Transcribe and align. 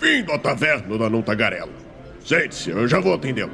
Bem-vindo 0.00 0.32
à 0.32 0.38
taverna 0.38 0.96
da 0.96 1.10
Não 1.10 1.20
Tagarela. 1.20 1.70
Sente-se, 2.24 2.70
eu 2.70 2.88
já 2.88 2.98
vou 2.98 3.12
atendê-lo. 3.12 3.52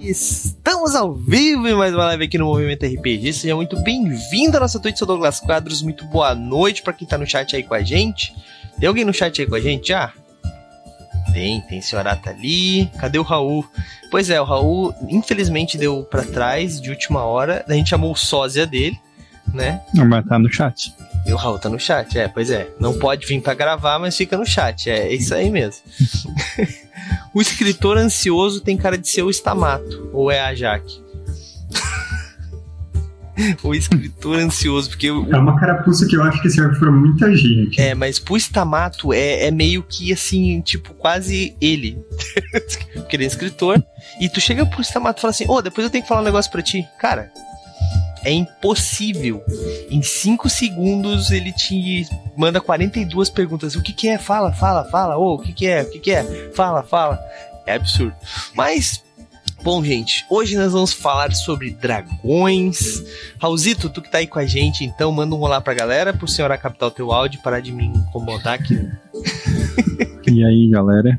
Estamos 0.00 0.94
ao 0.94 1.14
vivo 1.14 1.68
em 1.68 1.74
mais 1.74 1.92
uma 1.92 2.06
live 2.06 2.24
aqui 2.24 2.38
no 2.38 2.46
Movimento 2.46 2.86
RPG. 2.86 3.34
Seja 3.34 3.54
muito 3.54 3.78
bem-vindo 3.82 4.56
à 4.56 4.60
nossa 4.60 4.80
Twitch, 4.80 4.96
sou 4.96 5.06
Douglas 5.06 5.38
Quadros. 5.38 5.82
Muito 5.82 6.06
boa 6.06 6.34
noite 6.34 6.82
para 6.82 6.94
quem 6.94 7.06
tá 7.06 7.18
no 7.18 7.26
chat 7.26 7.54
aí 7.54 7.62
com 7.62 7.74
a 7.74 7.82
gente. 7.82 8.34
Tem 8.80 8.88
alguém 8.88 9.04
no 9.04 9.12
chat 9.12 9.38
aí 9.38 9.46
com 9.46 9.54
a 9.54 9.60
gente 9.60 9.88
já? 9.88 10.10
Tem, 11.34 11.60
tem 11.60 11.82
senhorata 11.82 12.30
ali. 12.30 12.86
Cadê 12.98 13.18
o 13.18 13.22
Raul? 13.22 13.66
Pois 14.10 14.30
é, 14.30 14.40
o 14.40 14.44
Raul 14.44 14.94
infelizmente 15.10 15.76
deu 15.76 16.02
para 16.04 16.22
trás 16.22 16.80
de 16.80 16.88
última 16.88 17.22
hora. 17.22 17.66
A 17.68 17.72
gente 17.74 17.90
chamou 17.90 18.12
o 18.12 18.16
sósia 18.16 18.66
dele, 18.66 18.98
né? 19.52 19.82
Não, 19.92 20.08
mas 20.08 20.24
tá 20.24 20.38
no 20.38 20.50
chat. 20.50 20.90
E 21.28 21.32
o 21.32 21.36
Raul 21.36 21.58
tá 21.58 21.68
no 21.68 21.78
chat, 21.78 22.18
é, 22.18 22.26
pois 22.26 22.50
é. 22.50 22.70
Não 22.80 22.98
pode 22.98 23.26
vir 23.26 23.42
para 23.42 23.52
gravar, 23.52 23.98
mas 23.98 24.16
fica 24.16 24.34
no 24.34 24.46
chat. 24.46 24.88
É, 24.88 25.08
é 25.08 25.14
isso 25.14 25.34
aí 25.34 25.50
mesmo. 25.50 25.82
o 27.34 27.42
escritor 27.42 27.98
ansioso 27.98 28.62
tem 28.62 28.78
cara 28.78 28.96
de 28.96 29.06
ser 29.06 29.22
o 29.22 29.30
Stamato, 29.30 30.08
ou 30.10 30.30
é 30.30 30.40
a 30.40 30.54
Jaque? 30.54 31.02
o 33.62 33.74
escritor 33.74 34.38
ansioso, 34.38 34.88
porque. 34.88 35.10
O... 35.10 35.30
É 35.30 35.38
uma 35.38 35.60
carapuça 35.60 36.06
que 36.06 36.16
eu 36.16 36.22
acho 36.22 36.40
que 36.40 36.48
serve 36.48 36.78
pra 36.78 36.90
muita 36.90 37.36
gente. 37.36 37.78
É, 37.78 37.94
mas 37.94 38.18
pro 38.18 38.34
Stamato 38.38 39.12
é, 39.12 39.48
é 39.48 39.50
meio 39.50 39.82
que 39.82 40.10
assim, 40.10 40.62
tipo, 40.62 40.94
quase 40.94 41.54
ele. 41.60 42.02
porque 42.94 43.16
ele 43.16 43.24
é 43.24 43.26
escritor. 43.26 43.84
E 44.18 44.30
tu 44.30 44.40
chega 44.40 44.64
pro 44.64 44.80
Stamato 44.80 45.18
e 45.18 45.20
fala 45.20 45.30
assim: 45.30 45.44
Ô, 45.46 45.56
oh, 45.56 45.62
depois 45.62 45.84
eu 45.84 45.90
tenho 45.90 46.02
que 46.02 46.08
falar 46.08 46.22
um 46.22 46.24
negócio 46.24 46.50
pra 46.50 46.62
ti. 46.62 46.86
Cara, 46.98 47.30
é 48.24 48.32
impossível. 48.32 49.42
Em 49.90 50.02
5 50.02 50.48
segundos 50.48 51.30
ele 51.30 51.52
te 51.52 52.06
manda 52.36 52.60
42 52.60 53.30
perguntas. 53.30 53.74
O 53.74 53.82
que, 53.82 53.92
que 53.92 54.08
é? 54.08 54.18
Fala, 54.18 54.52
fala, 54.52 54.84
fala. 54.84 55.16
Oh, 55.18 55.34
o 55.34 55.38
que, 55.38 55.52
que 55.52 55.66
é? 55.66 55.82
O 55.82 55.90
que, 55.90 55.98
que 55.98 56.10
é? 56.10 56.50
Fala, 56.54 56.82
fala. 56.82 57.18
É 57.66 57.74
absurdo. 57.74 58.14
Mas 58.54 59.02
Bom, 59.60 59.82
gente, 59.82 60.24
hoje 60.30 60.56
nós 60.56 60.72
vamos 60.72 60.92
falar 60.92 61.34
sobre 61.34 61.72
dragões. 61.72 63.02
Raulzito, 63.40 63.90
tu 63.90 64.00
que 64.00 64.10
tá 64.10 64.18
aí 64.18 64.26
com 64.26 64.38
a 64.38 64.46
gente, 64.46 64.84
então 64.84 65.10
manda 65.10 65.34
um 65.34 65.40
olá 65.40 65.60
pra 65.60 65.74
galera, 65.74 66.12
pro 66.12 66.28
senhor 66.28 66.56
captar 66.56 66.88
o 66.88 66.92
teu 66.92 67.10
áudio, 67.10 67.42
parar 67.42 67.60
de 67.60 67.72
me 67.72 67.86
incomodar 67.86 68.54
aqui. 68.54 68.78
e 70.28 70.44
aí, 70.44 70.68
galera? 70.70 71.18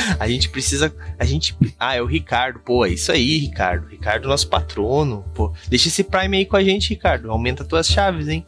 A 0.18 0.28
gente 0.28 0.48
precisa. 0.48 0.94
A 1.18 1.24
gente. 1.24 1.56
Ah, 1.78 1.94
é 1.94 2.02
o 2.02 2.06
Ricardo. 2.06 2.60
Pô, 2.60 2.84
é 2.84 2.90
isso 2.90 3.10
aí, 3.12 3.38
Ricardo. 3.38 3.88
Ricardo, 3.88 4.28
nosso 4.28 4.48
patrono. 4.48 5.24
Pô, 5.34 5.52
deixa 5.68 5.88
esse 5.88 6.04
Prime 6.04 6.36
aí 6.36 6.46
com 6.46 6.56
a 6.56 6.64
gente, 6.64 6.90
Ricardo. 6.90 7.30
Aumenta 7.30 7.64
tuas 7.64 7.86
chaves, 7.86 8.28
hein? 8.28 8.44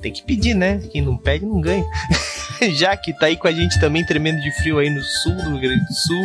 Tem 0.00 0.12
que 0.12 0.22
pedir, 0.22 0.54
né? 0.54 0.78
Quem 0.90 1.00
não 1.00 1.16
pede, 1.16 1.46
não 1.46 1.60
ganha. 1.60 1.84
Já 2.74 2.96
que 2.96 3.12
tá 3.12 3.26
aí 3.26 3.36
com 3.36 3.48
a 3.48 3.52
gente 3.52 3.78
também, 3.80 4.04
tremendo 4.04 4.40
de 4.40 4.50
frio 4.60 4.78
aí 4.78 4.90
no 4.90 5.02
sul 5.02 5.36
do 5.36 5.50
Rio 5.50 5.60
Grande 5.60 5.86
do 5.86 5.94
Sul. 5.94 6.24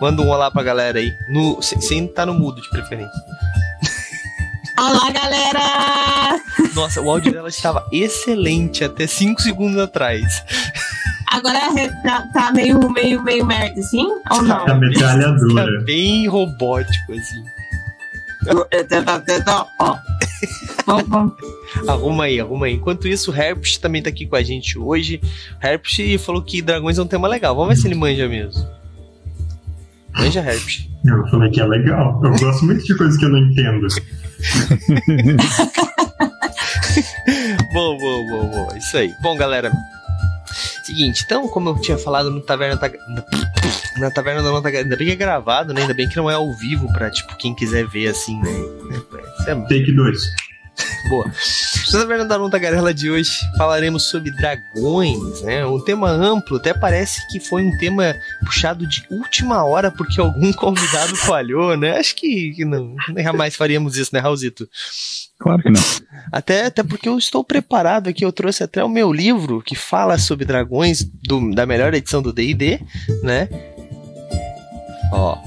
Manda 0.00 0.22
um 0.22 0.28
olá 0.28 0.50
pra 0.50 0.62
galera 0.62 0.98
aí. 0.98 1.10
No, 1.28 1.60
sem 1.62 2.06
tá 2.06 2.26
no 2.26 2.34
mudo, 2.34 2.60
de 2.60 2.68
preferência. 2.68 3.12
Olá, 4.78 5.10
galera! 5.10 6.42
Nossa, 6.74 7.00
o 7.00 7.08
áudio 7.08 7.32
dela 7.32 7.48
estava 7.48 7.88
excelente 7.90 8.84
até 8.84 9.06
5 9.06 9.40
segundos 9.40 9.78
atrás. 9.78 10.44
Agora 11.32 11.58
tá, 12.02 12.28
tá, 12.32 12.52
meio, 12.52 12.90
meio, 12.90 13.22
meio 13.22 13.44
merda, 13.44 13.80
assim? 13.80 14.06
Ou 14.30 14.42
não? 14.42 14.64
Tá 14.64 14.74
metralhadora. 14.74 15.78
Tá 15.78 15.84
bem 15.84 16.26
robótico, 16.28 17.12
assim. 17.12 17.44
Arruma 21.88 22.24
aí, 22.24 22.40
arruma 22.40 22.66
aí. 22.66 22.74
Enquanto 22.74 23.08
isso, 23.08 23.32
o 23.32 23.34
Herpes 23.34 23.76
também 23.76 24.02
tá 24.02 24.08
aqui 24.08 24.26
com 24.26 24.36
a 24.36 24.42
gente 24.42 24.78
hoje. 24.78 25.20
Herpes 25.62 26.22
falou 26.22 26.40
que 26.42 26.62
dragões 26.62 26.98
é 26.98 27.02
um 27.02 27.06
tema 27.06 27.26
legal. 27.26 27.56
Vamos 27.56 27.74
ver 27.74 27.80
se 27.80 27.88
ele 27.88 27.96
manja 27.96 28.28
mesmo. 28.28 28.64
Manja 30.16 30.40
Herpes. 30.40 30.88
Eu 31.04 31.26
falei 31.28 31.50
que 31.50 31.60
é 31.60 31.66
legal. 31.66 32.20
Eu 32.24 32.30
gosto 32.38 32.64
muito 32.64 32.84
de 32.84 32.96
coisas 32.96 33.16
que 33.18 33.24
eu 33.24 33.30
não 33.30 33.38
entendo. 33.38 33.86
bom, 37.72 37.98
bom, 37.98 38.26
bom, 38.28 38.50
bom. 38.50 38.68
Isso 38.76 38.96
aí. 38.96 39.12
Bom, 39.22 39.36
galera. 39.36 39.72
Seguinte, 40.86 41.24
então, 41.24 41.48
como 41.48 41.70
eu 41.70 41.80
tinha 41.80 41.98
falado 41.98 42.30
no 42.30 42.40
Taverna 42.40 42.76
tá, 42.76 42.88
na 43.98 44.08
Taverna 44.08 44.40
da 44.40 44.52
Nota 44.52 44.68
ainda 44.68 44.96
bem 44.96 45.08
que 45.08 45.12
é 45.14 45.16
gravado, 45.16 45.74
né? 45.74 45.80
Ainda 45.80 45.92
bem 45.92 46.08
que 46.08 46.16
não 46.16 46.30
é 46.30 46.34
ao 46.34 46.52
vivo 46.52 46.86
pra, 46.92 47.10
tipo, 47.10 47.36
quem 47.36 47.52
quiser 47.56 47.84
ver 47.88 48.06
assim, 48.06 48.40
né? 48.40 48.52
É... 49.48 49.54
Take 49.62 49.92
2. 49.92 50.45
Boa. 51.08 51.26
Na 51.92 52.00
Taverna 52.00 52.24
da 52.24 52.38
Nota 52.38 52.58
Garela 52.58 52.92
de 52.92 53.10
hoje 53.10 53.30
falaremos 53.56 54.04
sobre 54.04 54.30
dragões, 54.32 55.40
né? 55.42 55.64
Um 55.64 55.78
tema 55.78 56.10
amplo, 56.10 56.56
até 56.56 56.74
parece 56.74 57.26
que 57.28 57.38
foi 57.38 57.62
um 57.62 57.76
tema 57.78 58.14
puxado 58.44 58.86
de 58.88 59.04
última 59.10 59.64
hora 59.64 59.90
porque 59.90 60.20
algum 60.20 60.52
convidado 60.54 61.14
falhou, 61.16 61.76
né? 61.76 61.98
Acho 61.98 62.16
que, 62.16 62.52
que 62.52 62.64
não, 62.64 62.96
jamais 63.16 63.54
faríamos 63.54 63.96
isso, 63.96 64.10
né, 64.12 64.18
Raulzito? 64.18 64.68
Claro 65.38 65.62
que 65.62 65.70
não. 65.70 65.80
Até, 66.32 66.66
até 66.66 66.82
porque 66.82 67.08
eu 67.08 67.18
estou 67.18 67.44
preparado 67.44 68.08
aqui, 68.08 68.24
eu 68.24 68.32
trouxe 68.32 68.64
até 68.64 68.82
o 68.82 68.88
meu 68.88 69.12
livro 69.12 69.62
que 69.62 69.76
fala 69.76 70.18
sobre 70.18 70.44
dragões 70.44 71.04
do, 71.04 71.54
da 71.54 71.66
melhor 71.66 71.94
edição 71.94 72.20
do 72.20 72.32
D&D, 72.32 72.80
né? 73.22 73.48
Ó, 75.12 75.38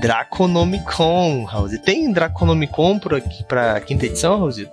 Draconomicon, 0.00 1.46
House. 1.50 1.78
Tem 1.84 2.12
Draconomicon 2.12 2.98
por 2.98 3.14
aqui, 3.14 3.44
pra 3.44 3.80
quinta 3.80 4.06
edição, 4.06 4.38
Raulzito? 4.38 4.70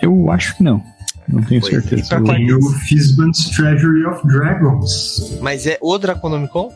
Eu 0.00 0.30
acho 0.30 0.56
que 0.56 0.62
não. 0.62 0.82
Não 1.26 1.42
tenho 1.42 1.60
pois 1.60 1.72
certeza. 1.72 2.20
Tem 2.22 2.52
o 2.52 2.60
Fizban's 2.70 3.50
Treasury 3.50 4.04
of 4.04 4.26
Dragons. 4.26 5.38
Mas 5.40 5.66
é 5.66 5.78
o 5.80 5.96
Draconomicon? 5.98 6.72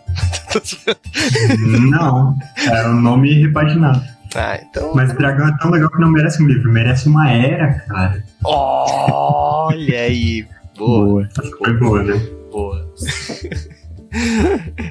não, 1.90 2.36
é 2.56 2.86
o 2.86 2.90
um 2.90 3.00
nome 3.00 3.34
repaginado. 3.34 4.02
Ah, 4.34 4.58
então. 4.62 4.92
Mas 4.94 5.12
dragão 5.14 5.48
é 5.48 5.56
tão 5.58 5.70
legal 5.70 5.90
que 5.90 6.00
não 6.00 6.10
merece 6.10 6.42
um 6.42 6.46
livro, 6.46 6.70
merece 6.70 7.08
uma 7.08 7.30
era, 7.30 7.74
cara. 7.80 8.24
Olha 8.44 10.00
aí. 10.00 10.46
Boa. 10.76 11.06
boa. 11.06 11.28
Foi 11.58 11.78
boa, 11.78 12.02
né? 12.02 12.20
Boa. 12.50 12.94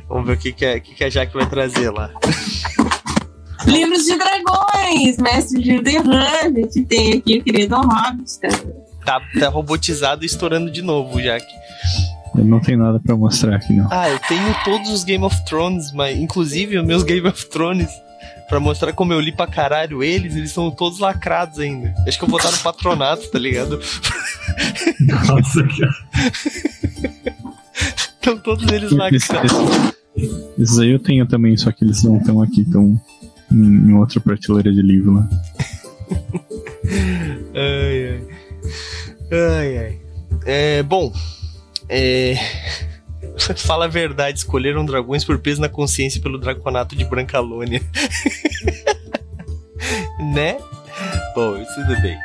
Vamos 0.07 0.28
ver 0.28 0.33
o 0.33 0.38
que, 0.38 0.53
que, 0.53 0.66
a, 0.66 0.79
que, 0.79 0.95
que 0.95 1.03
a 1.03 1.09
Jaque 1.09 1.33
vai 1.33 1.50
trazer 1.50 1.89
lá. 1.89 2.11
Livros 3.66 4.05
de 4.05 4.17
dragões, 4.17 5.17
Mestre 5.17 5.61
de 5.61 5.81
The 5.81 5.91
Hermit, 5.91 6.85
tem 6.85 7.13
aqui 7.13 7.39
o 7.39 7.44
querido 7.44 7.75
Hobbit. 7.75 8.39
Tá, 9.03 9.22
tá 9.39 9.50
robotizado 9.50 10.23
e 10.23 10.25
estourando 10.25 10.69
de 10.72 10.81
novo, 10.81 11.22
Jaque. 11.22 11.53
Eu 12.38 12.45
não 12.45 12.59
tenho 12.59 12.77
nada 12.77 13.00
para 13.00 13.16
mostrar 13.16 13.56
aqui, 13.56 13.73
não. 13.73 13.88
Ah, 13.91 14.09
eu 14.09 14.19
tenho 14.19 14.56
todos 14.63 14.91
os 14.91 15.03
Game 15.03 15.23
of 15.23 15.44
Thrones, 15.45 15.91
mas 15.91 16.17
inclusive 16.17 16.77
os 16.77 16.85
meus 16.85 17.03
Game 17.03 17.27
of 17.27 17.45
Thrones 17.47 17.89
Pra 18.47 18.61
mostrar 18.61 18.94
como 18.94 19.11
eu 19.11 19.19
li 19.19 19.33
pra 19.33 19.45
caralho 19.45 20.01
eles, 20.01 20.35
eles 20.35 20.51
são 20.51 20.72
todos 20.72 21.00
lacrados 21.00 21.59
ainda. 21.59 21.94
Acho 22.07 22.17
que 22.17 22.23
eu 22.23 22.29
vou 22.29 22.41
dar 22.41 22.50
no 22.50 22.57
patronato, 22.59 23.29
tá 23.29 23.38
ligado? 23.38 23.77
Nossa, 25.01 25.67
cara. 25.67 27.27
Estão 28.27 28.38
todos 28.39 28.69
eles 28.69 28.91
lacrados. 28.91 29.53
Esses 30.59 30.79
aí 30.79 30.89
eu 30.89 30.99
tenho 30.99 31.25
também, 31.25 31.55
só 31.55 31.71
que 31.71 31.85
eles 31.85 32.03
não 32.03 32.17
estão 32.17 32.41
aqui, 32.41 32.59
estão 32.59 32.99
em, 33.49 33.93
outra 33.93 34.19
prateleira 34.19 34.69
de 34.69 34.81
livro 34.81 35.13
lá. 35.13 35.29
ai, 37.55 38.09
ai. 38.09 38.21
Ai, 39.31 39.77
ai. 39.77 40.01
É, 40.45 40.83
bom, 40.83 41.13
é... 41.88 42.35
Fala 43.55 43.85
a 43.85 43.88
verdade, 43.88 44.39
escolheram 44.39 44.85
dragões 44.85 45.23
por 45.23 45.39
peso 45.39 45.61
na 45.61 45.69
consciência 45.69 46.19
pelo 46.21 46.38
draconato 46.38 46.97
de 46.97 47.06
Brancalônia. 47.06 47.81
né? 50.33 50.57
Bom, 51.33 51.63
tudo 51.75 52.01
bem. 52.01 52.18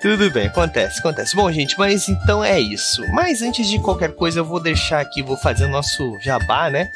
Tudo 0.00 0.30
bem, 0.30 0.46
acontece, 0.46 0.98
acontece. 0.98 1.36
Bom, 1.36 1.52
gente, 1.52 1.78
mas 1.78 2.08
então 2.08 2.42
é 2.42 2.58
isso. 2.58 3.02
Mas 3.12 3.42
antes 3.42 3.68
de 3.68 3.78
qualquer 3.78 4.14
coisa, 4.14 4.40
eu 4.40 4.44
vou 4.44 4.58
deixar 4.58 4.98
aqui, 5.00 5.22
vou 5.22 5.36
fazer 5.36 5.66
o 5.66 5.68
nosso 5.68 6.18
jabá, 6.20 6.70
né? 6.70 6.90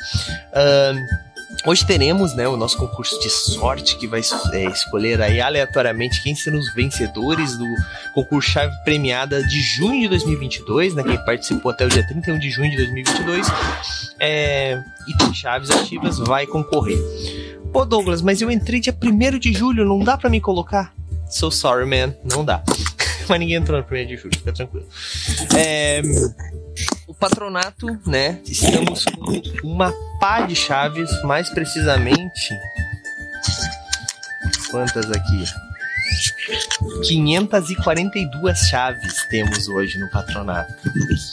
Hoje 1.67 1.87
teremos 1.87 2.35
né, 2.35 2.49
o 2.49 2.56
nosso 2.56 2.77
concurso 2.77 3.19
de 3.21 3.31
sorte 3.31 3.97
que 3.97 4.06
vai 4.06 4.21
é, 4.53 4.65
escolher 4.65 5.21
aí 5.21 5.41
aleatoriamente 5.41 6.23
quem 6.23 6.35
serão 6.35 6.59
os 6.59 6.73
vencedores 6.75 7.56
do 7.56 7.67
concurso 8.12 8.51
Chave 8.51 8.75
Premiada 8.85 9.43
de 9.43 9.61
junho 9.61 10.03
de 10.03 10.09
2022, 10.09 10.95
né? 10.95 11.03
Quem 11.03 11.23
participou 11.25 11.73
até 11.73 11.85
o 11.87 11.89
dia 11.89 12.06
31 12.06 12.39
de 12.39 12.51
junho 12.51 12.71
de 12.71 12.77
2022 12.77 13.47
é, 14.19 14.83
e 15.06 15.17
tem 15.17 15.33
chaves 15.33 15.71
ativas 15.71 16.19
vai 16.19 16.47
concorrer. 16.47 16.99
Pô, 17.73 17.85
Douglas, 17.85 18.23
mas 18.23 18.41
eu 18.41 18.51
entrei 18.51 18.81
dia 18.81 18.95
1 18.95 19.39
de 19.39 19.53
julho, 19.53 19.85
não 19.85 20.01
dá 20.01 20.17
para 20.17 20.31
me 20.31 20.41
colocar? 20.41 20.93
So 21.29 21.51
sorry, 21.51 21.87
man, 21.87 22.15
não 22.25 22.45
dá. 22.45 22.62
mas 23.29 23.41
ninguém 23.41 23.56
entrou 23.56 23.79
no 23.79 23.85
1 23.85 24.06
de 24.06 24.17
julho, 24.17 24.37
fica 24.37 24.53
tranquilo. 24.53 24.87
É 25.56 26.03
o 27.06 27.15
patronato, 27.15 27.87
né? 28.06 28.41
Estamos 28.44 29.05
com 29.05 29.41
uma 29.62 29.93
pá 30.21 30.43
de 30.43 30.56
chaves, 30.56 31.23
mais 31.23 31.49
precisamente. 31.49 32.53
Quantas 34.71 35.11
aqui? 35.11 35.44
542 37.06 38.59
chaves 38.59 39.25
temos 39.31 39.69
hoje 39.69 39.99
no 39.99 40.11
patronato. 40.11 40.75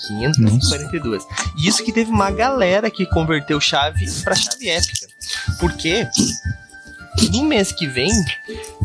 542. 0.07 1.23
E 1.57 1.67
isso 1.67 1.83
que 1.83 1.91
teve 1.91 2.11
uma 2.11 2.31
galera 2.31 2.91
que 2.91 3.05
converteu 3.07 3.59
chave 3.59 4.05
para 4.23 4.35
chave 4.35 4.69
épica. 4.69 5.07
Porque 5.59 6.07
no 7.31 7.43
mês 7.43 7.71
que 7.71 7.87
vem 7.87 8.11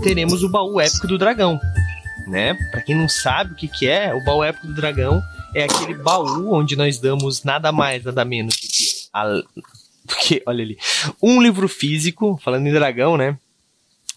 teremos 0.03 0.43
o 0.43 0.49
baú 0.49 0.81
épico 0.81 1.07
do 1.07 1.19
dragão, 1.19 1.61
né? 2.27 2.55
Para 2.71 2.83
quem 2.83 2.95
não 2.95 3.09
sabe 3.09 3.53
o 3.53 3.57
que, 3.57 3.69
que 3.69 3.87
é, 3.87 4.15
o 4.15 4.25
baú 4.25 4.43
épico 4.43 4.67
do 4.67 4.75
dragão 4.75 5.23
é 5.55 5.65
aquele 5.65 5.95
baú 5.95 6.55
onde 6.55 6.77
nós 6.77 6.99
damos 6.99 7.43
nada 7.43 7.73
mais, 7.73 8.05
nada 8.05 8.25
menos 8.25 8.55
do 8.55 8.61
que, 8.61 8.87
a, 9.13 9.27
do 9.27 10.17
que 10.21 10.43
olha 10.47 10.63
ali, 10.63 10.79
um 11.23 11.41
livro 11.41 11.69
físico, 11.69 12.39
falando 12.43 12.67
em 12.67 12.73
dragão, 12.73 13.17
né? 13.17 13.37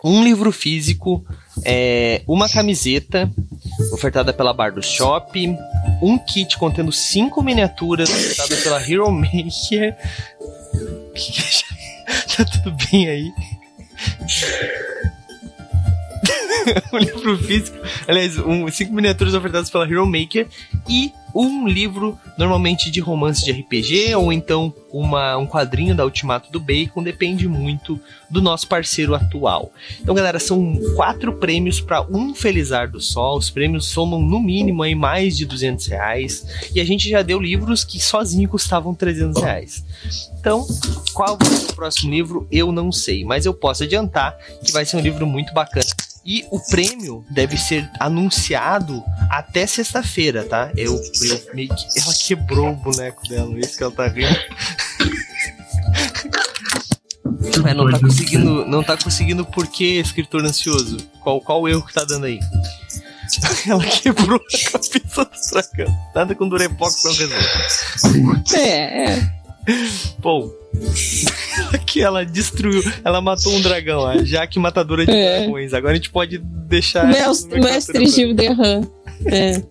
Um 0.01 0.23
livro 0.23 0.51
físico, 0.51 1.25
é, 1.65 2.21
uma 2.25 2.47
camiseta 2.47 3.29
ofertada 3.91 4.31
pela 4.31 4.53
Bar 4.53 4.73
do 4.73 4.81
Shop, 4.81 5.57
um 6.01 6.17
kit 6.17 6.57
contendo 6.57 6.91
cinco 6.91 7.43
miniaturas 7.43 8.09
ofertada 8.09 8.55
pela 8.57 8.81
Hero 8.81 9.11
Maker. 9.11 9.95
tá 12.37 12.45
tudo 12.45 12.77
bem 12.89 13.09
aí? 13.09 13.33
um 16.93 16.97
livro 16.97 17.37
físico, 17.37 17.77
aliás, 18.07 18.37
um, 18.37 18.67
cinco 18.69 18.93
miniaturas 18.93 19.33
ofertadas 19.33 19.69
pela 19.69 19.85
Hero 19.85 20.05
Maker 20.05 20.47
e 20.87 21.11
um 21.33 21.67
livro 21.67 22.17
normalmente 22.37 22.89
de 22.89 22.99
romance 22.99 23.43
de 23.43 23.51
RPG 23.51 24.15
ou 24.15 24.33
então 24.33 24.73
uma, 24.91 25.37
um 25.37 25.45
quadrinho 25.45 25.95
da 25.95 26.03
Ultimato 26.03 26.51
do 26.51 26.59
Bacon, 26.59 27.03
depende 27.03 27.47
muito 27.47 27.99
do 28.29 28.41
nosso 28.41 28.67
parceiro 28.67 29.13
atual. 29.13 29.71
Então, 30.01 30.15
galera, 30.15 30.39
são 30.39 30.75
quatro 30.95 31.33
prêmios 31.33 31.79
para 31.79 32.01
um 32.01 32.33
Felizar 32.33 32.89
do 32.89 32.99
Sol. 32.99 33.37
Os 33.37 33.51
prêmios 33.51 33.85
somam 33.85 34.19
no 34.19 34.39
mínimo 34.39 34.81
aí 34.81 34.95
mais 34.95 35.37
de 35.37 35.45
200 35.45 35.85
reais 35.87 36.45
e 36.73 36.79
a 36.79 36.85
gente 36.85 37.07
já 37.07 37.21
deu 37.21 37.39
livros 37.39 37.83
que 37.83 37.99
sozinho 37.99 38.49
custavam 38.49 38.95
300 38.95 39.41
reais. 39.41 39.85
Então, 40.39 40.65
qual 41.13 41.37
vai 41.37 41.49
ser 41.49 41.71
o 41.71 41.75
próximo 41.75 42.11
livro? 42.11 42.47
Eu 42.51 42.71
não 42.71 42.91
sei, 42.91 43.23
mas 43.23 43.45
eu 43.45 43.53
posso 43.53 43.83
adiantar 43.83 44.35
que 44.63 44.71
vai 44.71 44.85
ser 44.85 44.97
um 44.97 45.01
livro 45.01 45.27
muito 45.27 45.53
bacana 45.53 45.85
e 46.25 46.45
o 46.51 46.59
prêmio 46.59 47.23
deve 47.31 47.57
ser 47.57 47.89
anunciado 47.99 49.03
até 49.29 49.65
sexta-feira, 49.65 50.43
tá? 50.43 50.71
Eu, 50.75 50.95
eu 50.95 51.41
meio 51.53 51.69
que. 51.69 51.99
Ela 51.99 52.13
quebrou 52.13 52.71
o 52.71 52.75
boneco 52.75 53.27
dela, 53.27 53.55
é 53.55 53.59
isso 53.59 53.77
que 53.77 53.83
ela 53.83 53.91
tá 53.91 54.07
rindo. 54.07 54.29
Mas 57.63 57.75
não 57.75 57.89
tá 57.89 57.99
conseguindo. 57.99 58.65
Não 58.65 58.83
tá 58.83 58.97
conseguindo 58.97 59.45
por 59.45 59.67
que, 59.67 59.99
escritor 59.99 60.45
ansioso? 60.45 60.97
Qual, 61.21 61.41
qual 61.41 61.67
erro 61.67 61.85
que 61.85 61.93
tá 61.93 62.03
dando 62.03 62.25
aí? 62.25 62.39
Ela 63.67 63.85
quebrou 63.85 64.39
a 64.39 64.71
cabeça 64.71 65.25
do 65.25 65.51
dragão. 65.51 65.95
Nada 66.15 66.35
com 66.35 66.49
Durepox 66.49 67.03
não 67.03 67.13
resolve. 67.13 67.45
É, 68.55 69.13
é. 69.13 69.39
Bom, 70.17 70.51
que 71.85 72.01
ela 72.01 72.25
destruiu, 72.25 72.81
ela 73.03 73.19
matou 73.21 73.53
um 73.53 73.61
dragão, 73.61 74.05
a 74.05 74.23
Jaque 74.23 74.59
matadora 74.59 75.05
de 75.05 75.11
É. 75.11 75.39
dragões. 75.41 75.73
Agora 75.73 75.93
a 75.93 75.95
gente 75.95 76.09
pode 76.09 76.37
deixar. 76.37 77.05
Mestre, 77.07 77.59
mestre 77.59 78.07
Gil 78.07 78.33
Derran. 78.33 78.81
É. 79.25 79.61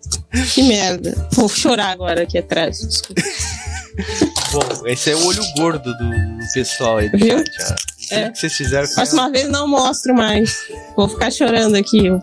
Que 0.55 0.63
merda. 0.63 1.29
Vou 1.33 1.49
chorar 1.49 1.91
agora 1.91 2.23
aqui 2.23 2.37
atrás. 2.39 2.79
Desculpa. 2.87 3.23
Bom, 4.53 4.87
esse 4.87 5.11
é 5.11 5.17
o 5.17 5.27
olho 5.27 5.43
gordo 5.57 5.93
do 5.93 6.39
pessoal 6.55 6.99
aí 6.99 7.11
do 7.11 7.19
Viu? 7.19 7.39
chat. 7.39 7.51
ó. 7.71 8.15
É. 8.15 8.31
que 8.31 8.39
vocês 8.39 8.55
fizeram 8.57 8.87
com 8.87 8.93
ela? 8.93 8.95
Próxima 8.95 9.31
vez 9.31 9.49
não 9.51 9.69
mostro 9.69 10.15
mais. 10.15 10.67
Vou 10.97 11.09
ficar 11.09 11.31
chorando 11.31 11.75
aqui. 11.77 12.09
ó. 12.11 12.19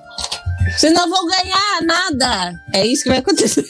Vocês 0.75 0.91
não 0.93 1.07
vão 1.09 1.27
ganhar 1.27 1.81
nada. 1.83 2.59
É 2.73 2.85
isso 2.85 3.03
que 3.03 3.09
vai 3.09 3.19
acontecer. 3.19 3.65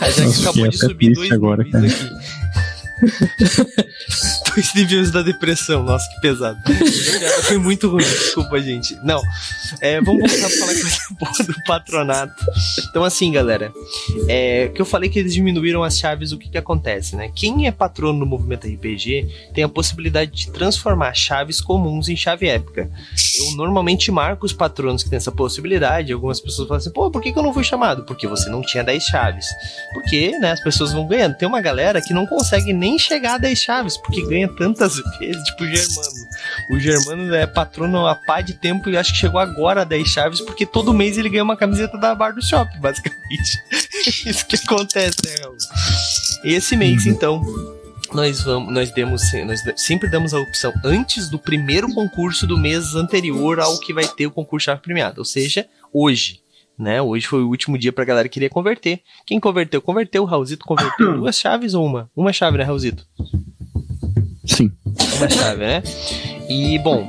A 0.00 0.10
Jaque 0.10 0.40
acabou 0.42 0.68
de 0.68 0.76
subir 0.78 1.12
dois 1.12 1.30
agora, 1.30 1.62
aqui. 1.62 1.70
dois 4.54 4.74
níveis 4.74 5.10
da 5.10 5.22
depressão. 5.22 5.82
Nossa, 5.82 6.08
que 6.10 6.20
pesado. 6.20 6.58
Foi 7.42 7.58
muito 7.58 7.88
ruim, 7.88 8.04
desculpa, 8.04 8.60
gente. 8.60 8.96
Não, 9.04 9.20
é, 9.80 10.00
vamos 10.00 10.20
voltar 10.20 10.48
pra 10.48 10.58
falar 10.58 10.74
coisa 10.74 10.98
boa 11.18 11.54
do 11.54 11.64
patronato. 11.64 12.44
Então, 12.88 13.04
assim, 13.04 13.32
galera, 13.32 13.72
é, 14.28 14.68
que 14.68 14.80
eu 14.80 14.86
falei 14.86 15.08
que 15.08 15.18
eles 15.18 15.34
diminuíram 15.34 15.82
as 15.82 15.98
chaves, 15.98 16.32
o 16.32 16.38
que 16.38 16.48
que 16.48 16.58
acontece, 16.58 17.16
né? 17.16 17.30
Quem 17.34 17.66
é 17.66 17.70
patrono 17.70 18.18
no 18.20 18.26
movimento 18.26 18.66
RPG 18.66 19.50
tem 19.54 19.64
a 19.64 19.68
possibilidade 19.68 20.30
de 20.30 20.50
transformar 20.50 21.14
chaves 21.14 21.60
comuns 21.60 22.08
em 22.08 22.16
chave 22.16 22.48
épica. 22.48 22.90
Eu 23.38 23.56
normalmente 23.56 24.10
marco 24.10 24.46
os 24.46 24.52
patronos 24.52 25.02
que 25.02 25.10
têm 25.10 25.16
essa 25.16 25.32
possibilidade. 25.32 26.12
Algumas 26.12 26.40
pessoas 26.40 26.68
falam 26.68 26.78
assim, 26.78 26.90
pô, 26.90 27.10
por 27.10 27.20
que, 27.20 27.32
que 27.32 27.38
eu 27.38 27.42
não 27.42 27.52
fui 27.52 27.64
chamado? 27.64 28.04
Porque 28.04 28.26
você 28.26 28.48
não 28.48 28.62
tinha 28.62 28.84
10 28.84 29.02
chaves. 29.02 29.46
Porque, 29.92 30.38
né, 30.38 30.52
as 30.52 30.60
pessoas 30.60 30.92
vão 30.92 31.06
ganhando. 31.06 31.36
Tem 31.36 31.48
uma 31.48 31.60
galera 31.60 32.00
que 32.00 32.12
não 32.12 32.26
consegue 32.26 32.72
nem 32.72 32.93
chegar 32.98 33.34
a 33.34 33.38
10 33.38 33.58
chaves, 33.58 33.96
porque 33.96 34.22
ganha 34.26 34.48
tantas 34.48 34.96
vezes, 35.18 35.42
tipo 35.44 35.64
o 35.64 35.66
Germano. 35.66 36.28
O 36.70 36.78
Germano 36.78 37.34
é 37.34 37.46
patrono 37.46 38.06
há 38.06 38.14
pá 38.14 38.40
de 38.40 38.54
tempo 38.54 38.88
e 38.90 38.96
acho 38.96 39.12
que 39.12 39.18
chegou 39.18 39.40
agora 39.40 39.82
a 39.82 39.84
10 39.84 40.08
chaves, 40.08 40.40
porque 40.40 40.66
todo 40.66 40.94
mês 40.94 41.18
ele 41.18 41.28
ganha 41.28 41.44
uma 41.44 41.56
camiseta 41.56 41.98
da 41.98 42.14
Bar 42.14 42.34
do 42.34 42.44
Shop, 42.44 42.70
basicamente. 42.78 43.62
Isso 44.26 44.46
que 44.46 44.56
acontece, 44.56 45.18
né, 45.24 45.34
Raul? 45.42 45.56
Esse 46.44 46.76
mês, 46.76 47.06
então, 47.06 47.42
nós 48.12 48.42
vamos, 48.42 48.72
nós 48.72 48.90
demos, 48.92 49.22
nós 49.44 49.62
sempre 49.76 50.08
damos 50.08 50.34
a 50.34 50.38
opção 50.38 50.72
antes 50.84 51.28
do 51.28 51.38
primeiro 51.38 51.92
concurso 51.92 52.46
do 52.46 52.58
mês 52.58 52.94
anterior 52.94 53.58
ao 53.60 53.78
que 53.80 53.92
vai 53.92 54.06
ter 54.06 54.26
o 54.26 54.30
concurso 54.30 54.66
chave 54.66 54.80
premiada, 54.80 55.20
ou 55.20 55.24
seja, 55.24 55.66
hoje. 55.92 56.43
Né? 56.78 57.00
Hoje 57.00 57.26
foi 57.26 57.42
o 57.42 57.48
último 57.48 57.78
dia 57.78 57.92
pra 57.92 58.04
galera 58.04 58.28
que 58.28 58.34
queria 58.34 58.50
converter. 58.50 59.00
Quem 59.24 59.38
converteu, 59.38 59.80
converteu. 59.80 60.22
O 60.22 60.26
Raulzito 60.26 60.64
converteu 60.64 61.14
duas 61.18 61.38
chaves 61.38 61.74
ou 61.74 61.84
uma? 61.84 62.10
Uma 62.16 62.32
chave, 62.32 62.58
né, 62.58 62.64
Raulzito? 62.64 63.06
Sim. 64.44 64.72
Uma 65.16 65.28
chave, 65.28 65.60
né? 65.64 65.82
E, 66.48 66.78
bom, 66.80 67.06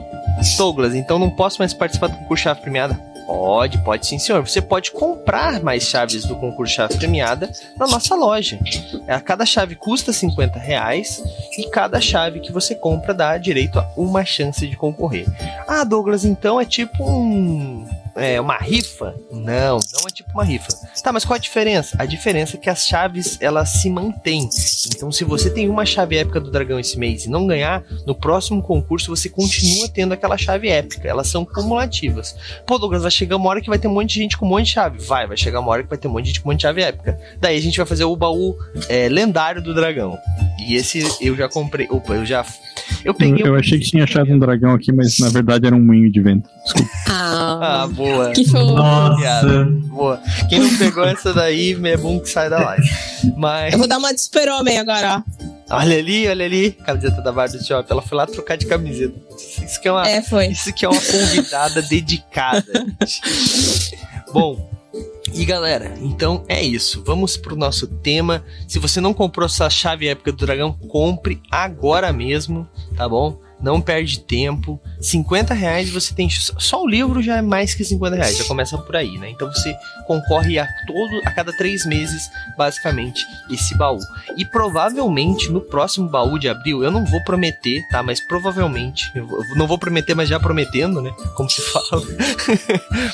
Douglas, 0.57 0.93
então 0.93 1.17
não 1.17 1.29
posso 1.29 1.59
mais 1.59 1.73
participar 1.73 2.07
do 2.07 2.17
concurso 2.17 2.43
chave 2.43 2.61
premiada? 2.61 2.93
Pode, 3.25 3.79
pode 3.79 4.05
sim, 4.05 4.19
senhor. 4.19 4.47
Você 4.47 4.61
pode 4.61 4.91
comprar 4.91 5.61
mais 5.63 5.83
chaves 5.83 6.25
do 6.25 6.35
concurso 6.35 6.75
chave 6.75 6.95
premiada 6.95 7.51
na 7.77 7.87
nossa 7.87 8.15
loja. 8.15 8.59
A 9.07 9.19
cada 9.19 9.45
chave 9.45 9.75
custa 9.75 10.13
50 10.13 10.59
reais 10.59 11.23
e 11.57 11.67
cada 11.69 11.99
chave 11.99 12.39
que 12.39 12.51
você 12.51 12.75
compra 12.75 13.13
dá 13.13 13.37
direito 13.37 13.79
a 13.79 13.91
uma 13.97 14.23
chance 14.23 14.67
de 14.67 14.75
concorrer. 14.75 15.25
Ah, 15.67 15.83
Douglas, 15.83 16.23
então 16.23 16.61
é 16.61 16.65
tipo 16.65 17.03
um. 17.03 17.87
É 18.15 18.39
uma 18.39 18.57
rifa? 18.57 19.13
Não, 19.29 19.77
não 19.93 20.07
é 20.07 20.11
tipo 20.11 20.31
uma 20.31 20.43
rifa. 20.43 20.69
Tá, 21.03 21.11
mas 21.11 21.25
qual 21.25 21.35
a 21.35 21.39
diferença? 21.39 21.95
A 21.99 22.05
diferença 22.05 22.55
é 22.55 22.59
que 22.59 22.69
as 22.69 22.87
chaves 22.87 23.37
elas 23.41 23.67
se 23.69 23.89
mantêm. 23.89 24.47
Então, 24.95 25.11
se 25.11 25.23
você 25.25 25.49
tem 25.49 25.67
uma 25.67 25.85
chave 25.85 26.15
épica 26.17 26.39
do 26.39 26.49
dragão 26.49 26.79
esse 26.79 26.97
mês 26.97 27.25
e 27.25 27.29
não 27.29 27.45
ganhar, 27.45 27.83
no 28.07 28.15
próximo 28.15 28.61
concurso 28.63 29.13
você 29.13 29.27
continua 29.27 29.89
tendo 29.89 30.13
aquela 30.13 30.37
chave 30.37 30.69
épica. 30.69 31.07
Elas 31.07 31.27
são 31.27 31.43
cumulativas. 31.43 32.35
Pô, 32.65 32.77
Douglas, 32.77 33.01
vai 33.01 33.11
chegar 33.11 33.35
uma 33.35 33.49
hora 33.49 33.59
que 33.61 33.69
vai 33.69 33.77
ter 33.77 33.87
um 33.89 33.93
monte 33.93 34.13
de 34.13 34.19
gente 34.21 34.37
com 34.37 34.45
um 34.45 34.49
monte 34.49 34.67
de 34.67 34.71
chave. 34.71 34.97
Vai, 35.05 35.27
vai 35.27 35.35
chegar 35.35 35.59
uma 35.59 35.69
hora 35.71 35.83
que 35.83 35.89
vai 35.89 35.97
ter 35.97 36.07
um 36.07 36.11
monte 36.11 36.23
de 36.23 36.29
gente 36.29 36.41
com 36.41 36.49
um 36.49 36.51
monte 36.53 36.59
de 36.61 36.63
chave 36.63 36.81
épica. 36.83 37.19
Daí 37.41 37.57
a 37.57 37.61
gente 37.61 37.75
vai 37.77 37.85
fazer 37.85 38.05
o 38.05 38.15
baú 38.15 38.55
é, 38.87 39.09
lendário 39.09 39.61
do 39.61 39.73
dragão. 39.73 40.17
E 40.65 40.75
esse 40.75 41.05
eu 41.19 41.35
já 41.35 41.49
comprei. 41.49 41.85
Opa, 41.89 42.13
eu 42.13 42.25
já. 42.25 42.45
Eu 43.03 43.13
peguei. 43.13 43.45
Eu 43.45 43.53
um- 43.53 43.57
achei 43.57 43.77
que 43.77 43.85
tinha 43.85 44.03
achado 44.05 44.31
um 44.31 44.39
dragão 44.39 44.73
aqui, 44.73 44.91
mas 44.93 45.19
na 45.19 45.29
verdade 45.29 45.67
era 45.67 45.75
um 45.75 45.81
moinho 45.83 46.09
de 46.11 46.21
vento. 46.21 46.49
Desculpa. 46.63 46.89
Ah, 47.09 47.83
Ah, 47.83 47.87
boa. 47.87 48.04
Que 48.33 48.45
fofo. 48.45 48.73
Nossa. 48.73 49.65
Boa. 49.89 50.21
Quem 50.49 50.59
não 50.59 50.77
pegou 50.77 51.03
essa 51.05 51.33
daí, 51.33 51.77
é 51.83 51.97
bom 51.97 52.19
que 52.19 52.29
sai 52.29 52.49
da 52.49 52.59
live. 52.59 52.89
Mas. 53.37 53.73
Eu 53.73 53.79
vou 53.79 53.87
dar 53.87 53.97
uma 53.97 54.13
de 54.13 54.21
super-homem 54.21 54.77
agora, 54.77 55.23
ó. 55.27 55.45
Olha 55.77 55.97
ali, 55.97 56.27
olha 56.27 56.45
ali. 56.45 56.71
Camiseta 56.71 57.21
da 57.21 57.31
Bar 57.31 57.49
do 57.49 57.63
Shop. 57.63 57.87
Ela 57.89 58.01
foi 58.01 58.17
lá 58.17 58.27
trocar 58.27 58.55
de 58.55 58.65
camiseta. 58.67 59.15
Isso 59.65 59.81
que 59.81 59.87
é 59.87 59.91
uma, 59.91 60.07
É, 60.07 60.21
foi. 60.21 60.47
isso 60.47 60.71
que 60.73 60.85
é 60.85 60.89
uma 60.89 61.01
convidada 61.01 61.81
dedicada. 61.81 62.85
Bom. 64.31 64.69
E 65.33 65.43
galera, 65.43 65.93
então 66.01 66.45
é 66.47 66.63
isso. 66.63 67.03
Vamos 67.05 67.35
pro 67.35 67.55
nosso 67.55 67.87
tema. 67.87 68.43
Se 68.67 68.79
você 68.79 69.01
não 69.01 69.13
comprou 69.13 69.49
sua 69.49 69.69
chave 69.69 70.07
épica 70.07 70.31
do 70.31 70.45
dragão, 70.45 70.71
compre 70.87 71.41
agora 71.51 72.13
mesmo, 72.13 72.67
tá 72.95 73.09
bom? 73.09 73.37
Não 73.59 73.81
perde 73.81 74.19
tempo. 74.19 74.79
50 75.05 75.53
reais 75.53 75.89
você 75.89 76.13
tem. 76.13 76.29
Só 76.29 76.83
o 76.83 76.87
livro 76.87 77.21
já 77.21 77.37
é 77.37 77.41
mais 77.41 77.73
que 77.73 77.83
50 77.83 78.15
reais, 78.15 78.37
já 78.37 78.43
começa 78.45 78.77
por 78.77 78.95
aí, 78.95 79.17
né? 79.17 79.29
Então 79.29 79.47
você 79.51 79.75
concorre 80.07 80.57
a 80.57 80.67
todo 80.87 81.21
a 81.25 81.31
cada 81.31 81.55
três 81.55 81.85
meses, 81.85 82.29
basicamente, 82.57 83.25
esse 83.49 83.77
baú. 83.77 83.99
E 84.35 84.43
provavelmente 84.43 85.51
no 85.51 85.61
próximo 85.61 86.09
baú 86.09 86.39
de 86.39 86.49
abril, 86.49 86.83
eu 86.83 86.91
não 86.91 87.05
vou 87.05 87.23
prometer, 87.23 87.87
tá? 87.89 88.01
Mas 88.01 88.19
provavelmente, 88.19 89.11
não 89.55 89.67
vou 89.67 89.77
prometer, 89.77 90.15
mas 90.15 90.29
já 90.29 90.39
prometendo, 90.39 91.01
né? 91.01 91.11
Como 91.35 91.49
se 91.49 91.61
fala. 91.71 92.01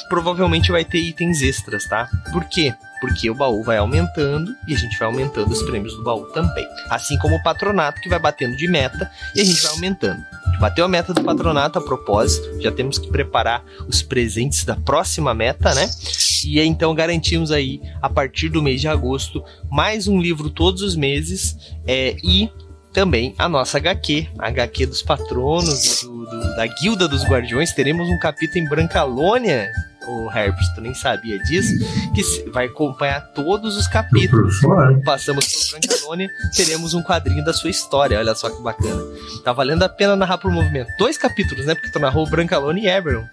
provavelmente 0.07 0.71
vai 0.71 0.86
ter 0.86 1.00
itens 1.00 1.41
extras, 1.41 1.86
tá? 1.86 2.10
Por 2.31 2.45
quê? 2.45 2.74
Porque 3.01 3.29
o 3.29 3.36
baú 3.36 3.63
vai 3.63 3.77
aumentando 3.77 4.55
e 4.67 4.75
a 4.75 4.77
gente 4.77 4.98
vai 4.98 5.07
aumentando 5.07 5.51
os 5.51 5.63
prêmios 5.63 5.95
do 5.95 6.03
baú 6.03 6.27
também. 6.27 6.65
Assim 6.88 7.17
como 7.17 7.36
o 7.36 7.43
patronato 7.43 8.00
que 8.00 8.07
vai 8.07 8.19
batendo 8.19 8.55
de 8.55 8.67
meta 8.67 9.10
e 9.36 9.41
a 9.41 9.43
gente 9.43 9.62
vai 9.63 9.71
aumentando. 9.71 10.24
Bateu 10.61 10.85
a 10.85 10.87
meta 10.87 11.11
do 11.11 11.23
patronato 11.23 11.79
a 11.79 11.81
propósito, 11.81 12.61
já 12.61 12.71
temos 12.71 12.99
que 12.99 13.09
preparar 13.09 13.65
os 13.87 14.03
presentes 14.03 14.63
da 14.63 14.75
próxima 14.75 15.33
meta, 15.33 15.73
né? 15.73 15.89
E 16.45 16.61
então 16.61 16.93
garantimos 16.93 17.51
aí, 17.51 17.81
a 17.99 18.07
partir 18.07 18.47
do 18.47 18.61
mês 18.61 18.79
de 18.79 18.87
agosto, 18.87 19.43
mais 19.71 20.07
um 20.07 20.21
livro 20.21 20.51
todos 20.51 20.83
os 20.83 20.95
meses 20.95 21.73
é, 21.87 22.15
e 22.23 22.47
também 22.93 23.33
a 23.39 23.49
nossa 23.49 23.79
HQ, 23.79 24.27
a 24.37 24.49
HQ 24.49 24.85
dos 24.85 25.01
patronos, 25.01 26.03
do, 26.03 26.25
do, 26.25 26.55
da 26.55 26.67
Guilda 26.67 27.07
dos 27.07 27.23
Guardiões. 27.23 27.73
Teremos 27.73 28.07
um 28.07 28.19
capítulo 28.19 28.63
em 28.63 28.69
Brancalônia, 28.69 29.67
o 30.08 30.31
Herbert, 30.31 30.74
tu 30.74 30.81
nem 30.81 30.93
sabia 30.93 31.38
disso, 31.43 31.74
que 32.13 32.50
vai 32.50 32.65
acompanhar 32.65 33.22
todos 33.34 33.77
os 33.77 33.88
capítulos. 33.88 34.60
Passamos 35.05 35.46
por 35.46 35.79
Brancalônia, 35.79 36.29
teremos 36.55 36.93
um 36.93 37.03
quadrinho 37.03 37.43
da 37.43 37.53
sua 37.53 37.70
história. 37.70 38.17
Olha 38.17 38.36
só 38.36 38.50
que 38.50 38.62
bacana. 38.62 39.01
Tá 39.43 39.53
valendo 39.53 39.84
a 39.84 39.89
pena 39.89 40.15
narrar 40.15 40.38
por 40.38 40.51
movimento. 40.51 40.89
Dois 40.98 41.17
capítulos, 41.17 41.65
né? 41.65 41.75
Porque 41.75 41.91
tu 41.91 42.00
narrou 42.00 42.29
Brancalônia 42.29 42.81
e 42.81 42.88
Eberron. 42.88 43.25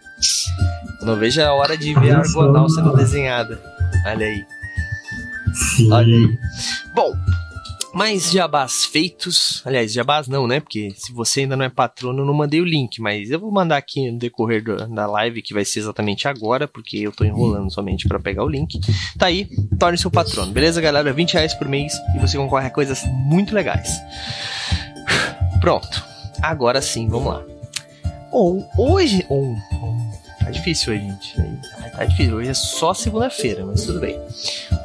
Não 1.02 1.16
vejo 1.16 1.40
a 1.42 1.52
hora 1.52 1.76
de 1.76 1.94
ver 1.94 2.14
a 2.14 2.18
Argonal 2.18 2.68
sendo 2.68 2.94
desenhada. 2.96 3.60
Olha 4.06 4.26
aí. 4.26 4.44
Sim. 5.54 5.92
Olha 5.92 6.14
aí. 6.14 6.38
Bom, 6.94 7.14
mais 7.92 8.30
jabás 8.30 8.84
feitos. 8.84 9.62
Aliás, 9.64 9.92
jabás 9.92 10.28
não, 10.28 10.46
né? 10.46 10.60
Porque 10.60 10.92
se 10.96 11.12
você 11.12 11.40
ainda 11.40 11.56
não 11.56 11.64
é 11.64 11.68
patrono, 11.68 12.22
eu 12.22 12.26
não 12.26 12.34
mandei 12.34 12.60
o 12.60 12.64
link, 12.64 13.00
mas 13.00 13.30
eu 13.30 13.40
vou 13.40 13.50
mandar 13.50 13.76
aqui 13.76 14.10
no 14.10 14.18
decorrer 14.18 14.62
do, 14.62 14.76
da 14.88 15.06
live, 15.06 15.42
que 15.42 15.54
vai 15.54 15.64
ser 15.64 15.80
exatamente 15.80 16.28
agora, 16.28 16.68
porque 16.68 16.98
eu 16.98 17.12
tô 17.12 17.24
enrolando 17.24 17.72
somente 17.72 18.06
para 18.06 18.20
pegar 18.20 18.44
o 18.44 18.48
link. 18.48 18.78
Tá 19.16 19.26
aí, 19.26 19.48
torne-se 19.78 20.06
um 20.06 20.10
patrono, 20.10 20.52
beleza, 20.52 20.80
galera? 20.80 21.12
20 21.12 21.34
reais 21.34 21.54
por 21.54 21.68
mês 21.68 21.92
e 22.14 22.18
você 22.18 22.36
concorre 22.36 22.66
a 22.66 22.70
coisas 22.70 23.02
muito 23.26 23.54
legais. 23.54 23.90
Pronto, 25.60 26.04
agora 26.42 26.80
sim, 26.80 27.08
vamos 27.08 27.32
lá. 27.32 27.44
Bom, 28.30 28.68
hoje. 28.76 29.24
Oh, 29.28 29.54
tá 30.48 30.50
difícil 30.50 30.94
hoje, 30.94 31.02
gente. 31.02 31.34
Tá 31.92 32.04
difícil, 32.04 32.36
hoje 32.36 32.48
é 32.48 32.54
só 32.54 32.94
segunda-feira, 32.94 33.66
mas 33.66 33.84
tudo 33.84 34.00
bem. 34.00 34.18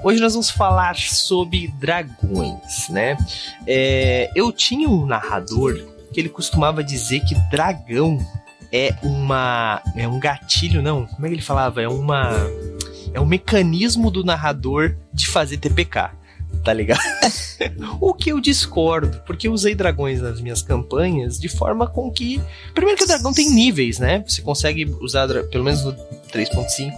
Hoje 0.03 0.19
nós 0.19 0.33
vamos 0.33 0.49
falar 0.49 0.95
sobre 0.97 1.69
dragões, 1.79 2.89
né? 2.89 3.17
É, 3.65 4.29
eu 4.35 4.51
tinha 4.51 4.89
um 4.89 5.05
narrador 5.05 5.73
que 6.13 6.19
ele 6.19 6.29
costumava 6.29 6.83
dizer 6.83 7.21
que 7.21 7.33
dragão 7.49 8.19
é 8.71 8.93
uma 9.01 9.81
é 9.95 10.07
um 10.07 10.19
gatilho, 10.19 10.81
não? 10.81 11.05
Como 11.07 11.25
é 11.25 11.29
que 11.29 11.35
ele 11.35 11.41
falava? 11.41 11.81
É 11.81 11.87
uma 11.87 12.31
é 13.13 13.19
um 13.19 13.25
mecanismo 13.25 14.11
do 14.11 14.23
narrador 14.23 14.97
de 15.13 15.27
fazer 15.27 15.57
TPK 15.57 16.11
tá 16.63 16.73
ligado? 16.73 16.99
o 17.99 18.13
que 18.13 18.31
eu 18.31 18.39
discordo, 18.39 19.21
porque 19.25 19.47
eu 19.47 19.53
usei 19.53 19.75
dragões 19.75 20.21
nas 20.21 20.41
minhas 20.41 20.61
campanhas 20.61 21.39
de 21.39 21.47
forma 21.47 21.87
com 21.87 22.11
que. 22.11 22.41
Primeiro 22.73 22.97
que 22.97 23.05
o 23.05 23.07
dragão 23.07 23.33
tem 23.33 23.49
níveis, 23.49 23.99
né? 23.99 24.23
Você 24.27 24.41
consegue 24.41 24.85
usar, 25.01 25.27
pelo 25.45 25.63
menos 25.63 25.83
no 25.83 25.93
3.5, 25.93 26.91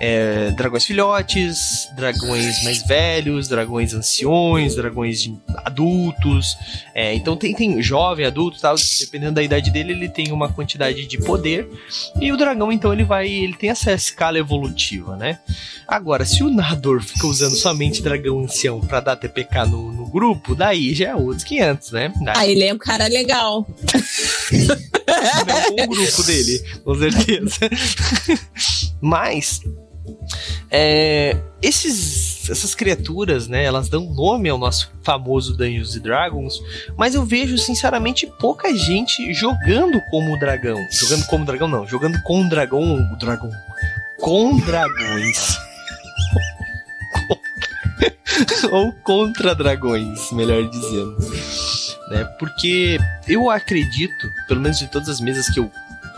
é, 0.00 0.50
dragões 0.52 0.84
filhotes, 0.84 1.88
dragões 1.94 2.62
mais 2.64 2.82
velhos, 2.82 3.48
dragões 3.48 3.94
anciões, 3.94 4.74
dragões 4.74 5.30
adultos. 5.64 6.56
É, 6.94 7.14
então 7.14 7.36
tem, 7.36 7.54
tem 7.54 7.80
jovem, 7.82 8.26
adulto 8.26 8.60
tal, 8.60 8.74
dependendo 8.98 9.34
da 9.34 9.42
idade 9.42 9.70
dele, 9.70 9.92
ele 9.92 10.08
tem 10.08 10.32
uma 10.32 10.52
quantidade 10.52 11.06
de 11.06 11.18
poder. 11.18 11.68
E 12.20 12.32
o 12.32 12.36
dragão, 12.36 12.72
então, 12.72 12.92
ele 12.92 13.04
vai. 13.04 13.28
ele 13.28 13.54
tem 13.54 13.70
essa 13.70 13.92
escala 13.92 14.38
evolutiva, 14.38 15.16
né? 15.16 15.38
Agora, 15.86 16.24
se 16.24 16.42
o 16.42 16.50
narrador 16.50 17.02
fica 17.02 17.26
usando 17.26 17.54
somente 17.54 18.02
dragão 18.02 18.40
ancião 18.40 18.80
pra 18.80 19.00
dar 19.00 19.16
TPK 19.16 19.66
no, 19.66 19.92
no 19.92 20.10
grupo, 20.10 20.54
daí 20.54 20.94
já 20.94 21.10
é 21.10 21.14
outros 21.14 21.44
500, 21.44 21.90
né? 21.92 22.12
Daí... 22.24 22.34
Ah, 22.36 22.46
ele 22.46 22.64
é 22.64 22.74
um 22.74 22.78
cara 22.78 23.06
legal. 23.06 23.66
Não, 25.46 25.84
o 25.84 25.88
grupo 25.88 26.22
dele, 26.24 26.58
com 26.84 26.94
certeza. 26.94 27.70
Mas 29.02 29.60
é, 30.70 31.36
esses, 31.60 32.48
essas 32.48 32.74
criaturas, 32.74 33.48
né, 33.48 33.64
elas 33.64 33.88
dão 33.88 34.04
nome 34.14 34.48
ao 34.48 34.56
nosso 34.56 34.90
famoso 35.02 35.56
Dungeons 35.56 35.94
Dragons, 36.00 36.62
mas 36.96 37.14
eu 37.14 37.24
vejo 37.24 37.58
sinceramente 37.58 38.26
pouca 38.38 38.74
gente 38.74 39.34
jogando 39.34 40.00
como 40.10 40.38
dragão. 40.38 40.78
Jogando 40.90 41.26
como 41.26 41.44
dragão 41.44 41.68
não, 41.68 41.86
jogando 41.86 42.22
com 42.22 42.48
dragão, 42.48 42.98
dragão, 43.18 43.50
com 44.18 44.56
dragões. 44.60 45.58
Ou 48.70 48.92
contra 48.92 49.54
dragões, 49.54 50.32
melhor 50.32 50.68
dizendo. 50.70 51.18
Né? 52.08 52.24
Porque 52.38 52.98
eu 53.28 53.50
acredito, 53.50 54.28
pelo 54.48 54.60
menos 54.60 54.78
de 54.78 54.86
todas 54.86 55.08
as 55.08 55.20
mesas 55.20 55.50
que 55.50 55.60
eu 55.60 55.70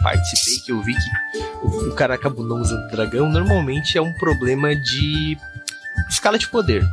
participei, 0.03 0.59
que 0.61 0.73
eu 0.73 0.83
vi 0.83 0.95
que 0.95 1.54
o, 1.65 1.89
o 1.91 1.95
cara 1.95 2.15
acabou 2.15 2.45
não 2.45 2.61
usando 2.61 2.89
dragão, 2.91 3.29
normalmente 3.31 3.97
é 3.99 4.03
um 4.03 4.13
problema 4.15 4.75
de 4.75 5.37
escala 6.09 6.39
de 6.39 6.49
poder. 6.49 6.85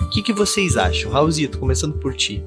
O 0.00 0.08
que, 0.10 0.22
que 0.22 0.32
vocês 0.32 0.76
acham? 0.76 1.10
Raulzito, 1.10 1.58
começando 1.58 1.94
por 1.98 2.14
ti. 2.14 2.42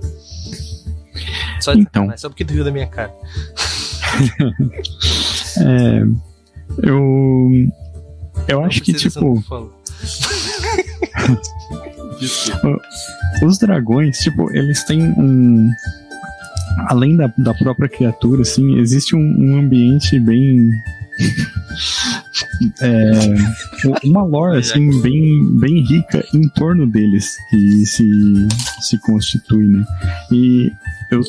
Só, 1.59 1.73
Então. 1.73 2.11
só 2.17 2.27
porque 2.29 2.43
tu 2.43 2.53
viu 2.53 2.63
da 2.63 2.71
minha 2.71 2.87
cara. 2.87 3.13
É, 5.55 6.01
eu. 6.81 7.49
Eu 8.47 8.59
Não 8.59 8.65
acho 8.65 8.81
que, 8.81 8.91
tipo, 8.93 9.19
não 9.35 9.41
falo. 9.43 9.71
Desculpa. 12.19 12.79
os 13.43 13.57
dragões, 13.59 14.17
tipo, 14.19 14.51
eles 14.55 14.83
têm 14.83 15.01
um. 15.03 15.69
Além 16.87 17.15
da, 17.15 17.31
da 17.37 17.53
própria 17.53 17.87
criatura, 17.87 18.41
assim, 18.41 18.79
existe 18.79 19.15
um, 19.15 19.19
um 19.19 19.57
ambiente 19.59 20.19
bem. 20.19 20.69
É, 22.81 23.11
uma 24.03 24.23
lore, 24.23 24.59
assim, 24.59 25.01
bem, 25.01 25.59
bem 25.59 25.81
rica 25.83 26.23
em 26.33 26.47
torno 26.49 26.87
deles 26.87 27.35
que 27.49 27.85
se, 27.85 28.05
se 28.81 28.97
constitui, 28.99 29.67
né? 29.67 29.85
E 30.31 30.71
eu 31.11 31.21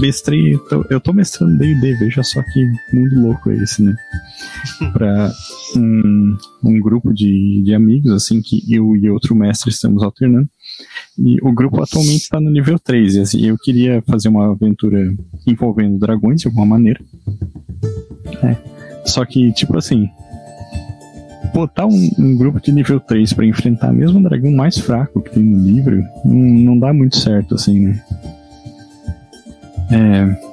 mestrei, 0.00 0.58
eu 0.90 1.00
tô 1.00 1.12
mestrando 1.12 1.56
D&D, 1.56 1.94
veja 1.94 2.22
só 2.22 2.42
que 2.42 2.66
mundo 2.92 3.20
louco 3.20 3.50
é 3.50 3.56
esse, 3.56 3.82
né? 3.82 3.94
Pra 4.92 5.32
um, 5.76 6.36
um 6.62 6.80
grupo 6.80 7.12
de, 7.12 7.62
de 7.62 7.74
amigos, 7.74 8.12
assim, 8.12 8.42
que 8.42 8.62
eu 8.72 8.96
e 8.96 9.08
outro 9.10 9.34
mestre 9.34 9.70
estamos 9.70 10.02
alternando. 10.02 10.48
E 11.18 11.36
o 11.42 11.52
grupo 11.52 11.82
atualmente 11.82 12.22
está 12.22 12.40
no 12.40 12.50
nível 12.50 12.78
3. 12.78 13.14
E 13.14 13.20
assim, 13.20 13.46
eu 13.46 13.56
queria 13.58 14.02
fazer 14.02 14.28
uma 14.28 14.50
aventura 14.52 15.14
envolvendo 15.46 15.98
dragões 15.98 16.40
de 16.40 16.48
alguma 16.48 16.66
maneira. 16.66 17.00
É. 18.42 18.79
Só 19.04 19.24
que, 19.24 19.52
tipo 19.52 19.76
assim. 19.76 20.10
Botar 21.52 21.86
um, 21.86 22.10
um 22.18 22.36
grupo 22.36 22.60
de 22.60 22.70
nível 22.70 23.00
3 23.00 23.32
para 23.32 23.44
enfrentar 23.44 23.92
mesmo 23.92 24.20
o 24.20 24.22
dragão 24.22 24.52
mais 24.52 24.78
fraco 24.78 25.20
que 25.20 25.30
tem 25.30 25.42
no 25.42 25.58
livro 25.58 26.00
não, 26.24 26.34
não 26.34 26.78
dá 26.78 26.92
muito 26.92 27.16
certo, 27.16 27.56
assim, 27.56 27.80
né? 27.86 28.04
É. 29.90 30.50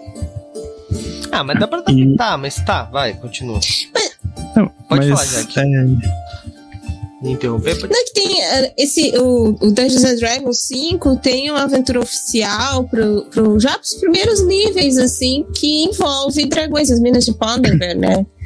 Ah, 1.32 1.44
mas 1.44 1.60
dá 1.60 1.68
pra 1.68 1.80
adaptar, 1.80 2.38
mas 2.40 2.56
tá, 2.56 2.84
vai, 2.86 3.14
continua. 3.14 3.60
Não, 4.56 4.72
Pode 4.90 5.08
mas, 5.08 5.30
falar, 5.30 5.44
Jack. 5.44 5.60
é, 5.60 5.84
Me 7.22 7.34
interromper? 7.34 7.80
Pode... 7.80 7.94
Não 7.94 8.00
é 8.00 8.04
que 8.06 8.14
tem 8.14 8.42
eh, 8.42 8.74
esse, 8.78 9.12
o, 9.18 9.50
o 9.50 9.72
Dungeons 9.72 10.04
and 10.04 10.16
Dragons 10.16 10.62
5 10.62 11.18
tem 11.18 11.52
uma 11.52 11.64
aventura 11.64 12.00
oficial 12.00 12.86
pro, 12.86 13.26
pro, 13.26 13.60
já 13.60 13.78
pros 13.78 13.96
primeiros 13.96 14.44
níveis, 14.44 14.98
assim, 14.98 15.46
que 15.56 15.84
envolve 15.84 16.46
dragões, 16.46 16.90
as 16.90 17.00
minas 17.00 17.26
de 17.26 17.34
Ponderbear, 17.34 17.96
né? 17.96 18.26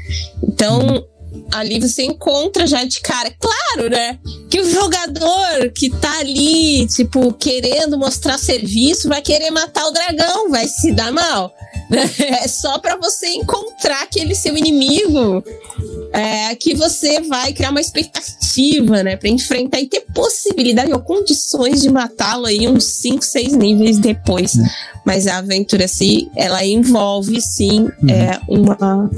Então, 0.44 1.06
ali 1.52 1.80
você 1.80 2.04
encontra 2.04 2.66
já 2.68 2.84
de 2.84 3.00
cara, 3.02 3.32
claro, 3.40 3.90
né? 3.90 4.20
Que 4.50 4.60
o 4.60 4.70
jogador 4.70 5.72
que 5.76 5.90
tá 5.90 6.20
ali, 6.20 6.88
tipo, 6.88 7.34
querendo 7.34 7.98
mostrar 7.98 8.38
serviço, 8.38 9.08
vai 9.08 9.22
querer 9.22 9.52
matar 9.52 9.86
o 9.88 9.92
dragão, 9.92 10.50
vai 10.50 10.68
se 10.68 10.92
dar 10.92 11.12
mal. 11.12 11.54
É 11.92 12.48
só 12.48 12.80
pra 12.80 12.96
você 12.96 13.28
encontrar 13.28 14.04
aquele 14.04 14.34
seu 14.34 14.58
inimigo 14.58 15.44
é, 16.14 16.56
que 16.56 16.74
você 16.74 17.20
vai 17.20 17.52
criar 17.52 17.70
uma 17.70 17.82
expectativa, 17.82 19.04
né, 19.04 19.18
Pra 19.18 19.28
enfrentar 19.30 19.80
e 19.80 19.88
ter 19.88 20.06
possibilidade 20.14 20.92
ou 20.92 21.00
condições 21.00 21.82
de 21.82 21.90
matá-lo 21.90 22.46
aí 22.46 22.66
uns 22.66 22.86
5, 22.86 23.24
6 23.24 23.58
níveis 23.58 24.00
depois. 24.00 24.54
Mas 25.06 25.28
a 25.28 25.40
aventura 25.40 25.86
assim, 25.86 26.30
ela 26.36 26.66
envolve 26.66 27.42
sim 27.42 27.90
é, 28.08 28.40
uma 28.48 29.10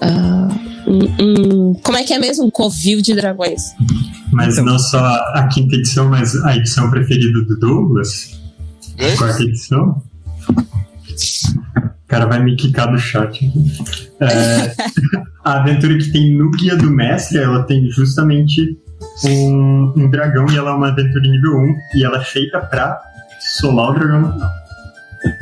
ah, 0.00 0.48
um, 0.86 1.70
um- 1.70 1.74
como 1.82 1.96
é 1.98 2.04
que 2.04 2.12
é 2.14 2.18
mesmo? 2.18 2.44
Um 2.46 2.50
covil 2.50 3.00
de 3.02 3.14
dragões. 3.14 3.62
Mas 4.32 4.54
Então. 4.54 4.64
não 4.72 4.78
só 4.78 4.98
a 5.34 5.48
quinta 5.52 5.76
edição, 5.76 6.08
mas 6.08 6.34
a 6.44 6.56
edição 6.56 6.90
preferida 6.90 7.40
do 7.44 7.58
Douglas. 7.58 8.38
Oi? 9.00 9.16
Quarta 9.16 9.42
edição. 9.42 10.02
O 11.08 12.08
cara 12.08 12.26
vai 12.26 12.42
me 12.42 12.56
quicar 12.56 12.90
do 12.90 12.98
chat. 12.98 13.50
É, 14.20 14.74
a 15.44 15.54
aventura 15.60 15.96
que 15.98 16.10
tem 16.12 16.36
no 16.36 16.50
Guia 16.50 16.76
do 16.76 16.90
Mestre, 16.90 17.38
ela 17.38 17.62
tem 17.64 17.90
justamente 17.90 18.78
um, 19.24 19.92
um 19.96 20.10
dragão 20.10 20.46
e 20.50 20.56
ela 20.56 20.70
é 20.70 20.74
uma 20.74 20.88
aventura 20.88 21.20
nível 21.22 21.56
1 21.58 21.74
e 21.98 22.04
ela 22.04 22.18
é 22.20 22.24
feita 22.24 22.60
pra 22.60 22.98
solar 23.58 23.90
o 23.90 23.94
dragão. 23.94 24.38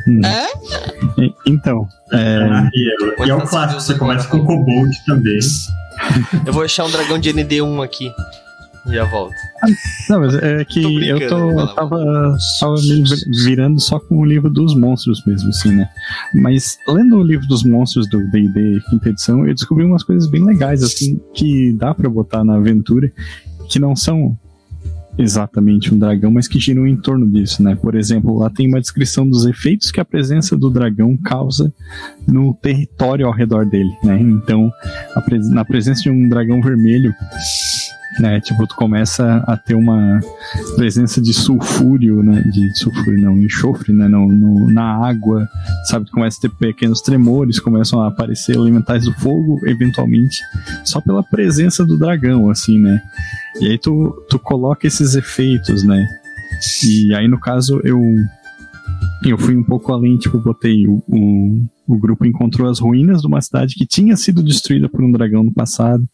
Hum. 0.07 0.21
É? 0.25 1.21
E- 1.23 1.33
Então, 1.47 1.87
é, 2.11 2.37
Ariel. 2.37 3.25
E 3.25 3.29
é 3.29 3.33
o 3.35 3.41
clássico, 3.41 3.81
você 3.81 3.95
começa 3.95 4.27
com 4.27 4.39
Kobold 4.45 4.95
também. 5.05 5.39
Eu 6.45 6.53
vou 6.53 6.63
achar 6.63 6.85
um 6.85 6.91
dragão 6.91 7.17
de 7.19 7.31
ND1 7.33 7.83
aqui. 7.83 8.11
E 8.87 8.93
já 8.93 9.03
volto. 9.05 9.33
Não, 10.09 10.19
mas 10.19 10.35
é 10.35 10.63
que 10.63 10.79
Tô 10.83 10.99
eu 10.99 11.27
tô, 11.27 11.37
lá, 11.55 11.67
tava, 11.73 12.37
tava 12.59 12.75
me 12.75 13.01
vir- 13.03 13.45
virando 13.45 13.79
só 13.79 13.99
com 13.99 14.19
o 14.19 14.23
livro 14.25 14.47
dos 14.47 14.75
monstros 14.75 15.23
mesmo, 15.25 15.49
assim, 15.49 15.71
né? 15.71 15.89
Mas 16.35 16.77
lendo 16.87 17.17
o 17.17 17.23
livro 17.23 17.47
dos 17.47 17.63
monstros 17.63 18.07
do 18.07 18.19
D&D 18.29 18.81
quinta 18.87 19.09
edição, 19.09 19.47
eu 19.47 19.55
descobri 19.55 19.83
umas 19.83 20.03
coisas 20.03 20.29
bem 20.29 20.45
legais, 20.45 20.83
assim, 20.83 21.19
que 21.33 21.73
dá 21.73 21.95
pra 21.95 22.07
botar 22.07 22.43
na 22.43 22.57
aventura, 22.57 23.11
que 23.69 23.79
não 23.79 23.95
são 23.95 24.37
exatamente 25.17 25.93
um 25.93 25.97
dragão, 25.97 26.31
mas 26.31 26.47
que 26.47 26.59
giram 26.59 26.85
em 26.85 26.95
torno 26.95 27.25
disso, 27.27 27.63
né? 27.63 27.75
Por 27.75 27.95
exemplo, 27.95 28.37
lá 28.37 28.49
tem 28.49 28.67
uma 28.67 28.81
descrição 28.81 29.27
dos 29.27 29.45
efeitos 29.45 29.91
que 29.91 29.99
a 29.99 30.05
presença 30.05 30.57
do 30.57 30.69
dragão 30.69 31.15
causa 31.17 31.73
no 32.27 32.53
território 32.53 33.25
ao 33.25 33.33
redor 33.33 33.65
dele, 33.65 33.91
né? 34.03 34.19
Então, 34.19 34.69
pres- 35.25 35.49
na 35.49 35.63
presença 35.63 36.01
de 36.03 36.09
um 36.09 36.27
dragão 36.27 36.61
vermelho, 36.61 37.13
né? 38.19 38.39
Tipo, 38.41 38.65
tu 38.67 38.75
começa 38.75 39.43
a 39.47 39.57
ter 39.57 39.75
uma 39.75 40.19
presença 40.75 41.21
de 41.21 41.33
sulfúrio, 41.33 42.21
né? 42.23 42.41
De 42.51 42.77
sulfúrio, 42.77 43.21
não, 43.21 43.37
enxofre, 43.37 43.93
né? 43.93 44.07
No, 44.07 44.27
no- 44.27 44.71
na 44.71 45.05
água, 45.07 45.47
sabe? 45.85 46.05
Tu 46.05 46.11
começa 46.11 46.37
a 46.37 46.41
ter 46.41 46.49
pequenos 46.49 47.01
tremores, 47.01 47.59
começam 47.59 48.01
a 48.01 48.07
aparecer 48.07 48.55
elementais 48.55 49.05
do 49.05 49.13
fogo, 49.13 49.59
eventualmente, 49.65 50.39
só 50.83 50.99
pela 51.01 51.23
presença 51.23 51.85
do 51.85 51.97
dragão, 51.97 52.49
assim, 52.49 52.79
né? 52.79 53.01
E 53.61 53.67
aí 53.67 53.77
tu, 53.77 54.15
tu 54.29 54.37
coloca 54.39 54.85
esses 54.87 55.15
efeitos, 55.15 55.83
né? 55.83 56.05
E 56.83 57.13
aí, 57.13 57.27
no 57.27 57.39
caso, 57.39 57.81
eu 57.83 58.01
eu 59.29 59.37
fui 59.37 59.55
um 59.55 59.63
pouco 59.63 59.91
além, 59.91 60.17
tipo, 60.17 60.37
botei 60.39 60.87
o, 60.87 61.01
o, 61.07 61.65
o 61.87 61.97
grupo 61.97 62.25
encontrou 62.25 62.69
as 62.69 62.79
ruínas 62.79 63.21
de 63.21 63.27
uma 63.27 63.41
cidade 63.41 63.75
que 63.75 63.85
tinha 63.85 64.15
sido 64.15 64.43
destruída 64.43 64.89
por 64.89 65.03
um 65.03 65.11
dragão 65.11 65.43
no 65.43 65.53
passado 65.53 66.07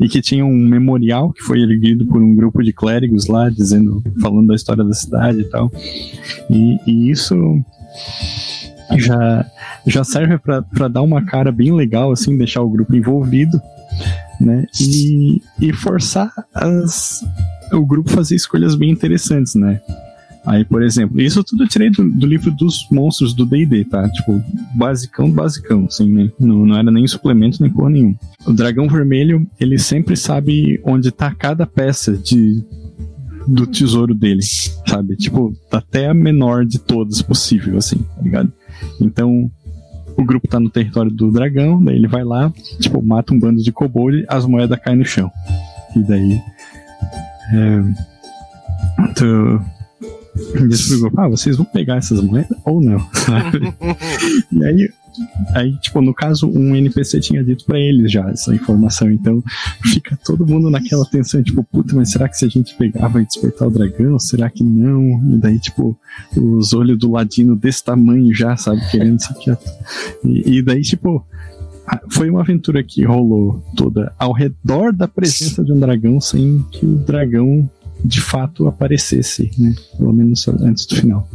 e 0.00 0.08
que 0.08 0.20
tinha 0.20 0.44
um 0.44 0.56
memorial 0.56 1.32
que 1.32 1.42
foi 1.42 1.60
erguido 1.60 2.06
por 2.06 2.20
um 2.20 2.34
grupo 2.34 2.62
de 2.62 2.72
clérigos 2.72 3.26
lá, 3.26 3.48
dizendo, 3.48 4.02
falando 4.20 4.48
da 4.48 4.54
história 4.54 4.84
da 4.84 4.92
cidade 4.92 5.40
e 5.40 5.44
tal. 5.44 5.70
E, 6.50 6.78
e 6.86 7.10
isso 7.10 7.36
já, 8.96 9.46
já 9.86 10.04
serve 10.04 10.38
para 10.38 10.88
dar 10.88 11.02
uma 11.02 11.24
cara 11.24 11.52
bem 11.52 11.72
legal, 11.72 12.12
assim, 12.12 12.36
deixar 12.36 12.62
o 12.62 12.70
grupo 12.70 12.94
envolvido, 12.94 13.60
né? 14.40 14.66
E, 14.80 15.42
e 15.60 15.72
forçar 15.72 16.32
as, 16.54 17.24
o 17.72 17.84
grupo 17.84 18.10
fazer 18.10 18.34
escolhas 18.34 18.74
bem 18.74 18.90
interessantes, 18.90 19.54
né? 19.54 19.80
Aí, 20.48 20.64
por 20.64 20.82
exemplo, 20.82 21.20
isso 21.20 21.44
tudo 21.44 21.64
eu 21.64 21.68
tirei 21.68 21.90
do, 21.90 22.10
do 22.10 22.26
livro 22.26 22.50
dos 22.50 22.86
monstros 22.90 23.34
do 23.34 23.44
D&D, 23.44 23.84
tá? 23.84 24.08
Tipo, 24.08 24.42
basicão, 24.74 25.30
basicão, 25.30 25.84
assim, 25.84 26.10
né? 26.10 26.32
Não, 26.40 26.64
não 26.64 26.74
era 26.74 26.90
nem 26.90 27.06
suplemento, 27.06 27.62
nem 27.62 27.70
porra 27.70 27.90
nenhuma. 27.90 28.18
O 28.46 28.52
dragão 28.54 28.88
vermelho, 28.88 29.46
ele 29.60 29.78
sempre 29.78 30.16
sabe 30.16 30.80
onde 30.82 31.10
tá 31.10 31.34
cada 31.34 31.66
peça 31.66 32.16
de 32.16 32.64
do 33.46 33.66
tesouro 33.66 34.14
dele, 34.14 34.40
sabe? 34.86 35.16
Tipo, 35.16 35.54
até 35.70 36.08
a 36.08 36.14
menor 36.14 36.64
de 36.64 36.78
todas 36.78 37.20
possível, 37.20 37.76
assim, 37.76 37.98
tá 37.98 38.22
ligado? 38.22 38.52
Então, 39.02 39.50
o 40.16 40.24
grupo 40.24 40.48
tá 40.48 40.58
no 40.58 40.70
território 40.70 41.10
do 41.10 41.30
dragão, 41.30 41.82
daí 41.82 41.96
ele 41.96 42.08
vai 42.08 42.24
lá, 42.24 42.50
tipo, 42.80 43.02
mata 43.02 43.34
um 43.34 43.38
bando 43.38 43.62
de 43.62 43.72
kobold, 43.72 44.24
as 44.28 44.46
moedas 44.46 44.78
caem 44.80 44.96
no 44.96 45.04
chão. 45.04 45.30
E 45.94 46.02
daí... 46.02 46.40
É, 47.52 47.82
tu, 49.14 49.60
diz 50.68 50.88
pro 50.88 51.00
grupo, 51.00 51.20
ah, 51.20 51.28
vocês 51.28 51.56
vão 51.56 51.66
pegar 51.66 51.96
essas 51.96 52.20
moedas 52.22 52.56
ou 52.64 52.80
não? 52.80 52.98
sabe? 53.12 53.74
e 54.52 54.64
aí, 54.64 54.90
aí, 55.54 55.76
tipo, 55.78 56.00
no 56.00 56.14
caso, 56.14 56.48
um 56.48 56.74
NPC 56.74 57.20
tinha 57.20 57.42
dito 57.42 57.64
pra 57.64 57.78
eles 57.78 58.10
já 58.10 58.28
essa 58.30 58.54
informação, 58.54 59.10
então 59.10 59.42
fica 59.84 60.18
todo 60.24 60.46
mundo 60.46 60.70
naquela 60.70 61.04
tensão, 61.04 61.42
tipo, 61.42 61.62
puta, 61.64 61.94
mas 61.94 62.10
será 62.10 62.28
que 62.28 62.36
se 62.36 62.44
a 62.44 62.48
gente 62.48 62.74
pegar 62.74 63.08
vai 63.08 63.24
despertar 63.24 63.68
o 63.68 63.70
dragão? 63.70 64.18
Será 64.18 64.48
que 64.50 64.62
não? 64.62 65.34
E 65.34 65.36
daí, 65.38 65.58
tipo, 65.58 65.98
os 66.36 66.72
olhos 66.72 66.98
do 66.98 67.12
ladino 67.12 67.56
desse 67.56 67.84
tamanho 67.84 68.34
já, 68.34 68.56
sabe, 68.56 68.80
querendo 68.90 69.20
se 69.20 69.34
quieto. 69.34 69.70
E, 70.24 70.58
e 70.58 70.62
daí, 70.62 70.82
tipo, 70.82 71.24
foi 72.10 72.28
uma 72.28 72.40
aventura 72.40 72.82
que 72.82 73.04
rolou 73.04 73.62
toda 73.76 74.12
ao 74.18 74.32
redor 74.32 74.92
da 74.92 75.08
presença 75.08 75.64
de 75.64 75.72
um 75.72 75.80
dragão 75.80 76.20
sem 76.20 76.64
que 76.70 76.84
o 76.84 76.96
dragão 76.96 77.68
de 78.04 78.20
fato 78.20 78.68
aparecesse, 78.68 79.50
né? 79.58 79.74
Pelo 79.96 80.12
menos 80.12 80.46
antes 80.48 80.86
do 80.86 80.96
final. 80.96 81.28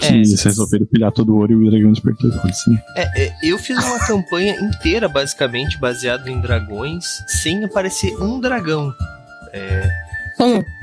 É. 0.00 0.08
Que 0.08 0.14
eles 0.14 0.42
resolveram 0.42 0.86
pilhar 0.86 1.12
todo 1.12 1.34
o 1.34 1.38
ouro 1.38 1.52
e 1.52 1.56
o 1.56 1.70
dragão 1.70 1.92
despertou 1.92 2.30
né? 2.30 2.82
É, 2.96 3.24
é, 3.24 3.36
eu 3.42 3.58
fiz 3.58 3.76
uma 3.84 3.98
campanha 4.06 4.58
inteira, 4.60 5.08
basicamente, 5.08 5.78
baseada 5.78 6.30
em 6.30 6.40
dragões, 6.40 7.04
sem 7.28 7.64
aparecer 7.64 8.16
um 8.20 8.40
dragão. 8.40 8.92
Como? 10.36 10.64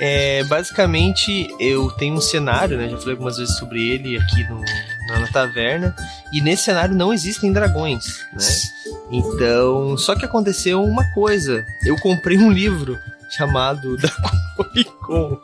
É, 0.00 0.44
basicamente, 0.44 1.48
eu 1.58 1.90
tenho 1.92 2.14
um 2.14 2.20
cenário, 2.20 2.76
né? 2.76 2.88
Já 2.88 2.96
falei 2.98 3.12
algumas 3.12 3.36
vezes 3.36 3.56
sobre 3.56 3.88
ele 3.88 4.16
aqui 4.16 4.44
no, 4.44 4.60
na, 5.08 5.20
na 5.20 5.26
taverna. 5.26 5.94
E 6.32 6.40
nesse 6.40 6.64
cenário 6.64 6.94
não 6.94 7.12
existem 7.12 7.52
dragões, 7.52 8.24
né? 8.32 8.44
Então, 9.10 9.96
só 9.96 10.14
que 10.14 10.24
aconteceu 10.24 10.82
uma 10.82 11.04
coisa. 11.12 11.64
Eu 11.84 11.96
comprei 11.96 12.38
um 12.38 12.50
livro 12.50 12.98
chamado 13.30 13.96
Draconicon. 13.98 15.38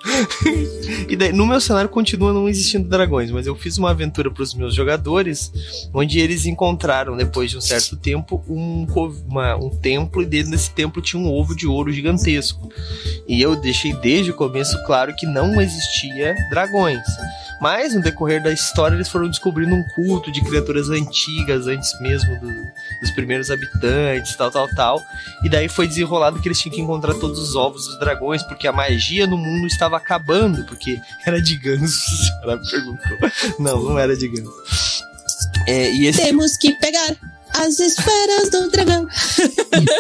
e 1.09 1.17
daí, 1.17 1.33
no 1.33 1.47
meu 1.47 1.61
cenário 1.61 1.89
continua 1.89 2.33
não 2.33 2.49
existindo 2.49 2.89
dragões, 2.89 3.31
mas 3.31 3.47
eu 3.47 3.55
fiz 3.55 3.79
uma 3.79 3.91
aventura 3.91 4.31
para 4.31 4.43
os 4.43 4.55
meus 4.55 4.75
jogadores, 4.75 5.53
onde 5.93 6.19
eles 6.19 6.47
encontraram, 6.47 7.17
depois 7.17 7.51
de 7.51 7.57
um 7.59 7.61
certo 7.61 7.97
tempo, 7.97 8.43
um, 8.49 8.87
uma- 9.29 9.57
um 9.57 9.71
templo, 9.71 10.23
e 10.23 10.27
dentro 10.27 10.51
desse 10.51 10.71
templo 10.71 11.01
tinha 11.03 11.21
um 11.23 11.29
ovo 11.31 11.55
de 11.55 11.67
ouro 11.67 11.93
gigantesco. 11.93 12.69
E 13.29 13.41
eu 13.41 13.57
deixei 13.57 13.93
desde 13.95 14.31
o 14.31 14.35
começo 14.35 14.83
claro 14.85 15.15
que 15.17 15.27
não 15.27 15.61
existia 15.61 16.35
dragões. 16.51 17.01
Mas 17.61 17.95
no 17.95 18.03
decorrer 18.03 18.43
da 18.43 18.53
história 18.53 18.95
eles 18.97 19.09
foram 19.09 19.29
descobrindo 19.29 19.75
um 19.75 19.83
culto 19.95 20.31
de 20.31 20.43
criaturas 20.43 20.91
antigas, 20.91 21.67
antes 21.67 21.99
mesmo 22.01 22.39
do- 22.41 22.53
dos 23.01 23.11
primeiros 23.15 23.51
habitantes, 23.51 24.35
tal, 24.37 24.51
tal, 24.51 24.69
tal. 24.75 25.01
E 25.43 25.49
daí 25.49 25.69
foi 25.69 25.87
desenrolado 25.87 26.41
que 26.41 26.49
eles 26.49 26.59
tinham 26.61 26.75
que 26.75 26.81
encontrar 26.83 27.15
todos 27.15 27.39
os 27.39 27.55
ovos 27.55 27.74
dos 27.83 27.99
dragões, 27.99 28.43
porque 28.43 28.67
a 28.67 28.73
magia 28.73 29.27
no 29.27 29.37
mundo 29.37 29.67
estava 29.67 29.97
acabando, 29.97 30.65
porque 30.65 30.99
era 31.27 31.41
de 31.41 31.57
ganso. 31.57 32.11
Ela 32.43 32.59
perguntou. 32.59 33.19
Não, 33.59 33.83
não 33.83 33.99
era 33.99 34.17
de 34.17 34.29
ganso. 34.29 34.53
É, 35.67 35.91
e 35.93 36.07
esse 36.07 36.23
Temos 36.23 36.57
que 36.57 36.73
pegar 36.79 37.17
as 37.55 37.79
esferas 37.79 38.51
do 38.51 38.71
dragão. 38.71 39.07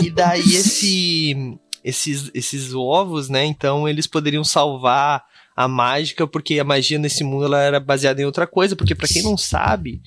e 0.02 0.10
daí 0.10 0.54
esse, 0.54 1.58
esses, 1.82 2.30
esses 2.34 2.74
ovos, 2.74 3.28
né? 3.28 3.44
Então 3.44 3.88
eles 3.88 4.06
poderiam 4.06 4.44
salvar 4.44 5.22
a 5.57 5.69
mágica, 5.69 6.27
porque 6.27 6.59
a 6.59 6.64
magia 6.64 6.99
nesse 6.99 7.23
mundo 7.23 7.45
ela 7.45 7.62
era 7.62 7.79
baseada 7.79 8.21
em 8.21 8.25
outra 8.25 8.47
coisa. 8.47 8.75
Porque 8.75 8.95
pra 8.95 9.07
quem 9.07 9.23
não 9.23 9.37
sabe, 9.37 10.03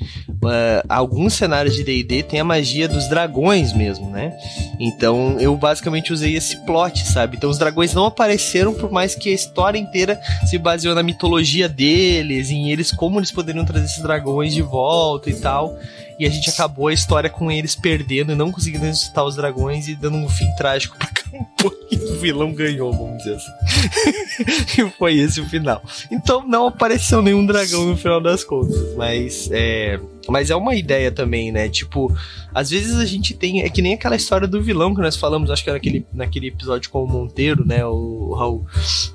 eh, 0.45 0.83
alguns 0.89 1.33
cenários 1.33 1.75
de 1.75 1.83
D&D 1.83 2.23
tem 2.23 2.39
a 2.39 2.43
magia 2.43 2.87
dos 2.87 3.07
dragões 3.07 3.71
mesmo, 3.73 4.09
né? 4.09 4.37
Então 4.79 5.39
eu 5.39 5.55
basicamente 5.55 6.11
usei 6.11 6.35
esse 6.35 6.57
plot, 6.65 7.07
sabe? 7.07 7.37
Então 7.37 7.49
os 7.49 7.57
dragões 7.57 7.93
não 7.93 8.05
apareceram 8.05 8.73
por 8.73 8.91
mais 8.91 9.15
que 9.15 9.29
a 9.29 9.33
história 9.33 9.79
inteira 9.79 10.19
se 10.45 10.57
baseou 10.57 10.93
na 10.93 11.03
mitologia 11.03 11.69
deles, 11.69 12.49
em 12.49 12.69
eles 12.69 12.91
como 12.91 13.19
eles 13.19 13.31
poderiam 13.31 13.65
trazer 13.65 13.85
esses 13.85 14.03
dragões 14.03 14.53
de 14.53 14.61
volta 14.61 15.29
e 15.29 15.39
tal. 15.39 15.77
E 16.19 16.25
a 16.25 16.29
gente 16.29 16.49
acabou 16.49 16.87
a 16.87 16.93
história 16.93 17.29
com 17.29 17.51
eles 17.51 17.75
perdendo 17.75 18.31
e 18.31 18.35
não 18.35 18.51
conseguindo 18.51 18.85
ressuscitar 18.85 19.23
os 19.23 19.35
dragões 19.35 19.87
e 19.87 19.95
dando 19.95 20.17
um 20.17 20.27
fim 20.29 20.49
trágico 20.55 20.97
pra 20.97 21.07
campanha. 21.07 21.77
O 22.07 22.19
vilão 22.19 22.53
ganhou, 22.53 22.91
vamos 22.91 23.17
dizer 23.17 23.35
assim. 23.35 24.81
e 24.81 24.89
foi 24.91 25.15
esse 25.17 25.39
o 25.41 25.47
final. 25.49 25.81
Então 26.11 26.45
não 26.47 26.67
apareceu 26.67 27.21
nenhum 27.21 27.45
dragão 27.45 27.85
no 27.85 27.97
final 27.97 28.19
das 28.21 28.43
contas. 28.43 28.95
Mas 28.95 29.49
é. 29.51 29.99
Mas 30.27 30.49
é 30.49 30.55
uma 30.55 30.75
ideia 30.75 31.11
também, 31.11 31.51
né? 31.51 31.69
Tipo, 31.69 32.15
às 32.53 32.69
vezes 32.69 32.95
a 32.97 33.05
gente 33.05 33.33
tem. 33.33 33.61
É 33.61 33.69
que 33.69 33.81
nem 33.81 33.93
aquela 33.93 34.15
história 34.15 34.47
do 34.47 34.61
vilão 34.61 34.95
que 34.95 35.01
nós 35.01 35.15
falamos, 35.15 35.51
acho 35.51 35.63
que 35.63 35.69
era 35.69 35.77
naquele, 35.77 36.05
naquele 36.13 36.47
episódio 36.47 36.89
com 36.89 37.03
o 37.03 37.07
Monteiro, 37.07 37.65
né? 37.65 37.85
O 37.85 38.33
Raul. 38.33 38.65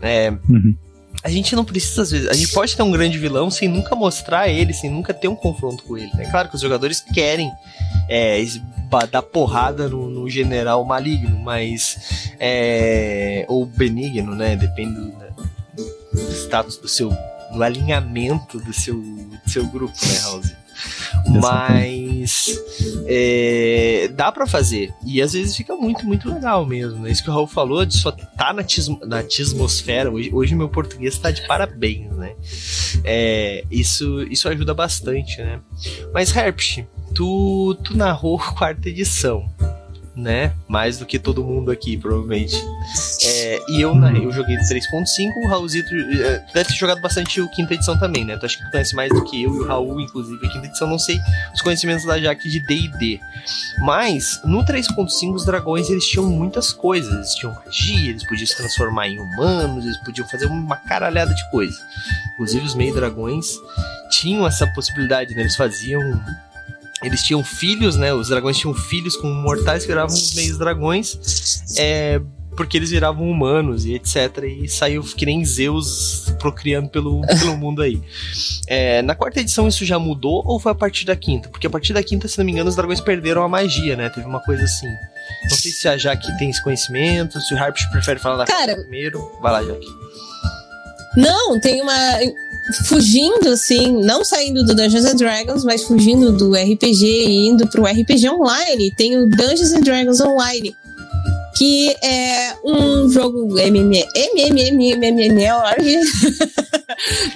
É, 0.01 0.31
Uhum. 0.49 0.77
A 1.25 1.31
gente 1.31 1.55
não 1.55 1.65
precisa, 1.65 2.03
às 2.03 2.11
vezes. 2.11 2.29
A 2.29 2.35
gente 2.35 2.53
pode 2.53 2.77
ter 2.77 2.83
um 2.83 2.91
grande 2.91 3.19
vilão 3.19 3.51
sem 3.51 3.69
nunca 3.69 3.95
mostrar 3.95 4.49
ele, 4.49 4.73
sem 4.73 4.91
nunca 4.91 5.15
ter 5.15 5.29
um 5.29 5.37
confronto 5.37 5.85
com 5.85 5.97
ele, 5.97 6.11
né? 6.15 6.29
Claro 6.31 6.49
que 6.49 6.57
os 6.57 6.61
jogadores 6.61 7.01
querem 7.01 7.51
é, 8.09 8.43
dar 9.11 9.23
porrada 9.23 9.89
no, 9.89 10.09
no 10.09 10.29
general 10.29 10.85
maligno, 10.85 11.39
mas. 11.39 12.33
É, 12.41 13.45
ou 13.49 13.65
benigno, 13.65 14.35
né? 14.35 14.57
Depende 14.57 14.95
do, 14.95 15.83
do 16.13 16.33
status 16.33 16.77
do 16.77 16.89
seu. 16.89 17.11
do 17.53 17.63
alinhamento 17.63 18.59
do 18.59 18.73
seu 18.73 19.01
seu 19.47 19.67
grupo, 19.67 19.95
né, 20.07 20.19
Raulzito? 20.19 20.62
Mas 21.41 22.61
é, 23.07 24.11
dá 24.15 24.31
para 24.31 24.47
fazer. 24.47 24.93
E 25.05 25.21
às 25.21 25.33
vezes 25.33 25.57
fica 25.57 25.75
muito, 25.75 26.07
muito 26.07 26.33
legal 26.33 26.67
mesmo. 26.67 27.01
Né? 27.01 27.11
Isso 27.11 27.23
que 27.23 27.31
o 27.31 27.33
Raul 27.33 27.47
falou 27.47 27.85
de 27.85 27.97
só 27.97 28.11
tá 28.11 28.53
na, 28.53 28.63
tismo, 28.63 29.01
na 29.05 29.21
atmosfera. 29.21 30.11
Hoje, 30.11 30.31
hoje 30.33 30.55
meu 30.55 30.69
português 30.69 31.19
tá 31.19 31.31
de 31.31 31.47
parabéns, 31.47 32.11
né? 32.17 32.35
É, 33.05 33.65
isso, 33.71 34.23
isso 34.25 34.49
ajuda 34.49 34.75
bastante, 34.75 35.39
né? 35.39 35.61
Mas, 36.13 36.35
Herpsch, 36.35 36.85
tu, 37.15 37.77
tu 37.83 37.97
narrou 37.97 38.39
quarta 38.57 38.89
edição 38.89 39.51
né? 40.15 40.53
Mais 40.69 40.99
do 40.99 41.07
que 41.07 41.19
todo 41.19 41.43
mundo 41.43 41.71
aqui, 41.71 41.97
provavelmente. 41.97 42.57
É, 43.25 43.61
e 43.69 43.81
eu, 43.81 43.95
né, 43.95 44.13
eu 44.17 44.31
joguei 44.31 44.57
de 44.57 44.63
3.5, 44.65 45.33
o 45.45 45.49
Raulzito 45.49 45.95
é, 45.95 46.45
deve 46.53 46.69
ter 46.69 46.75
jogado 46.75 47.01
bastante 47.01 47.41
o 47.41 47.49
quinta 47.51 47.75
edição 47.75 47.99
também, 47.99 48.25
né? 48.25 48.37
Tu 48.37 48.47
acho 48.47 48.59
que 48.59 48.65
tu 48.65 48.71
conhece 48.71 48.95
mais 48.95 49.11
do 49.11 49.25
que 49.25 49.43
eu 49.43 49.55
e 49.55 49.61
o 49.61 49.67
Raul, 49.67 50.01
inclusive. 50.01 50.47
A 50.47 50.51
quinta 50.51 50.67
edição, 50.67 50.89
não 50.89 50.99
sei 50.99 51.19
os 51.55 51.61
conhecimentos 51.61 52.05
da 52.05 52.19
Jaque 52.19 52.49
de 52.49 52.61
D&D. 52.61 53.21
Mas, 53.81 54.41
no 54.45 54.65
3.5, 54.65 55.35
os 55.35 55.45
dragões, 55.45 55.89
eles 55.89 56.07
tinham 56.07 56.27
muitas 56.27 56.73
coisas. 56.73 57.13
Eles 57.13 57.35
tinham 57.35 57.55
magia, 57.65 58.11
eles 58.11 58.27
podiam 58.27 58.47
se 58.47 58.57
transformar 58.57 59.09
em 59.09 59.19
humanos, 59.19 59.85
eles 59.85 59.97
podiam 59.99 60.29
fazer 60.29 60.47
uma 60.47 60.77
caralhada 60.77 61.35
de 61.35 61.51
coisas. 61.51 61.79
Inclusive, 62.35 62.65
os 62.67 62.75
meio-dragões 62.75 63.47
tinham 64.11 64.47
essa 64.47 64.67
possibilidade, 64.67 65.35
né? 65.35 65.43
Eles 65.43 65.57
faziam 65.57 66.01
eles 67.03 67.23
tinham 67.23 67.43
filhos, 67.43 67.97
né? 67.97 68.13
Os 68.13 68.29
dragões 68.29 68.57
tinham 68.59 68.75
filhos 68.75 69.17
com 69.17 69.29
mortais 69.29 69.83
que 69.83 69.89
viravam 69.89 70.15
os 70.15 70.35
meios 70.35 70.59
dragões. 70.59 71.75
É, 71.79 72.21
porque 72.57 72.77
eles 72.77 72.91
viravam 72.91 73.29
humanos 73.29 73.85
e 73.85 73.95
etc. 73.95 74.45
E 74.45 74.69
saiu 74.69 75.03
que 75.03 75.25
nem 75.27 75.45
Zeus 75.45 76.33
procriando 76.39 76.89
pelo, 76.89 77.21
pelo 77.23 77.57
mundo 77.57 77.83
aí. 77.83 78.01
É, 78.67 79.03
na 79.03 79.15
quarta 79.15 79.41
edição 79.41 79.67
isso 79.69 79.85
já 79.85 79.99
mudou 79.99 80.43
ou 80.47 80.61
foi 80.61 80.73
a 80.73 80.75
partir 80.75 81.05
da 81.05 81.17
quinta? 81.17 81.49
Porque 81.49 81.67
a 81.67 81.71
partir 81.71 81.93
da 81.93 82.03
quinta, 82.03 82.29
se 82.29 82.39
não 82.39 82.45
me 82.45 82.53
engano, 82.53 82.69
os 82.69 82.77
dragões 82.77 83.01
perderam 83.01 83.43
a 83.43 83.49
magia, 83.49 83.97
né? 83.97 84.09
Teve 84.11 84.27
uma 84.27 84.41
coisa 84.41 84.65
assim. 84.65 84.89
Não 85.45 85.57
sei 85.57 85.71
se 85.71 85.89
a 85.89 85.97
Jaque 85.97 86.37
tem 86.39 86.51
esse 86.51 86.63
conhecimento, 86.63 87.41
se 87.41 87.55
o 87.55 87.59
Harpish 87.59 87.87
prefere 87.87 88.21
falar 88.21 88.37
da 88.37 88.45
Cara, 88.45 88.77
primeiro. 88.77 89.21
Vai 89.41 89.53
lá, 89.53 89.65
Jaque. 89.65 89.87
Não, 91.17 91.61
tem 91.61 91.83
uma 91.83 92.19
fugindo, 92.87 93.49
assim, 93.49 93.93
não 94.03 94.25
saindo 94.25 94.65
do 94.65 94.75
Dungeons 94.75 95.05
and 95.05 95.17
Dragons, 95.17 95.65
mas 95.65 95.83
fugindo 95.83 96.33
do 96.37 96.55
RPG 96.55 97.05
e 97.05 97.49
indo 97.49 97.67
pro 97.69 97.85
RPG 97.85 98.29
Online, 98.31 98.95
tem 98.97 99.17
o 99.17 99.29
Dungeons 99.29 99.73
and 99.73 99.81
Dragons 99.81 100.21
Online, 100.21 100.75
que 101.57 101.95
é 102.03 102.55
um 102.65 103.11
jogo 103.11 103.59
MMMMMMorg, 103.59 104.05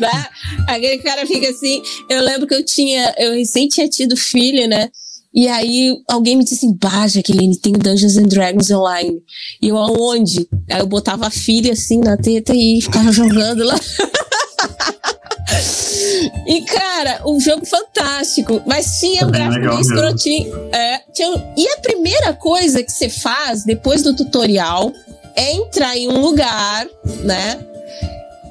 né? 0.01 0.27
Aquele 0.67 0.99
cara 0.99 1.27
fica 1.27 1.49
assim, 1.51 1.83
eu 2.09 2.23
lembro 2.23 2.47
que 2.47 2.55
eu 2.55 2.65
tinha, 2.65 3.15
eu 3.19 3.33
recém 3.35 3.69
tinha 3.69 3.89
tido 3.89 4.17
filho, 4.17 4.69
né? 4.69 4.89
E 5.35 5.49
aí 5.49 5.95
alguém 6.09 6.35
me 6.35 6.45
disse 6.45 6.57
assim, 6.57 6.75
bah, 6.81 7.07
Jaqueline, 7.07 7.61
tem 7.61 7.75
o 7.75 7.79
Dungeons 7.79 8.17
and 8.17 8.23
Dragons 8.23 8.71
Online. 8.71 9.21
E 9.61 9.69
eu, 9.69 9.77
aonde? 9.77 10.49
Aí 10.71 10.81
eu 10.81 10.87
botava 10.87 11.27
a 11.27 11.31
filha 11.31 11.75
assim 11.75 12.01
na 12.01 12.17
teta 12.17 12.55
e 12.55 12.81
ficava 12.81 13.13
jogando 13.13 13.63
lá. 13.63 13.79
E, 16.47 16.63
cara, 16.63 17.23
um 17.27 17.41
jogo 17.41 17.65
fantástico. 17.67 18.63
Mas 18.67 18.99
tinha 18.99 19.27
um 19.27 19.31
gráfico 19.31 19.69
bem 19.69 19.81
escrotinho. 19.81 20.53
É, 20.73 21.01
tinha, 21.13 21.55
e 21.57 21.69
a 21.69 21.79
primeira 21.79 22.33
coisa 22.35 22.83
que 22.83 22.91
você 22.91 23.09
faz 23.09 23.65
depois 23.65 24.03
do 24.03 24.15
tutorial 24.15 24.93
é 25.35 25.53
entrar 25.53 25.97
em 25.97 26.09
um 26.09 26.21
lugar, 26.21 26.87
né? 27.23 27.59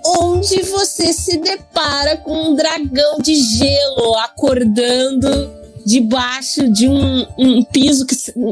Onde 0.06 0.62
você 0.64 1.12
se 1.12 1.38
depara 1.38 2.18
com 2.18 2.50
um 2.50 2.56
dragão 2.56 3.18
de 3.20 3.36
gelo 3.36 4.16
acordando 4.18 5.66
debaixo 5.86 6.68
de 6.72 6.88
um, 6.88 7.26
um 7.38 7.64
piso, 7.64 8.06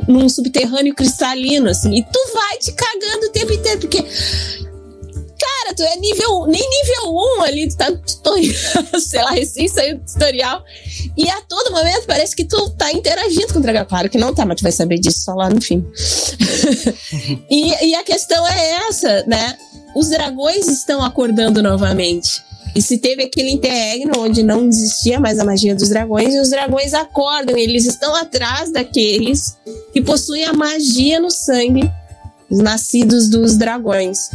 num 0.08 0.30
subterrâneo 0.30 0.94
cristalino, 0.94 1.70
assim. 1.70 1.98
E 1.98 2.04
tu 2.04 2.20
vai 2.34 2.58
te 2.60 2.72
cagando 2.72 3.26
o 3.26 3.32
tempo 3.32 3.54
inteiro, 3.54 3.80
porque 3.80 4.06
cara, 5.44 5.76
tu 5.76 5.84
é 5.84 5.96
nível, 5.98 6.46
nem 6.48 6.62
nível 6.62 7.16
1 7.40 7.42
ali, 7.44 7.68
tu 7.68 7.78
tá 7.78 7.92
tutorial, 7.92 8.54
sei 9.00 9.22
lá, 9.22 9.32
recém 9.32 9.68
saiu 9.68 9.98
do 9.98 10.06
tutorial. 10.06 10.64
E 11.18 11.30
a 11.30 11.42
todo 11.42 11.72
momento 11.72 12.06
parece 12.08 12.36
que 12.36 12.46
tu 12.46 12.70
tá 12.72 12.92
interagindo 12.92 13.54
com 13.54 13.60
o 13.60 13.62
dragão. 13.62 13.86
Claro 13.86 14.10
que 14.10 14.18
não 14.18 14.34
tá, 14.34 14.46
mas 14.46 14.58
tu 14.58 14.64
vai 14.64 14.72
saber 14.72 15.00
disso 15.00 15.20
só 15.20 15.34
lá 15.34 15.50
no 15.50 15.62
fim. 15.62 15.86
e, 17.50 17.88
e 17.88 17.96
a 17.96 18.04
questão 18.04 18.48
é 18.48 18.88
essa, 18.88 19.24
né? 19.28 19.58
Os 19.96 20.10
dragões 20.10 20.68
estão 20.68 21.04
acordando 21.04 21.62
novamente. 21.62 22.42
E 22.76 22.82
se 22.82 22.98
teve 22.98 23.24
aquele 23.24 23.52
interregno 23.52 24.14
onde 24.18 24.42
não 24.42 24.66
existia 24.66 25.20
mais 25.20 25.38
a 25.38 25.46
magia 25.46 25.76
dos 25.76 25.90
dragões, 25.90 26.34
e 26.34 26.40
os 26.40 26.50
dragões 26.50 26.94
acordam, 26.94 27.56
eles 27.56 27.86
estão 27.86 28.16
atrás 28.16 28.72
daqueles 28.72 29.56
que 29.92 30.02
possuem 30.02 30.46
a 30.46 30.54
magia 30.54 31.20
no 31.20 31.30
sangue, 31.30 31.84
os 32.50 32.58
nascidos 32.60 33.30
dos 33.30 33.56
dragões. 33.58 34.30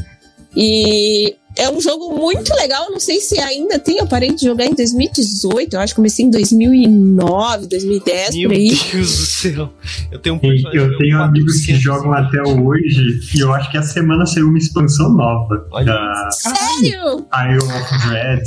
E 0.60 1.36
é 1.56 1.70
um 1.70 1.80
jogo 1.80 2.18
muito 2.18 2.52
legal. 2.56 2.90
Não 2.90 2.98
sei 2.98 3.20
se 3.20 3.38
ainda 3.38 3.78
tem. 3.78 3.98
Eu 3.98 4.08
parei 4.08 4.34
de 4.34 4.44
jogar 4.44 4.66
em 4.66 4.74
2018. 4.74 5.74
Eu 5.74 5.80
acho 5.80 5.92
que 5.92 5.96
comecei 5.96 6.24
em 6.24 6.30
2009, 6.30 7.68
2010, 7.68 8.34
Meu 8.34 8.48
por 8.48 8.56
aí. 8.56 8.68
Deus 8.68 8.92
do 8.92 9.26
céu. 9.26 9.72
Eu 10.10 10.18
tenho 10.18 10.34
um 10.34 10.40
Eu 10.72 10.98
tenho 10.98 11.22
amigos 11.22 11.64
que 11.64 11.76
jogam 11.76 12.12
até 12.12 12.42
hoje. 12.42 13.20
E 13.36 13.38
eu 13.38 13.54
acho 13.54 13.70
que 13.70 13.78
a 13.78 13.82
semana 13.82 14.26
saiu 14.26 14.48
uma 14.48 14.58
expansão 14.58 15.14
nova. 15.14 15.64
Olha 15.70 15.84
da 15.84 16.30
Sério? 16.32 17.24
Isle 17.32 17.62
of 17.62 18.08
Dread. 18.08 18.42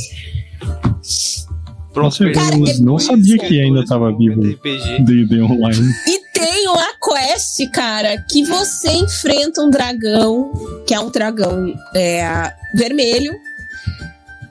Pronto, 1.94 2.18
Cara, 2.34 2.58
não 2.82 2.98
é 2.98 3.00
sabia 3.00 3.38
que 3.38 3.62
ainda 3.62 3.82
estava 3.82 4.12
vivo. 4.16 4.42
D&D 4.42 5.42
Online. 5.42 5.94
E 6.08 6.21
quest, 7.02 7.70
cara, 7.72 8.18
que 8.30 8.44
você 8.46 8.92
enfrenta 8.92 9.62
um 9.62 9.70
dragão, 9.70 10.54
que 10.86 10.94
é 10.94 11.00
um 11.00 11.10
dragão 11.10 11.74
é, 11.96 12.54
vermelho. 12.76 13.34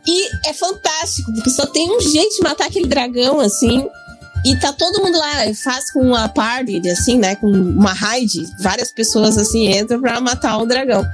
E 0.06 0.48
é 0.48 0.52
fantástico, 0.52 1.32
porque 1.32 1.50
só 1.50 1.66
tem 1.66 1.94
um 1.94 2.00
jeito 2.00 2.36
de 2.36 2.42
matar 2.42 2.66
aquele 2.66 2.88
dragão, 2.88 3.38
assim. 3.38 3.86
E 4.44 4.58
tá 4.58 4.72
todo 4.72 5.02
mundo 5.02 5.18
lá, 5.18 5.54
faz 5.62 5.92
com 5.92 6.00
uma 6.00 6.28
party, 6.28 6.80
assim, 6.88 7.18
né? 7.18 7.36
Com 7.36 7.46
uma 7.46 7.92
raid. 7.92 8.42
Várias 8.60 8.90
pessoas, 8.90 9.36
assim, 9.36 9.70
entram 9.70 10.00
pra 10.00 10.20
matar 10.20 10.58
o 10.58 10.66
dragão. 10.66 11.04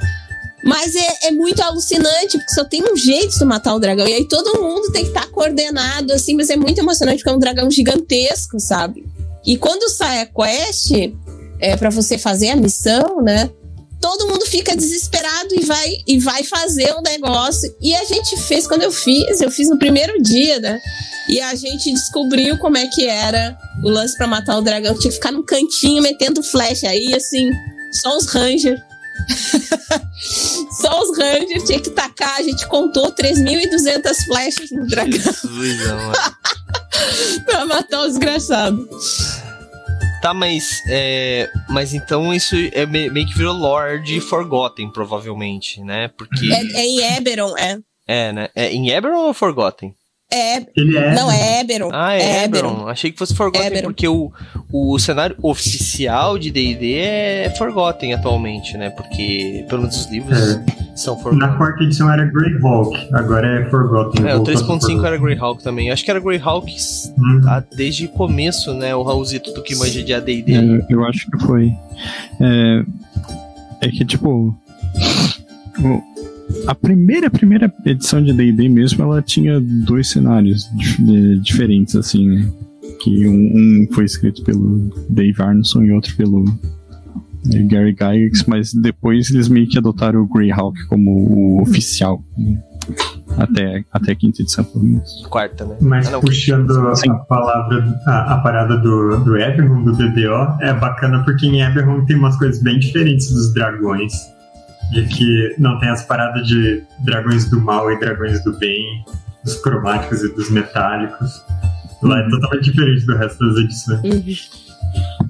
Mas 0.65 0.95
é, 0.95 1.29
é 1.29 1.31
muito 1.33 1.61
alucinante, 1.61 2.39
porque 2.39 2.55
só 2.55 2.65
tem 2.65 2.83
um 2.83 2.97
jeito 2.97 3.39
de 3.39 3.45
matar 3.45 3.75
o 3.75 3.81
dragão. 3.81 4.07
E 4.07 4.15
aí 4.15 4.29
todo 4.29 4.61
mundo 4.61 4.91
tem 4.93 5.03
que 5.03 5.09
estar 5.11 5.27
coordenado, 5.29 6.13
assim, 6.13 6.35
mas 6.35 6.49
é 6.49 6.57
muito 6.57 6.79
emocionante, 6.79 7.19
porque 7.19 7.31
é 7.31 7.33
um 7.33 7.39
dragão 7.39 7.71
gigantesco, 7.71 8.59
sabe? 8.59 9.05
E 9.45 9.57
quando 9.57 9.89
sai 9.89 10.23
a 10.23 10.27
quest, 10.27 10.91
é 11.61 11.77
para 11.77 11.91
você 11.91 12.19
fazer 12.19 12.51
a 12.51 12.57
missão, 12.57 13.23
né? 13.23 13.51
Todo 14.01 14.29
mundo 14.29 14.45
fica 14.47 14.77
desesperado 14.77 15.55
e 15.55 15.65
vai 15.65 15.97
e 16.07 16.19
vai 16.19 16.45
fazer 16.45 16.95
o 16.95 17.01
negócio. 17.01 17.75
E 17.81 17.95
a 17.95 18.05
gente 18.05 18.37
fez 18.43 18.67
quando 18.67 18.83
eu 18.83 18.93
fiz, 18.93 19.41
eu 19.41 19.51
fiz 19.51 19.69
no 19.71 19.79
primeiro 19.79 20.23
dia, 20.23 20.61
né? 20.61 20.79
E 21.29 21.41
a 21.41 21.55
gente 21.55 21.93
descobriu 21.93 22.59
como 22.59 22.77
é 22.77 22.87
que 22.87 23.07
era 23.07 23.57
o 23.83 23.89
lance 23.89 24.17
para 24.17 24.27
matar 24.27 24.59
o 24.59 24.63
dragão. 24.63 24.95
Tinha 24.95 25.11
que 25.11 25.17
ficar 25.17 25.33
num 25.33 25.43
cantinho 25.43 26.03
metendo 26.03 26.43
flecha 26.43 26.89
aí, 26.89 27.15
assim, 27.15 27.51
só 27.93 28.17
os 28.17 28.27
rangers. 28.27 28.81
só 30.81 31.03
os 31.03 31.19
rangers 31.19 31.65
tinha 31.65 31.81
que 31.81 31.91
tacar. 31.91 32.37
A 32.39 32.43
gente 32.43 32.67
contou 32.69 33.13
3.200 33.13 34.15
flechas 34.27 34.71
no 34.71 34.87
dragão 34.87 35.19
Jesus, 35.19 35.79
pra 37.45 37.65
matar 37.65 38.03
os 38.03 38.09
desgraçado. 38.11 38.89
Tá, 40.27 40.35
mas 40.35 40.83
é, 40.89 41.49
mas 41.69 41.95
então 41.95 42.35
isso 42.35 42.57
é 42.73 42.85
me- 42.85 43.09
meio 43.11 43.25
que 43.29 43.37
virou 43.39 43.55
lore 43.55 44.03
de 44.03 44.21
Forgotten, 44.21 44.91
provavelmente, 44.91 45.81
né? 45.81 46.09
Porque 46.09 46.53
É, 46.53 46.81
é 46.81 46.85
em 46.85 47.17
Eberron, 47.17 47.57
é. 47.57 47.79
é, 48.09 48.33
né? 48.33 48.49
É 48.53 48.73
em 48.73 48.91
Eberron 48.91 49.27
ou 49.29 49.33
Forgotten? 49.33 49.95
É, 50.33 50.57
Ele 50.77 50.97
é. 50.99 51.15
não, 51.15 51.31
é 51.31 51.61
Eberron. 51.61 51.91
Ah, 51.93 52.15
é 52.15 52.45
Eberron. 52.45 52.71
Eberron. 52.71 52.89
Achei 52.89 53.13
que 53.13 53.19
fosse 53.19 53.33
Forgotten 53.35 53.69
Eberron. 53.69 53.87
porque 53.89 54.09
o, 54.09 54.33
o 54.73 54.99
cenário 54.99 55.37
oficial 55.41 56.37
de 56.37 56.51
D&D 56.51 56.95
é 56.99 57.55
Forgotten 57.57 58.13
atualmente, 58.13 58.77
né? 58.77 58.91
Porque 58.91 59.65
pelo 59.69 59.83
menos 59.83 59.97
os 59.97 60.11
livros 60.11 60.37
são 60.97 61.15
Na 61.15 61.23
Forgotten. 61.23 61.57
quarta 61.57 61.85
edição 61.85 62.11
era 62.13 62.25
Greyhawk, 62.25 63.09
agora 63.15 63.61
é 63.61 63.71
Forgotten. 63.71 64.27
É, 64.27 64.33
o 64.35 64.37
voltou 64.39 64.55
a 64.55 64.57
ser 64.57 64.65
3.5 64.65 64.67
Forgotten. 64.81 65.07
era 65.07 65.17
Greyhawk 65.17 65.63
também. 65.63 65.91
Acho 65.93 66.05
que 66.05 66.11
era 66.11 66.19
Greyhawk 66.21 66.77
Hum. 67.19 67.41
desde 67.77 68.07
o 68.07 68.09
começo, 68.09 68.75
né? 68.75 68.95
O 68.97 69.03
Raulzito 69.05 69.53
do 69.53 69.63
que 69.63 69.77
manja 69.77 70.03
de 70.03 70.13
AD&D. 70.13 70.53
É, 70.55 70.87
eu 70.93 71.05
acho 71.05 71.31
que 71.31 71.39
foi. 71.47 71.73
É, 72.41 72.83
é 73.81 73.89
que, 73.91 74.05
tipo. 74.05 74.53
o- 75.79 76.03
a 76.67 76.75
primeira, 76.75 77.31
primeira 77.31 77.73
edição 77.85 78.23
de 78.23 78.33
DD 78.33 78.69
mesmo, 78.69 79.03
ela 79.03 79.21
tinha 79.23 79.61
dois 79.61 80.09
cenários 80.09 80.69
dif- 80.77 81.39
diferentes, 81.41 81.97
assim, 81.97 82.29
né? 82.29 82.49
Que 83.03 83.27
um, 83.29 83.33
um 83.35 83.89
foi 83.93 84.05
escrito 84.05 84.43
pelo 84.45 84.91
Dave 85.09 85.41
Arneson 85.43 85.83
e 85.83 85.93
outro 85.93 86.17
pelo 86.17 86.45
eh, 87.53 87.63
Gary 87.65 87.93
Gygax, 87.93 88.45
mas 88.47 88.73
depois 88.73 89.31
eles 89.31 89.49
meio 89.49 89.69
que 89.69 89.77
adotaram 89.79 90.21
o 90.23 90.27
Greyhawk 90.27 90.87
como 90.87 91.11
o 91.11 91.63
oficial. 91.63 92.23
né? 92.39 92.63
Até, 93.37 93.85
até 93.93 94.13
a 94.13 94.15
quinta 94.15 94.41
edição, 94.41 94.65
pelo 94.65 94.85
menos. 94.85 95.27
Quarta, 95.29 95.65
né? 95.67 95.77
Mas 95.81 96.07
Ah, 96.09 96.13
não, 96.13 96.21
puxando 96.21 96.95
Sim. 96.97 97.11
a 97.11 97.15
palavra, 97.17 98.01
a, 98.07 98.35
a 98.35 98.39
parada 98.39 98.77
do, 98.79 99.19
do 99.25 99.37
Eberron, 99.37 99.85
do 99.85 99.93
BDO, 99.93 100.63
é 100.63 100.73
bacana 100.73 101.23
porque 101.25 101.47
em 101.47 101.61
Eberron 101.61 102.05
tem 102.07 102.17
umas 102.17 102.37
coisas 102.39 102.63
bem 102.63 102.79
diferentes 102.79 103.31
dos 103.31 103.53
dragões. 103.53 104.13
De 104.93 105.05
que 105.07 105.55
não 105.59 105.79
tem 105.81 105.89
as 105.89 106.05
paradas 106.05 106.47
de 106.47 106.83
dragões 107.01 107.49
do 107.51 107.61
mal 107.61 107.91
e 107.91 107.99
dragões 107.99 108.43
do 108.45 108.57
bem, 108.59 109.05
dos 109.45 109.57
cromáticos 109.57 110.23
e 110.23 110.33
dos 110.35 110.49
metálicos. 110.51 111.43
Lá 112.03 112.21
é 112.21 112.29
totalmente 112.29 112.71
diferente 112.71 113.05
do 113.07 113.17
resto 113.17 113.39
das 113.49 113.57
edições. 113.59 114.01
Uhum. 114.05 114.35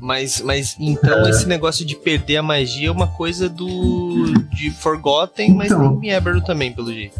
Mas, 0.00 0.40
mas 0.42 0.76
então 0.78 1.26
É. 1.26 1.30
esse 1.30 1.48
negócio 1.48 1.84
de 1.86 1.96
perder 1.96 2.36
a 2.36 2.42
magia 2.42 2.88
é 2.88 2.90
uma 2.90 3.06
coisa 3.08 3.48
do 3.48 4.32
de 4.54 4.70
Forgotten, 4.70 5.54
mas 5.54 5.70
Então. 5.72 5.98
tem 5.98 6.10
em 6.10 6.12
Eberron 6.12 6.40
também, 6.40 6.72
pelo 6.72 6.92
jeito. 6.92 7.18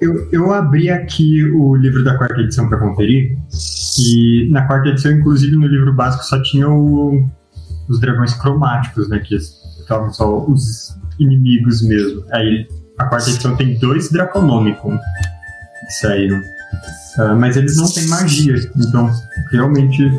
Eu, 0.00 0.28
eu 0.32 0.52
abri 0.52 0.90
aqui 0.90 1.42
o 1.52 1.74
livro 1.76 2.02
da 2.04 2.16
quarta 2.16 2.40
edição 2.40 2.68
para 2.68 2.78
conferir. 2.78 3.36
E 3.98 4.48
na 4.50 4.66
quarta 4.66 4.88
edição, 4.88 5.12
inclusive 5.12 5.56
no 5.56 5.66
livro 5.66 5.92
básico, 5.92 6.24
só 6.24 6.40
tinha 6.42 6.68
o- 6.68 7.26
os 7.88 8.00
dragões 8.00 8.34
cromáticos, 8.34 9.08
né? 9.08 9.18
Que 9.20 9.36
estavam 9.36 10.12
só 10.12 10.38
os 10.46 10.94
inimigos 11.18 11.82
mesmo. 11.82 12.24
Aí 12.32 12.66
a 12.98 13.04
quarta 13.06 13.30
edição 13.30 13.56
tem 13.56 13.78
dois 13.78 14.10
Draconomicon 14.10 14.96
que 14.98 15.92
saíram. 16.00 16.40
Ah, 17.18 17.34
mas 17.34 17.56
eles 17.56 17.76
não 17.76 17.90
têm 17.90 18.06
magia, 18.08 18.54
então 18.76 19.10
realmente 19.50 20.10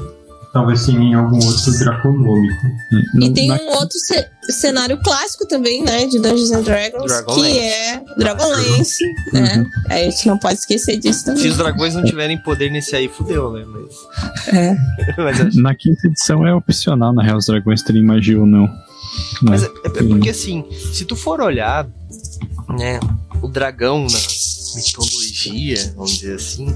talvez 0.53 0.79
sim 0.81 0.97
em 0.97 1.13
algum 1.13 1.35
outro 1.45 1.77
Draconômico. 1.77 2.65
E 3.13 3.27
No- 3.27 3.33
tem 3.33 3.47
na- 3.47 3.55
um 3.55 3.67
outro 3.75 3.99
ce- 3.99 4.27
cenário 4.49 4.97
clássico 5.03 5.45
também, 5.47 5.83
né? 5.83 6.07
De 6.07 6.17
Dungeons 6.19 6.51
and 6.51 6.61
Dragons, 6.63 7.05
Dragonlance. 7.11 7.51
que 7.51 7.59
é 7.59 8.01
Dragonlance, 8.17 9.03
né? 9.33 9.57
Uhum. 9.57 9.65
A 9.89 9.97
gente 9.97 10.27
não 10.27 10.39
pode 10.39 10.55
esquecer 10.55 10.97
disso 10.97 11.19
Se 11.19 11.25
também. 11.25 11.47
os 11.49 11.57
dragões 11.57 11.93
não 11.93 12.03
tiverem 12.03 12.37
poder 12.39 12.71
nesse 12.71 12.95
aí, 12.95 13.07
fudeu, 13.07 13.51
né? 13.51 13.63
Mas, 13.67 14.55
É. 14.55 14.75
mas, 15.21 15.41
acho- 15.41 15.61
Na 15.61 15.75
quinta 15.75 16.07
edição 16.07 16.47
é 16.47 16.53
opcional, 16.55 17.13
na 17.13 17.21
real, 17.21 17.37
os 17.37 17.45
dragões 17.45 17.83
terem 17.83 18.03
magia 18.03 18.39
ou 18.39 18.47
não. 18.47 18.67
Né? 19.41 19.51
mas 19.51 19.63
é, 19.63 19.67
é 19.85 19.89
porque 19.89 20.29
assim, 20.29 20.65
se 20.93 21.05
tu 21.05 21.15
for 21.15 21.41
olhar, 21.41 21.87
né, 22.69 22.99
o 23.41 23.47
dragão 23.47 24.07
na 24.07 24.19
mitologia, 24.75 25.93
vamos 25.95 26.17
dizer 26.17 26.35
assim, 26.35 26.75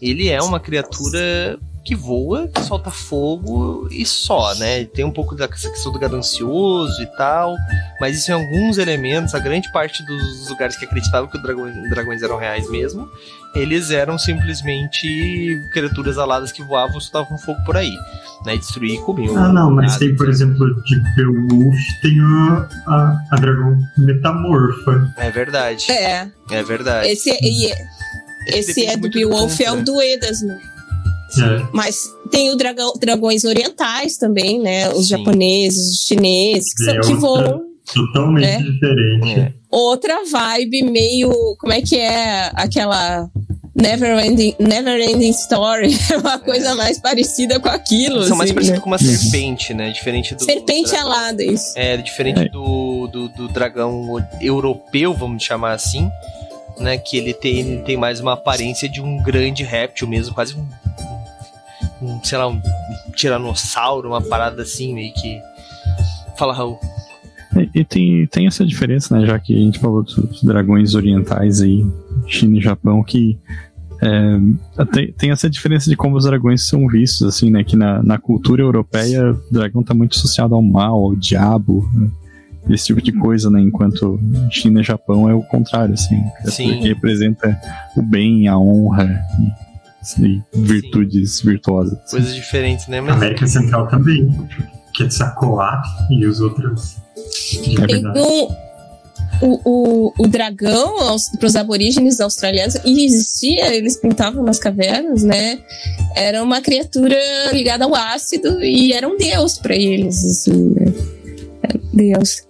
ele 0.00 0.28
é 0.28 0.40
uma 0.42 0.60
criatura 0.60 1.58
que 1.88 1.94
voa, 1.94 2.48
que 2.48 2.60
solta 2.64 2.90
fogo 2.90 3.88
e 3.90 4.04
só, 4.04 4.54
né? 4.56 4.84
Tem 4.84 5.06
um 5.06 5.10
pouco 5.10 5.34
dessa 5.34 5.70
questão 5.70 5.90
do 5.90 5.98
ganancioso 5.98 7.00
e 7.02 7.06
tal, 7.16 7.56
mas 7.98 8.18
isso 8.18 8.30
em 8.30 8.34
alguns 8.34 8.76
elementos, 8.76 9.34
a 9.34 9.38
grande 9.38 9.72
parte 9.72 10.04
dos 10.04 10.50
lugares 10.50 10.76
que 10.76 10.84
acreditavam 10.84 11.30
que 11.30 11.38
os 11.38 11.42
dragões, 11.42 11.74
dragões 11.88 12.22
eram 12.22 12.36
reais 12.36 12.68
mesmo, 12.70 13.08
eles 13.54 13.90
eram 13.90 14.18
simplesmente 14.18 15.58
criaturas 15.72 16.18
aladas 16.18 16.52
que 16.52 16.62
voavam 16.62 16.98
e 16.98 17.00
soltavam 17.00 17.38
fogo 17.38 17.58
por 17.64 17.74
aí, 17.78 17.94
né? 18.44 18.56
E 18.56 18.58
destruir 18.58 18.96
e 18.96 18.98
comer. 18.98 19.30
Ah, 19.34 19.48
não, 19.50 19.70
mas 19.70 19.92
nada. 19.92 19.98
tem, 19.98 20.14
por 20.14 20.28
exemplo, 20.28 20.66
de 20.82 21.00
Beowulf, 21.16 21.78
tem 22.02 22.20
a, 22.20 22.68
a, 22.86 23.18
a 23.30 23.36
dragão 23.36 23.78
metamorfa. 23.96 25.10
É 25.16 25.30
verdade, 25.30 25.90
É. 25.90 26.28
é 26.50 26.62
verdade. 26.62 27.08
Esse, 27.08 27.30
e- 27.42 27.72
esse 28.46 28.74
Depende 28.74 28.86
é 28.92 28.96
do 28.98 29.08
Beowulf, 29.10 29.58
é 29.60 29.72
o 29.72 29.82
do 29.82 30.00
Edas, 30.02 30.42
né? 30.42 30.58
É. 31.36 31.66
Mas 31.72 32.10
tem 32.30 32.50
o 32.50 32.56
dragão, 32.56 32.92
dragões 33.00 33.44
orientais 33.44 34.16
também, 34.16 34.58
né? 34.60 34.88
Os 34.90 35.08
Sim. 35.08 35.18
japoneses, 35.18 35.92
os 36.00 36.06
chineses, 36.06 36.72
que, 36.74 36.84
são, 36.84 36.94
É 36.94 37.00
que 37.00 37.14
voam. 37.14 37.62
Totalmente 37.92 38.44
É. 38.46 38.58
diferente. 38.62 39.40
É. 39.40 39.52
Outra 39.70 40.24
vibe 40.30 40.82
meio. 40.84 41.30
Como 41.58 41.72
é 41.72 41.80
que 41.82 41.96
é 41.96 42.50
aquela. 42.54 43.28
Never 43.74 44.18
ending, 44.24 44.54
never 44.58 45.00
ending 45.00 45.30
story. 45.30 45.96
É 46.12 46.16
uma 46.16 46.38
coisa 46.38 46.74
mais 46.74 46.98
parecida 46.98 47.60
com 47.60 47.68
aquilo. 47.68 48.24
São 48.24 48.36
mais 48.36 48.50
assim, 48.50 48.54
parecidos 48.54 48.78
né? 48.78 48.82
com 48.82 48.90
uma 48.90 48.98
serpente, 48.98 49.72
né? 49.72 49.90
Diferente 49.90 50.34
do. 50.34 50.42
Serpente 50.44 50.90
dra- 50.90 51.02
alada, 51.02 51.44
isso. 51.44 51.72
É, 51.76 51.96
diferente 51.96 52.40
É. 52.40 52.48
Do, 52.48 53.06
do, 53.06 53.28
do 53.28 53.48
dragão 53.48 54.16
europeu, 54.40 55.14
vamos 55.14 55.42
chamar 55.44 55.72
assim, 55.74 56.10
né? 56.80 56.98
Que 56.98 57.16
ele 57.18 57.32
tem, 57.32 57.58
ele 57.60 57.82
tem 57.82 57.96
mais 57.96 58.18
uma 58.20 58.32
aparência 58.32 58.88
de 58.88 59.00
um 59.00 59.22
grande 59.22 59.62
réptil 59.62 60.08
mesmo, 60.08 60.34
quase 60.34 60.54
um, 60.56 60.66
um 62.02 62.22
sei 62.22 62.38
lá, 62.38 62.48
um 62.48 62.60
tiranossauro, 63.14 64.08
uma 64.08 64.20
parada 64.20 64.62
assim, 64.62 64.94
meio 64.94 65.12
que. 65.14 65.40
Fala, 66.36 66.54
Raul. 66.54 66.78
E, 67.56 67.80
e 67.80 67.84
tem, 67.84 68.26
tem 68.26 68.46
essa 68.46 68.64
diferença, 68.64 69.16
né? 69.16 69.26
Já 69.26 69.38
que 69.38 69.54
a 69.54 69.58
gente 69.58 69.78
falou 69.78 70.02
dos 70.02 70.42
dragões 70.42 70.94
orientais 70.94 71.60
aí, 71.60 71.84
China 72.26 72.58
e 72.58 72.60
Japão, 72.60 73.02
que 73.02 73.38
é, 74.00 74.84
tem, 74.92 75.12
tem 75.12 75.30
essa 75.30 75.50
diferença 75.50 75.90
de 75.90 75.96
como 75.96 76.16
os 76.16 76.24
dragões 76.24 76.66
são 76.66 76.86
vistos, 76.86 77.26
assim, 77.26 77.50
né? 77.50 77.64
Que 77.64 77.76
na, 77.76 78.02
na 78.02 78.18
cultura 78.18 78.62
europeia, 78.62 79.32
o 79.32 79.52
dragão 79.52 79.82
tá 79.82 79.92
muito 79.92 80.16
associado 80.16 80.54
ao 80.54 80.62
mal, 80.62 81.04
ao 81.04 81.16
diabo, 81.16 81.88
né, 81.92 82.08
esse 82.70 82.86
tipo 82.86 83.02
de 83.02 83.12
coisa, 83.12 83.50
né? 83.50 83.60
Enquanto 83.60 84.20
China 84.50 84.80
e 84.80 84.84
Japão 84.84 85.28
é 85.28 85.34
o 85.34 85.42
contrário, 85.42 85.94
assim. 85.94 86.22
Que 86.54 86.88
representa 86.88 87.58
o 87.96 88.02
bem, 88.02 88.46
a 88.46 88.58
honra 88.58 89.20
e, 89.40 89.67
e 90.18 90.42
virtudes 90.54 91.40
virtuosas. 91.40 91.98
assim. 91.98 92.10
Coisas 92.10 92.34
diferentes, 92.34 92.86
né? 92.86 93.00
Mas 93.00 93.16
América 93.16 93.46
Central 93.46 93.88
também. 93.88 94.28
Quetzalcoatl 94.94 95.88
e 96.10 96.26
os 96.26 96.40
outros. 96.40 96.96
É 97.78 97.86
verdade. 97.86 98.20
um. 98.20 98.68
O, 99.40 99.60
o, 99.64 100.12
o 100.18 100.26
dragão, 100.26 101.16
para 101.38 101.46
os 101.46 101.54
aborígenes 101.54 102.18
australianos, 102.20 102.76
e 102.84 103.04
existia, 103.04 103.72
eles 103.72 103.96
pintavam 103.96 104.42
nas 104.42 104.58
cavernas, 104.58 105.22
né? 105.22 105.60
Era 106.16 106.42
uma 106.42 106.60
criatura 106.60 107.16
ligada 107.52 107.84
ao 107.84 107.94
ácido 107.94 108.62
e 108.64 108.92
era 108.92 109.06
um 109.06 109.16
deus 109.16 109.58
para 109.58 109.76
eles, 109.76 110.24
assim, 110.24 110.74
né? 110.74 110.92
Deus. 111.92 112.47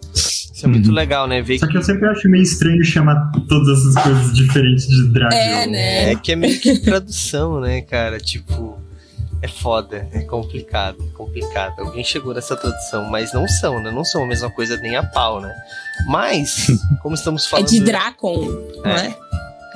Isso 0.58 0.66
é 0.66 0.68
muito 0.68 0.88
Uhum. 0.88 0.94
legal, 0.94 1.26
né? 1.28 1.40
Ver 1.40 1.58
Só 1.58 1.66
que 1.66 1.72
que 1.72 1.78
eu 1.78 1.82
sempre 1.82 2.08
acho 2.08 2.28
meio 2.28 2.42
estranho 2.42 2.84
chamar 2.84 3.30
todas 3.48 3.78
essas 3.78 4.02
coisas 4.02 4.32
diferentes 4.34 4.86
de 4.88 5.08
dragão. 5.08 5.38
É, 5.38 5.66
né? 5.66 6.12
É 6.12 6.16
que 6.16 6.32
é 6.32 6.36
meio 6.36 6.58
que 6.60 6.78
tradução, 6.80 7.60
né, 7.60 7.80
cara? 7.82 8.18
Tipo, 8.18 8.76
é 9.40 9.46
foda, 9.46 10.08
é 10.12 10.20
complicado, 10.22 10.96
é 11.00 11.16
complicado. 11.16 11.78
Alguém 11.78 12.02
chegou 12.02 12.34
nessa 12.34 12.56
tradução, 12.56 13.04
mas 13.08 13.32
não 13.32 13.46
são, 13.46 13.80
né? 13.80 13.90
Não 13.92 14.04
são 14.04 14.24
a 14.24 14.26
mesma 14.26 14.50
coisa 14.50 14.76
nem 14.78 14.96
a 14.96 15.02
pau, 15.04 15.40
né? 15.40 15.54
Mas, 16.08 16.66
como 17.02 17.14
estamos 17.14 17.46
É 17.46 17.50
falando. 17.50 17.68
de 17.68 17.78
Dracon, 17.80 18.44
não 18.84 18.90
É. 18.90 19.06
é? 19.06 19.16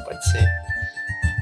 Pode 0.05 0.31
ser. 0.31 0.49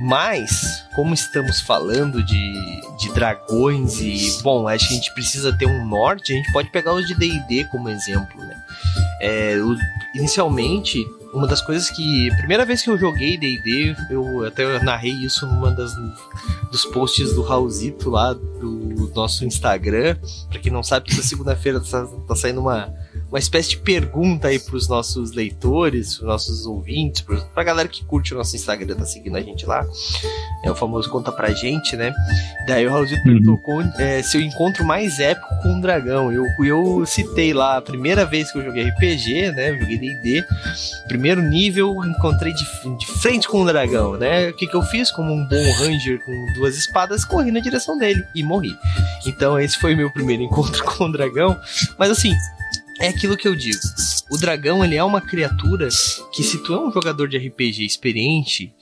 Mas, 0.02 0.82
como 0.94 1.12
estamos 1.12 1.60
falando 1.60 2.22
de, 2.22 2.54
de 2.98 3.12
dragões 3.12 4.00
e, 4.00 4.40
bom, 4.42 4.66
acho 4.66 4.88
que 4.88 4.94
a 4.94 4.96
gente 4.96 5.12
precisa 5.12 5.52
ter 5.52 5.66
um 5.66 5.86
norte, 5.86 6.32
a 6.32 6.36
gente 6.36 6.50
pode 6.52 6.70
pegar 6.70 6.94
os 6.94 7.06
de 7.06 7.14
D&D 7.14 7.64
como 7.64 7.88
exemplo, 7.88 8.40
né? 8.42 8.56
É, 9.20 9.56
inicialmente, 10.14 11.06
uma 11.32 11.46
das 11.46 11.60
coisas 11.60 11.90
que... 11.90 12.30
Primeira 12.36 12.64
vez 12.64 12.82
que 12.82 12.90
eu 12.90 12.98
joguei 12.98 13.36
D&D, 13.36 13.94
eu 14.10 14.44
até 14.44 14.82
narrei 14.82 15.12
isso 15.12 15.46
numa 15.46 15.70
das 15.70 15.94
dos 16.70 16.84
posts 16.86 17.34
do 17.34 17.42
Raulzito 17.42 18.10
lá, 18.10 18.32
do 18.32 19.10
nosso 19.14 19.44
Instagram. 19.44 20.16
Pra 20.48 20.58
quem 20.58 20.72
não 20.72 20.82
sabe, 20.82 21.10
toda 21.10 21.22
segunda-feira 21.22 21.80
tá, 21.80 22.06
tá 22.26 22.34
saindo 22.34 22.60
uma, 22.60 22.92
uma 23.30 23.38
espécie 23.38 23.70
de 23.70 23.76
pergunta 23.78 24.48
aí 24.48 24.58
pros 24.58 24.88
nossos 24.88 25.32
leitores, 25.32 26.16
pros 26.16 26.26
nossos 26.28 26.66
ouvintes, 26.66 27.20
pros, 27.22 27.42
pra 27.54 27.62
galera 27.62 27.88
que 27.88 28.04
curte 28.04 28.34
o 28.34 28.36
nosso 28.36 28.56
Instagram, 28.56 28.96
tá 28.96 29.04
seguindo 29.06 29.36
a 29.36 29.40
gente 29.40 29.64
lá. 29.64 29.86
É 30.64 30.70
o 30.70 30.74
famoso 30.74 31.08
conta 31.08 31.30
pra 31.30 31.52
gente, 31.52 31.96
né? 31.96 32.12
Daí 32.66 32.86
o 32.86 32.90
Raulzito 32.90 33.20
Uhum. 33.20 33.24
perguntou 33.24 33.58
com- 33.58 33.82
é, 34.02 34.22
se 34.22 34.36
eu 34.36 34.40
encontro 34.40 34.84
mais 34.84 35.18
épico 35.20 35.46
com 35.62 35.68
um 35.68 35.80
dragão. 35.80 36.32
Eu, 36.32 36.44
eu 36.64 37.06
citei 37.06 37.52
lá 37.54 37.76
a 37.76 37.80
primeira 37.82 38.24
vez 38.26 38.50
que 38.50 38.58
eu 38.58 38.64
joguei 38.64 38.88
RPG, 38.88 39.52
né? 39.52 39.78
Joguei 39.78 39.98
D&D. 39.98 40.44
Primeiro 41.08 41.40
nível, 41.40 42.04
encontrei 42.04 42.52
de, 42.52 42.64
de 42.98 43.06
frente 43.06 43.46
com 43.48 43.62
um 43.62 43.64
dragão, 43.64 44.16
né? 44.16 44.48
O 44.48 44.54
que, 44.54 44.66
que 44.66 44.74
eu 44.74 44.82
fiz? 44.82 45.10
Como 45.12 45.32
um 45.32 45.46
bom 45.46 45.72
ranger 45.78 46.20
com 46.24 46.46
duas 46.54 46.76
espadas, 46.76 47.24
corri 47.24 47.50
na 47.52 47.60
direção 47.60 47.96
dele 47.96 48.24
e 48.34 48.42
morri. 48.42 48.76
Então 49.26 49.58
esse 49.58 49.78
foi 49.78 49.94
o 49.94 49.96
meu 49.96 50.10
primeiro 50.10 50.42
encontro 50.42 50.82
com 50.96 51.04
o 51.04 51.12
dragão. 51.12 51.58
Mas 51.98 52.10
assim, 52.10 52.34
é 53.00 53.08
aquilo 53.08 53.36
que 53.36 53.48
eu 53.48 53.56
digo. 53.56 53.80
O 54.30 54.36
dragão, 54.36 54.84
ele 54.84 54.94
é 54.94 55.02
uma 55.02 55.20
criatura 55.20 55.88
que 56.32 56.42
se 56.42 56.58
tu 56.58 56.74
é 56.74 56.80
um 56.80 56.92
jogador 56.92 57.26
de 57.26 57.38
RPG 57.38 57.84
experiente, 57.84 58.72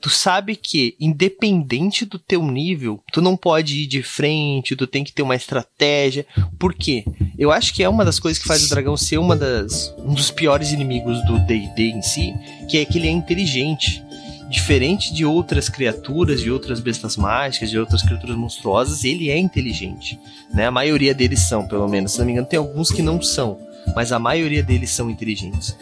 tu 0.00 0.10
sabe 0.10 0.54
que 0.56 0.94
independente 1.00 2.04
do 2.04 2.18
teu 2.18 2.42
nível, 2.44 3.02
tu 3.12 3.20
não 3.20 3.36
pode 3.36 3.82
ir 3.82 3.86
de 3.86 4.02
frente, 4.02 4.76
tu 4.76 4.86
tem 4.86 5.04
que 5.04 5.12
ter 5.12 5.22
uma 5.22 5.36
estratégia. 5.36 6.26
Por 6.58 6.74
quê? 6.74 7.04
Eu 7.38 7.50
acho 7.50 7.72
que 7.72 7.82
é 7.82 7.88
uma 7.88 8.04
das 8.04 8.18
coisas 8.18 8.40
que 8.40 8.48
faz 8.48 8.64
o 8.64 8.68
dragão 8.68 8.96
ser 8.96 9.18
uma 9.18 9.36
das, 9.36 9.94
um 9.98 10.12
dos 10.12 10.30
piores 10.30 10.72
inimigos 10.72 11.24
do 11.24 11.38
D&D 11.46 11.82
em 11.90 12.02
si, 12.02 12.34
que 12.68 12.78
é 12.78 12.84
que 12.84 12.98
ele 12.98 13.08
é 13.08 13.12
inteligente. 13.12 14.02
diferente 14.50 15.12
de 15.12 15.26
outras 15.26 15.68
criaturas, 15.68 16.40
de 16.40 16.50
outras 16.50 16.80
bestas 16.80 17.18
mágicas, 17.18 17.68
de 17.68 17.78
outras 17.78 18.02
criaturas 18.02 18.34
monstruosas, 18.34 19.04
ele 19.04 19.28
é 19.28 19.36
inteligente, 19.36 20.18
né? 20.54 20.66
A 20.66 20.70
maioria 20.70 21.14
deles 21.14 21.40
são, 21.40 21.68
pelo 21.68 21.86
menos. 21.86 22.12
Se 22.12 22.18
não 22.18 22.24
me 22.24 22.32
engano, 22.32 22.46
tem 22.46 22.58
alguns 22.58 22.90
que 22.90 23.02
não 23.02 23.20
são, 23.20 23.58
mas 23.94 24.12
a 24.12 24.18
maioria 24.18 24.62
deles 24.62 24.90
são 24.90 25.10
inteligentes. 25.10 25.76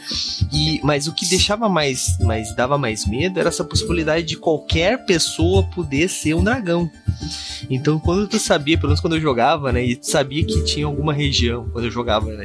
E 0.53 0.81
mas 0.83 1.07
o 1.07 1.13
que 1.13 1.27
deixava 1.27 1.69
mais, 1.69 2.19
mais 2.21 2.55
dava 2.55 2.79
mais 2.79 3.07
medo 3.07 3.39
era 3.41 3.49
essa 3.49 3.65
possibilidade 3.65 4.27
de 4.27 4.37
qualquer 4.37 5.05
pessoa 5.05 5.63
poder 5.63 6.09
ser 6.09 6.35
um 6.35 6.45
dragão. 6.45 6.91
Então, 7.71 7.99
quando 7.99 8.29
tu 8.29 8.39
sabia, 8.39 8.77
pelo 8.77 8.89
menos 8.89 9.01
quando 9.01 9.17
eu 9.17 9.21
jogava, 9.21 9.73
né, 9.73 9.85
e 9.85 9.97
tu 9.97 10.07
sabia 10.07 10.45
que 10.45 10.63
tinha 10.65 10.87
alguma 10.87 11.13
região, 11.13 11.69
quando 11.73 11.87
eu 11.87 11.91
jogava, 11.91 12.27
né, 12.33 12.45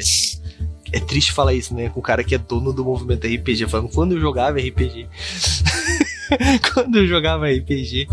é 0.91 0.99
triste 0.99 1.31
falar 1.31 1.53
isso, 1.53 1.73
né? 1.73 1.89
Com 1.89 1.99
o 1.99 2.03
cara 2.03 2.23
que 2.23 2.35
é 2.35 2.37
dono 2.37 2.73
do 2.73 2.83
movimento 2.83 3.25
RPG, 3.25 3.67
falando 3.67 3.89
quando 3.89 4.13
eu 4.13 4.19
jogava 4.19 4.59
RPG. 4.59 5.07
quando 6.73 6.97
eu 6.97 7.07
jogava 7.07 7.49
RPG, 7.49 8.07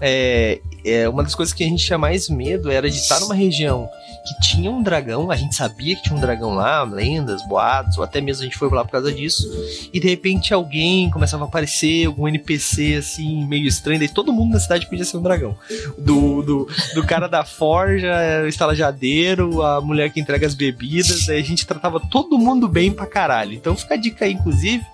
é, 0.00 0.60
é, 0.84 1.08
uma 1.08 1.22
das 1.22 1.34
coisas 1.34 1.52
que 1.52 1.62
a 1.62 1.66
gente 1.66 1.84
tinha 1.84 1.98
mais 1.98 2.28
medo 2.28 2.70
era 2.70 2.90
de 2.90 2.96
estar 2.96 3.20
numa 3.20 3.34
região 3.34 3.88
que 4.24 4.40
tinha 4.40 4.70
um 4.70 4.82
dragão, 4.82 5.30
a 5.30 5.36
gente 5.36 5.54
sabia 5.54 5.94
que 5.94 6.02
tinha 6.02 6.16
um 6.16 6.20
dragão 6.20 6.54
lá, 6.54 6.82
lendas, 6.82 7.46
boatos, 7.46 7.98
ou 7.98 8.04
até 8.04 8.20
mesmo 8.20 8.42
a 8.42 8.44
gente 8.44 8.56
foi 8.56 8.70
lá 8.70 8.84
por 8.84 8.92
causa 8.92 9.12
disso, 9.12 9.46
e 9.92 10.00
de 10.00 10.08
repente 10.08 10.54
alguém 10.54 11.10
começava 11.10 11.44
a 11.44 11.46
aparecer, 11.46 12.06
algum 12.06 12.26
NPC 12.26 12.96
assim, 12.96 13.46
meio 13.46 13.66
estranho, 13.66 13.98
daí 13.98 14.08
todo 14.08 14.32
mundo 14.32 14.52
na 14.52 14.60
cidade 14.60 14.88
podia 14.88 15.04
ser 15.04 15.18
um 15.18 15.22
dragão. 15.22 15.56
Do, 15.98 16.42
do, 16.42 16.68
do 16.94 17.06
cara 17.06 17.28
da 17.28 17.44
forja, 17.44 18.42
o 18.42 18.48
estalajadeiro, 18.48 19.62
a 19.62 19.80
mulher 19.80 20.10
que 20.10 20.20
entrega 20.20 20.46
as 20.46 20.54
bebidas, 20.54 21.26
daí 21.26 21.40
a 21.40 21.44
gente 21.44 21.66
tratava 21.66 22.00
todo 22.00 22.38
mundo 22.38 22.66
bem 22.66 22.90
pra 22.90 23.06
caralho. 23.06 23.52
Então 23.52 23.76
fica 23.76 23.94
a 23.94 23.98
dica 23.98 24.24
aí, 24.24 24.32
inclusive, 24.32 24.84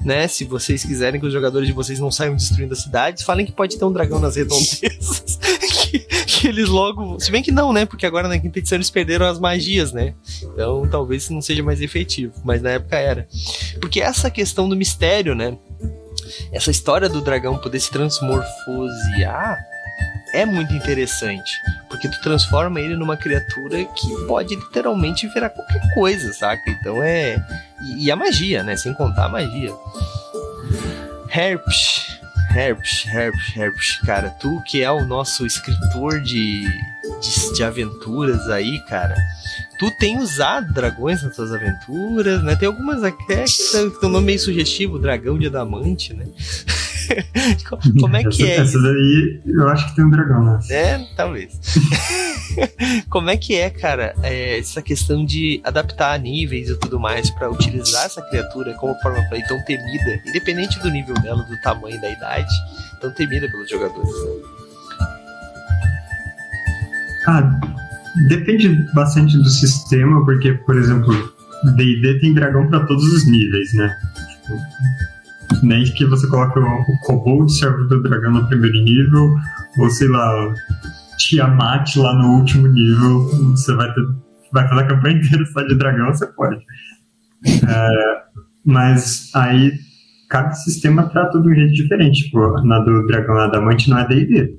né? 0.00 0.28
Se 0.28 0.44
vocês 0.44 0.84
quiserem 0.84 1.20
que 1.20 1.26
os 1.26 1.32
jogadores 1.32 1.66
de 1.66 1.74
vocês 1.74 1.98
não 1.98 2.10
saiam 2.10 2.36
destruindo 2.36 2.72
as 2.72 2.80
cidades, 2.80 3.22
falem 3.22 3.44
que 3.44 3.52
pode 3.52 3.76
ter 3.76 3.84
um 3.84 3.92
dragão 3.92 4.18
nas 4.18 4.36
redondezas. 4.36 5.38
que, 5.90 5.98
que, 6.38 6.48
eles 6.48 6.68
logo. 6.68 7.18
Se 7.20 7.30
bem 7.30 7.42
que 7.42 7.50
não, 7.50 7.72
né? 7.72 7.84
Porque 7.84 8.06
agora 8.06 8.28
na 8.28 8.38
quinta 8.38 8.58
edição 8.58 8.76
eles 8.76 8.90
perderam 8.90 9.26
as 9.26 9.38
magias, 9.38 9.92
né? 9.92 10.14
Então 10.42 10.88
talvez 10.88 11.28
não 11.30 11.40
seja 11.40 11.62
mais 11.62 11.80
efetivo. 11.80 12.32
Mas 12.44 12.62
na 12.62 12.70
época 12.70 12.96
era. 12.96 13.28
Porque 13.80 14.00
essa 14.00 14.30
questão 14.30 14.68
do 14.68 14.76
mistério, 14.76 15.34
né? 15.34 15.56
Essa 16.52 16.70
história 16.70 17.08
do 17.08 17.20
dragão 17.20 17.58
poder 17.58 17.80
se 17.80 17.90
transmorfosear 17.90 19.58
é 20.32 20.44
muito 20.44 20.72
interessante. 20.74 21.50
Porque 21.88 22.08
tu 22.08 22.20
transforma 22.20 22.80
ele 22.80 22.96
numa 22.96 23.16
criatura 23.16 23.84
que 23.84 24.26
pode 24.26 24.54
literalmente 24.54 25.26
virar 25.28 25.50
qualquer 25.50 25.80
coisa, 25.94 26.32
saca? 26.32 26.70
Então 26.70 27.02
é. 27.02 27.36
E, 27.82 28.06
e 28.06 28.10
a 28.10 28.16
magia, 28.16 28.62
né? 28.62 28.76
Sem 28.76 28.94
contar 28.94 29.26
a 29.26 29.28
magia. 29.28 29.74
Herpes. 31.30 32.07
Herpes, 32.54 33.06
Herpes, 33.06 33.56
Herpes. 33.56 34.00
Cara, 34.04 34.30
tu 34.30 34.62
que 34.64 34.82
é 34.82 34.90
o 34.90 35.04
nosso 35.04 35.46
escritor 35.46 36.20
de, 36.20 36.62
de, 37.20 37.54
de 37.54 37.62
aventuras 37.62 38.48
aí, 38.48 38.80
cara 38.88 39.16
tu 39.78 39.90
tem 39.92 40.18
usado 40.18 40.72
dragões 40.72 41.22
nas 41.22 41.36
tuas 41.36 41.52
aventuras, 41.52 42.42
né? 42.42 42.56
Tem 42.56 42.66
algumas 42.66 43.02
até 43.04 43.44
que 43.44 43.98
tem 44.00 44.08
um 44.08 44.12
nome 44.12 44.26
meio 44.26 44.38
sugestivo, 44.38 44.98
dragão 44.98 45.38
de 45.38 45.46
adamante, 45.46 46.12
né? 46.12 46.26
Como 48.00 48.16
é 48.16 48.24
que 48.24 48.42
essa, 48.42 48.46
é? 48.46 48.56
Essa 48.56 48.82
daí 48.82 49.40
eu 49.46 49.68
acho 49.68 49.88
que 49.88 49.96
tem 49.96 50.04
um 50.04 50.10
dragão, 50.10 50.44
né? 50.44 50.58
É, 50.70 50.98
talvez. 51.16 51.58
Como 53.08 53.30
é 53.30 53.36
que 53.36 53.54
é, 53.54 53.70
cara, 53.70 54.14
é, 54.22 54.58
essa 54.58 54.82
questão 54.82 55.24
de 55.24 55.60
adaptar 55.64 56.18
níveis 56.18 56.68
e 56.68 56.78
tudo 56.78 56.98
mais 56.98 57.30
para 57.30 57.50
utilizar 57.50 58.06
essa 58.06 58.22
criatura 58.22 58.74
como 58.74 58.94
forma 59.00 59.22
play 59.28 59.42
tão 59.44 59.62
temida, 59.64 60.22
independente 60.26 60.78
do 60.80 60.90
nível 60.90 61.14
dela, 61.16 61.42
do 61.42 61.60
tamanho, 61.60 62.00
da 62.00 62.10
idade, 62.10 62.52
tão 63.00 63.10
temida 63.12 63.48
pelos 63.50 63.68
jogadores? 63.68 64.10
Né? 64.10 64.58
Ah, 67.26 67.60
depende 68.28 68.68
bastante 68.94 69.36
do 69.36 69.48
sistema, 69.48 70.24
porque, 70.24 70.52
por 70.52 70.76
exemplo, 70.76 71.12
D&D 71.76 72.20
tem 72.20 72.34
dragão 72.34 72.66
para 72.68 72.86
todos 72.86 73.04
os 73.04 73.26
níveis, 73.26 73.72
né? 73.74 73.94
Tipo, 74.32 74.58
nem 75.62 75.84
que 75.84 76.04
você 76.04 76.26
coloque 76.28 76.58
o, 76.58 76.64
o 76.64 77.00
Kobold 77.06 77.52
serve 77.52 77.88
do 77.88 78.02
dragão 78.02 78.32
no 78.32 78.48
primeiro 78.48 78.82
nível, 78.82 79.34
ou 79.78 79.90
sei 79.90 80.08
lá, 80.08 80.54
Tiamat 81.18 81.96
lá 81.96 82.14
no 82.14 82.38
último 82.38 82.68
nível, 82.68 83.28
você 83.50 83.74
vai, 83.74 83.92
ter, 83.92 84.02
vai 84.52 84.68
fazer 84.68 84.82
a 84.82 84.86
campanha 84.86 85.16
inteira 85.16 85.44
só 85.46 85.62
de 85.62 85.74
dragão, 85.74 86.06
você 86.06 86.26
pode. 86.26 86.56
É, 87.46 88.22
mas 88.64 89.30
aí 89.34 89.72
cada 90.28 90.52
sistema 90.52 91.08
trata 91.08 91.40
de 91.40 91.48
um 91.48 91.54
jeito 91.54 91.72
diferente. 91.72 92.24
Tipo, 92.24 92.60
na 92.62 92.78
do 92.80 93.06
dragão 93.06 93.36
adamante 93.38 93.88
não 93.90 93.98
é 93.98 94.06
D&D. 94.06 94.58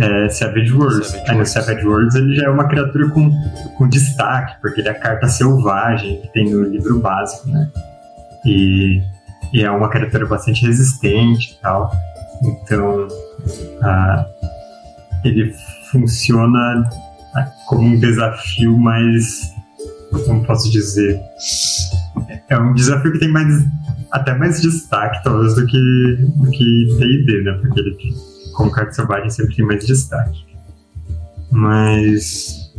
É 0.00 0.28
Savage 0.28 0.72
Worlds. 0.72 1.08
Savage 1.08 1.30
aí 1.30 1.38
no 1.38 1.46
Savage 1.46 1.86
Worlds 1.86 2.14
ele 2.14 2.34
já 2.34 2.46
é 2.46 2.50
uma 2.50 2.68
criatura 2.68 3.08
com, 3.10 3.30
com 3.76 3.88
destaque, 3.88 4.60
porque 4.60 4.80
ele 4.80 4.88
é 4.88 4.92
a 4.92 4.98
carta 4.98 5.28
selvagem 5.28 6.20
que 6.20 6.32
tem 6.32 6.50
no 6.50 6.62
livro 6.62 6.98
básico, 7.00 7.48
né? 7.48 7.70
E, 8.44 9.00
e 9.52 9.62
é 9.62 9.70
uma 9.70 9.88
criatura 9.88 10.26
bastante 10.26 10.66
resistente 10.66 11.52
e 11.52 11.62
tal. 11.62 11.92
Então, 12.42 13.08
ele 15.24 15.54
funciona 15.90 16.88
como 17.66 17.88
um 17.88 17.98
desafio 17.98 18.76
mais. 18.78 19.54
Como 20.24 20.44
posso 20.44 20.70
dizer? 20.70 21.20
É 22.48 22.58
um 22.58 22.74
desafio 22.74 23.12
que 23.12 23.18
tem 23.18 23.30
mais 23.30 23.64
até 24.10 24.34
mais 24.34 24.60
destaque, 24.62 25.22
talvez, 25.22 25.54
do 25.54 25.66
que 25.66 26.16
do 26.36 26.50
que 26.50 26.96
D&D, 26.98 27.42
né? 27.42 27.52
Porque 27.60 27.80
ele, 27.80 27.96
como 28.54 28.70
carta 28.70 28.92
selvagem, 28.92 29.30
sempre 29.30 29.56
tem 29.56 29.66
mais 29.66 29.84
destaque. 29.86 30.46
Mas... 31.50 32.72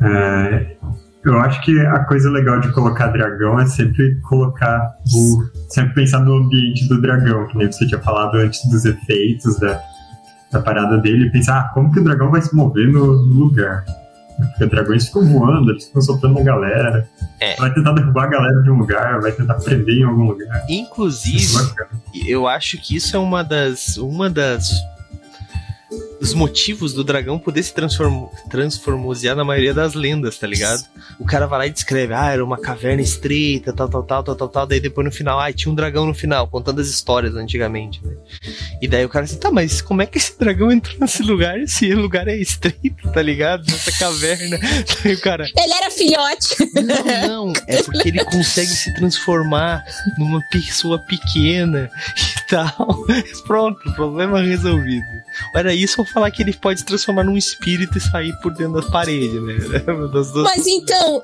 É, 0.00 0.76
eu 1.24 1.40
acho 1.40 1.60
que 1.62 1.78
a 1.80 2.04
coisa 2.04 2.30
legal 2.30 2.60
de 2.60 2.72
colocar 2.72 3.08
dragão 3.08 3.58
é 3.58 3.66
sempre 3.66 4.20
colocar 4.22 4.96
o... 5.14 5.44
Sempre 5.68 5.94
pensar 5.94 6.20
no 6.20 6.36
ambiente 6.36 6.88
do 6.88 7.00
dragão, 7.00 7.46
que 7.48 7.58
nem 7.58 7.70
você 7.70 7.86
tinha 7.86 8.00
falado 8.00 8.36
antes 8.36 8.64
dos 8.70 8.84
efeitos, 8.84 9.58
da, 9.58 9.80
da 10.50 10.60
parada 10.60 10.98
dele, 10.98 11.26
e 11.26 11.30
pensar, 11.30 11.58
ah, 11.58 11.68
como 11.74 11.92
que 11.92 12.00
o 12.00 12.04
dragão 12.04 12.30
vai 12.30 12.40
se 12.40 12.54
mover 12.54 12.88
no, 12.88 13.26
no 13.26 13.40
lugar? 13.40 13.84
Porque 14.38 14.66
dragões 14.66 15.06
ficam 15.06 15.26
voando, 15.26 15.72
eles 15.72 15.86
ficam 15.86 16.00
soltando 16.00 16.38
a 16.38 16.42
galera. 16.42 17.08
É. 17.40 17.56
Vai 17.56 17.74
tentar 17.74 17.92
derrubar 17.92 18.24
a 18.24 18.28
galera 18.28 18.62
de 18.62 18.70
um 18.70 18.78
lugar, 18.78 19.20
vai 19.20 19.32
tentar 19.32 19.54
prender 19.54 19.96
em 19.96 20.04
algum 20.04 20.28
lugar. 20.28 20.64
Inclusive, 20.68 21.74
eu 22.26 22.46
acho 22.46 22.78
que 22.78 22.96
isso 22.96 23.16
é 23.16 23.18
uma 23.18 23.42
das. 23.42 23.96
Uma 23.96 24.30
das 24.30 24.70
os 26.20 26.34
motivos 26.34 26.92
do 26.92 27.04
dragão 27.04 27.38
poder 27.38 27.62
se 27.62 27.72
transform, 27.72 28.26
transformosear 28.50 29.36
na 29.36 29.44
maioria 29.44 29.72
das 29.72 29.94
lendas, 29.94 30.38
tá 30.38 30.46
ligado? 30.46 30.84
O 31.18 31.24
cara 31.24 31.46
vai 31.46 31.58
lá 31.60 31.66
e 31.66 31.70
descreve, 31.70 32.12
ah, 32.12 32.30
era 32.30 32.44
uma 32.44 32.58
caverna 32.58 33.02
estreita, 33.02 33.72
tal, 33.72 33.88
tal, 33.88 34.02
tal, 34.02 34.22
tal, 34.22 34.36
tal, 34.36 34.48
tal, 34.48 34.66
daí 34.66 34.80
depois 34.80 35.04
no 35.04 35.12
final, 35.12 35.38
ah, 35.38 35.52
tinha 35.52 35.70
um 35.70 35.74
dragão 35.74 36.06
no 36.06 36.14
final, 36.14 36.46
contando 36.48 36.80
as 36.80 36.88
histórias 36.88 37.34
antigamente, 37.34 38.00
né? 38.04 38.14
E 38.80 38.88
daí 38.88 39.04
o 39.04 39.08
cara 39.08 39.24
assim, 39.24 39.38
tá, 39.38 39.50
mas 39.50 39.80
como 39.80 40.02
é 40.02 40.06
que 40.06 40.18
esse 40.18 40.38
dragão 40.38 40.70
entrou 40.70 40.98
nesse 40.98 41.22
lugar? 41.22 41.58
Esse 41.58 41.92
lugar 41.94 42.28
é 42.28 42.36
estreito, 42.36 43.10
tá 43.12 43.22
ligado? 43.22 43.64
Nessa 43.70 43.92
caverna. 43.92 44.58
Daí 45.02 45.14
o 45.14 45.20
cara. 45.20 45.48
Ele 45.56 45.72
era 45.72 45.90
filhote. 45.90 46.56
Não, 46.74 47.46
não, 47.46 47.52
é 47.66 47.82
porque 47.82 48.08
ele 48.08 48.24
consegue 48.24 48.70
se 48.70 48.94
transformar 48.94 49.84
numa 50.18 50.40
pessoa 50.50 50.98
pequena 50.98 51.90
tal. 52.48 53.04
Pronto, 53.46 53.80
problema 53.94 54.40
resolvido. 54.40 55.04
Era 55.54 55.74
isso 55.74 56.00
ou 56.00 56.06
falar 56.06 56.30
que 56.30 56.42
ele 56.42 56.52
pode 56.52 56.80
se 56.80 56.86
transformar 56.86 57.24
num 57.24 57.36
espírito 57.36 57.98
e 57.98 58.00
sair 58.00 58.32
por 58.40 58.52
dentro 58.52 58.74
das 58.74 58.90
paredes, 58.90 59.42
né? 59.42 59.54
Das 60.12 60.32
duas... 60.32 60.44
Mas 60.44 60.66
então, 60.66 61.22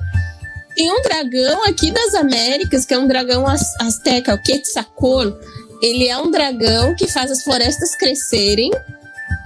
tem 0.77 0.91
um 0.91 1.03
dragão 1.03 1.65
aqui 1.65 1.91
das 1.91 2.15
Américas, 2.15 2.85
que 2.85 2.95
é 2.95 2.99
um 2.99 3.07
dragão 3.07 3.47
azteca, 3.47 4.35
o 4.35 4.43
Quetzalcoatl. 4.43 5.37
Ele 5.83 6.09
é 6.09 6.17
um 6.19 6.31
dragão 6.31 6.95
que 6.95 7.07
faz 7.07 7.31
as 7.31 7.43
florestas 7.43 7.95
crescerem 7.97 8.71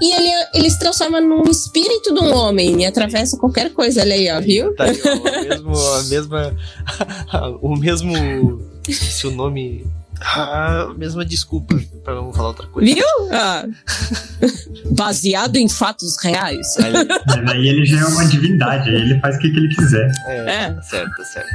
e 0.01 0.13
ele, 0.13 0.31
ele 0.55 0.71
se 0.71 0.79
transforma 0.79 1.21
num 1.21 1.43
espírito 1.51 2.15
de 2.15 2.21
um 2.21 2.33
homem 2.33 2.83
e 2.83 2.87
atravessa 2.87 3.37
qualquer 3.37 3.73
coisa. 3.73 4.03
Olha 4.03 4.15
aí, 4.15 4.31
ó, 4.31 4.41
viu? 4.41 4.75
Tá 4.75 4.85
aí, 4.85 5.01
ó, 5.05 5.11
o 5.11 5.49
mesmo, 5.49 5.77
a 5.77 6.03
mesma. 6.09 6.57
o 7.61 7.77
mesmo. 7.77 8.63
Se 8.89 9.27
o 9.27 9.31
nome 9.31 9.85
a 10.21 10.93
mesma 10.97 11.25
desculpa 11.25 11.75
para 12.05 12.15
não 12.15 12.33
falar 12.33 12.49
outra 12.49 12.67
coisa. 12.67 12.93
Viu? 12.93 13.05
Ah. 13.33 13.65
Baseado 14.91 15.57
em 15.57 15.69
fatos 15.69 16.17
reais. 16.23 16.77
Mas 17.27 17.51
aí 17.51 17.69
ele 17.69 17.85
já 17.85 18.01
é 18.01 18.05
uma 18.05 18.25
divindade, 18.27 18.91
aí 18.91 18.97
ele 18.97 19.21
faz 19.21 19.37
o 19.37 19.39
que, 19.39 19.51
que 19.51 19.59
ele 19.59 19.75
quiser. 19.75 20.11
É, 20.27 20.65
é. 20.65 20.71
Tá 20.71 20.83
certo, 20.83 21.17
tá 21.17 21.25
certo. 21.25 21.49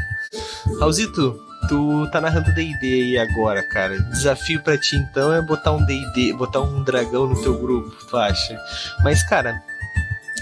Raulzito, 0.79 1.39
tu 1.67 2.07
tá 2.11 2.21
narrando 2.21 2.53
D&D 2.53 2.77
aí 2.83 3.17
agora, 3.17 3.63
cara. 3.69 3.99
Desafio 3.99 4.61
para 4.61 4.77
ti 4.77 4.95
então 4.95 5.33
é 5.33 5.41
botar 5.41 5.71
um 5.71 5.85
D&D, 5.85 6.33
botar 6.33 6.61
um 6.61 6.83
dragão 6.83 7.27
no 7.27 7.41
teu 7.41 7.57
grupo, 7.57 7.95
tu 8.09 8.17
acha? 8.17 8.59
Mas, 9.03 9.23
cara, 9.23 9.61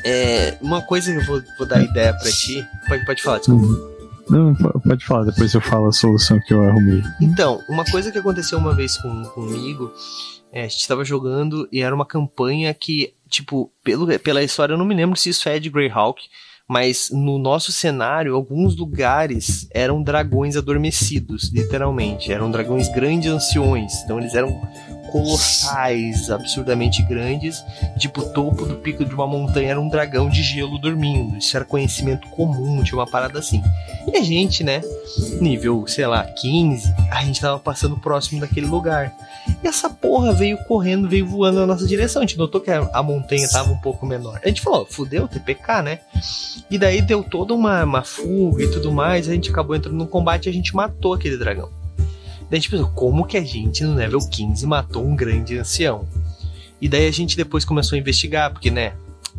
é, 0.04 0.58
uma 0.62 0.82
coisa 0.82 1.12
que 1.12 1.18
eu 1.18 1.26
vou, 1.26 1.42
vou 1.58 1.68
dar 1.68 1.82
ideia 1.82 2.14
para 2.14 2.32
ti. 2.32 2.66
Pode, 2.88 3.06
pode 3.06 3.22
falar, 3.22 3.38
desculpa. 3.40 3.66
Uhum. 3.66 3.91
Não, 4.32 4.56
pode 4.56 5.06
falar, 5.06 5.26
depois 5.26 5.54
eu 5.54 5.62
falo 5.62 5.88
a 5.88 5.92
solução 5.92 6.40
que 6.40 6.54
eu 6.54 6.64
arrumei. 6.64 7.04
Então, 7.20 7.62
uma 7.68 7.84
coisa 7.84 8.12
que 8.12 8.18
aconteceu 8.18 8.58
uma 8.58 8.74
vez 8.74 8.98
com, 8.98 9.24
comigo, 9.26 9.92
é, 10.52 10.64
a 10.64 10.68
gente 10.68 10.88
tava 10.88 11.04
jogando 11.04 11.68
e 11.72 11.82
era 11.82 11.94
uma 11.94 12.06
campanha 12.06 12.74
que, 12.74 13.14
tipo, 13.30 13.72
pelo, 13.84 14.08
pela 14.20 14.42
história, 14.42 14.74
eu 14.74 14.78
não 14.78 14.86
me 14.86 14.96
lembro 14.96 15.18
se 15.18 15.30
isso 15.30 15.50
é 15.50 15.60
de 15.60 15.70
Greyhawk, 15.70 16.24
mas 16.68 17.10
no 17.12 17.38
nosso 17.38 17.70
cenário, 17.70 18.34
alguns 18.34 18.78
lugares 18.78 19.68
eram 19.72 20.02
dragões 20.02 20.56
adormecidos, 20.56 21.52
literalmente. 21.52 22.32
Eram 22.32 22.50
dragões 22.50 22.88
grandes 22.88 23.30
anciões. 23.30 23.92
Então 24.04 24.18
eles 24.18 24.34
eram 24.34 24.62
colossais, 25.12 26.30
absurdamente 26.30 27.04
grandes. 27.04 27.64
Tipo, 27.98 28.22
o 28.22 28.30
topo 28.30 28.66
do 28.66 28.76
pico 28.76 29.04
de 29.04 29.14
uma 29.14 29.28
montanha 29.28 29.72
era 29.72 29.82
um 29.82 29.90
dragão 29.90 30.30
de 30.30 30.42
gelo 30.42 30.78
dormindo. 30.80 31.38
Isso 31.38 31.56
era 31.56 31.66
conhecimento 31.66 32.28
comum, 32.30 32.84
tinha 32.84 32.98
uma 32.98 33.10
parada 33.10 33.40
assim. 33.40 33.62
E 34.12 34.18
a 34.18 34.22
gente, 34.22 34.64
né, 34.64 34.82
nível, 35.40 35.86
sei 35.88 36.08
lá, 36.08 36.24
15, 36.24 36.94
a 37.12 37.24
gente 37.24 37.40
tava 37.40 37.60
passando 37.60 37.98
próximo 37.98 38.40
daquele 38.40 38.68
lugar. 38.68 39.14
E 39.64 39.68
essa 39.68 39.90
porra 39.90 40.34
veio 40.34 40.58
correndo, 40.66 41.10
veio 41.10 41.26
voando 41.26 41.60
na 41.60 41.68
nossa 41.68 41.86
direção. 41.86 42.22
A 42.22 42.26
gente 42.26 42.38
notou 42.38 42.62
que 42.62 42.72
a, 42.72 43.04
montanha 43.04 43.48
tava 43.50 43.72
um 43.72 43.78
pouco 43.78 44.06
menor. 44.06 44.40
A 44.44 44.48
gente 44.48 44.62
falou, 44.62 44.86
fudeu, 44.86 45.28
TPK, 45.28 45.82
né? 45.82 46.00
E 46.70 46.78
daí 46.78 47.02
deu 47.02 47.24
toda 47.24 47.54
uma, 47.54 47.84
uma 47.84 48.04
fuga 48.04 48.64
e 48.64 48.72
tudo 48.72 48.92
mais. 48.92 49.28
A 49.28 49.34
gente 49.34 49.50
acabou 49.50 49.76
entrando 49.76 49.98
no 49.98 50.08
combate 50.08 50.46
e 50.46 50.50
a 50.50 50.54
gente 50.54 50.76
matou 50.76 51.14
aquele 51.14 51.38
dragão. 51.38 51.81
Daí 52.52 52.58
a 52.58 52.62
gente 52.62 52.70
pensou, 52.70 52.90
como 52.90 53.26
que 53.26 53.38
a 53.38 53.44
gente 53.46 53.82
no 53.86 53.96
level 53.96 54.20
15 54.20 54.68
matou 54.68 55.08
um 55.08 55.16
grande 55.16 55.58
ancião? 55.58 56.06
E 56.82 56.90
daí 56.90 57.08
a 57.08 57.12
gente 57.12 57.38
depois 57.38 57.64
começou 57.64 57.96
a 57.96 58.00
investigar, 58.00 58.52
porque, 58.52 58.70
né? 58.70 58.92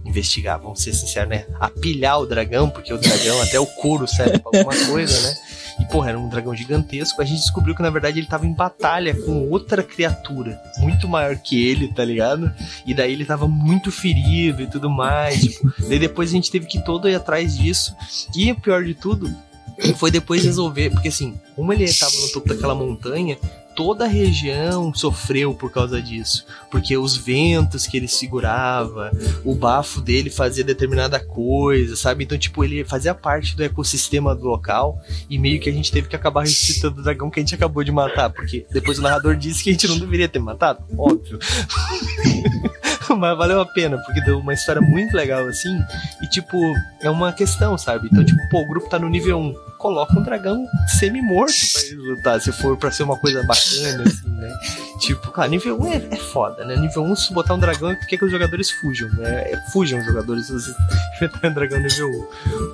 Investigar, 0.03 0.59
vamos 0.59 0.81
ser 0.81 0.95
sinceros, 0.95 1.29
né? 1.29 1.45
Apilhar 1.61 2.19
o 2.21 2.27
dragão, 2.27 2.71
porque 2.71 2.91
o 2.91 2.97
dragão, 2.97 3.43
até 3.43 3.61
o 3.61 3.67
couro 3.67 4.09
serve 4.09 4.39
pra 4.39 4.59
alguma 4.59 4.75
coisa, 4.87 5.29
né? 5.29 5.37
E, 5.79 5.85
porra, 5.85 6.09
era 6.09 6.19
um 6.19 6.27
dragão 6.27 6.57
gigantesco. 6.57 7.21
A 7.21 7.25
gente 7.27 7.41
descobriu 7.41 7.75
que, 7.75 7.83
na 7.83 7.91
verdade, 7.91 8.19
ele 8.19 8.27
tava 8.27 8.47
em 8.47 8.55
batalha 8.55 9.15
com 9.15 9.51
outra 9.51 9.83
criatura 9.83 10.59
muito 10.79 11.07
maior 11.07 11.37
que 11.37 11.69
ele, 11.69 11.93
tá 11.93 12.07
ligado? 12.07 12.51
E 12.87 12.95
daí 12.95 13.13
ele 13.13 13.27
tava 13.27 13.47
muito 13.47 13.93
ferido 13.93 14.63
e 14.63 14.67
tudo 14.67 14.89
mais. 14.89 15.39
Tipo, 15.39 15.71
daí 15.87 15.99
depois 15.99 16.31
a 16.31 16.33
gente 16.33 16.51
teve 16.51 16.65
que 16.65 16.83
todo 16.83 17.11
ir 17.11 17.15
atrás 17.15 17.59
disso. 17.59 17.95
E 18.35 18.51
o 18.51 18.59
pior 18.59 18.83
de 18.83 18.95
tudo 18.95 19.31
foi 19.97 20.11
depois 20.11 20.45
resolver, 20.45 20.91
porque 20.91 21.09
assim, 21.09 21.39
como 21.55 21.73
ele 21.73 21.85
estava 21.85 22.13
no 22.13 22.29
topo 22.31 22.49
daquela 22.49 22.75
montanha, 22.75 23.37
toda 23.75 24.05
a 24.05 24.09
região 24.09 24.93
sofreu 24.95 25.55
por 25.55 25.71
causa 25.71 26.01
disso, 26.01 26.45
porque 26.71 26.97
os 26.97 27.17
ventos 27.17 27.87
que 27.87 27.97
ele 27.97 28.09
segurava, 28.09 29.11
o 29.45 29.55
bafo 29.55 30.01
dele 30.01 30.31
fazia 30.31 30.65
determinada 30.65 31.19
coisa, 31.19 31.97
sabe? 31.97 32.25
Então, 32.25 32.39
tipo, 32.39 32.63
ele 32.65 32.85
fazia 32.85 33.15
parte 33.15 33.57
do 33.57 33.65
ecossistema 33.65 34.35
do 34.35 34.45
local 34.45 35.01
e 35.29 35.39
meio 35.39 35.61
que 35.61 35.71
a 35.71 35.73
gente 35.73 35.91
teve 35.91 36.09
que 36.09 36.17
acabar 36.17 36.43
ressuscitando 36.43 37.01
o 37.01 37.03
dragão 37.03 37.31
que 37.31 37.41
a 37.41 37.43
gente 37.43 37.55
acabou 37.55 37.83
de 37.83 37.93
matar, 37.93 38.31
porque 38.31 38.67
depois 38.71 38.99
o 38.99 39.03
narrador 39.03 39.37
disse 39.37 39.65
que 39.65 39.71
a 39.71 39.73
gente 39.73 39.89
não 39.89 39.99
deveria 39.99 40.29
ter 40.29 40.39
matado, 40.39 40.85
óbvio. 40.97 41.39
Mas 43.19 43.37
valeu 43.37 43.61
a 43.61 43.67
pena, 43.67 43.99
porque 43.99 44.21
deu 44.21 44.39
uma 44.39 44.55
história 44.55 44.81
muito 44.81 45.17
legal 45.17 45.47
assim. 45.47 45.81
E, 46.23 46.29
tipo, 46.29 46.59
é 47.01 47.11
uma 47.11 47.33
questão, 47.33 47.77
sabe? 47.77 48.09
Então, 48.11 48.25
tipo, 48.25 48.41
pô, 48.49 48.61
o 48.61 48.69
grupo 48.69 48.89
tá 48.89 48.99
no 48.99 49.09
nível 49.09 49.39
1. 49.39 49.55
Coloca 49.79 50.17
um 50.17 50.23
dragão 50.23 50.65
semi-morto 50.87 51.53
pra 51.73 51.83
ele 51.83 52.11
lutar, 52.11 52.41
se 52.41 52.53
for 52.53 52.77
pra 52.77 52.93
ser 52.93 53.03
uma 53.03 53.17
coisa 53.17 53.43
bacana, 53.43 54.05
assim, 54.07 54.29
né? 54.29 54.53
Tipo, 55.01 55.33
cara, 55.33 55.49
nível 55.49 55.81
1 55.81 55.87
é, 55.87 55.97
é 56.13 56.17
foda, 56.17 56.65
né? 56.65 56.77
Nível 56.77 57.03
1, 57.03 57.17
se 57.17 57.35
botar 57.35 57.55
um 57.55 57.59
dragão, 57.59 57.91
é 57.91 57.97
porque 57.97 58.17
que 58.17 58.25
os 58.25 58.31
jogadores 58.31 58.71
fujam, 58.71 59.09
né? 59.09 59.51
É, 59.51 59.57
fujam 59.73 59.99
os 59.99 60.07
jogadores 60.07 60.47
se 60.47 60.53
você 60.53 60.71
enfrentar 61.17 61.49
um 61.49 61.55
dragão 61.55 61.81
nível 61.81 62.09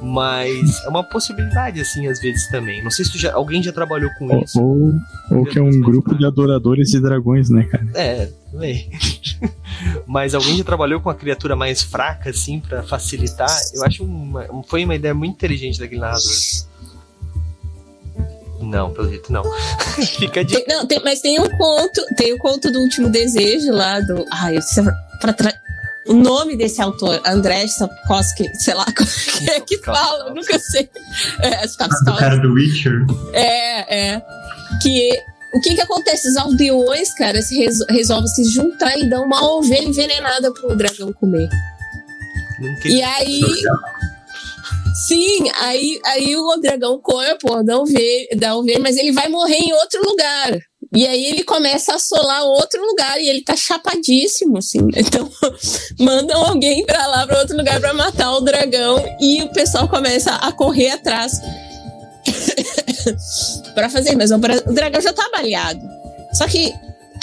1. 0.02 0.04
Mas 0.06 0.84
é 0.84 0.88
uma 0.88 1.02
possibilidade, 1.02 1.80
assim, 1.80 2.06
às 2.08 2.20
vezes 2.20 2.46
também. 2.48 2.82
Não 2.84 2.90
sei 2.90 3.06
se 3.06 3.16
já, 3.16 3.32
alguém 3.32 3.62
já 3.62 3.72
trabalhou 3.72 4.10
com 4.18 4.42
isso. 4.42 4.62
Ou, 4.62 4.94
ou 5.30 5.44
que 5.46 5.58
é 5.58 5.62
um 5.62 5.80
grupo 5.80 6.14
de 6.14 6.26
adoradores 6.26 6.90
de 6.90 7.00
dragões, 7.00 7.48
né, 7.48 7.64
cara? 7.64 7.86
É, 7.94 8.28
Mas 10.06 10.34
alguém 10.34 10.56
já 10.56 10.64
trabalhou 10.64 11.00
com 11.00 11.10
a 11.10 11.14
criatura 11.14 11.54
mais 11.54 11.82
fraca, 11.82 12.30
assim, 12.30 12.60
para 12.60 12.82
facilitar? 12.82 13.50
Eu 13.74 13.84
acho 13.84 14.04
uma, 14.04 14.46
foi 14.66 14.84
uma 14.84 14.94
ideia 14.94 15.14
muito 15.14 15.34
inteligente 15.34 15.78
daquele 15.78 16.00
narrador. 16.00 16.32
Não, 18.60 18.92
pelo 18.92 19.08
jeito 19.08 19.32
não. 19.32 19.44
Fica 20.18 20.44
de. 20.44 20.54
Tem, 20.54 20.76
não, 20.76 20.86
tem, 20.86 21.00
mas 21.04 21.20
tem 21.20 21.40
um 21.40 21.48
conto, 21.48 22.04
tem 22.16 22.32
o 22.32 22.36
um 22.36 22.38
conto 22.38 22.70
do 22.70 22.80
último 22.80 23.08
desejo 23.08 23.70
lá 23.72 24.00
do. 24.00 24.24
Ai, 24.32 24.56
eu 24.56 24.62
sei, 24.62 24.84
pra 25.20 25.32
tra... 25.32 25.52
O 26.06 26.14
nome 26.14 26.56
desse 26.56 26.80
autor, 26.80 27.20
André 27.26 27.66
Sapkowski, 27.68 28.48
sei 28.56 28.72
lá 28.72 28.86
como 28.96 29.50
é 29.50 29.60
que 29.60 29.76
fala, 29.78 30.28
eu 30.28 30.34
nunca 30.34 30.58
sei. 30.58 30.88
É, 31.40 31.66
o 31.66 32.16
cara 32.16 32.36
do 32.38 32.54
Witcher. 32.54 33.04
É, 33.34 34.14
é. 34.14 34.22
Que 34.82 35.12
o 35.54 35.60
que 35.60 35.74
que 35.74 35.80
acontece? 35.80 36.28
Os 36.28 36.36
aldeões, 36.36 37.12
cara, 37.14 37.40
se 37.40 37.56
resol 37.58 37.86
resolvem 37.88 38.28
se 38.28 38.44
juntar 38.44 38.98
e 38.98 39.08
dão 39.08 39.24
uma 39.24 39.44
ovelha 39.52 39.88
envenenada 39.88 40.52
pro 40.52 40.76
dragão 40.76 41.12
comer. 41.12 41.48
E 42.84 43.02
aí. 43.02 43.40
Sim, 45.06 45.48
aí, 45.60 46.00
aí 46.04 46.36
o 46.36 46.56
dragão 46.56 47.00
come, 47.00 47.38
pô, 47.40 47.62
dá 47.62 47.78
ovelha, 47.78 48.28
dá 48.36 48.56
ovelha, 48.56 48.80
mas 48.80 48.96
ele 48.96 49.12
vai 49.12 49.28
morrer 49.28 49.56
em 49.56 49.72
outro 49.72 50.02
lugar. 50.04 50.58
E 50.94 51.06
aí 51.06 51.26
ele 51.26 51.44
começa 51.44 51.92
a 51.92 51.96
assolar 51.96 52.44
outro 52.44 52.84
lugar 52.84 53.20
e 53.20 53.28
ele 53.28 53.42
tá 53.42 53.54
chapadíssimo, 53.54 54.58
assim. 54.58 54.80
Então, 54.96 55.30
mandam 55.98 56.42
alguém 56.44 56.84
pra 56.84 57.06
lá, 57.06 57.26
pra 57.26 57.40
outro 57.40 57.56
lugar 57.56 57.80
pra 57.80 57.94
matar 57.94 58.32
o 58.32 58.40
dragão 58.40 59.02
e 59.20 59.42
o 59.42 59.52
pessoal 59.52 59.88
começa 59.88 60.32
a 60.32 60.50
correr 60.50 60.90
atrás 60.90 61.32
para 63.74 63.88
fazer, 63.88 64.16
mas 64.16 64.30
o 64.30 64.38
dragão 64.72 65.00
já 65.00 65.12
tá 65.12 65.28
baleado. 65.30 65.80
Só 66.32 66.46
que 66.46 66.72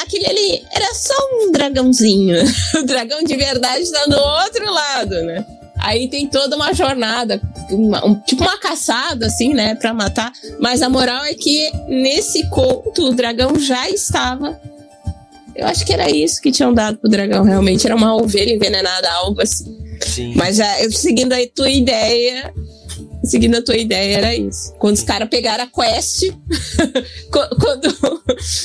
aquele 0.02 0.26
ali 0.26 0.66
era 0.72 0.94
só 0.94 1.14
um 1.34 1.52
dragãozinho. 1.52 2.38
o 2.80 2.84
dragão 2.84 3.24
de 3.24 3.36
verdade 3.36 3.92
tá 3.92 4.06
do 4.06 4.18
outro 4.18 4.72
lado, 4.72 5.24
né? 5.24 5.46
Aí 5.78 6.08
tem 6.08 6.28
toda 6.28 6.56
uma 6.56 6.74
jornada, 6.74 7.40
uma, 7.70 8.04
um, 8.06 8.16
tipo 8.22 8.42
uma 8.42 8.58
caçada, 8.58 9.28
assim, 9.28 9.54
né, 9.54 9.76
pra 9.76 9.94
matar. 9.94 10.32
Mas 10.60 10.82
a 10.82 10.90
moral 10.90 11.24
é 11.26 11.34
que 11.34 11.70
nesse 11.88 12.50
conto 12.50 13.10
o 13.10 13.14
dragão 13.14 13.60
já 13.60 13.90
estava. 13.90 14.60
Eu 15.56 15.68
acho 15.68 15.86
que 15.86 15.94
era 15.94 16.10
isso 16.10 16.42
que 16.42 16.52
tinham 16.52 16.74
dado 16.74 16.98
pro 16.98 17.10
dragão, 17.10 17.44
realmente. 17.44 17.86
Era 17.86 17.96
uma 17.96 18.16
ovelha 18.16 18.54
envenenada, 18.54 19.10
algo 19.12 19.42
assim. 19.42 19.78
Sim. 20.02 20.34
Mas 20.36 20.58
já, 20.58 20.68
seguindo 20.92 21.34
a 21.34 21.38
tua 21.54 21.70
ideia, 21.70 22.54
seguindo 23.24 23.56
a 23.56 23.64
tua 23.64 23.78
ideia, 23.78 24.18
era 24.18 24.36
isso. 24.36 24.74
Quando 24.76 24.96
os 24.96 25.04
caras 25.04 25.30
pegaram 25.30 25.64
a 25.64 25.68
quest, 25.68 26.32
quando 27.32 27.88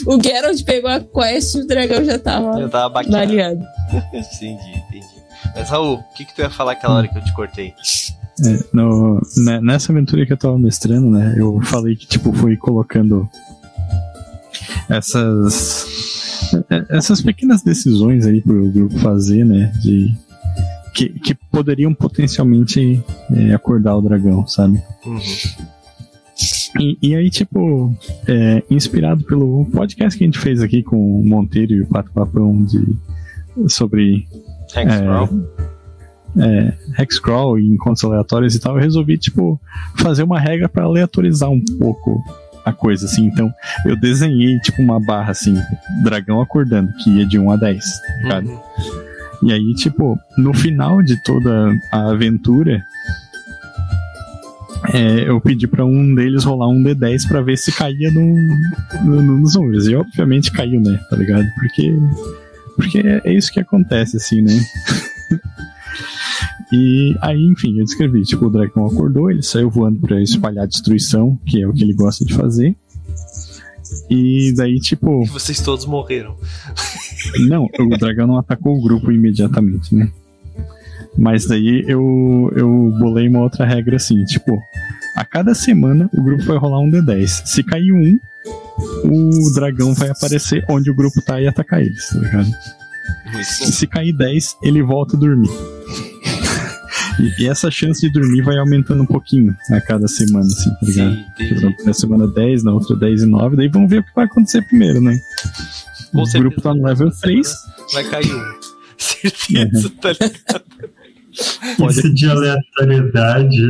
o 0.07 0.23
Geralt 0.23 0.63
pegou 0.65 0.91
a 0.91 1.01
quest, 1.01 1.57
o 1.57 1.67
dragão 1.67 2.05
já 2.05 2.19
tava, 2.19 2.61
já 2.61 2.69
tava 2.69 2.89
baleado. 2.89 3.63
entendi, 4.13 4.71
entendi. 4.89 5.21
Mas 5.55 5.69
Raul, 5.71 5.95
o 5.95 6.15
que, 6.15 6.25
que 6.25 6.35
tu 6.35 6.43
ia 6.43 6.51
falar 6.51 6.73
aquela 6.73 6.97
hora 6.97 7.09
que 7.09 7.19
eu 7.19 7.25
te 7.25 7.33
cortei? 7.33 7.75
É, 8.45 8.65
no, 8.73 9.21
né, 9.39 9.61
nessa 9.61 9.93
aventura 9.93 10.25
que 10.25 10.33
eu 10.33 10.37
tava 10.37 10.59
mestrando, 10.59 11.11
né, 11.11 11.35
eu 11.37 11.61
falei 11.63 11.95
que 11.95 12.07
tipo 12.07 12.33
fui 12.33 12.57
colocando 12.57 13.29
essas 14.89 15.87
é, 16.71 16.97
essas 16.97 17.21
pequenas 17.21 17.63
decisões 17.63 18.27
aí 18.27 18.41
pro 18.41 18.71
grupo 18.71 18.99
fazer, 18.99 19.45
né, 19.45 19.73
de 19.81 20.15
que, 20.95 21.09
que 21.09 21.35
poderiam 21.35 21.95
potencialmente 21.95 23.03
é, 23.33 23.55
acordar 23.55 23.97
o 23.97 24.03
dragão, 24.03 24.47
sabe? 24.47 24.83
Uhum. 25.05 25.19
E, 26.79 26.99
e, 27.03 27.17
aí, 27.17 27.29
tipo, 27.29 27.95
é, 28.27 28.63
inspirado 28.71 29.25
pelo 29.25 29.67
podcast 29.67 30.17
que 30.17 30.25
a 30.25 30.27
gente 30.27 30.39
fez 30.39 30.63
aqui 30.63 30.83
com 30.83 31.21
o 31.21 31.25
Monteiro 31.27 31.73
e 31.73 31.83
o 31.83 31.87
Pato 31.87 32.11
Papão 32.13 32.65
de, 32.65 32.97
sobre 33.69 34.27
Hexcrawl. 34.75 35.29
É, 36.39 36.79
é, 36.99 37.03
Hexcrawl 37.03 37.59
e 37.59 37.67
encontros 37.67 38.05
aleatórios 38.05 38.55
e 38.55 38.61
tal, 38.61 38.77
eu 38.77 38.81
resolvi, 38.81 39.19
tipo, 39.19 39.61
fazer 39.99 40.23
uma 40.23 40.39
regra 40.39 40.69
para 40.69 40.85
aleatorizar 40.85 41.51
um 41.51 41.63
pouco 41.79 42.23
a 42.65 42.73
coisa, 42.73 43.07
assim. 43.07 43.27
Então, 43.27 43.53
eu 43.85 43.97
desenhei, 43.97 44.59
tipo, 44.61 44.81
uma 44.81 45.01
barra, 45.01 45.33
assim, 45.33 45.55
dragão 46.03 46.41
acordando, 46.41 46.93
que 47.03 47.11
ia 47.11 47.27
de 47.27 47.39
1 47.39 47.51
a 47.51 47.57
10, 47.57 47.85
tá 48.29 48.39
Uhum. 48.39 49.10
E 49.43 49.53
aí, 49.53 49.75
tipo, 49.75 50.19
no 50.37 50.53
final 50.53 51.03
de 51.03 51.23
toda 51.23 51.75
a 51.91 52.11
aventura, 52.11 52.85
é, 54.93 55.29
eu 55.29 55.41
pedi 55.41 55.67
para 55.67 55.85
um 55.85 56.15
deles 56.15 56.45
rolar 56.45 56.69
um 56.69 56.83
D10 56.83 57.29
para 57.29 57.41
ver 57.41 57.57
se 57.57 57.73
caía 57.73 58.11
no, 58.11 58.35
no, 59.05 59.23
nos 59.23 59.55
números. 59.55 59.87
E 59.87 59.95
obviamente 59.95 60.51
caiu, 60.51 60.81
né? 60.81 60.99
Tá 61.09 61.17
ligado? 61.17 61.47
Porque, 61.55 61.93
porque 62.77 62.99
é, 62.99 63.33
isso 63.33 63.53
que 63.53 63.61
acontece, 63.61 64.17
assim, 64.17 64.43
né? 64.43 64.59
e 66.73 67.17
aí, 67.21 67.43
enfim, 67.45 67.79
eu 67.79 67.85
descrevi: 67.85 68.23
tipo, 68.23 68.47
o 68.47 68.51
dragão 68.51 68.87
acordou, 68.87 69.31
ele 69.31 69.43
saiu 69.43 69.71
voando 69.71 70.01
para 70.01 70.21
espalhar 70.23 70.67
destruição, 70.67 71.39
que 71.47 71.63
é 71.63 71.67
o 71.67 71.73
que 71.73 71.83
ele 71.83 71.95
gosta 71.95 72.25
de 72.25 72.35
fazer. 72.35 72.77
E 74.09 74.53
daí, 74.57 74.79
tipo. 74.81 75.25
Vocês 75.27 75.61
todos 75.61 75.85
morreram. 75.85 76.37
Não, 77.49 77.69
o 77.79 77.99
dragão 77.99 78.27
não 78.27 78.39
atacou 78.39 78.77
o 78.77 78.83
grupo 78.83 79.11
imediatamente, 79.11 79.95
né? 79.95 80.11
Mas 81.19 81.47
daí 81.47 81.85
eu, 81.89 82.53
eu 82.57 82.93
bolei 82.99 83.29
uma 83.29 83.41
outra 83.41 83.67
regra 83.67 83.97
assim, 83.97 84.25
tipo, 84.25 84.59
A 85.17 85.25
cada 85.25 85.55
semana 85.55 86.09
o 86.13 86.23
grupo 86.23 86.45
vai 86.45 86.57
rolar 86.57 86.81
um 86.81 86.91
D10. 86.91 87.47
Se 87.47 87.63
cair 87.63 87.93
um, 87.93 88.19
o 89.05 89.55
dragão 89.55 89.93
vai 89.95 90.11
aparecer 90.11 90.65
onde 90.69 90.91
o 90.91 90.95
grupo 90.95 91.21
tá 91.21 91.41
e 91.41 91.49
atacar 91.49 91.81
eles, 91.83 92.09
tá 92.09 92.19
ligado? 92.19 92.51
E 93.39 93.45
se 93.45 93.87
cair 93.87 94.13
10, 94.13 94.57
ele 94.63 94.83
volta 94.83 95.17
a 95.17 95.21
dormir. 95.21 95.51
E, 97.39 97.47
essa 97.47 97.71
chance 97.71 98.01
de 98.01 98.11
dormir 98.11 98.43
vai 98.43 98.57
aumentando 98.57 99.03
um 99.03 99.07
pouquinho 99.07 99.55
a 99.71 99.81
cada 99.81 100.09
semana, 100.09 100.47
assim, 100.47 100.71
tá 100.71 100.79
ligado? 100.83 101.17
Sim, 101.37 101.75
na 101.85 101.93
semana 101.93 102.27
10, 102.27 102.65
na 102.65 102.73
outra 102.73 102.97
10 102.97 103.23
e 103.23 103.27
9, 103.27 103.57
daí 103.57 103.69
vamos 103.69 103.91
ver 103.91 103.99
o 103.99 104.03
que 104.03 104.15
vai 104.15 104.25
acontecer 104.25 104.63
primeiro, 104.63 105.01
né? 105.01 105.21
Com 106.13 106.23
o 106.23 106.27
certeza, 106.27 106.39
grupo 106.45 106.61
tá 106.61 106.75
no 106.75 106.85
level 106.85 107.09
essa 107.09 107.21
3. 107.23 107.47
semana 107.49 107.75
Vai 107.93 108.05
cair 108.05 108.35
um. 108.35 108.61
Certeza, 109.01 109.91
tá 110.01 110.11
ligado? 110.13 110.65
Pode- 111.79 111.93
Isso 111.99 112.15
de 112.15 112.29
aleatoriedade 112.29 113.63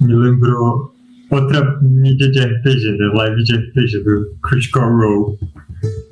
me 0.00 0.14
lembrou 0.14 0.94
outra 1.30 1.78
mídia 1.82 2.30
de 2.30 2.40
RPG, 2.40 2.92
né? 2.98 3.10
Live 3.14 3.44
de 3.44 3.54
RPG 3.56 4.04
do 4.04 4.36
Critical 4.42 4.90
Role. 4.90 5.38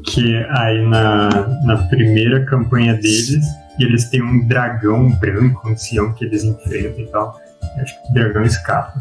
Que 0.05 0.35
aí 0.51 0.87
na, 0.89 1.29
na 1.65 1.77
primeira 1.89 2.45
campanha 2.45 2.95
deles, 2.95 3.45
eles 3.79 4.05
têm 4.11 4.23
um 4.23 4.47
dragão 4.49 5.11
branco, 5.19 5.69
um 5.69 5.73
ancião 5.73 6.13
que 6.15 6.25
eles 6.25 6.43
enfrentam 6.45 7.01
e 7.01 7.07
tal. 7.07 7.41
Eu 7.77 7.83
Acho 7.83 8.03
que 8.03 8.11
o 8.11 8.15
dragão 8.15 8.43
escapa. 8.43 9.01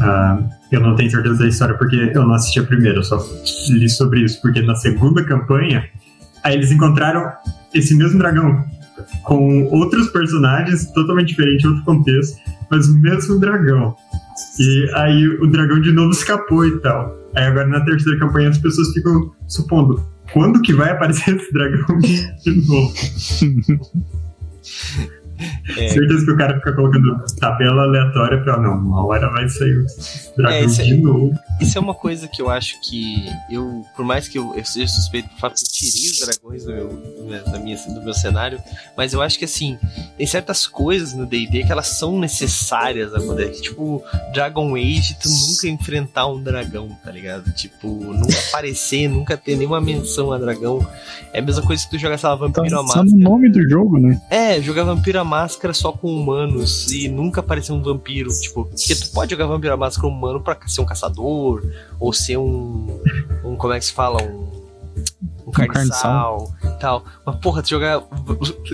Ah, 0.00 0.42
eu 0.74 0.80
não 0.80 0.94
tenho 0.94 1.10
certeza 1.10 1.38
da 1.38 1.48
história 1.48 1.76
porque 1.76 1.96
eu 2.14 2.26
não 2.26 2.34
assisti 2.34 2.60
a 2.60 2.64
primeira, 2.64 2.98
eu 2.98 3.02
só 3.02 3.18
li 3.70 3.88
sobre 3.88 4.20
isso. 4.24 4.40
Porque 4.40 4.62
na 4.62 4.74
segunda 4.74 5.24
campanha, 5.24 5.88
aí 6.42 6.54
eles 6.54 6.70
encontraram 6.70 7.30
esse 7.72 7.94
mesmo 7.94 8.18
dragão 8.18 8.64
com 9.24 9.64
outros 9.64 10.08
personagens 10.08 10.86
totalmente 10.92 11.28
diferentes, 11.28 11.64
outro 11.64 11.84
contexto, 11.84 12.38
mas 12.70 12.88
o 12.88 12.98
mesmo 12.98 13.38
dragão. 13.38 13.94
E 14.58 14.90
aí 14.94 15.28
o 15.28 15.46
dragão 15.46 15.80
de 15.80 15.92
novo 15.92 16.10
escapou 16.10 16.66
e 16.66 16.78
tal. 16.80 17.16
Aí 17.34 17.44
agora 17.44 17.66
na 17.66 17.84
terceira 17.84 18.18
campanha 18.18 18.50
as 18.50 18.58
pessoas 18.58 18.92
ficam 18.92 19.32
supondo 19.48 20.04
quando 20.32 20.60
que 20.62 20.72
vai 20.72 20.90
aparecer 20.90 21.34
esse 21.36 21.52
dragão 21.52 21.98
de 21.98 22.66
novo. 22.66 22.92
É. 25.76 25.88
Certeza 25.88 26.24
que 26.24 26.30
o 26.30 26.36
cara 26.36 26.54
fica 26.58 26.72
colocando 26.74 27.16
tabela 27.40 27.82
aleatória 27.82 28.40
pra 28.42 28.56
não, 28.60 28.74
uma 28.78 29.04
hora 29.06 29.28
vai 29.30 29.48
sair 29.48 29.78
o 29.78 29.86
dragão 30.36 30.56
É, 30.58 30.64
isso 30.64 30.80
é- 30.80 30.84
de 30.84 30.96
novo. 30.96 31.32
Isso 31.60 31.78
é 31.78 31.80
uma 31.80 31.94
coisa 31.94 32.26
que 32.28 32.42
eu 32.42 32.50
acho 32.50 32.80
que 32.82 33.24
eu, 33.50 33.84
por 33.96 34.04
mais 34.04 34.26
que 34.28 34.38
eu, 34.38 34.54
eu 34.56 34.64
seja 34.64 34.88
suspeito 34.88 35.28
do 35.28 35.36
fato 35.40 35.54
que 35.54 35.64
eu 35.64 35.68
tirei 35.70 36.10
os 36.10 36.20
dragões 36.20 36.64
do 36.64 36.72
meu, 36.72 37.02
meu- 37.26 37.44
da 37.44 37.58
minha, 37.58 37.76
do 37.76 38.02
meu 38.02 38.12
cenário, 38.14 38.60
mas 38.96 39.12
eu 39.12 39.22
acho 39.22 39.38
que 39.38 39.44
assim, 39.44 39.78
tem 40.18 40.26
certas 40.26 40.66
coisas 40.66 41.14
no 41.14 41.24
D&D 41.26 41.64
que 41.64 41.72
elas 41.72 41.86
são 41.88 42.18
necessárias 42.18 43.14
acontecer. 43.14 43.60
Tipo, 43.62 44.02
Dragon 44.32 44.74
Age, 44.76 45.16
tu 45.20 45.28
nunca 45.28 45.68
enfrentar 45.68 46.26
um 46.26 46.42
dragão, 46.42 46.88
tá 47.04 47.10
ligado? 47.10 47.50
Tipo, 47.52 47.88
nunca 47.88 48.36
aparecer, 48.48 49.08
nunca 49.08 49.36
ter 49.36 49.56
nenhuma 49.56 49.80
menção 49.80 50.32
a 50.32 50.38
dragão. 50.38 50.86
É 51.32 51.38
a 51.38 51.42
mesma 51.42 51.62
coisa 51.62 51.82
que 51.84 51.90
tu 51.90 51.98
jogar, 51.98 52.18
sei 52.18 52.28
lá, 52.28 52.34
Vampiro 52.36 52.68
tá 52.68 52.82
Máscara. 52.82 53.04
no 53.04 53.16
nome 53.18 53.48
do 53.48 53.68
jogo, 53.68 53.98
né? 53.98 54.20
É, 54.30 54.60
jogar 54.60 54.84
Vampiro 54.84 55.23
Máscara 55.24 55.74
só 55.74 55.92
com 55.92 56.14
humanos 56.14 56.92
e 56.92 57.08
nunca 57.08 57.40
aparecer 57.40 57.72
um 57.72 57.82
vampiro. 57.82 58.30
Tipo, 58.30 58.64
porque 58.64 58.94
tu 58.94 59.10
pode 59.10 59.30
jogar 59.30 59.46
Vampiro 59.46 59.74
à 59.74 59.76
Máscara 59.76 60.08
humano 60.08 60.40
pra 60.40 60.56
ser 60.66 60.80
um 60.80 60.86
caçador, 60.86 61.62
ou 61.98 62.12
ser 62.12 62.36
um. 62.36 63.00
um 63.44 63.56
como 63.56 63.72
é 63.72 63.78
que 63.78 63.86
se 63.86 63.92
fala? 63.92 64.22
Um. 64.22 64.64
Um 65.46 65.50
carniçal 65.50 66.50
e 66.64 66.80
tal. 66.80 67.04
Mas 67.26 67.36
porra, 67.36 67.62
tu 67.62 67.68
jogar 67.68 68.02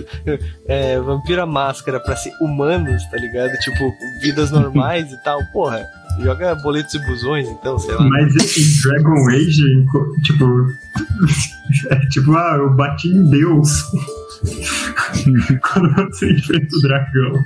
é, 0.67 0.99
Vampiro 0.99 1.41
à 1.41 1.45
Máscara 1.45 1.99
pra 1.99 2.15
ser 2.15 2.31
humanos, 2.41 3.03
tá 3.09 3.17
ligado? 3.17 3.51
Tipo, 3.59 3.91
vidas 4.21 4.51
normais 4.51 5.11
e 5.11 5.23
tal, 5.23 5.39
porra. 5.51 5.85
Joga 6.19 6.55
boletos 6.55 6.93
e 6.93 6.99
busões, 7.05 7.47
então, 7.47 7.79
sei 7.79 7.95
lá. 7.95 8.03
Mas 8.03 8.35
em 8.35 8.81
Dragon 8.81 9.29
Age, 9.29 9.85
tipo. 10.23 10.45
É 11.89 11.95
tipo, 12.07 12.35
ah, 12.35 12.57
eu 12.57 12.69
bati 12.73 13.07
em 13.07 13.29
Deus. 13.29 13.85
Quando 15.61 15.93
você 15.95 16.31
enfrenta 16.31 16.75
o 16.75 16.81
dragão. 16.81 17.45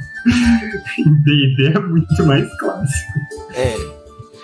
Em 1.00 1.14
DD 1.24 1.68
é 1.76 1.80
muito 1.80 2.26
mais 2.26 2.48
clássico. 2.60 3.20
É, 3.54 3.76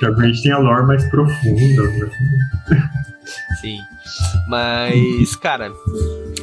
Dragon 0.02 0.22
Age 0.22 0.44
tem 0.44 0.52
a 0.52 0.58
lore 0.58 0.86
mais 0.88 1.06
profunda. 1.10 1.84
né? 1.84 2.92
Sim. 3.62 3.80
Mas, 4.48 5.36
cara, 5.36 5.72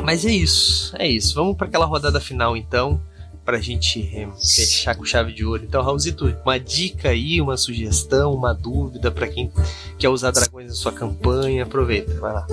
mas 0.03 0.25
é 0.25 0.31
isso. 0.31 0.95
É 0.99 1.07
isso. 1.07 1.35
Vamos 1.35 1.57
para 1.57 1.67
aquela 1.67 1.85
rodada 1.85 2.21
final 2.21 2.57
então, 2.57 3.01
pra 3.45 3.59
gente 3.59 4.09
eh, 4.15 4.29
fechar 4.39 4.95
com 4.95 5.05
chave 5.05 5.33
de 5.33 5.45
ouro. 5.45 5.65
Então, 5.65 5.83
Raulzito, 5.83 6.33
uma 6.45 6.59
dica 6.59 7.09
aí, 7.11 7.41
uma 7.41 7.57
sugestão, 7.57 8.33
uma 8.33 8.55
dúvida 8.55 9.11
pra 9.11 9.27
quem 9.27 9.51
quer 9.99 10.09
usar 10.09 10.31
dragões 10.31 10.69
na 10.69 10.75
sua 10.75 10.93
campanha, 10.93 11.65
aproveita, 11.65 12.15
vai 12.21 12.33
lá. 12.33 12.47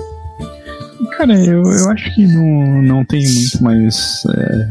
Cara, 1.16 1.38
eu, 1.44 1.62
eu 1.62 1.90
acho 1.90 2.14
que 2.14 2.26
não, 2.26 2.82
não 2.82 3.04
tem 3.04 3.22
muito 3.24 3.62
mais 3.62 4.22
é, 4.34 4.68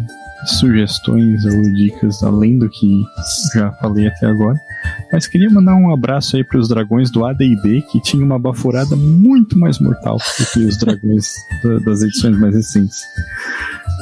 sugestões 0.47 1.43
ou 1.45 1.61
dicas 1.73 2.21
além 2.23 2.57
do 2.59 2.69
que 2.69 3.03
já 3.55 3.71
falei 3.73 4.07
até 4.07 4.27
agora. 4.27 4.59
Mas 5.11 5.27
queria 5.27 5.49
mandar 5.49 5.75
um 5.75 5.91
abraço 5.91 6.35
aí 6.35 6.43
pros 6.43 6.67
dragões 6.69 7.09
do 7.09 7.25
AD&D, 7.25 7.81
que 7.91 7.99
tinha 8.01 8.23
uma 8.23 8.37
baforada 8.37 8.95
muito 8.95 9.57
mais 9.57 9.79
mortal 9.79 10.17
do 10.17 10.45
que 10.53 10.59
os 10.59 10.77
dragões 10.77 11.33
da- 11.63 11.79
das 11.79 12.01
edições 12.01 12.37
mais 12.37 12.53
recentes. 12.55 13.01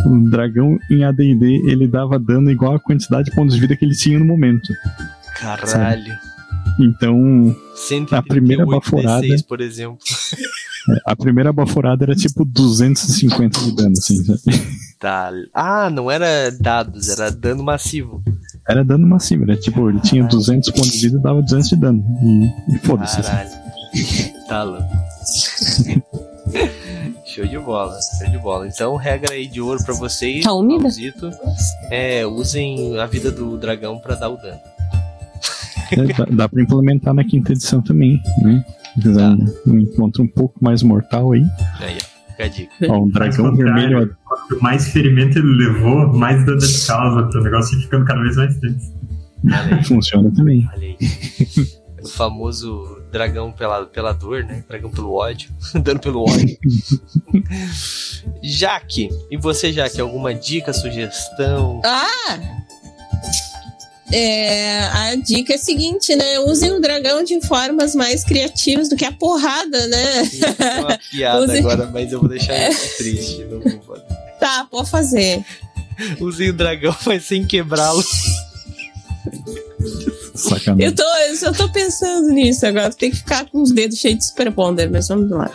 O 0.05 0.29
dragão 0.29 0.77
em 0.89 1.03
AD&D, 1.05 1.61
ele 1.69 1.87
dava 1.87 2.17
dano 2.19 2.49
igual 2.51 2.75
a 2.75 2.79
quantidade 2.79 3.29
de 3.29 3.35
pontos 3.35 3.55
de 3.55 3.61
vida 3.61 3.75
que 3.75 3.85
ele 3.85 3.95
tinha 3.95 4.19
no 4.19 4.25
momento. 4.25 4.73
Caralho. 5.39 6.13
Então, 6.79 7.55
138 7.75 8.15
A 8.15 8.23
primeira 8.23 8.65
baforada- 8.65 9.21
D6, 9.27 9.45
por 9.45 9.61
exemplo. 9.61 9.97
A 11.05 11.15
primeira 11.15 11.51
baforada 11.53 12.03
era 12.05 12.15
tipo 12.15 12.43
250 12.45 13.59
de 13.61 13.75
dano, 13.75 13.93
assim, 13.97 14.23
sabe? 14.23 14.41
Tá. 14.99 15.31
Ah, 15.53 15.89
não 15.89 16.09
era 16.09 16.49
dados, 16.51 17.09
era 17.09 17.29
dano 17.31 17.63
massivo. 17.63 18.23
Era 18.67 18.83
dano 18.83 19.05
massivo, 19.07 19.43
era 19.43 19.55
tipo, 19.57 19.89
ele 19.89 19.99
tinha 19.99 20.23
200 20.23 20.69
pontos 20.71 20.91
de 20.91 20.99
vida 21.07 21.17
e 21.17 21.21
dava 21.21 21.41
200 21.41 21.69
de 21.69 21.75
dano. 21.75 22.03
E, 22.23 22.75
e 22.75 22.79
foda-se. 22.79 23.19
assim. 23.19 23.31
Caralho. 23.31 24.47
Tá 24.47 24.63
louco. 24.63 24.83
Show 27.25 27.47
de 27.47 27.57
bola, 27.57 27.97
show 28.19 28.29
de 28.29 28.37
bola. 28.37 28.67
Então, 28.67 28.95
regra 28.95 29.33
aí 29.33 29.47
de 29.47 29.59
ouro 29.59 29.83
pra 29.83 29.93
vocês, 29.95 30.43
Tá? 30.43 30.51
Raulzito, 30.51 31.31
é, 31.89 32.25
usem 32.27 32.99
a 32.99 33.07
vida 33.07 33.31
do 33.31 33.57
dragão 33.57 33.97
pra 33.97 34.13
dar 34.15 34.29
o 34.29 34.37
dano. 34.37 34.59
É, 35.91 36.13
dá, 36.13 36.25
dá 36.29 36.49
pra 36.49 36.61
implementar 36.61 37.13
na 37.13 37.23
quinta 37.23 37.51
edição 37.53 37.81
também, 37.81 38.21
né? 38.39 38.63
Se 38.95 39.01
quiser 39.01 39.19
Tá. 39.19 39.29
um, 39.67 39.71
um 39.73 39.79
encontro 39.79 40.23
um 40.23 40.27
pouco 40.27 40.63
mais 40.63 40.83
mortal 40.83 41.31
aí. 41.33 41.43
Aí, 41.79 41.97
ó, 42.01 42.31
fica 42.31 42.43
a 42.43 42.47
dica. 42.47 42.73
Ó, 42.89 43.03
um 43.03 43.09
dragão 43.09 43.55
vermelho. 43.55 44.15
Quanto 44.25 44.61
mais 44.63 44.89
ferimento 44.89 45.39
ele 45.39 45.55
levou, 45.67 46.13
mais 46.13 46.45
dano 46.45 46.59
ele 46.63 46.85
causa 46.87 47.23
pro 47.29 47.43
negócio 47.43 47.79
ficando 47.81 48.05
cada 48.05 48.21
vez 48.21 48.35
mais 48.35 48.55
tenso. 48.59 48.93
Funciona 49.87 50.31
também. 50.33 50.67
olha 50.73 50.87
aí. 50.87 50.97
O 52.01 52.07
famoso 52.07 53.01
dragão 53.13 53.51
pela, 53.51 53.85
pela 53.85 54.11
dor, 54.11 54.43
né? 54.43 54.63
Dragão 54.67 54.89
pelo 54.91 55.13
ódio. 55.13 55.49
dano 55.81 55.99
pelo 55.99 56.23
ódio. 56.23 56.57
Jaque, 58.43 59.09
e 59.31 59.37
você, 59.37 59.71
Jaque, 59.71 59.99
alguma 60.01 60.33
dica, 60.33 60.73
sugestão? 60.73 61.81
Ah! 61.85 62.39
É, 64.15 64.79
a 64.79 65.15
dica 65.15 65.53
é 65.53 65.55
a 65.55 65.59
seguinte, 65.59 66.15
né? 66.15 66.39
Usem 66.39 66.71
o 66.71 66.79
dragão 66.79 67.23
de 67.23 67.41
formas 67.41 67.95
mais 67.95 68.23
criativas 68.23 68.87
do 68.87 68.95
que 68.95 69.05
a 69.05 69.11
porrada, 69.11 69.87
né? 69.87 70.21
Isso 70.21 70.45
é 70.45 70.79
uma 70.79 70.99
piada 71.09 71.53
agora, 71.57 71.89
mas 71.91 72.11
eu 72.11 72.19
vou 72.19 72.29
deixar 72.29 72.69
isso 72.69 72.97
triste. 72.97 73.43
Não 73.45 73.59
vou 73.59 73.81
fazer. 73.81 74.05
Tá, 74.39 74.67
pode 74.69 74.89
fazer. 74.89 75.43
Usei 76.19 76.49
o 76.49 76.53
dragão, 76.53 76.95
mas 77.05 77.25
sem 77.25 77.45
quebrá-lo. 77.45 78.03
Sacanagem. 80.33 80.85
Eu 80.85 80.95
tô, 80.95 81.03
eu 81.45 81.53
tô 81.53 81.71
pensando 81.71 82.29
nisso 82.29 82.65
agora. 82.65 82.91
Tem 82.91 83.11
que 83.11 83.17
ficar 83.17 83.45
com 83.49 83.61
os 83.61 83.71
dedos 83.71 83.99
cheios 83.99 84.17
de 84.19 84.25
super 84.25 84.49
bonder, 84.49 84.89
mas 84.89 85.07
vamos 85.07 85.29
lá. 85.29 85.51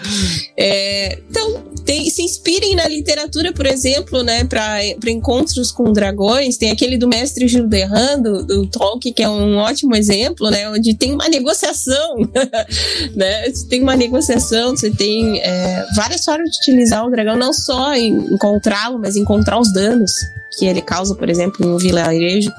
É, 0.56 1.18
então, 1.28 1.62
tem- 1.84 2.08
se 2.10 2.22
inspirem 2.22 2.76
na 2.76 2.86
literatura, 2.86 3.52
por 3.52 3.66
exemplo, 3.66 4.22
né, 4.22 4.44
para 4.44 4.80
encontros 5.08 5.72
com 5.72 5.92
dragões. 5.92 6.56
Tem 6.56 6.70
aquele 6.70 6.96
do 6.96 7.08
mestre 7.08 7.48
Gilderran, 7.48 8.20
do, 8.20 8.66
Tolkien, 8.66 9.12
que 9.12 9.22
é 9.22 9.28
um 9.28 9.56
ótimo 9.56 9.96
exemplo, 9.96 10.50
né, 10.50 10.68
onde 10.70 10.94
tem 10.94 11.12
uma 11.12 11.28
negociação, 11.28 12.16
né? 13.16 13.50
Você 13.50 13.66
tem 13.66 13.82
uma 13.82 13.96
negociação, 13.96 14.76
você 14.76 14.90
tem 14.90 15.40
é, 15.40 15.84
várias 15.96 16.24
formas 16.24 16.50
de 16.50 16.58
utilizar 16.58 17.04
o 17.06 17.10
dragão, 17.10 17.36
não 17.36 17.52
só 17.52 17.94
encontrá-lo, 17.96 18.98
mas 18.98 19.16
encontrar 19.16 19.58
os 19.58 19.72
danos 19.72 20.12
que 20.58 20.66
ele 20.66 20.82
causa, 20.82 21.14
por 21.14 21.28
exemplo, 21.28 21.64
em 21.64 21.70
um 21.70 21.78
vilarejo 21.78 22.50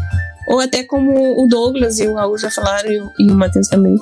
ou 0.49 0.59
até 0.59 0.83
como 0.83 1.41
o 1.41 1.47
Douglas 1.47 1.99
e 1.99 2.07
o 2.07 2.15
Raul 2.15 2.37
já 2.37 2.49
falaram, 2.49 2.91
e 2.91 2.99
o, 2.99 3.11
e 3.19 3.31
o 3.31 3.35
Matheus 3.35 3.67
também, 3.67 3.95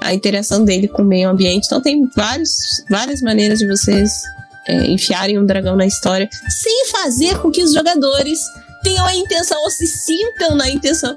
a 0.00 0.14
interação 0.14 0.64
dele 0.64 0.88
com 0.88 1.02
o 1.02 1.04
meio 1.04 1.28
ambiente. 1.28 1.66
Então 1.66 1.80
tem 1.80 2.08
vários, 2.16 2.82
várias 2.88 3.20
maneiras 3.20 3.58
de 3.58 3.66
vocês 3.66 4.22
é, 4.66 4.86
enfiarem 4.86 5.38
um 5.38 5.44
dragão 5.44 5.76
na 5.76 5.84
história, 5.84 6.28
sem 6.48 6.86
fazer 6.86 7.38
com 7.38 7.50
que 7.50 7.62
os 7.62 7.74
jogadores 7.74 8.40
tenham 8.82 9.04
a 9.04 9.14
intenção 9.14 9.62
ou 9.62 9.70
se 9.70 9.86
sintam 9.86 10.56
na 10.56 10.70
intenção 10.70 11.16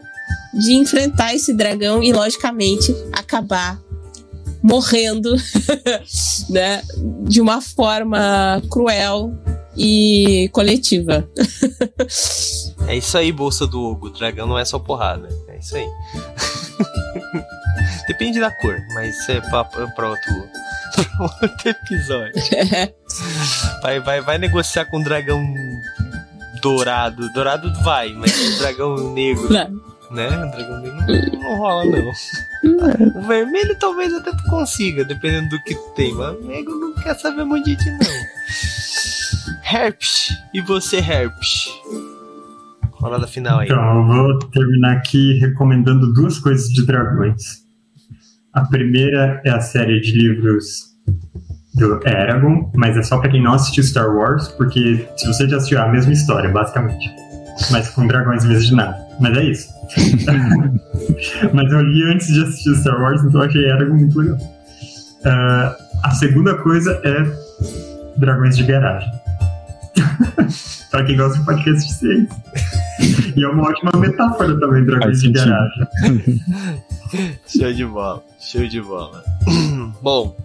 de 0.53 0.73
enfrentar 0.73 1.34
esse 1.34 1.53
dragão 1.53 2.03
e, 2.03 2.11
logicamente, 2.11 2.93
acabar 3.13 3.79
morrendo, 4.61 5.36
né, 6.49 6.81
de 7.23 7.39
uma 7.39 7.61
forma 7.61 8.61
cruel 8.69 9.34
e 9.76 10.49
coletiva. 10.51 11.28
é 12.88 12.95
isso 12.95 13.17
aí, 13.17 13.32
bolsa 13.32 13.65
do 13.65 13.82
Hugo. 13.82 14.09
Dragão 14.09 14.47
não 14.47 14.57
é 14.57 14.65
só 14.65 14.80
porrada. 14.80 15.30
É 15.47 15.57
isso 15.57 15.76
aí. 15.76 15.88
Depende 18.07 18.39
da 18.39 18.51
cor, 18.51 18.80
mas 18.93 19.17
isso 19.17 19.32
é 19.32 19.41
pra, 19.41 19.63
pra 19.63 20.09
outro, 20.09 20.49
outro 21.19 21.69
episódio. 21.69 22.34
Vai, 23.82 23.99
vai, 23.99 24.21
vai 24.21 24.38
negociar 24.38 24.86
com 24.86 24.99
um 24.99 25.03
dragão 25.03 25.41
dourado. 26.61 27.32
Dourado 27.34 27.74
vai, 27.84 28.13
mas 28.13 28.59
dragão 28.59 29.13
negro. 29.13 29.51
Não. 29.51 29.93
Né? 30.11 30.30
Dragão 30.30 30.80
negro 30.80 31.01
não, 31.07 31.41
não 31.41 31.57
rola, 31.57 31.86
não. 31.86 33.21
O 33.21 33.28
vermelho 33.28 33.76
talvez 33.80 34.13
até 34.13 34.32
tu 34.32 34.43
consiga, 34.43 35.03
dependendo 35.03 35.49
do 35.49 35.63
que 35.63 35.74
tu 35.74 35.89
tem, 35.95 36.13
mas 36.13 36.38
o 36.38 36.43
negro 36.43 36.80
não 36.80 36.93
quer 36.93 37.15
saber 37.15 37.43
muito 37.43 37.65
de 37.65 37.78
ti, 37.78 37.89
não. 37.89 37.99
Herpes. 39.64 40.30
E 40.53 40.61
você, 40.61 40.97
Herpes? 40.97 41.70
Rolada 42.91 43.28
final 43.28 43.59
aí. 43.59 43.68
Então, 43.68 43.97
eu 43.97 44.05
vou 44.05 44.39
terminar 44.49 44.97
aqui 44.97 45.39
recomendando 45.39 46.14
duas 46.14 46.38
coisas 46.39 46.70
de 46.70 46.86
dragões. 46.86 47.64
A 48.53 48.61
primeira 48.61 49.41
é 49.43 49.49
a 49.49 49.59
série 49.59 49.99
de 49.99 50.11
livros 50.11 50.93
do 51.76 51.99
Eragon, 52.07 52.72
mas 52.76 52.95
é 52.95 53.01
só 53.03 53.18
pra 53.18 53.30
quem 53.30 53.41
não 53.41 53.53
assistiu 53.53 53.84
Star 53.84 54.16
Wars, 54.16 54.47
porque 54.49 55.07
se 55.18 55.28
você 55.28 55.49
já 55.49 55.57
assistiu 55.57 55.80
é 55.80 55.82
a 55.82 55.88
mesma 55.88 56.14
história, 56.14 56.49
basicamente. 56.49 57.09
Mas 57.72 57.89
com 57.89 58.05
dragões 58.05 58.45
em 58.45 58.49
vez 58.49 58.68
de 58.68 58.76
nada. 58.76 58.95
Mas 59.20 59.38
é 59.38 59.43
isso. 59.43 59.68
mas 61.53 61.72
eu 61.72 61.82
li 61.82 62.03
antes 62.11 62.28
de 62.28 62.43
assistir 62.43 62.76
Star 62.76 63.01
Wars, 63.01 63.24
então 63.24 63.41
eu 63.41 63.47
achei 63.47 63.66
Eragon 63.66 63.95
muito 63.95 64.20
legal. 64.20 64.38
Uh, 64.38 65.76
a 66.03 66.11
segunda 66.11 66.55
coisa 66.57 67.01
é 67.03 68.20
Dragões 68.20 68.55
de 68.55 68.64
Garagem. 68.64 69.22
Pra 70.89 71.04
quem 71.06 71.18
gosta 71.18 71.39
de 71.39 71.46
podcast 71.46 71.88
de 71.88 71.94
ciência. 71.94 72.44
E 73.36 73.44
é 73.44 73.48
uma 73.48 73.64
ótima 73.70 73.91
metáfora 74.00 74.60
também, 74.60 74.86
Dragões 74.86 75.22
de 75.22 75.32
Garagem. 75.32 75.88
Show 77.48 77.74
de 77.74 77.86
bola, 77.86 78.24
show 78.39 78.68
de 78.68 78.82
bola. 78.82 79.24
Bom, 80.02 80.36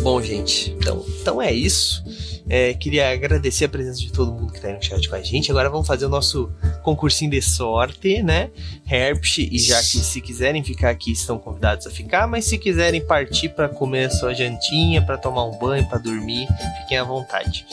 Bom, 0.00 0.20
gente, 0.22 0.70
então, 0.70 1.04
então 1.20 1.42
é 1.42 1.52
isso. 1.52 2.02
É, 2.48 2.74
queria 2.74 3.12
agradecer 3.12 3.66
a 3.66 3.68
presença 3.68 4.00
de 4.00 4.10
todo 4.10 4.32
mundo 4.32 4.50
que 4.50 4.58
está 4.58 4.68
aí 4.68 4.74
no 4.74 4.82
chat 4.82 5.08
com 5.08 5.14
a 5.14 5.22
gente. 5.22 5.50
Agora 5.50 5.70
vamos 5.70 5.86
fazer 5.86 6.06
o 6.06 6.08
nosso 6.08 6.52
concursinho 6.82 7.30
de 7.30 7.40
sorte, 7.40 8.22
né? 8.22 8.50
Herpes, 8.90 9.38
e 9.38 9.58
já 9.58 9.78
que 9.78 9.98
se 9.98 10.20
quiserem 10.20 10.62
ficar 10.64 10.90
aqui, 10.90 11.12
estão 11.12 11.38
convidados 11.38 11.86
a 11.86 11.90
ficar, 11.90 12.26
mas 12.26 12.44
se 12.44 12.58
quiserem 12.58 13.04
partir 13.04 13.50
para 13.50 13.68
comer 13.68 14.06
a 14.06 14.10
sua 14.10 14.34
jantinha, 14.34 15.02
para 15.02 15.16
tomar 15.16 15.44
um 15.44 15.56
banho, 15.58 15.88
para 15.88 15.98
dormir, 15.98 16.46
fiquem 16.80 16.98
à 16.98 17.04
vontade. 17.04 17.64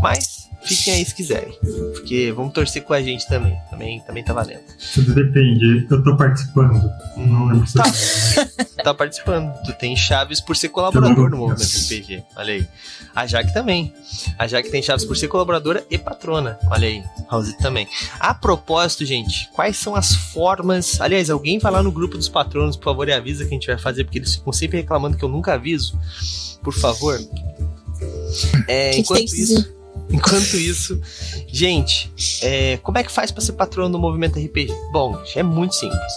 Mas 0.00 0.41
fiquem 0.64 0.94
aí 0.94 1.04
se 1.04 1.14
quiserem. 1.14 1.56
Porque 1.92 2.32
vamos 2.32 2.52
torcer 2.52 2.82
com 2.82 2.92
a 2.92 3.02
gente 3.02 3.26
também. 3.28 3.56
Também, 3.70 4.00
também 4.00 4.24
tá 4.24 4.32
valendo. 4.32 4.62
Tudo 4.94 5.14
depende. 5.14 5.86
Eu 5.90 6.02
tô 6.02 6.16
participando. 6.16 6.90
Não 7.16 7.46
lembro 7.46 7.66
tá. 7.72 7.84
tá 8.84 8.94
participando. 8.94 9.52
Tu 9.64 9.72
tem 9.74 9.96
chaves 9.96 10.40
por 10.40 10.56
ser 10.56 10.68
colaborador 10.68 11.30
no 11.30 11.36
Movimento 11.36 11.62
RPG. 11.62 12.24
Olha 12.36 12.54
aí. 12.54 12.66
A 13.14 13.26
Jaque 13.26 13.52
também. 13.52 13.92
A 14.38 14.46
Jaque 14.46 14.70
tem 14.70 14.82
chaves 14.82 15.04
por 15.04 15.16
ser 15.16 15.28
colaboradora 15.28 15.84
e 15.90 15.98
patrona. 15.98 16.58
Olha 16.70 16.88
aí. 16.88 17.02
Raulzito 17.28 17.62
também. 17.62 17.88
A 18.18 18.34
propósito, 18.34 19.04
gente, 19.04 19.50
quais 19.52 19.76
são 19.76 19.94
as 19.94 20.14
formas. 20.14 21.00
Aliás, 21.00 21.30
alguém 21.30 21.58
vai 21.58 21.72
lá 21.72 21.82
no 21.82 21.92
grupo 21.92 22.16
dos 22.16 22.28
patronos, 22.28 22.76
por 22.76 22.84
favor, 22.84 23.08
e 23.08 23.12
avisa 23.12 23.44
que 23.44 23.50
a 23.50 23.54
gente 23.54 23.66
vai 23.66 23.78
fazer, 23.78 24.04
porque 24.04 24.18
eles 24.18 24.34
ficam 24.34 24.52
sempre 24.52 24.78
reclamando 24.78 25.16
que 25.16 25.24
eu 25.24 25.28
nunca 25.28 25.54
aviso. 25.54 25.98
Por 26.62 26.74
favor. 26.74 27.18
É, 28.68 28.96
enquanto 28.96 29.24
isso. 29.24 29.81
Enquanto 30.12 30.56
isso, 30.56 31.00
gente, 31.48 32.12
é, 32.42 32.76
como 32.78 32.98
é 32.98 33.02
que 33.02 33.10
faz 33.10 33.30
para 33.30 33.42
ser 33.42 33.52
patrono 33.52 33.90
do 33.90 33.98
movimento 33.98 34.38
RPG? 34.38 34.72
Bom, 34.92 35.18
é 35.34 35.42
muito 35.42 35.74
simples. 35.74 36.12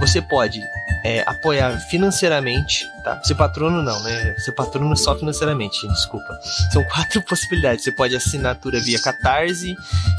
Você 0.00 0.22
pode 0.22 0.60
é, 1.04 1.22
apoiar 1.26 1.78
financeiramente, 1.90 2.86
tá? 3.02 3.22
Ser 3.22 3.34
patrono 3.34 3.82
não, 3.82 4.00
né? 4.02 4.34
Ser 4.38 4.52
patrono 4.52 4.96
só 4.96 5.16
financeiramente, 5.16 5.86
desculpa. 5.88 6.38
São 6.72 6.82
quatro 6.84 7.22
possibilidades. 7.26 7.84
Você 7.84 7.92
pode 7.92 8.14
assinatura 8.14 8.80
via 8.80 9.00
Catarse, 9.00 9.76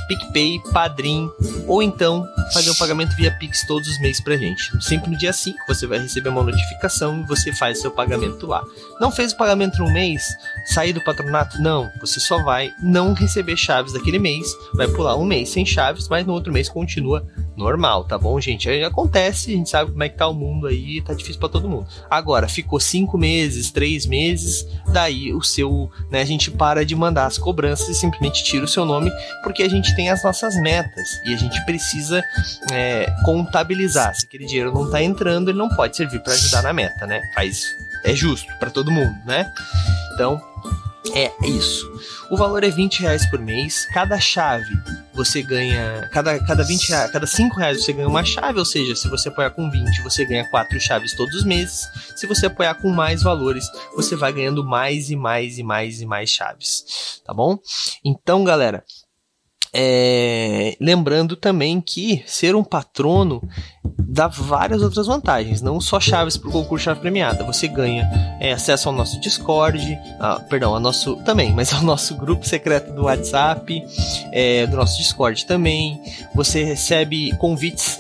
PicPay, 0.08 0.62
Padrim, 0.72 1.30
ou 1.68 1.82
então 1.82 2.28
fazer 2.54 2.70
um 2.70 2.76
pagamento 2.76 3.16
via 3.16 3.32
Pix 3.32 3.66
todos 3.66 3.88
os 3.88 4.00
meses 4.00 4.22
pra 4.22 4.38
gente. 4.38 4.72
Sempre 4.84 5.10
no 5.10 5.18
dia 5.18 5.34
5 5.34 5.58
você 5.68 5.88
vai 5.88 6.00
receber 6.00 6.30
uma 6.30 6.44
notificação 6.44 7.22
e 7.22 7.24
você 7.24 7.54
faz 7.54 7.82
seu 7.82 7.92
pagamento 7.92 8.46
lá. 8.46 8.64
Não 9.00 9.12
fez 9.12 9.32
o 9.32 9.38
pagamento 9.38 9.80
no 9.80 9.92
mês? 9.92 10.24
Sair 10.66 10.94
do 10.94 11.02
patronato? 11.02 11.62
Não. 11.62 11.90
Você 12.02 12.20
só 12.20 12.42
vai 12.44 12.74
não 12.82 13.14
receber 13.14 13.58
chaves 13.58 13.94
daquele 13.94 14.20
mês, 14.20 14.48
vai 14.74 14.88
pular 14.88 15.16
um 15.16 15.26
mês 15.26 15.50
sem 15.50 15.66
chaves, 15.66 16.08
mas 16.08 16.26
no 16.26 16.34
outro 16.34 16.52
mês 16.52 16.70
continua 16.70 17.26
normal, 17.56 18.04
tá 18.04 18.18
bom, 18.18 18.40
gente? 18.40 18.70
Aí 18.70 18.84
acontece, 18.84 19.54
a 19.54 19.56
gente 19.56 19.70
sabe 19.70 19.92
como 19.92 20.04
é 20.04 20.10
que 20.10 20.18
tá 20.18 20.28
o 20.28 20.34
mundo 20.34 20.68
aí, 20.68 21.02
tá 21.02 21.14
difícil 21.14 21.40
para 21.40 21.50
todo 21.50 21.70
mundo. 21.70 21.88
Agora, 22.10 22.48
ficou 22.48 22.73
cinco 22.80 23.18
meses, 23.18 23.72
três 23.72 24.06
meses, 24.06 24.66
daí 24.92 25.34
o 25.34 25.42
seu, 25.42 25.90
né, 26.10 26.22
a 26.22 26.26
gente 26.26 26.50
para 26.52 26.86
de 26.86 26.96
mandar 26.96 27.26
as 27.26 27.38
cobranças 27.38 27.90
e 27.90 27.96
simplesmente 27.96 28.44
tira 28.44 28.66
o 28.66 28.68
seu 28.68 28.86
nome, 28.86 29.12
porque 29.44 29.64
a 29.64 29.70
gente 29.70 29.96
tem 29.96 30.10
as 30.10 30.24
nossas 30.24 30.56
metas 30.62 31.08
e 31.26 31.34
a 31.34 31.38
gente 31.38 31.64
precisa 31.66 32.24
é, 32.72 33.14
contabilizar. 33.26 34.16
Se 34.16 34.26
aquele 34.26 34.46
dinheiro 34.46 34.74
não 34.74 34.90
tá 34.90 35.02
entrando, 35.02 35.50
ele 35.50 35.58
não 35.58 35.70
pode 35.70 35.96
servir 35.96 36.22
para 36.22 36.34
ajudar 36.34 36.62
na 36.64 36.74
meta, 36.74 37.06
né? 37.06 37.22
Faz, 37.34 37.64
é 38.04 38.16
justo 38.16 38.48
para 38.60 38.70
todo 38.70 38.92
mundo, 38.92 39.16
né? 39.26 39.52
Então, 40.14 40.42
é 41.12 41.32
isso. 41.45 41.91
O 42.30 42.38
valor 42.38 42.64
é 42.64 42.70
20 42.70 43.01
reais 43.01 43.30
por 43.30 43.39
mês. 43.39 43.86
Cada 43.93 44.20
chave 44.20 44.66
você 45.14 45.41
ganha. 45.41 46.10
Cada, 46.12 46.39
cada 46.39 46.64
20 46.64 46.89
reais, 46.89 47.12
cada 47.12 47.28
5 47.28 47.56
reais 47.58 47.84
você 47.84 47.93
ganha 47.93 48.08
uma 48.08 48.24
chave, 48.24 48.58
ou 48.60 48.66
seja, 48.66 48.95
se 48.95 49.08
você 49.10 49.30
apoiar 49.30 49.51
com 49.51 49.70
20, 49.70 50.01
você 50.01 50.26
ganha 50.26 50.49
4 50.49 50.80
chaves 50.80 51.16
todos 51.16 51.36
os 51.36 51.43
meses. 51.43 51.88
Se 52.16 52.26
você 52.26 52.47
apoiar 52.47 52.76
com 52.76 52.89
mais 52.89 53.22
valores, 53.22 53.66
você 53.95 54.16
vai 54.16 54.32
ganhando 54.32 54.64
mais 54.64 55.10
e 55.10 55.16
mais 55.16 55.58
e 55.58 55.64
mais 55.64 56.01
e 56.01 56.06
mais 56.06 56.30
chaves. 56.30 57.22
Tá 57.26 57.34
bom? 57.34 57.58
Então, 58.04 58.43
galera, 58.43 58.84
é, 59.74 60.78
lembrando 60.80 61.36
também 61.36 61.82
que 61.82 62.24
ser 62.28 62.56
um 62.56 62.64
patrono 62.64 63.42
dá 64.14 64.28
várias 64.28 64.84
outras 64.84 65.08
vantagens, 65.08 65.62
não 65.62 65.82
só 65.82 66.00
chaves 66.00 66.38
para 66.38 66.50
o 66.50 66.52
concurso 66.52 66.86
chave 66.86 67.00
premiada. 67.00 67.44
Você 67.46 67.68
ganha 67.68 68.08
é, 68.40 68.54
acesso 68.54 68.88
ao 68.88 68.94
nosso 68.94 69.20
Discord, 69.20 69.98
ah, 70.20 70.40
perdão, 70.48 70.76
ao 70.76 70.80
nosso 70.80 71.16
também, 71.24 71.52
mas 71.52 71.74
ao 71.74 71.82
nosso 71.82 72.16
grupo 72.16 72.48
secreto 72.48 72.94
do 72.94 73.06
WhatsApp, 73.06 73.84
é, 74.32 74.68
do 74.68 74.78
nosso 74.78 74.98
Discord 74.98 75.46
também. 75.48 76.00
Você 76.36 76.64
recebe 76.64 77.36
convites 77.38 78.00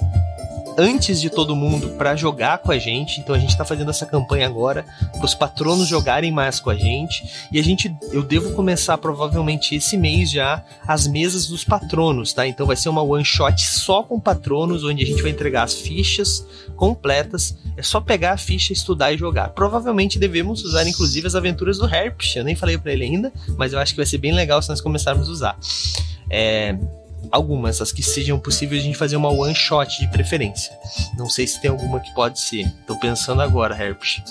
antes 0.77 1.21
de 1.21 1.29
todo 1.29 1.55
mundo 1.55 1.89
para 1.97 2.15
jogar 2.15 2.59
com 2.59 2.71
a 2.71 2.77
gente. 2.77 3.19
Então 3.19 3.35
a 3.35 3.39
gente 3.39 3.49
está 3.49 3.65
fazendo 3.65 3.89
essa 3.89 4.05
campanha 4.05 4.47
agora 4.47 4.85
para 5.11 5.25
os 5.25 5.33
patronos 5.33 5.87
jogarem 5.87 6.31
mais 6.31 6.59
com 6.59 6.69
a 6.69 6.75
gente. 6.75 7.23
E 7.51 7.59
a 7.59 7.63
gente, 7.63 7.95
eu 8.11 8.23
devo 8.23 8.53
começar 8.53 8.97
provavelmente 8.97 9.75
esse 9.75 9.97
mês 9.97 10.31
já 10.31 10.63
as 10.87 11.07
mesas 11.07 11.47
dos 11.47 11.63
patronos, 11.63 12.33
tá? 12.33 12.47
Então 12.47 12.65
vai 12.65 12.75
ser 12.75 12.89
uma 12.89 13.01
one 13.01 13.25
shot 13.25 13.61
só 13.61 14.03
com 14.03 14.19
patronos, 14.19 14.83
onde 14.83 15.03
a 15.03 15.05
gente 15.05 15.21
vai 15.21 15.31
entregar 15.31 15.63
as 15.63 15.73
fichas 15.73 16.45
completas. 16.75 17.55
É 17.77 17.83
só 17.83 17.99
pegar 17.99 18.33
a 18.33 18.37
ficha, 18.37 18.73
estudar 18.73 19.11
e 19.11 19.17
jogar. 19.17 19.49
Provavelmente 19.49 20.19
devemos 20.19 20.63
usar 20.63 20.87
inclusive 20.87 21.27
as 21.27 21.35
aventuras 21.35 21.77
do 21.77 21.87
Herpes. 21.87 22.35
Eu 22.35 22.43
nem 22.43 22.55
falei 22.55 22.77
para 22.77 22.91
ele 22.91 23.03
ainda, 23.03 23.31
mas 23.57 23.73
eu 23.73 23.79
acho 23.79 23.93
que 23.93 23.97
vai 23.97 24.05
ser 24.05 24.17
bem 24.17 24.33
legal 24.33 24.61
se 24.61 24.69
nós 24.69 24.81
começarmos 24.81 25.29
a 25.29 25.31
usar. 25.31 25.57
É, 26.29 26.75
algumas, 27.31 27.81
as 27.81 27.91
que 27.91 28.03
sejam 28.03 28.39
possíveis 28.39 28.81
a 28.81 28.85
gente 28.85 28.97
fazer 28.97 29.15
uma 29.15 29.29
one 29.29 29.55
shot 29.55 29.99
de 29.99 30.07
preferência. 30.09 30.77
Não 31.17 31.29
sei 31.29 31.47
se 31.47 31.61
tem 31.61 31.71
alguma 31.71 31.99
que 31.99 32.13
pode 32.13 32.39
ser. 32.39 32.71
Tô 32.85 32.97
pensando 32.97 33.41
agora, 33.41 33.75
Herpes. 33.75 34.21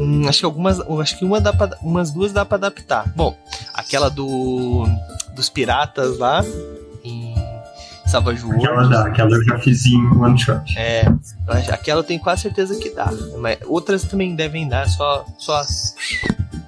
Hum, 0.00 0.28
acho 0.28 0.40
que 0.40 0.44
algumas, 0.44 0.80
acho 0.80 1.18
que 1.18 1.24
uma 1.24 1.40
dá 1.40 1.52
pra, 1.52 1.76
umas 1.82 2.10
duas 2.10 2.32
dá 2.32 2.44
para 2.44 2.56
adaptar. 2.56 3.12
Bom, 3.14 3.36
aquela 3.72 4.08
do 4.08 4.86
dos 5.34 5.48
piratas 5.48 6.18
lá 6.18 6.44
em 7.02 7.34
Savage 8.06 8.44
Worlds. 8.44 8.64
Aquela 8.64 8.88
dá, 8.88 9.06
aquela 9.06 9.30
eu 9.30 9.44
já 9.44 9.58
fiz 9.58 9.86
em 9.86 10.06
one 10.16 10.38
shot. 10.38 10.78
É, 10.78 11.04
aquela 11.72 12.00
eu 12.00 12.04
tenho 12.04 12.20
quase 12.20 12.42
certeza 12.42 12.78
que 12.78 12.90
dá. 12.90 13.10
Mas 13.38 13.58
outras 13.66 14.04
também 14.04 14.34
devem 14.36 14.68
dar, 14.68 14.88
só 14.88 15.24
só 15.38 15.62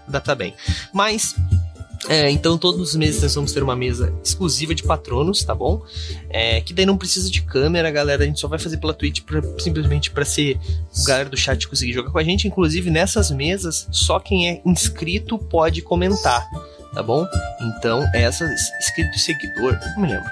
adaptar 0.09 0.35
bem. 0.35 0.55
Mas 0.93 1.37
é, 2.09 2.31
então, 2.31 2.57
todos 2.57 2.81
os 2.81 2.97
meses 2.97 3.23
nós 3.23 3.35
vamos 3.35 3.53
ter 3.53 3.63
uma 3.63 3.75
mesa 3.75 4.13
exclusiva 4.23 4.75
de 4.75 4.83
patronos, 4.83 5.43
tá 5.43 5.55
bom? 5.55 5.83
É, 6.31 6.61
que 6.61 6.73
daí 6.73 6.87
não 6.87 6.97
precisa 6.97 7.31
de 7.31 7.43
câmera, 7.43 7.91
galera. 7.91 8.23
A 8.23 8.27
gente 8.27 8.39
só 8.39 8.47
vai 8.47 8.59
fazer 8.59 8.77
pela 8.77 8.95
Twitch 8.95 9.23
pra, 9.23 9.43
simplesmente 9.59 10.11
para 10.11 10.25
ser 10.25 10.59
o 10.97 11.05
galera 11.05 11.29
do 11.29 11.37
chat 11.37 11.67
conseguir 11.67 11.93
jogar 11.93 12.11
com 12.11 12.19
a 12.19 12.25
gente. 12.25 12.47
Inclusive, 12.47 12.91
nessas 12.91 13.31
mesas, 13.31 13.89
só 13.91 14.21
quem 14.21 14.49
é 14.49 14.63
inscrito 14.65 15.37
pode 15.37 15.83
comentar. 15.83 16.49
Tá 16.97 17.03
bom? 17.03 17.29
Então, 17.61 18.09
essas 18.15 18.51
escrito 18.81 19.19
seguidor, 19.19 19.79
não 19.95 20.03
me 20.03 20.09
lembro. 20.09 20.31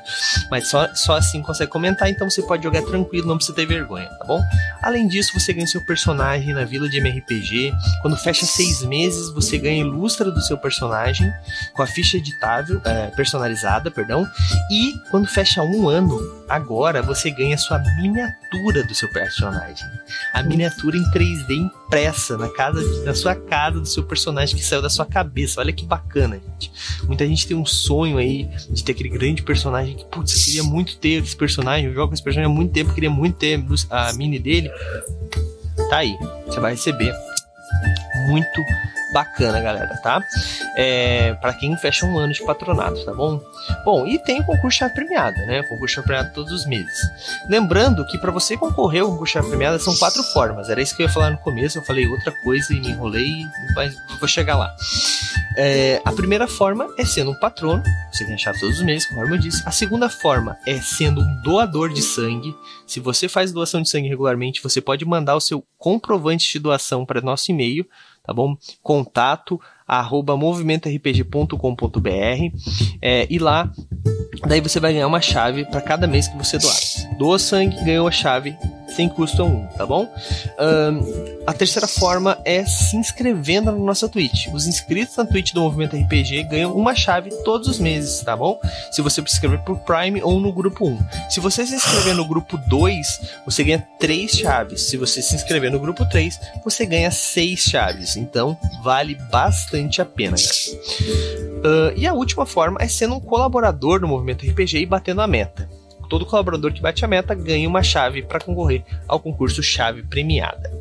Mas 0.50 0.68
só, 0.68 0.92
só 0.94 1.18
assim 1.18 1.42
consegue 1.42 1.70
comentar, 1.70 2.08
então 2.08 2.28
você 2.28 2.40
pode 2.40 2.62
jogar 2.62 2.82
tranquilo, 2.82 3.28
não 3.28 3.36
precisa 3.36 3.54
ter 3.54 3.66
vergonha, 3.66 4.08
tá 4.08 4.24
bom? 4.24 4.42
Além 4.82 5.06
disso, 5.06 5.38
você 5.38 5.52
ganha 5.52 5.66
seu 5.66 5.84
personagem 5.84 6.54
na 6.54 6.64
vila 6.64 6.88
de 6.88 6.96
MRPG. 6.96 7.70
Quando 8.00 8.16
fecha 8.16 8.46
seis 8.46 8.82
meses, 8.82 9.30
você 9.30 9.58
ganha 9.58 9.82
ilustra 9.82 10.30
do 10.30 10.40
seu 10.40 10.56
personagem 10.56 11.30
com 11.74 11.82
a 11.82 11.86
ficha 11.86 12.16
editável, 12.16 12.80
é, 12.82 13.08
personalizada, 13.08 13.90
perdão. 13.90 14.26
E 14.70 14.94
quando 15.10 15.28
fecha 15.28 15.62
um 15.62 15.86
ano, 15.86 16.18
agora 16.48 17.02
você 17.02 17.30
ganha 17.30 17.56
sua 17.56 17.78
miniatura 18.00 18.84
do 18.84 18.94
seu 18.94 19.08
personagem. 19.10 19.86
A 20.32 20.42
miniatura 20.42 20.96
em 20.96 21.10
3D 21.10 21.50
impressa 21.50 22.36
na 22.36 22.48
casa, 22.48 23.04
na 23.04 23.14
sua 23.14 23.34
casa 23.34 23.80
do 23.80 23.86
seu 23.86 24.02
personagem 24.02 24.56
que 24.56 24.64
saiu 24.64 24.82
da 24.82 24.90
sua 24.90 25.06
cabeça. 25.06 25.60
Olha 25.60 25.72
que 25.72 25.84
bacana, 25.84 26.40
gente. 26.40 26.72
Muita 27.04 27.26
gente 27.26 27.46
tem 27.46 27.56
um 27.56 27.66
sonho 27.66 28.18
aí 28.18 28.48
de 28.70 28.84
ter 28.84 28.92
aquele 28.92 29.08
grande 29.08 29.42
personagem 29.42 29.96
que, 29.96 30.04
putz, 30.06 30.36
eu 30.36 30.44
queria 30.44 30.64
muito 30.64 30.96
ter 30.96 31.22
esse 31.22 31.36
personagem. 31.36 31.86
Eu 31.86 31.94
jogo 31.94 32.14
esse 32.14 32.22
personagem 32.22 32.52
há 32.52 32.54
muito 32.54 32.72
tempo, 32.72 32.94
queria 32.94 33.10
muito 33.10 33.36
ter 33.36 33.62
a 33.90 34.12
mini 34.12 34.38
dele. 34.38 34.70
Tá 35.90 35.98
aí, 35.98 36.16
você 36.46 36.60
vai 36.60 36.72
receber. 36.72 37.12
Muito 38.28 38.60
bacana, 39.14 39.60
galera, 39.60 39.96
tá? 40.02 40.20
É, 40.76 41.34
para 41.34 41.54
quem 41.54 41.74
fecha 41.76 42.04
um 42.04 42.18
ano 42.18 42.32
de 42.32 42.44
patronato, 42.44 43.04
tá 43.04 43.14
bom? 43.14 43.40
Bom, 43.84 44.04
e 44.06 44.18
tem 44.18 44.40
o 44.40 44.44
concurso 44.44 44.78
chave 44.78 44.92
premiada, 44.92 45.46
né? 45.46 45.60
O 45.60 45.68
concurso 45.68 45.94
chave 45.94 46.08
premiada 46.08 46.30
todos 46.34 46.52
os 46.52 46.66
meses. 46.66 46.98
Lembrando 47.48 48.04
que 48.08 48.18
para 48.18 48.32
você 48.32 48.56
concorrer 48.56 49.02
ao 49.02 49.10
concurso 49.10 49.34
chave 49.34 49.48
premiada 49.48 49.78
são 49.78 49.94
quatro 49.96 50.22
formas. 50.24 50.68
Era 50.68 50.82
isso 50.82 50.96
que 50.96 51.02
eu 51.02 51.06
ia 51.06 51.12
falar 51.12 51.30
no 51.30 51.38
começo, 51.38 51.78
eu 51.78 51.84
falei 51.84 52.06
outra 52.08 52.32
coisa 52.42 52.74
e 52.74 52.80
me 52.80 52.88
enrolei, 52.88 53.30
mas 53.76 53.94
vou 54.18 54.28
chegar 54.28 54.56
lá. 54.56 54.74
É, 55.56 56.02
a 56.04 56.10
primeira 56.10 56.48
forma 56.48 56.92
é 56.98 57.04
sendo 57.04 57.30
um 57.30 57.38
patrono, 57.38 57.82
você 58.12 58.24
tem 58.24 58.34
a 58.34 58.38
chave 58.38 58.58
todos 58.58 58.78
os 58.78 58.84
meses, 58.84 59.08
conforme 59.08 59.36
eu 59.36 59.40
disse. 59.40 59.62
A 59.64 59.70
segunda 59.70 60.10
forma 60.10 60.58
é 60.66 60.80
sendo 60.80 61.20
um 61.20 61.42
doador 61.42 61.92
de 61.92 62.02
sangue. 62.02 62.52
Se 62.84 62.98
você 62.98 63.28
faz 63.28 63.52
doação 63.52 63.80
de 63.80 63.88
sangue 63.88 64.08
regularmente, 64.08 64.60
você 64.60 64.80
pode 64.80 65.04
mandar 65.04 65.36
o 65.36 65.40
seu 65.40 65.64
comprovante 65.78 66.50
de 66.50 66.58
doação 66.58 67.06
para 67.06 67.20
nosso 67.20 67.52
e-mail 67.52 67.86
tá 68.24 68.32
bom? 68.32 68.56
Contato 68.82 69.60
arroba 69.86 70.36
movimentorpg.com.br 70.36 72.58
é, 73.00 73.26
e 73.28 73.38
lá 73.38 73.70
daí 74.46 74.60
você 74.60 74.80
vai 74.80 74.94
ganhar 74.94 75.06
uma 75.06 75.20
chave 75.20 75.64
para 75.66 75.80
cada 75.80 76.06
mês 76.06 76.26
que 76.26 76.36
você 76.36 76.58
doar. 76.58 76.74
Doa 77.18 77.38
sangue, 77.38 77.76
ganhou 77.84 78.08
a 78.08 78.10
chave 78.10 78.56
sem 78.94 79.08
custo 79.08 79.42
algum, 79.42 79.66
tá 79.66 79.84
bom? 79.84 80.08
Um, 80.58 81.44
a 81.46 81.52
terceira 81.52 81.86
forma 81.86 82.38
é 82.44 82.64
se 82.64 82.96
inscrevendo 82.96 83.72
na 83.72 83.78
nossa 83.78 84.08
Twitch. 84.08 84.48
Os 84.52 84.66
inscritos 84.66 85.16
na 85.16 85.24
Twitch 85.24 85.52
do 85.52 85.60
Movimento 85.60 85.96
RPG 85.96 86.44
ganham 86.44 86.74
uma 86.74 86.94
chave 86.94 87.30
todos 87.44 87.68
os 87.68 87.78
meses, 87.78 88.20
tá 88.20 88.36
bom? 88.36 88.58
Se 88.90 89.02
você 89.02 89.20
se 89.20 89.34
inscrever 89.34 89.60
por 89.60 89.78
Prime 89.80 90.22
ou 90.22 90.40
no 90.40 90.52
grupo 90.52 90.88
1. 90.88 90.98
Se 91.30 91.40
você 91.40 91.66
se 91.66 91.74
inscrever 91.74 92.14
no 92.14 92.24
grupo 92.24 92.56
2, 92.68 93.20
você 93.44 93.64
ganha 93.64 93.86
3 93.98 94.30
chaves. 94.30 94.82
Se 94.82 94.96
você 94.96 95.20
se 95.20 95.34
inscrever 95.34 95.70
no 95.70 95.78
grupo 95.78 96.08
3, 96.08 96.38
você 96.64 96.86
ganha 96.86 97.10
6 97.10 97.60
chaves. 97.60 98.16
Então, 98.16 98.56
vale 98.82 99.14
bastante 99.30 100.00
a 100.00 100.04
pena, 100.04 100.36
Uh, 101.64 101.96
e 101.96 102.06
a 102.06 102.12
última 102.12 102.44
forma 102.44 102.78
é 102.78 102.86
sendo 102.86 103.14
um 103.14 103.20
colaborador 103.20 103.98
do 103.98 104.06
Movimento 104.06 104.46
RPG 104.46 104.80
e 104.80 104.86
batendo 104.86 105.22
a 105.22 105.26
meta 105.26 105.66
todo 106.04 106.26
colaborador 106.26 106.72
que 106.72 106.80
bate 106.80 107.04
a 107.04 107.08
meta 107.08 107.34
ganha 107.34 107.68
uma 107.68 107.82
chave 107.82 108.22
para 108.22 108.40
concorrer 108.40 108.84
ao 109.08 109.20
concurso 109.20 109.62
Chave 109.62 110.02
Premiada. 110.02 110.72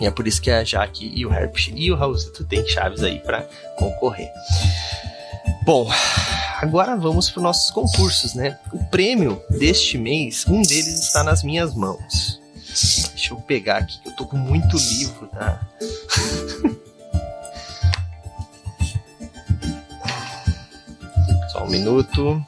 E 0.00 0.06
é 0.06 0.10
por 0.10 0.26
isso 0.26 0.42
que 0.42 0.50
a 0.50 0.64
Jaque 0.64 1.12
e 1.14 1.24
o 1.24 1.32
Herp 1.32 1.56
e 1.74 1.92
o 1.92 1.96
Raulzito 1.96 2.44
têm 2.44 2.66
chaves 2.66 3.02
aí 3.02 3.20
para 3.20 3.42
concorrer. 3.76 4.30
Bom, 5.64 5.88
agora 6.60 6.96
vamos 6.96 7.30
para 7.30 7.38
os 7.38 7.44
nossos 7.44 7.70
concursos, 7.70 8.34
né? 8.34 8.58
O 8.72 8.84
prêmio 8.86 9.40
deste 9.50 9.96
mês, 9.96 10.44
um 10.46 10.62
deles 10.62 11.00
está 11.00 11.22
nas 11.22 11.42
minhas 11.42 11.74
mãos. 11.74 12.40
Deixa 13.12 13.32
eu 13.32 13.36
pegar 13.38 13.78
aqui, 13.78 13.98
eu 14.04 14.12
tô 14.16 14.26
com 14.26 14.36
muito 14.36 14.76
livro, 14.76 15.26
tá? 15.28 15.60
Só 21.52 21.64
um 21.64 21.68
minuto. 21.68 22.44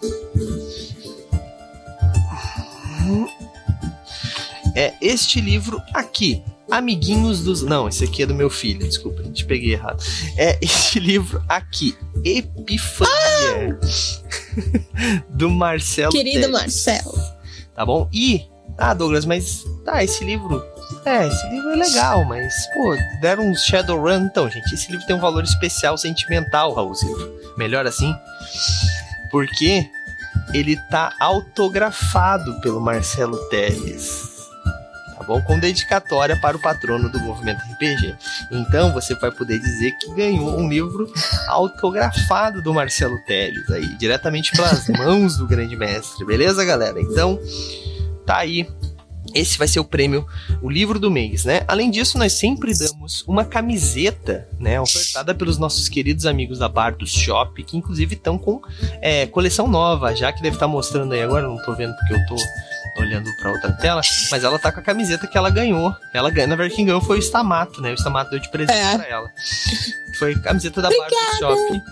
É 4.74 4.94
este 5.00 5.40
livro 5.40 5.80
aqui. 5.94 6.42
Amiguinhos 6.70 7.44
dos. 7.44 7.62
Não, 7.62 7.88
esse 7.88 8.04
aqui 8.04 8.24
é 8.24 8.26
do 8.26 8.34
meu 8.34 8.50
filho, 8.50 8.80
desculpa, 8.80 9.20
a 9.20 9.24
gente 9.24 9.44
peguei 9.44 9.72
errado. 9.72 10.02
É 10.36 10.58
este 10.60 10.98
livro 11.00 11.42
aqui, 11.48 11.96
Epifania, 12.24 13.78
ah! 13.80 15.22
do 15.30 15.48
Marcelo. 15.48 16.10
Querido 16.12 16.40
Teles. 16.40 16.50
Marcelo. 16.50 17.18
Tá 17.74 17.86
bom? 17.86 18.08
E. 18.12 18.42
Ah, 18.76 18.92
Douglas, 18.92 19.24
mas. 19.24 19.64
Tá, 19.84 20.02
esse 20.02 20.24
livro. 20.24 20.62
É, 21.04 21.26
esse 21.26 21.48
livro 21.48 21.70
é 21.70 21.76
legal, 21.76 22.24
mas, 22.24 22.52
pô, 22.74 22.96
deram 23.20 23.48
um 23.48 23.54
Shadowrun. 23.54 24.26
Então, 24.26 24.50
gente, 24.50 24.74
esse 24.74 24.90
livro 24.90 25.06
tem 25.06 25.16
um 25.16 25.20
valor 25.20 25.44
especial 25.44 25.96
sentimental, 25.96 26.74
Raulzito. 26.74 27.32
Melhor 27.56 27.86
assim. 27.86 28.12
Porque 29.30 29.88
ele 30.52 30.76
tá 30.90 31.12
autografado 31.20 32.60
pelo 32.60 32.80
Marcelo 32.80 33.36
Teles. 33.48 34.36
Tá 35.16 35.24
bom? 35.24 35.40
Com 35.40 35.58
dedicatória 35.58 36.38
para 36.38 36.56
o 36.56 36.60
patrono 36.60 37.08
do 37.08 37.18
movimento 37.20 37.62
RPG. 37.72 38.14
Então 38.50 38.92
você 38.92 39.14
vai 39.14 39.30
poder 39.30 39.58
dizer 39.58 39.92
que 39.92 40.14
ganhou 40.14 40.58
um 40.58 40.68
livro 40.68 41.10
autografado 41.48 42.60
do 42.60 42.74
Marcelo 42.74 43.18
Teles 43.24 43.70
aí, 43.70 43.96
diretamente 43.96 44.52
pelas 44.52 44.86
mãos 44.96 45.36
do 45.38 45.46
grande 45.46 45.74
mestre. 45.74 46.24
Beleza, 46.24 46.64
galera? 46.64 47.00
Então, 47.00 47.40
tá 48.26 48.38
aí 48.38 48.68
esse 49.36 49.58
vai 49.58 49.68
ser 49.68 49.80
o 49.80 49.84
prêmio, 49.84 50.26
o 50.62 50.70
livro 50.70 50.98
do 50.98 51.10
mês, 51.10 51.44
né? 51.44 51.62
Além 51.68 51.90
disso, 51.90 52.18
nós 52.18 52.32
sempre 52.32 52.72
damos 52.76 53.22
uma 53.26 53.44
camiseta, 53.44 54.48
né? 54.58 54.80
Ofertada 54.80 55.34
pelos 55.34 55.58
nossos 55.58 55.88
queridos 55.88 56.26
amigos 56.26 56.58
da 56.58 56.68
Bar 56.68 56.96
do 56.96 57.06
Shop, 57.06 57.62
que 57.62 57.76
inclusive 57.76 58.14
estão 58.14 58.38
com 58.38 58.60
é, 59.00 59.26
coleção 59.26 59.68
nova, 59.68 60.14
já 60.14 60.32
que 60.32 60.42
deve 60.42 60.56
estar 60.56 60.66
tá 60.66 60.72
mostrando 60.72 61.12
aí 61.12 61.22
agora, 61.22 61.46
não 61.46 61.62
tô 61.62 61.74
vendo 61.74 61.94
porque 61.96 62.14
eu 62.14 62.26
tô 62.26 62.36
olhando 63.00 63.30
para 63.36 63.52
outra 63.52 63.72
tela, 63.72 64.00
mas 64.30 64.42
ela 64.42 64.58
tá 64.58 64.72
com 64.72 64.80
a 64.80 64.82
camiseta 64.82 65.26
que 65.26 65.36
ela 65.36 65.50
ganhou. 65.50 65.94
Ela 66.14 66.30
ganhou, 66.30 66.48
na 66.48 66.56
verdade, 66.56 66.74
quem 66.74 66.86
ganhou 66.86 67.00
foi 67.00 67.18
o 67.18 67.22
Stamato, 67.22 67.80
né? 67.80 67.92
O 67.92 67.94
Stamato 67.94 68.30
deu 68.30 68.40
de 68.40 68.50
presente 68.50 68.78
é. 68.78 68.96
pra 68.96 69.06
ela. 69.06 69.28
Foi 70.18 70.32
a 70.32 70.38
camiseta 70.38 70.80
da 70.80 70.88
Bar 70.88 71.08
do 71.08 71.38
Shop. 71.38 71.82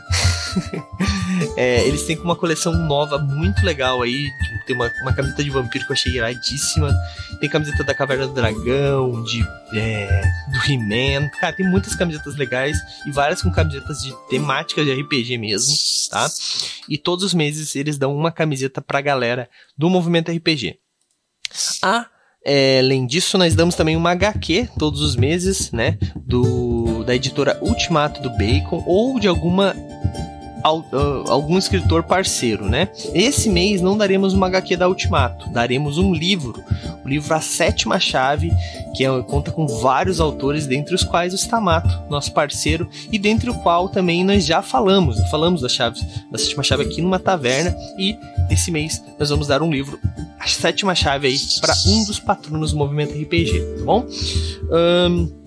é, 1.56 1.86
eles 1.86 2.04
têm 2.04 2.18
uma 2.18 2.36
coleção 2.36 2.72
nova 2.72 3.18
muito 3.18 3.64
legal 3.64 4.02
aí. 4.02 4.28
Tem 4.66 4.74
uma, 4.74 4.90
uma 5.02 5.12
camiseta 5.12 5.42
de 5.42 5.50
vampiro 5.50 5.84
que 5.84 5.92
eu 5.92 5.94
achei 5.94 6.12
iradíssima. 6.12 6.92
Tem 7.40 7.48
camiseta 7.48 7.84
da 7.84 7.94
Caverna 7.94 8.26
do 8.26 8.34
Dragão, 8.34 9.22
de 9.22 9.46
é, 9.74 10.22
do 10.52 10.72
He-Man. 10.72 11.28
Cara, 11.40 11.54
tem 11.54 11.68
muitas 11.68 11.94
camisetas 11.94 12.36
legais 12.36 12.76
e 13.06 13.10
várias 13.10 13.42
com 13.42 13.50
camisetas 13.50 13.98
de 14.02 14.14
temáticas 14.28 14.84
de 14.84 14.92
RPG 14.92 15.38
mesmo, 15.38 15.74
tá? 16.10 16.28
E 16.88 16.96
todos 16.96 17.24
os 17.24 17.34
meses 17.34 17.74
eles 17.76 17.98
dão 17.98 18.14
uma 18.16 18.32
camiseta 18.32 18.80
pra 18.80 19.00
galera 19.00 19.48
do 19.76 19.90
movimento 19.90 20.30
RPG. 20.30 20.78
Ah, 21.82 22.06
é, 22.44 22.80
além 22.80 23.06
disso, 23.06 23.38
nós 23.38 23.54
damos 23.54 23.74
também 23.74 23.96
uma 23.96 24.10
HQ 24.10 24.68
todos 24.78 25.00
os 25.00 25.16
meses, 25.16 25.72
né? 25.72 25.96
Do, 26.14 27.02
da 27.04 27.14
editora 27.14 27.58
Ultimato 27.62 28.20
do 28.20 28.28
Bacon 28.30 28.84
ou 28.86 29.18
de 29.18 29.26
alguma 29.26 29.74
algum 30.64 31.58
escritor 31.58 32.02
parceiro, 32.04 32.64
né? 32.64 32.88
Esse 33.12 33.50
mês 33.50 33.82
não 33.82 33.98
daremos 33.98 34.32
uma 34.32 34.46
HQ 34.46 34.76
da 34.76 34.88
Ultimato, 34.88 35.50
daremos 35.50 35.98
um 35.98 36.14
livro, 36.14 36.54
o 37.04 37.08
livro 37.08 37.34
A 37.34 37.40
Sétima 37.40 38.00
Chave, 38.00 38.50
que 38.96 39.04
é, 39.04 39.22
conta 39.22 39.50
com 39.50 39.66
vários 39.66 40.20
autores, 40.20 40.66
dentre 40.66 40.94
os 40.94 41.04
quais 41.04 41.34
o 41.34 41.36
Stamato, 41.36 42.02
nosso 42.08 42.32
parceiro, 42.32 42.88
e 43.12 43.18
dentre 43.18 43.50
o 43.50 43.54
qual 43.54 43.90
também 43.90 44.24
nós 44.24 44.46
já 44.46 44.62
falamos, 44.62 45.20
falamos 45.30 45.60
da, 45.60 45.68
chave, 45.68 46.00
da 46.30 46.38
Sétima 46.38 46.62
Chave 46.62 46.84
aqui 46.84 47.02
numa 47.02 47.18
taverna, 47.18 47.76
e 47.98 48.16
esse 48.50 48.70
mês 48.70 49.02
nós 49.18 49.28
vamos 49.28 49.46
dar 49.46 49.62
um 49.62 49.70
livro, 49.70 49.98
A 50.40 50.46
Sétima 50.46 50.94
Chave 50.94 51.26
aí, 51.26 51.38
para 51.60 51.74
um 51.86 52.04
dos 52.04 52.18
patronos 52.18 52.72
do 52.72 52.78
movimento 52.78 53.12
RPG, 53.12 53.60
tá 53.78 53.84
bom? 53.84 54.06
Um, 54.70 55.43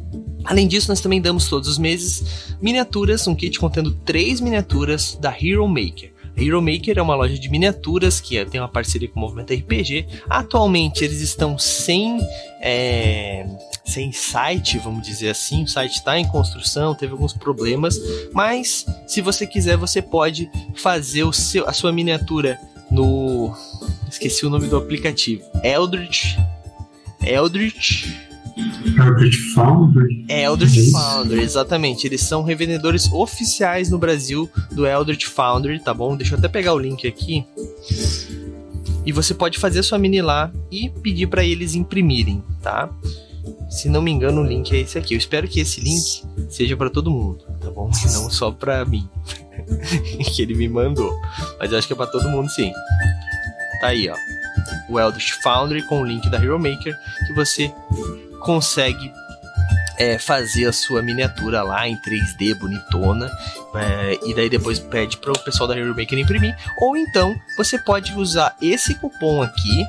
Além 0.48 0.66
disso, 0.66 0.88
nós 0.88 1.02
também 1.02 1.22
damos 1.22 1.50
todos 1.50 1.68
os 1.68 1.78
meses 1.78 2.56
miniaturas, 2.62 3.28
um 3.28 3.36
kit 3.36 3.60
contendo 3.60 3.92
três 3.92 4.40
miniaturas 4.40 5.18
da 5.20 5.30
Hero 5.30 5.68
Maker. 5.68 6.14
A 6.38 6.42
Hero 6.42 6.62
Maker 6.62 6.98
é 6.98 7.02
uma 7.02 7.16
loja 7.16 7.38
de 7.38 7.50
miniaturas 7.50 8.22
que 8.22 8.44
tem 8.46 8.62
uma 8.62 8.70
parceria 8.70 9.10
com 9.10 9.20
o 9.20 9.24
Movimento 9.24 9.54
RPG. 9.54 10.08
Atualmente 10.30 11.04
eles 11.04 11.20
estão 11.20 11.58
sem, 11.58 12.20
é, 12.62 13.46
sem 13.84 14.12
site, 14.14 14.78
vamos 14.78 15.06
dizer 15.06 15.30
assim. 15.30 15.64
O 15.64 15.68
site 15.68 15.96
está 15.96 16.18
em 16.18 16.28
construção, 16.28 16.96
teve 16.96 17.12
alguns 17.12 17.34
problemas, 17.34 18.00
mas 18.32 18.86
se 19.06 19.20
você 19.20 19.46
quiser, 19.46 19.76
você 19.76 20.02
pode 20.02 20.50
fazer 20.76 21.24
o 21.24 21.34
seu, 21.34 21.68
a 21.68 21.74
sua 21.74 21.92
miniatura 21.92 22.58
no. 22.90 23.54
Esqueci 24.10 24.46
o 24.46 24.50
nome 24.50 24.68
do 24.68 24.78
aplicativo. 24.78 25.44
Eldritch. 25.62 26.38
Eldritch 27.22 28.27
Eldritch 28.58 29.54
Foundry? 29.54 30.26
É 30.28 30.44
Eldritch 30.44 30.78
isso? 30.78 30.92
Foundry, 30.92 31.42
exatamente. 31.42 32.08
Eles 32.08 32.22
são 32.22 32.44
revendedores 32.44 33.12
oficiais 33.12 33.90
no 33.90 33.98
Brasil 33.98 34.50
do 34.72 34.86
Eldritch 34.86 35.26
Foundry, 35.26 35.80
tá 35.80 35.94
bom? 35.94 36.16
Deixa 36.16 36.34
eu 36.34 36.40
até 36.40 36.48
pegar 36.48 36.74
o 36.74 36.80
link 36.80 37.08
aqui. 37.08 37.46
E 39.06 39.12
você 39.12 39.34
pode 39.34 39.58
fazer 39.58 39.84
sua 39.84 39.98
mini 39.98 40.22
lá 40.22 40.52
e 40.72 40.90
pedir 40.90 41.28
para 41.28 41.44
eles 41.44 41.76
imprimirem, 41.76 42.44
tá? 42.62 42.90
Se 43.70 43.88
não 43.88 44.02
me 44.02 44.12
engano, 44.12 44.42
o 44.42 44.46
link 44.46 44.76
é 44.76 44.80
esse 44.80 44.98
aqui. 44.98 45.14
Eu 45.14 45.18
espero 45.18 45.48
que 45.48 45.60
esse 45.60 45.80
link 45.80 46.24
seja 46.50 46.76
para 46.76 46.90
todo 46.90 47.12
mundo, 47.12 47.46
tá 47.62 47.70
bom? 47.70 47.90
E 48.04 48.12
não 48.12 48.30
só 48.30 48.52
para 48.52 48.84
mim. 48.86 49.08
que 50.36 50.42
ele 50.42 50.56
me 50.56 50.68
mandou. 50.68 51.14
Mas 51.60 51.72
eu 51.72 51.78
acho 51.78 51.88
que 51.88 51.94
é 51.94 51.96
para 51.96 52.08
todo 52.08 52.30
mundo 52.30 52.50
sim. 52.50 52.72
Tá 53.80 53.88
aí, 53.88 54.10
ó. 54.10 54.16
O 54.90 55.00
Eldritch 55.00 55.34
Foundry 55.44 55.84
com 55.84 56.02
o 56.02 56.06
link 56.06 56.30
da 56.30 56.38
Hero 56.38 56.60
Maker 56.60 56.96
que 57.28 57.34
você 57.34 57.72
consegue 58.40 59.12
é, 59.98 60.18
fazer 60.20 60.66
a 60.66 60.74
sua 60.74 61.02
miniatura 61.02 61.64
lá 61.64 61.88
em 61.88 61.98
3D 61.98 62.54
bonitona 62.56 63.32
é, 63.76 64.20
e 64.26 64.34
daí 64.34 64.50
depois 64.50 64.80
pede 64.80 65.18
para 65.18 65.32
o 65.32 65.40
pessoal 65.40 65.68
da 65.68 65.78
Hero 65.78 65.96
Maker 65.96 66.18
imprimir. 66.18 66.56
Ou 66.80 66.96
então 66.96 67.36
você 67.58 67.78
pode 67.78 68.14
usar 68.14 68.56
esse 68.62 68.96
cupom 68.96 69.42
aqui 69.42 69.86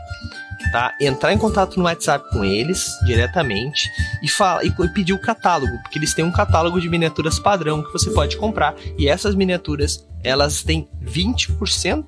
tá? 0.70 0.94
Entrar 1.01 1.32
em 1.32 1.38
contato 1.38 1.76
no 1.78 1.84
WhatsApp 1.84 2.28
com 2.30 2.44
eles 2.44 2.99
diretamente 3.05 3.90
e 4.22 4.28
fala 4.28 4.64
e, 4.64 4.68
e 4.68 4.88
pedir 4.88 5.12
o 5.12 5.18
catálogo 5.18 5.78
porque 5.82 5.99
eles 5.99 6.14
têm 6.14 6.24
um 6.24 6.32
catálogo 6.32 6.80
de 6.80 6.88
miniaturas 6.88 7.38
padrão 7.38 7.82
que 7.82 7.92
você 7.92 8.11
pode 8.11 8.36
comprar. 8.36 8.74
E 8.99 9.09
essas 9.09 9.34
miniaturas 9.34 10.07
elas 10.22 10.62
têm 10.62 10.88
20% 11.05 12.05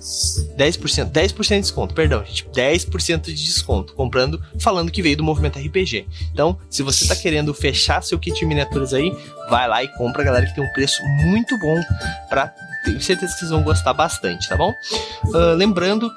10%, 0.00 1.10
10% 1.10 1.48
de 1.48 1.60
desconto, 1.60 1.94
perdão, 1.94 2.24
gente. 2.24 2.46
10% 2.46 3.22
de 3.22 3.34
desconto 3.34 3.94
comprando, 3.94 4.42
falando 4.58 4.90
que 4.90 5.02
veio 5.02 5.16
do 5.16 5.24
movimento 5.24 5.58
RPG. 5.58 6.06
Então, 6.32 6.58
se 6.68 6.82
você 6.82 7.06
tá 7.06 7.14
querendo 7.14 7.52
fechar 7.52 8.02
seu 8.02 8.18
kit 8.18 8.38
de 8.38 8.46
miniaturas 8.46 8.94
aí, 8.94 9.12
vai 9.48 9.68
lá 9.68 9.84
e 9.84 9.88
compra, 9.96 10.24
galera, 10.24 10.46
que 10.46 10.54
tem 10.54 10.64
um 10.64 10.72
preço 10.72 11.02
muito 11.24 11.58
bom 11.58 11.80
para 12.28 12.52
tenho 12.84 13.00
certeza 13.00 13.32
que 13.34 13.40
vocês 13.40 13.50
vão 13.50 13.62
gostar 13.62 13.92
bastante, 13.92 14.48
tá 14.48 14.56
bom? 14.56 14.72
Ah, 15.34 15.54
lembrando 15.54 16.10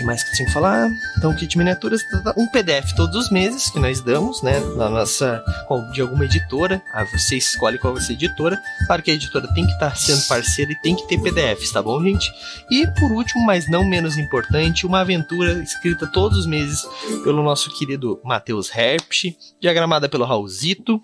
que 0.00 0.04
mais 0.04 0.22
que 0.22 0.30
eu 0.30 0.34
tinha 0.34 0.46
que 0.46 0.52
falar? 0.52 0.90
Então, 1.18 1.34
kit 1.34 1.58
miniaturas, 1.58 2.00
um 2.36 2.46
PDF 2.46 2.94
todos 2.96 3.16
os 3.16 3.30
meses 3.30 3.70
que 3.70 3.78
nós 3.78 4.00
damos, 4.00 4.42
né? 4.42 4.58
Na 4.76 4.88
nossa. 4.88 5.44
de 5.92 6.00
alguma 6.00 6.24
editora. 6.24 6.82
Ah, 6.92 7.04
você 7.04 7.36
escolhe 7.36 7.78
qual 7.78 7.92
vai 7.92 8.02
ser 8.02 8.12
a 8.12 8.14
editora. 8.14 8.58
Claro 8.86 9.02
que 9.02 9.10
a 9.10 9.14
editora 9.14 9.46
tem 9.52 9.66
que 9.66 9.72
estar 9.72 9.94
sendo 9.96 10.26
parceira 10.26 10.72
e 10.72 10.80
tem 10.80 10.96
que 10.96 11.06
ter 11.06 11.20
PDFs, 11.20 11.72
tá 11.72 11.82
bom, 11.82 12.02
gente? 12.02 12.32
E 12.70 12.86
por 12.98 13.12
último, 13.12 13.44
mas 13.44 13.68
não 13.68 13.84
menos 13.84 14.16
importante, 14.16 14.86
uma 14.86 15.00
aventura 15.00 15.62
escrita 15.62 16.06
todos 16.06 16.38
os 16.38 16.46
meses 16.46 16.82
pelo 17.22 17.42
nosso 17.42 17.70
querido 17.76 18.20
Matheus 18.24 18.74
Herpsch, 18.74 19.36
diagramada 19.60 20.08
pelo 20.08 20.24
Raulzito 20.24 21.00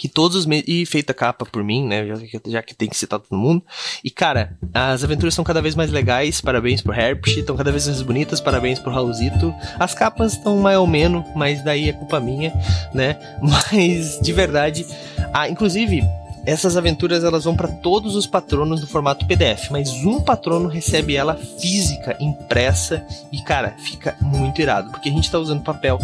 que 0.00 0.08
todos 0.08 0.34
os 0.34 0.46
meses. 0.46 0.64
E 0.66 0.86
feita 0.86 1.12
capa 1.12 1.44
por 1.44 1.62
mim, 1.62 1.86
né? 1.86 2.06
Já 2.06 2.16
que, 2.16 2.50
já 2.50 2.62
que 2.62 2.74
tem 2.74 2.88
que 2.88 2.96
citar 2.96 3.20
todo 3.20 3.38
mundo. 3.38 3.62
E, 4.02 4.10
cara, 4.10 4.56
as 4.72 5.04
aventuras 5.04 5.34
são 5.34 5.44
cada 5.44 5.60
vez 5.60 5.74
mais 5.74 5.90
legais. 5.90 6.40
Parabéns 6.40 6.80
pro 6.80 6.94
Herpsch. 6.94 7.36
Estão 7.36 7.54
cada 7.54 7.70
vez 7.70 7.86
mais 7.86 8.00
bonitas. 8.00 8.40
Parabéns 8.40 8.78
pro 8.78 8.90
Raulzito. 8.90 9.54
As 9.78 9.92
capas 9.92 10.32
estão 10.32 10.56
mais 10.58 10.78
ou 10.78 10.86
menos, 10.86 11.22
mas 11.36 11.62
daí 11.62 11.90
é 11.90 11.92
culpa 11.92 12.18
minha, 12.18 12.50
né? 12.94 13.18
Mas, 13.42 14.18
de 14.20 14.32
verdade. 14.32 14.86
Ah, 15.34 15.48
inclusive. 15.48 16.02
Essas 16.46 16.76
aventuras 16.76 17.22
elas 17.22 17.44
vão 17.44 17.54
para 17.54 17.68
todos 17.68 18.16
os 18.16 18.26
patronos 18.26 18.80
no 18.80 18.86
formato 18.86 19.26
PDF, 19.26 19.70
mas 19.70 19.90
um 20.04 20.20
patrono 20.20 20.68
recebe 20.68 21.14
ela 21.14 21.36
física, 21.36 22.16
impressa 22.20 23.04
e 23.30 23.42
cara, 23.42 23.74
fica 23.78 24.16
muito 24.20 24.60
irado, 24.60 24.90
porque 24.90 25.08
a 25.08 25.12
gente 25.12 25.30
tá 25.30 25.38
usando 25.38 25.62
papel, 25.62 25.98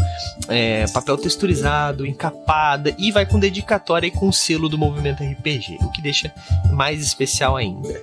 é, 0.49 0.87
papel 0.89 1.17
texturizado, 1.17 2.07
encapada 2.07 2.95
e 2.99 3.11
vai 3.11 3.25
com 3.25 3.39
dedicatória 3.39 4.07
e 4.07 4.11
com 4.11 4.31
selo 4.31 4.69
do 4.69 4.77
movimento 4.77 5.23
RPG, 5.23 5.79
o 5.81 5.91
que 5.91 6.03
deixa 6.03 6.33
mais 6.73 7.03
especial 7.03 7.57
ainda. 7.57 8.01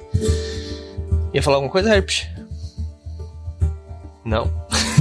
Ia 1.34 1.41
falar 1.41 1.57
alguma 1.57 1.71
coisa, 1.71 1.95
Herpes? 1.95 2.27
Não? 4.25 4.49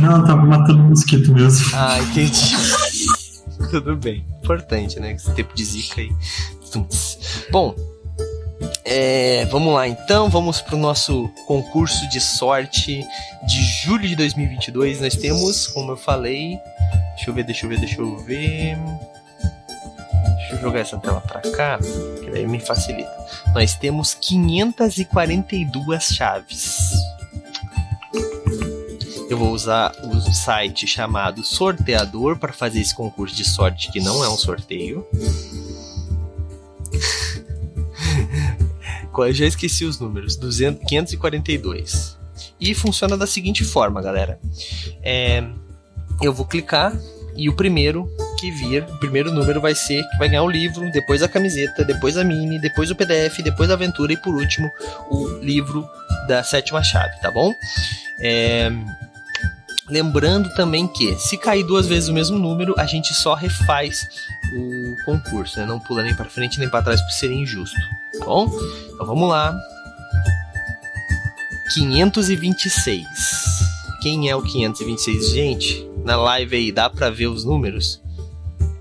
Não, 0.01 0.25
tava 0.25 0.45
matando 0.45 0.81
um 0.81 0.89
mosquito 0.89 1.33
mesmo. 1.33 1.71
Ah, 1.75 1.99
entendi. 2.01 2.57
Tudo 3.71 3.97
bem. 3.97 4.25
Importante, 4.43 4.99
né? 4.99 5.13
Esse 5.13 5.33
tempo 5.33 5.55
de 5.55 5.65
zica 5.65 6.01
aí. 6.01 6.11
Bom, 7.51 7.75
é, 8.85 9.47
vamos 9.47 9.73
lá 9.75 9.89
então, 9.89 10.29
vamos 10.29 10.61
para 10.61 10.75
o 10.75 10.79
nosso 10.79 11.29
concurso 11.47 12.09
de 12.11 12.21
sorte 12.21 13.03
de 13.47 13.63
julho 13.85 14.09
de 14.09 14.17
2022. 14.17 15.01
Nós 15.01 15.15
temos, 15.17 15.67
como 15.69 15.93
eu 15.93 15.97
falei, 15.97 16.59
deixa 17.15 17.31
eu 17.31 17.35
ver, 17.35 17.45
deixa 17.45 17.65
eu 17.65 17.71
ver, 17.71 17.79
deixa 17.79 18.01
eu 18.01 18.19
ver. 18.19 18.77
Deixa 20.37 20.55
eu 20.55 20.61
jogar 20.61 20.81
essa 20.81 20.99
tela 20.99 21.21
para 21.21 21.41
cá, 21.53 21.79
que 22.23 22.31
daí 22.31 22.47
me 22.47 22.61
facilita. 22.61 23.11
Nós 23.55 23.75
temos 23.77 24.15
542 24.15 26.05
chaves. 26.05 26.93
Eu 29.31 29.39
vou 29.39 29.53
usar 29.53 29.95
o 30.05 30.21
site 30.33 30.87
chamado 30.87 31.43
Sorteador 31.43 32.39
para 32.39 32.53
fazer 32.53 32.81
esse 32.81 32.95
concurso 32.95 33.35
de 33.35 33.45
sorte, 33.45 33.91
que 33.91 34.01
não 34.01 34.23
é 34.23 34.29
um 34.29 34.37
sorteio. 34.37 35.07
Eu 39.19 39.33
já 39.33 39.47
esqueci 39.47 39.85
os 39.85 40.01
números. 40.01 40.37
200, 40.37 40.85
542. 40.87 42.17
E 42.61 42.75
funciona 42.75 43.17
da 43.17 43.27
seguinte 43.27 43.65
forma, 43.65 44.01
galera. 44.01 44.41
É, 45.03 45.45
eu 46.21 46.33
vou 46.33 46.47
clicar 46.47 46.97
e 47.37 47.49
o 47.49 47.55
primeiro 47.55 48.09
que 48.39 48.51
vir, 48.51 48.83
o 48.85 48.99
primeiro 48.99 49.31
número 49.33 49.61
vai 49.61 49.75
ser 49.75 50.03
que 50.11 50.19
vai 50.19 50.29
ganhar 50.29 50.43
o 50.43 50.51
livro, 50.51 50.91
depois 50.91 51.23
a 51.23 51.29
camiseta, 51.29 51.85
depois 51.85 52.17
a 52.17 52.25
mini, 52.25 52.61
depois 52.61 52.91
o 52.91 52.97
PDF, 52.97 53.39
depois 53.43 53.71
a 53.71 53.75
aventura 53.75 54.13
e 54.13 54.17
por 54.17 54.35
último 54.35 54.71
o 55.11 55.29
livro 55.39 55.89
da 56.27 56.43
sétima 56.43 56.83
chave, 56.83 57.15
tá 57.21 57.31
bom? 57.31 57.53
É, 58.21 58.71
Lembrando 59.93 60.49
também 60.55 60.87
que, 60.87 61.17
se 61.19 61.37
cair 61.37 61.65
duas 61.65 61.87
vezes 61.87 62.09
o 62.09 62.15
mesmo 62.15 62.39
número, 62.39 62.75
a 62.79 62.87
gente 62.87 63.13
só 63.13 63.35
refaz 63.35 64.07
o 64.55 64.97
concurso, 65.05 65.59
né? 65.59 65.67
Não 65.67 65.79
pula 65.81 66.03
nem 66.03 66.15
para 66.15 66.29
frente 66.29 66.59
nem 66.59 66.69
para 66.69 66.83
trás 66.83 67.01
por 67.01 67.11
ser 67.11 67.33
injusto, 67.33 67.77
tá 68.19 68.25
bom? 68.25 68.51
Então 68.93 69.07
vamos 69.07 69.29
lá. 69.29 69.57
526. 71.75 73.07
Quem 74.03 74.29
é 74.29 74.37
o 74.37 74.43
526, 74.43 75.31
gente? 75.31 75.89
Na 76.05 76.17
live 76.17 76.57
aí 76.57 76.73
dá 76.73 76.91
para 76.91 77.11
ver 77.11 77.29
os 77.29 77.45
números? 77.45 78.03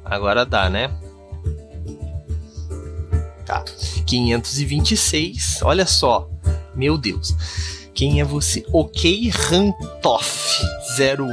Agora 0.03 0.45
dá, 0.45 0.69
né? 0.69 0.91
Tá. 3.45 3.63
526. 4.05 5.61
Olha 5.61 5.85
só. 5.85 6.29
Meu 6.75 6.97
Deus. 6.97 7.35
Quem 7.93 8.19
é 8.19 8.23
você? 8.23 8.65
Ok 8.73 9.29
Rantoff 9.29 10.63
01. 10.97 11.27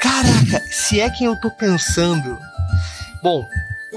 Caraca, 0.00 0.60
se 0.70 1.00
é 1.00 1.08
quem 1.08 1.26
eu 1.26 1.40
tô 1.40 1.50
pensando. 1.50 2.36
Bom, 3.24 3.48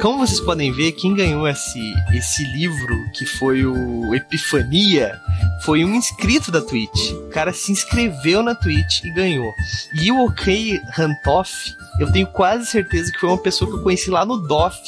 como 0.01 0.19
vocês 0.19 0.39
podem 0.39 0.71
ver, 0.71 0.93
quem 0.93 1.13
ganhou 1.13 1.45
esse, 1.49 1.93
esse 2.13 2.45
livro, 2.45 3.11
que 3.11 3.25
foi 3.25 3.65
o 3.65 4.15
Epifania, 4.15 5.19
foi 5.65 5.83
um 5.83 5.93
inscrito 5.95 6.49
da 6.49 6.61
Twitch. 6.61 7.11
O 7.11 7.27
cara 7.27 7.51
se 7.51 7.73
inscreveu 7.73 8.41
na 8.41 8.55
Twitch 8.55 9.03
e 9.03 9.11
ganhou. 9.11 9.53
E 10.01 10.09
o 10.13 10.23
OK 10.23 10.79
Rantoff, 10.93 11.75
eu 11.99 12.09
tenho 12.09 12.27
quase 12.27 12.67
certeza 12.67 13.11
que 13.11 13.19
foi 13.19 13.27
uma 13.27 13.37
pessoa 13.37 13.69
que 13.69 13.75
eu 13.75 13.83
conheci 13.83 14.09
lá 14.09 14.25
no 14.25 14.37
DOF, 14.37 14.79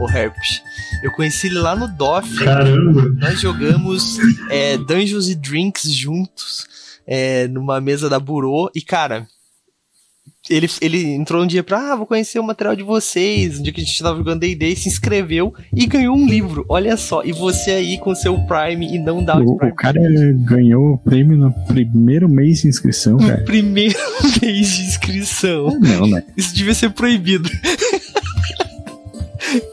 o 0.00 0.10
Herpes. 0.10 0.60
Eu 1.04 1.12
conheci 1.12 1.46
ele 1.46 1.60
lá 1.60 1.76
no 1.76 1.86
DOF. 1.86 2.42
Caramba! 2.42 3.10
Nós 3.16 3.40
jogamos 3.40 4.18
é, 4.50 4.76
Dungeons 4.76 5.28
e 5.28 5.36
Drinks 5.36 5.88
juntos, 5.94 6.66
é, 7.06 7.46
numa 7.46 7.80
mesa 7.80 8.10
da 8.10 8.18
Burô. 8.18 8.68
E, 8.74 8.82
cara, 8.82 9.28
ele, 10.48 10.68
ele 10.80 11.14
entrou 11.14 11.42
um 11.42 11.46
dia 11.46 11.62
pra, 11.62 11.92
ah, 11.92 11.96
vou 11.96 12.06
conhecer 12.06 12.38
o 12.38 12.44
material 12.44 12.76
de 12.76 12.82
vocês. 12.82 13.58
Um 13.58 13.62
dia 13.62 13.72
que 13.72 13.80
a 13.80 13.84
gente 13.84 14.02
tava 14.02 14.18
jogando 14.18 14.40
D&D, 14.40 14.76
se 14.76 14.88
inscreveu 14.88 15.54
e 15.74 15.86
ganhou 15.86 16.14
um 16.14 16.26
livro. 16.26 16.66
Olha 16.68 16.96
só, 16.96 17.24
e 17.24 17.32
você 17.32 17.70
aí 17.70 17.98
com 17.98 18.14
seu 18.14 18.38
Prime 18.42 18.94
e 18.94 18.98
não 18.98 19.24
dá 19.24 19.38
o, 19.38 19.56
Prime. 19.56 19.72
o 19.72 19.74
cara 19.74 20.00
ganhou 20.40 20.94
o 20.94 20.98
prêmio 20.98 21.36
no 21.36 21.52
primeiro 21.66 22.28
mês 22.28 22.60
de 22.60 22.68
inscrição, 22.68 23.14
No 23.14 23.26
cara. 23.26 23.42
primeiro 23.44 23.98
mês 24.42 24.68
de 24.76 24.82
inscrição. 24.82 25.78
Não, 25.80 26.06
né? 26.06 26.22
Isso 26.36 26.54
devia 26.54 26.74
ser 26.74 26.90
proibido. 26.90 27.48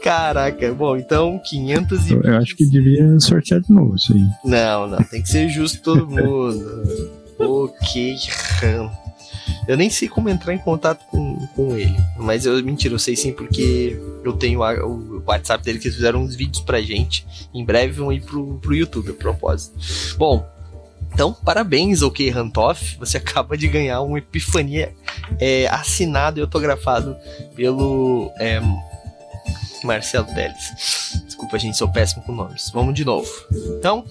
Caraca, 0.02 0.72
bom, 0.74 0.96
então 0.96 1.40
500 1.44 2.10
e... 2.10 2.12
Eu, 2.12 2.36
acho 2.36 2.54
que 2.56 2.64
devia 2.66 3.18
sortear 3.20 3.60
de 3.60 3.72
novo 3.72 3.96
isso 3.96 4.12
aí. 4.12 4.24
Não, 4.44 4.86
não, 4.86 5.02
tem 5.02 5.20
que 5.20 5.28
ser 5.28 5.48
justo 5.48 5.82
todo 5.82 6.08
mundo. 6.08 7.10
ok, 7.38 8.16
Ram. 8.60 9.01
Eu 9.68 9.76
nem 9.76 9.88
sei 9.88 10.08
como 10.08 10.28
entrar 10.28 10.52
em 10.54 10.58
contato 10.58 11.04
com, 11.06 11.36
com 11.54 11.76
ele. 11.76 11.96
Mas 12.16 12.44
eu, 12.46 12.62
mentira, 12.64 12.94
eu 12.94 12.98
sei 12.98 13.14
sim 13.16 13.32
porque 13.32 13.96
eu 14.24 14.32
tenho 14.32 14.62
a- 14.62 14.84
o 14.84 15.22
WhatsApp 15.26 15.62
dele 15.64 15.78
que 15.78 15.86
eles 15.86 15.96
fizeram 15.96 16.20
uns 16.22 16.34
vídeos 16.34 16.64
pra 16.64 16.80
gente. 16.80 17.24
Em 17.54 17.64
breve 17.64 17.92
vão 17.92 18.12
ir 18.12 18.22
pro, 18.22 18.58
pro 18.58 18.74
YouTube, 18.74 19.10
a 19.10 19.14
propósito. 19.14 19.78
Bom, 20.18 20.44
então, 21.14 21.32
parabéns, 21.32 22.02
OK 22.02 22.28
Rantoff. 22.30 22.96
Você 22.98 23.18
acaba 23.18 23.56
de 23.56 23.68
ganhar 23.68 24.02
um 24.02 24.16
Epifania 24.18 24.92
é, 25.38 25.66
assinado 25.68 26.40
e 26.40 26.42
autografado 26.42 27.16
pelo 27.54 28.32
é, 28.40 28.60
Marcelo 29.84 30.26
Teles. 30.34 31.22
Desculpa, 31.26 31.58
gente, 31.58 31.76
sou 31.76 31.88
péssimo 31.88 32.22
com 32.22 32.32
nomes. 32.32 32.70
Vamos 32.72 32.94
de 32.94 33.04
novo. 33.04 33.28
Então, 33.78 34.04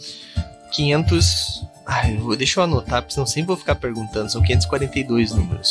500. 0.72 1.66
Ai, 1.86 2.16
vou, 2.18 2.36
deixa 2.36 2.60
eu 2.60 2.64
anotar, 2.64 3.02
porque 3.02 3.14
senão 3.14 3.26
sempre 3.26 3.48
vou 3.48 3.58
ficar 3.58 3.76
perguntando. 3.76 4.32
São 4.32 4.42
542 4.42 5.34
números. 5.34 5.70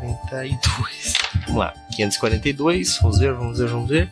542. 0.00 1.14
Vamos 1.46 1.56
lá. 1.56 1.74
542. 1.94 2.98
Vamos 3.00 3.18
ver, 3.18 3.34
vamos 3.34 3.58
ver, 3.58 3.68
vamos 3.68 3.88
ver. 3.88 4.10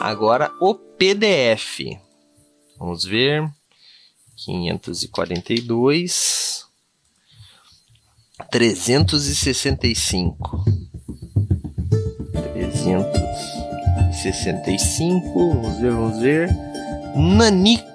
Agora 0.00 0.50
o 0.60 0.74
PDF. 0.74 1.80
Vamos 2.78 3.04
ver. 3.04 3.48
542. 4.36 6.66
365. 8.50 10.64
365. 12.54 15.54
Vamos 15.54 15.78
ver, 15.78 15.92
vamos 15.92 16.18
ver. 16.18 16.48
Nanico. 17.14 17.90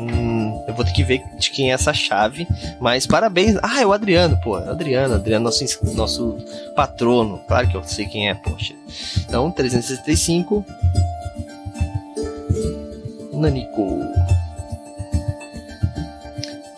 Hum, 0.00 0.64
eu 0.66 0.74
vou 0.74 0.84
ter 0.84 0.92
que 0.92 1.04
ver 1.04 1.22
de 1.38 1.50
quem 1.50 1.70
é 1.70 1.74
essa 1.74 1.92
chave. 1.92 2.46
Mas 2.80 3.06
parabéns. 3.06 3.56
Ah, 3.62 3.80
é 3.80 3.86
o 3.86 3.92
Adriano, 3.92 4.38
pô. 4.42 4.58
É 4.58 4.68
Adriano, 4.68 5.14
Adriano, 5.14 5.44
nosso, 5.44 5.64
nosso 5.94 6.38
patrono. 6.74 7.38
Claro 7.46 7.68
que 7.68 7.76
eu 7.76 7.84
sei 7.84 8.06
quem 8.06 8.28
é, 8.28 8.34
poxa. 8.34 8.74
Então, 9.28 9.50
365. 9.50 10.64
Nanico. 13.34 14.00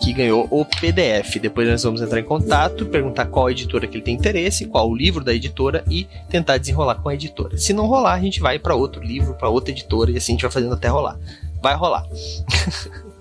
Que 0.01 0.11
ganhou 0.11 0.47
o 0.49 0.65
PDF. 0.65 1.37
Depois 1.41 1.67
nós 1.69 1.83
vamos 1.83 2.01
entrar 2.01 2.19
em 2.19 2.25
contato, 2.25 2.85
perguntar 2.87 3.27
qual 3.27 3.49
editora 3.49 3.87
que 3.87 3.95
ele 3.95 4.03
tem 4.03 4.15
interesse, 4.15 4.65
qual 4.65 4.89
o 4.89 4.95
livro 4.95 5.23
da 5.23 5.33
editora 5.33 5.81
e 5.89 6.07
tentar 6.29 6.57
desenrolar 6.57 6.95
com 6.95 7.07
a 7.07 7.13
editora. 7.13 7.57
Se 7.57 7.71
não 7.71 7.85
rolar, 7.85 8.13
a 8.15 8.19
gente 8.19 8.41
vai 8.41 8.59
para 8.59 8.75
outro 8.75 9.01
livro, 9.01 9.33
para 9.35 9.47
outra 9.47 9.71
editora 9.71 10.11
e 10.11 10.17
assim 10.17 10.33
a 10.33 10.35
gente 10.35 10.41
vai 10.41 10.51
fazendo 10.51 10.73
até 10.73 10.89
rolar. 10.89 11.17
Vai 11.61 11.75
rolar. 11.75 12.05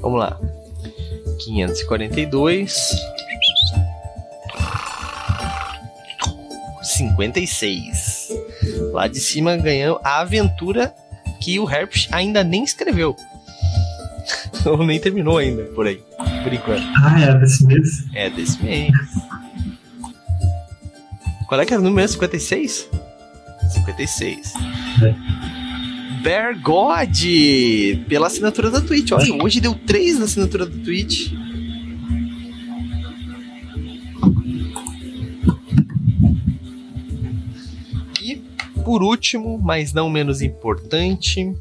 Vamos 0.00 0.20
lá. 0.20 0.38
542. 1.44 2.96
56. 6.82 8.28
Lá 8.92 9.06
de 9.08 9.20
cima 9.20 9.56
ganhou 9.56 10.00
a 10.02 10.20
aventura 10.20 10.94
que 11.40 11.58
o 11.58 11.68
Herpes 11.70 12.08
ainda 12.10 12.42
nem 12.42 12.64
escreveu. 12.64 13.16
Ou 14.64 14.84
nem 14.84 14.98
terminou 14.98 15.38
ainda, 15.38 15.64
por 15.64 15.86
aí. 15.86 16.02
Por 16.42 16.52
enquanto. 16.52 16.82
Ah, 17.02 17.20
é 17.20 17.34
desse 17.38 17.64
mês? 17.66 18.04
É 18.14 18.30
desse 18.30 18.62
mês. 18.62 18.92
Qual 21.48 21.60
é 21.60 21.66
que 21.66 21.72
era 21.72 21.80
o 21.80 21.84
número? 21.84 22.08
56? 22.08 22.88
56. 23.70 24.54
É. 25.02 25.65
Bear 26.26 26.60
God 26.60 28.04
pela 28.08 28.26
assinatura 28.26 28.68
da 28.68 28.80
Twitch. 28.80 29.12
Olha, 29.12 29.44
hoje 29.44 29.60
deu 29.60 29.76
3 29.76 30.18
na 30.18 30.24
assinatura 30.24 30.66
da 30.66 30.84
Twitch. 30.84 31.30
E 38.20 38.42
por 38.84 39.04
último, 39.04 39.56
mas 39.56 39.92
não 39.92 40.10
menos 40.10 40.42
importante, 40.42 41.54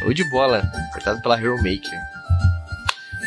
Show 0.00 0.14
de 0.14 0.24
bola. 0.24 0.62
Cortado 0.92 1.20
pela 1.20 1.38
Hero 1.38 1.56
Maker. 1.56 2.00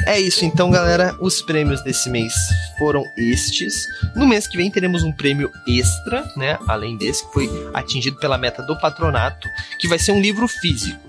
É 0.08 0.20
isso, 0.20 0.44
então, 0.44 0.72
galera. 0.72 1.16
Os 1.22 1.42
prêmios 1.42 1.84
desse 1.84 2.10
mês 2.10 2.34
foram 2.80 3.06
estes. 3.16 3.86
No 4.16 4.26
mês 4.26 4.48
que 4.48 4.58
vem 4.58 4.72
teremos 4.72 5.04
um 5.04 5.12
prêmio 5.12 5.52
extra, 5.68 6.28
né? 6.36 6.58
Além 6.68 6.98
desse, 6.98 7.26
que 7.28 7.34
foi 7.34 7.50
atingido 7.74 8.18
pela 8.18 8.38
meta 8.38 8.64
do 8.64 8.78
patronato, 8.80 9.48
que 9.80 9.88
vai 9.88 10.00
ser 10.00 10.14
um 10.14 10.20
livro 10.20 10.48
físico. 10.48 11.00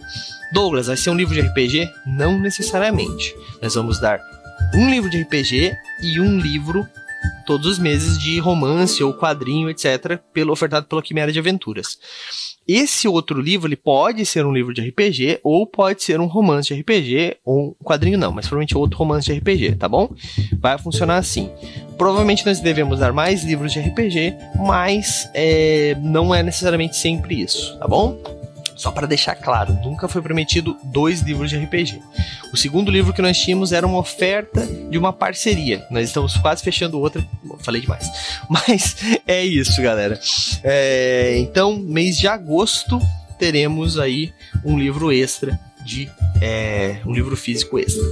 Douglas, 0.53 0.87
vai 0.87 0.99
ser 0.99 1.11
um 1.11 1.17
livro 1.17 1.35
de 1.35 1.41
RPG? 1.41 1.91
Não 2.07 2.39
necessariamente. 2.39 3.35
Nós 3.63 3.75
vamos 3.75 3.99
dar 3.99 4.21
um 4.75 4.91
livro 4.91 5.09
de 5.09 5.23
RPG 5.23 5.75
e 6.03 6.21
um 6.21 6.39
livro 6.39 6.87
todos 7.47 7.67
os 7.67 7.79
meses 7.79 8.19
de 8.19 8.39
romance 8.39 9.03
ou 9.03 9.15
quadrinho, 9.15 9.71
etc., 9.71 10.19
pelo 10.33 10.53
ofertado 10.53 10.87
pela 10.87 11.03
Quimera 11.03 11.33
de 11.33 11.39
Aventuras. 11.39 11.99
Esse 12.67 13.07
outro 13.07 13.41
livro, 13.41 13.69
ele 13.69 13.77
pode 13.77 14.25
ser 14.25 14.47
um 14.47 14.53
livro 14.53 14.73
de 14.73 14.81
RPG, 14.81 15.41
ou 15.43 15.67
pode 15.67 16.03
ser 16.03 16.21
um 16.21 16.27
romance 16.27 16.73
de 16.73 16.81
RPG, 16.81 17.37
ou 17.45 17.77
um 17.81 17.85
quadrinho 17.85 18.19
não, 18.19 18.33
mas 18.33 18.47
provavelmente 18.47 18.77
outro 18.77 18.99
romance 18.99 19.27
de 19.27 19.39
RPG, 19.39 19.77
tá 19.77 19.89
bom? 19.89 20.11
Vai 20.59 20.79
funcionar 20.79 21.19
assim. 21.19 21.51
Provavelmente 21.99 22.45
nós 22.45 22.61
devemos 22.61 22.99
dar 22.99 23.13
mais 23.13 23.45
livros 23.45 23.73
de 23.73 23.81
RPG, 23.81 24.35
mas 24.67 25.29
é, 25.35 25.97
não 26.01 26.35
é 26.35 26.43
necessariamente 26.43 26.97
sempre 26.97 27.41
isso, 27.43 27.79
tá 27.79 27.87
bom? 27.87 28.19
Só 28.77 28.91
para 28.91 29.07
deixar 29.07 29.35
claro, 29.37 29.73
nunca 29.85 30.09
foi 30.09 30.21
prometido 30.21 30.77
dois 30.85 31.21
livros 31.21 31.51
de 31.51 31.57
RPG. 31.57 32.01
O 32.53 32.57
segundo 32.57 32.91
livro 32.91 33.13
que 33.13 33.23
nós 33.23 33.39
tínhamos 33.39 33.73
era 33.73 33.87
uma 33.87 33.99
oferta 33.99 34.67
de 34.91 34.99
uma 34.99 35.13
parceria. 35.13 35.87
Nós 35.91 36.09
estamos 36.09 36.37
quase 36.37 36.63
fechando 36.63 36.99
outra. 36.99 37.25
Falei 37.61 37.81
demais. 37.81 38.11
Mas 38.51 38.97
é 39.27 39.45
isso, 39.45 39.81
galera. 39.81 40.19
É, 40.63 41.37
então, 41.39 41.77
mês 41.77 42.19
de 42.19 42.27
agosto 42.27 43.01
teremos 43.39 43.99
aí 43.99 44.33
um 44.65 44.79
livro 44.79 45.13
extra 45.13 45.59
de 45.85 46.11
é, 46.41 46.99
um 47.05 47.13
livro 47.13 47.37
físico 47.37 47.79
extra. 47.79 48.03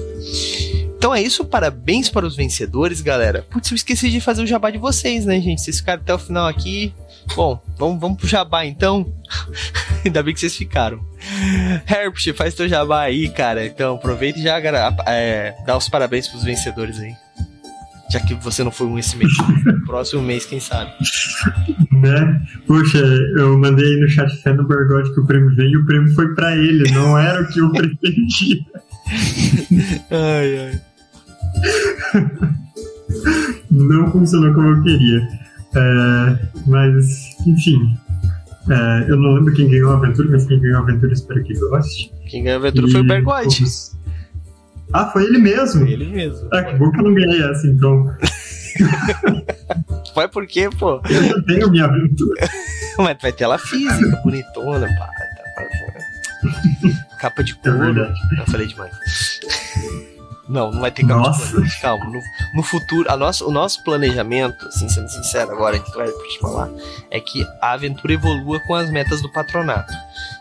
Então 1.03 1.13
é 1.13 1.21
isso, 1.21 1.45
parabéns 1.45 2.09
para 2.09 2.25
os 2.25 2.37
vencedores, 2.37 3.01
galera. 3.01 3.45
Putz, 3.51 3.71
eu 3.71 3.75
esqueci 3.75 4.09
de 4.09 4.21
fazer 4.21 4.43
o 4.43 4.47
jabá 4.47 4.71
de 4.71 4.79
vocês, 4.79 5.25
né, 5.25 5.41
gente? 5.41 5.61
Vocês 5.61 5.79
ficaram 5.79 6.01
até 6.01 6.15
o 6.15 6.19
final 6.19 6.47
aqui. 6.47 6.95
Bom, 7.35 7.63
vamos, 7.79 8.01
vamos 8.01 8.19
pro 8.19 8.27
jabá 8.27 8.65
então. 8.65 9.13
Ainda 10.05 10.23
bem 10.23 10.35
que 10.35 10.41
vocês 10.41 10.57
ficaram. 10.57 11.01
Herbst, 11.89 12.33
faz 12.35 12.55
teu 12.55 12.69
jabá 12.69 13.03
aí, 13.03 13.29
cara. 13.29 13.65
Então 13.65 13.95
aproveita 13.95 14.39
e 14.39 14.43
já 14.43 14.59
é, 15.07 15.55
dá 15.67 15.77
os 15.77 15.89
parabéns 15.89 16.29
pros 16.29 16.45
vencedores 16.45 16.99
aí. 16.99 17.15
Já 18.11 18.21
que 18.21 18.35
você 18.35 18.63
não 18.63 18.71
foi 18.71 18.87
um 18.87 18.99
esse 18.99 19.17
mês. 19.17 19.33
Próximo 19.87 20.21
mês, 20.21 20.45
quem 20.45 20.61
sabe. 20.61 20.93
Né? 21.91 22.43
Puxa, 22.67 22.99
eu 22.99 23.59
mandei 23.59 23.87
aí 23.87 24.01
no 24.01 24.09
chat 24.09 24.31
fé 24.43 24.53
no 24.53 24.67
Bergotti 24.67 25.15
que 25.15 25.21
o 25.21 25.27
prêmio 25.27 25.55
veio 25.55 25.71
e 25.71 25.77
o 25.77 25.87
prêmio 25.87 26.15
foi 26.15 26.35
pra 26.35 26.55
ele, 26.55 26.91
não 26.93 27.17
era 27.17 27.41
o 27.41 27.49
que 27.49 27.61
eu 27.61 27.73
pretendia. 27.73 28.59
ai, 30.11 30.59
ai. 30.59 30.81
Não 33.71 34.13
funcionou 34.13 34.53
como 34.53 34.69
eu 34.69 34.83
queria. 34.83 35.42
É, 35.75 36.39
mas, 36.67 37.37
enfim. 37.47 37.97
É, 38.71 39.11
eu 39.11 39.17
não 39.17 39.35
lembro 39.35 39.53
quem 39.55 39.69
ganhou 39.69 39.91
a 39.91 39.97
aventura, 39.97 40.29
mas 40.31 40.47
quem 40.47 40.61
ganhou 40.61 40.79
a 40.79 40.83
aventura 40.83 41.13
espero 41.13 41.43
que 41.43 41.55
goste. 41.55 42.13
Quem 42.29 42.45
ganhou 42.45 42.59
a 42.59 42.61
aventura 42.61 42.89
e... 42.89 42.93
foi 42.93 43.01
o 43.01 43.07
Bergotti. 43.07 43.65
Ah, 44.93 45.07
foi 45.07 45.25
ele 45.25 45.39
mesmo? 45.39 45.81
Foi 45.81 45.93
ele 45.93 46.07
mesmo. 46.07 46.49
Ah, 46.53 46.63
que 46.63 46.77
bom 46.77 46.91
que 46.91 47.01
eu 47.01 47.05
não 47.05 47.15
ganhei 47.15 47.43
essa, 47.43 47.67
então. 47.67 48.15
Vai 50.15 50.29
por 50.29 50.47
quê, 50.47 50.69
pô? 50.79 51.01
Eu 51.09 51.23
não 51.23 51.43
tenho 51.45 51.71
minha 51.71 51.85
aventura. 51.85 52.49
Mas 52.99 53.17
vai 53.23 53.33
ter 53.33 53.45
ela 53.45 53.57
física, 53.57 54.21
bonitona, 54.23 54.87
pá. 54.87 55.07
Tá, 55.07 55.13
capa 57.19 57.43
de 57.43 57.53
é 57.53 57.71
couro. 57.71 58.03
É 58.03 58.13
eu 58.39 58.47
falei 58.47 58.67
demais. 58.67 58.93
Não, 60.53 60.71
não 60.71 60.81
vai 60.81 60.91
ter 60.91 61.07
couro. 61.07 61.23
Calma, 61.81 62.05
no, 62.05 62.21
no, 62.55 62.63
futuro, 62.63 63.11
a 63.11 63.17
nossa, 63.17 63.45
o 63.45 63.51
nosso 63.51 63.83
planejamento, 63.83 64.69
assim, 64.69 64.89
sendo 64.89 65.09
sincero 65.09 65.51
agora, 65.51 65.79
que 65.79 65.91
vai 65.97 66.07
te 66.07 66.39
falar, 66.39 66.69
é 67.11 67.19
que 67.19 67.47
a 67.61 67.73
aventura 67.73 68.13
evolua 68.13 68.61
com 68.61 68.75
as 68.75 68.91
metas 68.91 69.23
do 69.23 69.33
patronato. 69.33 69.93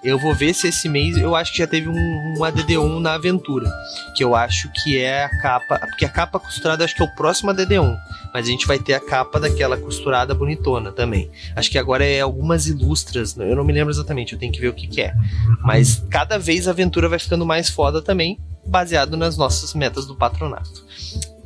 Eu 0.03 0.17
vou 0.17 0.33
ver 0.33 0.53
se 0.53 0.67
esse 0.67 0.89
mês 0.89 1.15
eu 1.15 1.35
acho 1.35 1.51
que 1.51 1.59
já 1.59 1.67
teve 1.67 1.87
um, 1.87 1.93
um 1.93 2.39
ADD1 2.39 2.99
na 2.99 3.13
aventura. 3.13 3.71
Que 4.15 4.23
eu 4.23 4.35
acho 4.35 4.69
que 4.71 4.97
é 4.97 5.25
a 5.25 5.29
capa. 5.29 5.77
Porque 5.77 6.05
a 6.05 6.09
capa 6.09 6.39
costurada 6.39 6.83
acho 6.83 6.95
que 6.95 7.03
é 7.03 7.05
o 7.05 7.15
próximo 7.15 7.51
ADD1. 7.51 7.97
Mas 8.33 8.47
a 8.47 8.49
gente 8.49 8.65
vai 8.65 8.79
ter 8.79 8.93
a 8.93 8.99
capa 8.99 9.39
daquela 9.39 9.77
costurada 9.77 10.33
bonitona 10.33 10.91
também. 10.91 11.29
Acho 11.55 11.69
que 11.69 11.77
agora 11.77 12.03
é 12.03 12.19
algumas 12.19 12.65
ilustras. 12.65 13.37
Eu 13.37 13.55
não 13.55 13.63
me 13.63 13.73
lembro 13.73 13.93
exatamente, 13.93 14.33
eu 14.33 14.39
tenho 14.39 14.51
que 14.51 14.59
ver 14.59 14.69
o 14.69 14.73
que, 14.73 14.87
que 14.87 15.01
é. 15.01 15.13
Mas 15.61 16.03
cada 16.09 16.39
vez 16.39 16.67
a 16.67 16.71
aventura 16.71 17.07
vai 17.07 17.19
ficando 17.19 17.45
mais 17.45 17.69
foda 17.69 18.01
também, 18.01 18.39
baseado 18.65 19.15
nas 19.15 19.37
nossas 19.37 19.73
metas 19.75 20.07
do 20.07 20.15
patronato. 20.15 20.83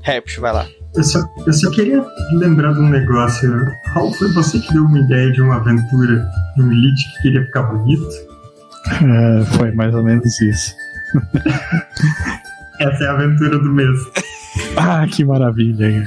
Herpes, 0.04 0.38
vai 0.38 0.54
lá. 0.54 0.68
Eu 0.96 1.04
só, 1.04 1.20
eu 1.46 1.52
só 1.52 1.70
queria 1.72 2.06
lembrar 2.34 2.74
de 2.74 2.80
um 2.80 2.90
negócio. 2.90 3.52
Raul, 3.88 4.14
foi 4.14 4.32
você 4.32 4.60
que 4.60 4.72
deu 4.72 4.84
uma 4.84 5.00
ideia 5.00 5.32
de 5.32 5.42
uma 5.42 5.56
aventura 5.56 6.26
de 6.56 6.62
um 6.62 6.72
elite 6.72 7.12
que 7.14 7.24
queria 7.24 7.44
ficar 7.46 7.64
bonito? 7.64 8.35
É, 8.88 9.46
foi 9.58 9.72
mais 9.72 9.94
ou 9.94 10.04
menos 10.04 10.40
isso. 10.42 10.76
Essa 12.80 13.04
é 13.06 13.08
a 13.08 13.14
aventura 13.14 13.58
do 13.60 13.72
mês. 13.74 13.98
Ah, 14.78 15.06
que 15.08 15.24
maravilha. 15.24 16.06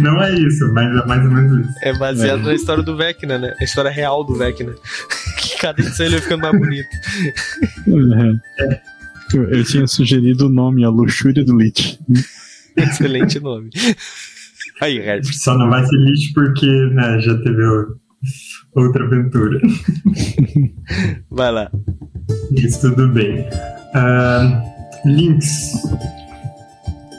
Não 0.00 0.22
é 0.22 0.32
isso, 0.34 0.72
mas 0.72 0.86
é 0.86 1.06
mais 1.06 1.24
ou 1.24 1.30
menos 1.30 1.66
isso. 1.66 1.78
É 1.82 1.92
baseado 1.98 2.40
é. 2.40 2.44
na 2.44 2.54
história 2.54 2.82
do 2.82 2.96
Vecna, 2.96 3.38
né? 3.38 3.54
A 3.60 3.64
história 3.64 3.90
real 3.90 4.24
do 4.24 4.34
Vecna. 4.34 4.72
que 5.38 5.58
cada 5.58 5.80
edição 5.80 6.06
ele 6.06 6.16
vai 6.16 6.22
ficando 6.22 6.42
mais 6.42 6.58
bonito. 6.58 6.88
É. 8.58 8.80
Eu, 9.34 9.50
eu, 9.50 9.64
tinha 9.64 9.86
sugerido 9.86 10.46
o 10.46 10.50
nome, 10.50 10.84
a 10.84 10.88
luxúria 10.88 11.44
do 11.44 11.56
Lich. 11.56 11.98
Excelente 12.76 13.40
nome. 13.40 13.70
Aí, 14.80 14.98
Red. 14.98 15.24
Só 15.24 15.56
não 15.56 15.70
vai 15.70 15.84
ser 15.86 15.96
Lich 15.96 16.32
porque 16.34 16.66
né, 16.66 17.20
já 17.20 17.36
teve 17.38 17.62
outra 18.74 19.04
aventura. 19.04 19.60
Vai 21.30 21.52
lá. 21.52 21.70
Isso, 22.52 22.80
tudo 22.80 23.08
bem. 23.08 23.40
Uh, 23.94 25.08
links. 25.08 25.72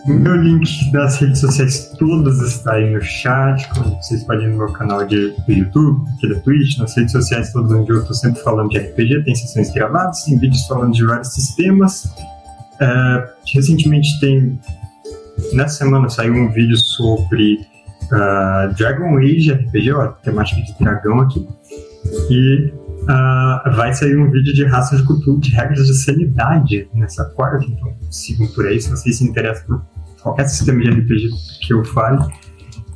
O 0.05 0.13
meu 0.13 0.35
link 0.35 0.91
das 0.91 1.17
redes 1.17 1.39
sociais 1.39 1.93
todas 1.97 2.41
está 2.41 2.73
aí 2.73 2.93
no 2.93 3.01
chat. 3.01 3.67
Como 3.69 3.95
vocês 3.95 4.23
podem 4.25 4.49
no 4.49 4.57
meu 4.57 4.73
canal 4.73 5.05
de, 5.05 5.31
do 5.31 5.51
YouTube, 5.51 6.09
aqui 6.11 6.27
da 6.27 6.39
Twitch, 6.41 6.77
nas 6.77 6.95
redes 6.95 7.13
sociais 7.13 7.53
todas 7.53 7.71
onde 7.71 7.89
eu 7.89 8.01
estou 8.01 8.13
sempre 8.13 8.41
falando 8.41 8.69
de 8.69 8.79
RPG, 8.79 9.23
tem 9.23 9.33
sessões 9.33 9.71
gravadas, 9.71 10.23
tem 10.23 10.37
vídeos 10.37 10.65
falando 10.67 10.93
de 10.93 11.05
vários 11.05 11.33
sistemas. 11.33 12.05
Uh, 12.05 13.29
recentemente 13.53 14.19
tem. 14.19 14.59
Nessa 15.53 15.77
semana 15.77 16.09
saiu 16.09 16.33
um 16.33 16.51
vídeo 16.51 16.77
sobre 16.77 17.65
uh, 18.13 18.73
Dragon 18.75 19.17
Age 19.17 19.51
RPG, 19.51 19.91
ó, 19.91 20.07
temática 20.07 20.61
de 20.61 20.77
dragão 20.79 21.19
aqui. 21.21 21.47
E 22.29 22.71
uh, 23.03 23.75
vai 23.75 23.93
sair 23.93 24.17
um 24.17 24.29
vídeo 24.29 24.53
de 24.53 24.65
raças 24.65 24.99
de 24.99 25.07
cultura 25.07 25.39
de 25.39 25.51
regras 25.51 25.87
de 25.87 25.95
sanidade 25.95 26.87
nessa 26.93 27.25
quarta, 27.25 27.65
então 27.65 27.93
sigam 28.09 28.47
por 28.47 28.65
aí 28.65 28.79
se 28.79 28.89
vocês 28.89 29.17
se 29.17 29.23
interessam 29.23 29.65
por 29.67 29.85
qualquer 30.21 30.47
sistema 30.47 30.81
de 30.81 30.89
RPG 30.89 31.29
que 31.61 31.73
eu 31.73 31.83
fale. 31.85 32.23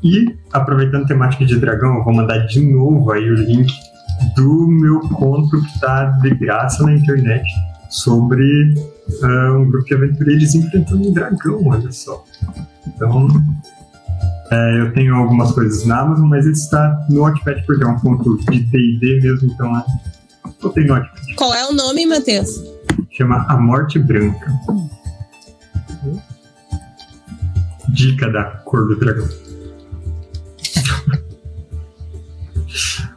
E, 0.03 0.35
aproveitando 0.53 1.03
a 1.03 1.07
temática 1.07 1.45
de 1.45 1.57
dragão, 1.57 1.97
eu 1.97 2.03
vou 2.03 2.13
mandar 2.13 2.45
de 2.45 2.59
novo 2.59 3.11
aí 3.11 3.29
o 3.29 3.35
link 3.35 3.67
do 4.35 4.67
meu 4.67 4.99
conto 4.99 5.61
que 5.61 5.67
está 5.67 6.05
de 6.05 6.29
graça 6.35 6.83
na 6.83 6.93
internet 6.93 7.43
sobre 7.89 8.73
uh, 9.23 9.57
um 9.57 9.69
grupo 9.69 9.85
de 9.85 9.93
aventureiros 9.95 10.55
enfrentando 10.55 11.07
um 11.09 11.13
dragão, 11.13 11.67
olha 11.67 11.91
só. 11.91 12.23
Então, 12.85 13.27
é, 14.51 14.81
eu 14.81 14.93
tenho 14.93 15.15
algumas 15.15 15.51
coisas 15.51 15.85
na 15.85 15.99
Amazon, 15.99 16.27
mas 16.27 16.45
ele 16.45 16.53
está 16.53 17.05
no 17.09 17.21
Wattpad 17.21 17.63
porque 17.65 17.83
é 17.83 17.87
um 17.87 17.99
ponto 17.99 18.37
de 18.49 18.59
D&D 18.59 19.19
mesmo, 19.21 19.51
então 19.51 19.77
é, 19.77 19.83
botei 20.61 20.85
no 20.85 20.93
Wattpad. 20.93 21.35
Qual 21.35 21.53
é 21.53 21.65
o 21.65 21.73
nome, 21.73 22.05
Matheus? 22.05 22.63
Chama 23.11 23.45
A 23.49 23.57
Morte 23.57 23.99
Branca. 23.99 24.51
Dica 27.89 28.29
da 28.29 28.43
cor 28.43 28.87
do 28.87 28.95
dragão. 28.97 29.46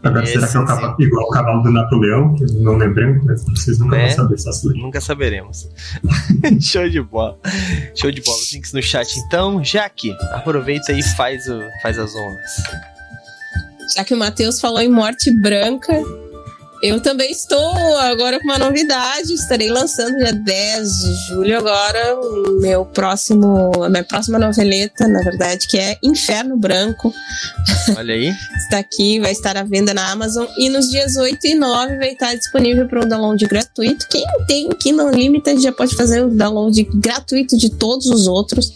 Agora, 0.03 0.24
Esse, 0.24 0.32
será 0.32 0.48
que 0.48 0.57
é 0.57 0.61
o 0.61 0.66
cavalo, 0.66 0.96
igual 0.98 1.26
o 1.26 1.30
cavalo 1.30 1.62
do 1.62 1.70
Napoleão? 1.70 2.34
Que 2.34 2.44
não 2.55 2.76
lembramos, 2.76 3.24
mas 3.24 3.44
vocês 3.44 3.78
nunca 3.78 3.96
né? 3.96 4.07
vão 4.07 4.16
saber 4.16 4.34
essa 4.34 4.68
Nunca 4.74 5.01
saberemos. 5.01 5.68
Show 6.61 6.88
de 6.88 7.03
bola. 7.03 7.38
Show 7.94 8.11
de 8.11 8.22
bola. 8.22 8.38
Os 8.38 8.53
links 8.53 8.72
no 8.72 8.82
chat, 8.82 9.18
então. 9.18 9.62
Jaque, 9.62 10.16
aproveita 10.32 10.92
e 10.92 11.03
faz, 11.03 11.46
o, 11.48 11.61
faz 11.82 11.98
as 11.98 12.14
honras. 12.14 12.51
Já 13.94 14.05
que 14.05 14.14
o 14.14 14.16
Matheus 14.16 14.61
falou 14.61 14.80
em 14.80 14.90
morte 14.90 15.30
branca, 15.40 15.92
eu 16.83 17.01
também 17.01 17.31
estou 17.31 17.97
agora 17.99 18.39
com 18.39 18.45
uma 18.45 18.59
novidade. 18.59 19.33
Estarei 19.35 19.68
lançando 19.68 20.16
dia 20.16 20.33
10 20.33 20.89
de 20.89 21.14
julho 21.28 21.59
agora 21.59 22.16
meu 22.61 22.85
próximo, 22.85 23.70
a 23.83 23.89
minha 23.89 24.05
próxima 24.05 24.39
noveleta, 24.39 25.07
na 25.09 25.20
verdade, 25.22 25.66
que 25.66 25.78
é 25.78 25.99
Inferno 26.03 26.57
Branco. 26.57 27.12
Olha 27.97 28.14
aí. 28.14 28.28
Está 28.64 28.78
aqui, 28.78 29.18
vai 29.18 29.33
estar 29.33 29.57
à 29.57 29.62
venda 29.62 29.93
na 29.93 30.11
Amazon 30.11 30.47
e 30.57 30.68
nos 30.68 30.89
dias 30.89 31.16
8 31.16 31.47
e 31.47 31.55
9 31.55 31.97
vai 31.97 32.12
estar 32.12 32.35
disponível 32.35 32.87
para 32.87 33.05
um 33.05 33.09
download 33.09 33.45
gratuito. 33.47 34.07
Quem 34.09 34.24
tem 34.47 34.68
Kindle 34.68 35.11
Limited 35.11 35.61
já 35.61 35.72
pode 35.72 35.97
fazer 35.97 36.24
o 36.24 36.31
download 36.31 36.83
gratuito 36.95 37.57
de 37.57 37.70
todos 37.70 38.07
os 38.07 38.26
outros 38.26 38.72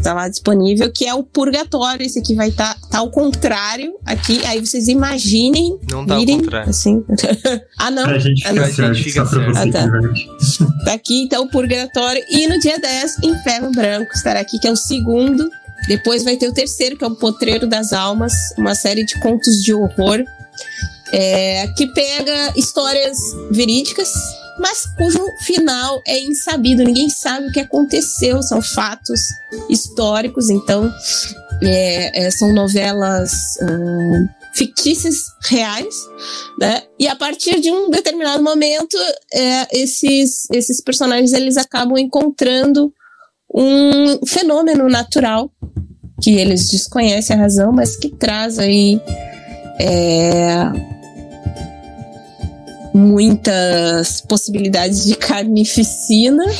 tá 0.00 0.14
lá 0.14 0.28
disponível, 0.28 0.90
que 0.92 1.06
é 1.06 1.14
o 1.14 1.22
Purgatório. 1.22 2.04
Esse 2.04 2.18
aqui 2.18 2.34
vai 2.34 2.48
estar 2.48 2.74
tá, 2.74 2.88
tá 2.88 2.98
ao 2.98 3.10
contrário 3.10 3.94
aqui. 4.04 4.40
Aí 4.46 4.60
vocês 4.60 4.88
imaginem. 4.88 5.78
Não 5.90 6.04
tá 6.04 6.18
virem, 6.18 6.36
ao 6.36 6.40
contrário. 6.42 6.70
Assim. 6.70 7.04
ah, 7.78 7.90
não. 7.90 8.04
A 8.04 8.18
gente 8.18 8.42
fica, 8.42 8.64
ah, 8.64 8.72
certo, 8.72 9.02
fica 9.02 9.26
certo. 9.26 9.56
Ah, 9.56 9.70
tá. 9.70 9.86
tá 10.84 10.92
aqui 10.94 11.22
então 11.22 11.44
o 11.44 11.50
Purgatório. 11.50 12.22
E 12.30 12.46
no 12.46 12.58
dia 12.58 12.78
10, 12.78 13.18
Inferno 13.24 13.70
Branco 13.72 14.12
estará 14.14 14.40
aqui, 14.40 14.58
que 14.58 14.66
é 14.66 14.72
o 14.72 14.76
segundo. 14.76 15.48
Depois 15.88 16.24
vai 16.24 16.36
ter 16.36 16.48
o 16.48 16.52
terceiro, 16.52 16.96
que 16.96 17.04
é 17.04 17.06
o 17.06 17.14
Potreiro 17.14 17.66
das 17.66 17.92
Almas, 17.92 18.32
uma 18.58 18.74
série 18.74 19.04
de 19.04 19.18
contos 19.20 19.62
de 19.62 19.72
horror. 19.74 20.24
É, 21.12 21.66
que 21.76 21.88
pega 21.88 22.52
histórias 22.56 23.18
verídicas 23.50 24.12
mas 24.60 24.84
cujo 24.96 25.24
final 25.44 26.00
é 26.06 26.20
insabido, 26.20 26.84
ninguém 26.84 27.08
sabe 27.08 27.48
o 27.48 27.52
que 27.52 27.60
aconteceu, 27.60 28.42
são 28.42 28.60
fatos 28.60 29.20
históricos, 29.68 30.50
então 30.50 30.92
é, 31.62 32.26
é, 32.26 32.30
são 32.30 32.52
novelas 32.52 33.56
uh, 33.62 34.28
fictícias 34.54 35.24
reais, 35.42 35.94
né? 36.58 36.82
E 36.98 37.08
a 37.08 37.16
partir 37.16 37.60
de 37.60 37.70
um 37.70 37.90
determinado 37.90 38.42
momento, 38.42 38.96
é, 39.32 39.66
esses, 39.72 40.48
esses 40.50 40.82
personagens 40.82 41.32
eles 41.32 41.56
acabam 41.56 41.96
encontrando 41.98 42.92
um 43.52 44.24
fenômeno 44.26 44.88
natural 44.88 45.50
que 46.22 46.32
eles 46.32 46.68
desconhecem 46.68 47.34
a 47.34 47.38
razão, 47.38 47.72
mas 47.72 47.96
que 47.96 48.10
traz 48.10 48.58
aí 48.58 49.00
é, 49.80 50.99
muitas 52.92 54.20
possibilidades 54.20 55.04
de 55.04 55.14
carnificina. 55.14 56.44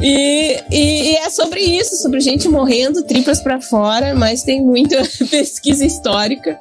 e, 0.00 0.58
e, 0.70 1.12
e, 1.12 1.16
é 1.16 1.30
sobre 1.30 1.60
isso, 1.60 1.96
sobre 1.96 2.20
gente 2.20 2.48
morrendo, 2.48 3.02
tripas 3.04 3.40
para 3.40 3.60
fora, 3.60 4.14
mas 4.14 4.42
tem 4.42 4.64
muita 4.64 5.02
pesquisa 5.30 5.84
histórica. 5.84 6.58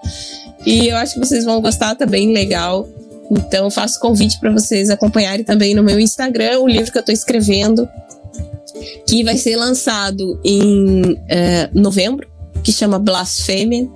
E 0.66 0.88
eu 0.88 0.98
acho 0.98 1.14
que 1.14 1.20
vocês 1.20 1.46
vão 1.46 1.62
gostar, 1.62 1.96
tá 1.96 2.06
bem 2.06 2.34
legal. 2.34 2.88
Então 3.32 3.70
faço 3.70 4.00
convite 4.00 4.40
para 4.40 4.52
vocês 4.52 4.90
acompanharem 4.90 5.46
também 5.46 5.76
no 5.76 5.84
meu 5.84 6.00
Instagram 6.00 6.60
o 6.60 6.68
livro 6.68 6.92
que 6.92 6.98
eu 6.98 7.02
estou 7.02 7.14
escrevendo, 7.14 7.88
que 9.08 9.24
vai 9.24 9.38
ser 9.38 9.56
lançado 9.56 10.40
em 10.44 11.14
uh, 11.14 11.70
novembro, 11.74 12.28
que 12.64 12.72
chama 12.72 13.00
Blasfêmia. 13.00 13.88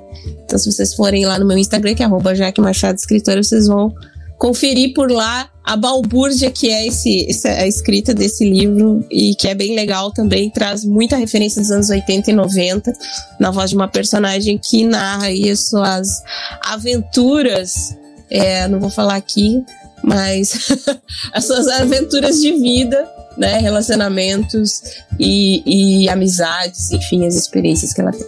Então, 0.43 0.57
se 0.57 0.71
vocês 0.71 0.93
forem 0.93 1.25
lá 1.25 1.37
no 1.37 1.45
meu 1.45 1.57
Instagram, 1.57 1.95
que 1.95 2.03
é 2.03 2.05
arroba 2.05 2.35
Jaque 2.35 2.61
Machado 2.61 2.97
Escritora, 2.97 3.43
vocês 3.43 3.67
vão 3.67 3.93
conferir 4.37 4.93
por 4.93 5.11
lá 5.11 5.49
a 5.63 5.77
balbúrdia 5.77 6.51
que 6.51 6.69
é 6.69 6.85
esse, 6.85 7.25
essa, 7.29 7.49
a 7.49 7.65
escrita 7.65 8.13
desse 8.13 8.43
livro 8.49 9.05
e 9.09 9.33
que 9.35 9.47
é 9.47 9.55
bem 9.55 9.73
legal 9.73 10.11
também, 10.11 10.49
traz 10.49 10.83
muita 10.83 11.15
referência 11.15 11.61
dos 11.61 11.71
anos 11.71 11.89
80 11.89 12.31
e 12.31 12.33
90 12.33 12.93
na 13.39 13.49
voz 13.49 13.69
de 13.69 13.75
uma 13.77 13.87
personagem 13.87 14.57
que 14.57 14.83
narra 14.85 15.27
aí 15.27 15.55
suas 15.55 16.21
aventuras, 16.61 17.95
é, 18.29 18.67
não 18.67 18.81
vou 18.81 18.89
falar 18.89 19.15
aqui, 19.15 19.63
mas 20.03 20.67
as 21.31 21.45
suas 21.45 21.67
aventuras 21.69 22.41
de 22.41 22.51
vida, 22.51 23.09
né, 23.37 23.57
relacionamentos 23.57 24.81
e, 25.19 26.03
e 26.03 26.09
amizades, 26.09 26.91
enfim, 26.91 27.25
as 27.25 27.35
experiências 27.35 27.93
que 27.93 28.01
ela 28.01 28.11
tem. 28.11 28.27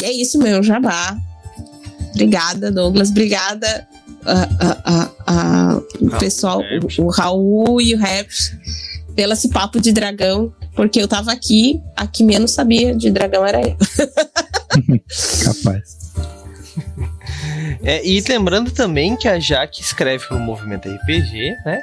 E 0.00 0.04
é 0.04 0.12
isso, 0.12 0.38
meu 0.38 0.62
jabá. 0.62 1.16
Obrigada, 2.10 2.70
Douglas. 2.70 3.10
Obrigada, 3.10 3.86
a, 4.24 5.10
a, 5.26 5.82
o 6.00 6.18
pessoal, 6.18 6.60
o, 6.60 7.02
o, 7.02 7.08
Raul 7.10 7.80
e 7.80 7.94
o 7.94 7.98
Raps, 7.98 8.56
pelo 9.14 9.32
esse 9.32 9.48
papo 9.48 9.80
de 9.80 9.92
dragão, 9.92 10.52
porque 10.74 11.00
eu 11.00 11.08
tava 11.08 11.32
aqui, 11.32 11.80
a 11.96 12.06
que 12.06 12.24
menos 12.24 12.52
sabia 12.52 12.94
de 12.94 13.10
dragão 13.10 13.44
era 13.44 13.60
eu. 13.60 13.76
Capaz. 15.44 16.04
É, 17.82 18.06
e 18.06 18.20
lembrando 18.28 18.70
também 18.70 19.16
que 19.16 19.28
a 19.28 19.38
Jaque 19.38 19.80
escreve 19.80 20.26
para 20.26 20.36
o 20.36 20.40
Movimento 20.40 20.88
RPG, 20.88 21.56
né? 21.64 21.82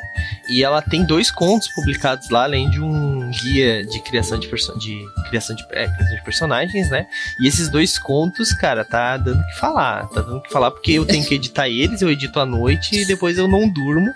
E 0.49 0.63
ela 0.63 0.81
tem 0.81 1.05
dois 1.05 1.29
contos 1.31 1.67
publicados 1.69 2.29
lá, 2.29 2.43
além 2.43 2.69
de 2.69 2.81
um 2.81 3.29
guia 3.31 3.85
de 3.85 3.99
criação 4.01 4.39
de, 4.39 4.47
de, 4.47 5.05
criação 5.29 5.55
de, 5.55 5.63
é, 5.71 5.87
criação 5.87 6.15
de 6.15 6.23
personagens, 6.23 6.89
né? 6.89 7.07
E 7.39 7.47
esses 7.47 7.69
dois 7.69 7.97
contos, 7.97 8.51
cara, 8.53 8.83
tá 8.83 9.17
dando 9.17 9.39
o 9.39 9.45
que 9.45 9.59
falar. 9.59 10.07
Tá 10.09 10.21
dando 10.21 10.37
o 10.37 10.41
que 10.41 10.51
falar 10.51 10.71
porque 10.71 10.93
eu 10.93 11.05
tenho 11.05 11.25
que 11.25 11.35
editar 11.35 11.69
eles, 11.69 12.01
eu 12.01 12.09
edito 12.09 12.39
à 12.39 12.45
noite 12.45 12.95
e 12.95 13.05
depois 13.05 13.37
eu 13.37 13.47
não 13.47 13.69
durmo. 13.69 14.11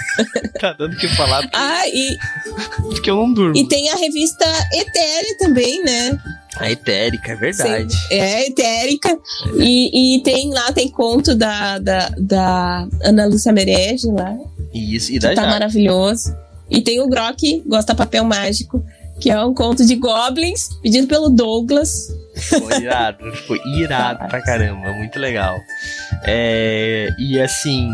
tá 0.60 0.72
dando 0.72 0.94
o 0.94 0.96
que 0.96 1.08
falar. 1.08 1.42
Porque, 1.42 1.56
ah, 1.56 1.88
e. 1.88 2.16
Porque 2.82 3.10
eu 3.10 3.16
não 3.16 3.32
durmo. 3.32 3.56
E 3.56 3.68
tem 3.68 3.90
a 3.90 3.96
revista 3.96 4.44
Etérea 4.72 5.36
também, 5.38 5.82
né? 5.82 6.18
A 6.58 6.70
etérica, 6.70 7.32
é 7.32 7.36
verdade. 7.36 7.94
Sim, 7.94 8.14
é 8.14 8.46
etérica. 8.46 9.10
É. 9.10 9.18
E, 9.58 10.16
e 10.16 10.22
tem 10.22 10.50
lá, 10.50 10.72
tem 10.72 10.88
conto 10.88 11.34
da, 11.34 11.78
da, 11.78 12.08
da 12.18 12.88
Ana 13.02 13.26
Lúcia 13.26 13.52
Merege 13.52 14.08
lá. 14.10 14.34
Isso, 14.72 15.12
e 15.12 15.18
da 15.18 15.34
Tá 15.34 15.46
maravilhoso. 15.46 16.34
E 16.70 16.80
tem 16.80 17.00
o 17.00 17.08
Grok, 17.08 17.62
Gosta 17.66 17.94
Papel 17.94 18.24
Mágico, 18.24 18.84
que 19.20 19.30
é 19.30 19.44
um 19.44 19.54
conto 19.54 19.84
de 19.84 19.96
goblins, 19.96 20.68
pedido 20.82 21.06
pelo 21.06 21.28
Douglas. 21.28 22.08
Foi 22.36 22.82
irado, 22.82 23.32
foi 23.46 23.60
irado 23.66 24.28
pra 24.28 24.42
caramba, 24.42 24.92
muito 24.92 25.18
legal. 25.18 25.56
É, 26.24 27.08
e 27.18 27.40
assim. 27.40 27.90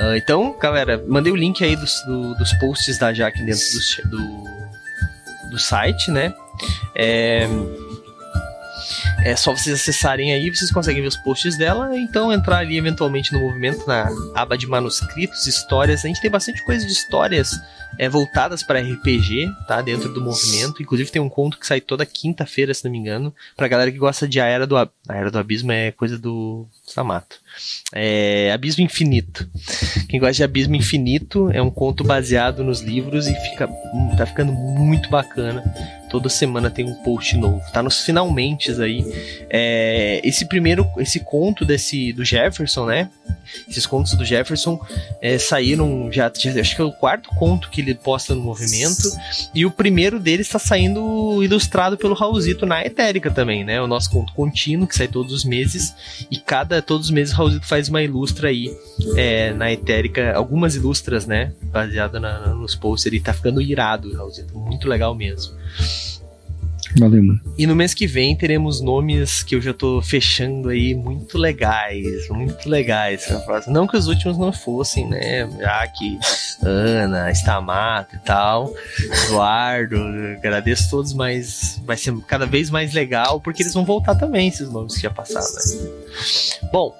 Uh, 0.00 0.16
então, 0.16 0.56
galera, 0.58 1.02
mandei 1.06 1.32
o 1.32 1.36
link 1.36 1.62
aí 1.62 1.76
dos, 1.76 2.02
do, 2.06 2.34
dos 2.34 2.52
posts 2.54 2.98
da 2.98 3.12
Jaque 3.12 3.44
dentro 3.44 3.62
do, 4.04 4.10
do, 4.10 5.50
do 5.50 5.58
site, 5.58 6.10
né? 6.10 6.32
É, 6.94 7.48
é 9.24 9.36
só 9.36 9.52
vocês 9.52 9.80
acessarem 9.80 10.32
aí, 10.32 10.50
vocês 10.50 10.70
conseguem 10.70 11.00
ver 11.00 11.08
os 11.08 11.16
posts 11.16 11.56
dela, 11.56 11.96
então 11.96 12.32
entrar 12.32 12.58
ali 12.58 12.76
eventualmente 12.76 13.32
no 13.32 13.40
movimento 13.40 13.86
na 13.86 14.08
aba 14.34 14.58
de 14.58 14.66
manuscritos, 14.66 15.46
histórias. 15.46 16.04
A 16.04 16.08
gente 16.08 16.20
tem 16.20 16.30
bastante 16.30 16.64
coisa 16.64 16.84
de 16.84 16.92
histórias 16.92 17.52
é, 17.98 18.08
voltadas 18.08 18.62
para 18.62 18.80
RPG, 18.80 19.48
tá? 19.66 19.80
Dentro 19.80 20.12
do 20.12 20.20
movimento. 20.20 20.82
Inclusive 20.82 21.10
tem 21.10 21.22
um 21.22 21.28
conto 21.28 21.58
que 21.58 21.66
sai 21.66 21.80
toda 21.80 22.04
quinta-feira, 22.04 22.74
se 22.74 22.84
não 22.84 22.90
me 22.90 22.98
engano, 22.98 23.34
pra 23.56 23.68
galera 23.68 23.92
que 23.92 23.98
gosta 23.98 24.26
de 24.26 24.40
A 24.40 24.46
Era 24.46 24.66
do, 24.66 24.76
a 24.76 24.88
Era 25.08 25.30
do 25.30 25.38
Abismo 25.38 25.70
é 25.70 25.92
coisa 25.92 26.18
do 26.18 26.66
Samato. 26.84 27.36
É 27.94 28.50
Abismo 28.52 28.82
Infinito. 28.82 29.48
Quem 30.08 30.18
gosta 30.18 30.34
de 30.34 30.42
Abismo 30.44 30.74
Infinito 30.74 31.48
é 31.52 31.62
um 31.62 31.70
conto 31.70 32.02
baseado 32.02 32.64
nos 32.64 32.80
livros 32.80 33.28
e 33.28 33.34
fica, 33.34 33.68
hum, 33.68 34.14
tá 34.16 34.26
ficando 34.26 34.52
muito 34.52 35.08
bacana 35.10 35.62
Toda 36.12 36.28
semana 36.28 36.70
tem 36.70 36.84
um 36.84 36.94
post 36.96 37.38
novo. 37.38 37.62
Tá 37.72 37.82
nos 37.82 38.04
finalmente 38.04 38.70
aí. 38.82 39.02
É, 39.48 40.20
esse 40.22 40.44
primeiro, 40.44 40.86
esse 40.98 41.20
conto 41.20 41.64
desse 41.64 42.12
do 42.12 42.22
Jefferson, 42.22 42.84
né? 42.84 43.08
Esses 43.66 43.86
contos 43.86 44.12
do 44.12 44.22
Jefferson 44.22 44.78
é, 45.22 45.38
saíram 45.38 46.12
já, 46.12 46.30
já, 46.36 46.60
acho 46.60 46.76
que 46.76 46.82
é 46.82 46.84
o 46.84 46.92
quarto 46.92 47.30
conto 47.30 47.70
que 47.70 47.80
ele 47.80 47.94
posta 47.94 48.34
no 48.34 48.42
movimento. 48.42 49.10
E 49.54 49.64
o 49.64 49.70
primeiro 49.70 50.20
deles 50.20 50.46
está 50.48 50.58
saindo 50.58 51.42
ilustrado 51.42 51.96
pelo 51.96 52.14
Raulzito 52.14 52.66
na 52.66 52.84
Etérica 52.84 53.30
também, 53.30 53.64
né? 53.64 53.80
O 53.80 53.86
nosso 53.86 54.10
conto 54.10 54.34
contínuo, 54.34 54.86
que 54.86 54.94
sai 54.94 55.08
todos 55.08 55.32
os 55.32 55.44
meses. 55.46 55.94
E 56.30 56.36
cada, 56.36 56.82
todos 56.82 57.06
os 57.06 57.10
meses 57.10 57.32
o 57.32 57.36
Raulzito 57.38 57.66
faz 57.66 57.88
uma 57.88 58.02
ilustra 58.02 58.48
aí 58.48 58.70
é, 59.16 59.54
na 59.54 59.72
Etérica. 59.72 60.34
Algumas 60.34 60.74
ilustras, 60.74 61.26
né? 61.26 61.52
Baseada 61.62 62.20
na, 62.20 62.48
nos 62.48 62.74
posts. 62.74 63.06
Ele 63.06 63.18
tá 63.18 63.32
ficando 63.32 63.62
irado, 63.62 64.14
Raulzito. 64.14 64.58
Muito 64.58 64.86
legal 64.86 65.14
mesmo. 65.14 65.54
Valeu, 66.98 67.22
mano. 67.22 67.40
E 67.56 67.66
no 67.66 67.74
mês 67.74 67.94
que 67.94 68.06
vem 68.06 68.36
teremos 68.36 68.80
nomes 68.80 69.42
que 69.42 69.54
eu 69.54 69.60
já 69.60 69.72
tô 69.72 70.02
fechando 70.02 70.68
aí 70.68 70.94
muito 70.94 71.38
legais, 71.38 72.28
muito 72.28 72.68
legais. 72.68 73.26
Não 73.66 73.86
que 73.86 73.96
os 73.96 74.08
últimos 74.08 74.36
não 74.36 74.52
fossem, 74.52 75.08
né? 75.08 75.48
Já 75.58 75.86
que 75.86 76.18
Ana, 76.62 77.30
Stamato 77.30 78.16
e 78.16 78.18
tal, 78.18 78.72
Eduardo, 79.26 79.96
agradeço 80.36 80.90
todos, 80.90 81.12
mas 81.12 81.80
vai 81.84 81.96
ser 81.96 82.14
cada 82.26 82.46
vez 82.46 82.70
mais 82.70 82.92
legal 82.92 83.40
porque 83.40 83.62
eles 83.62 83.74
vão 83.74 83.84
voltar 83.84 84.14
também, 84.14 84.48
esses 84.48 84.70
nomes 84.70 84.94
que 84.94 85.02
já 85.02 85.10
passaram, 85.10 85.46
né? 85.46 86.68
Bom, 86.72 86.94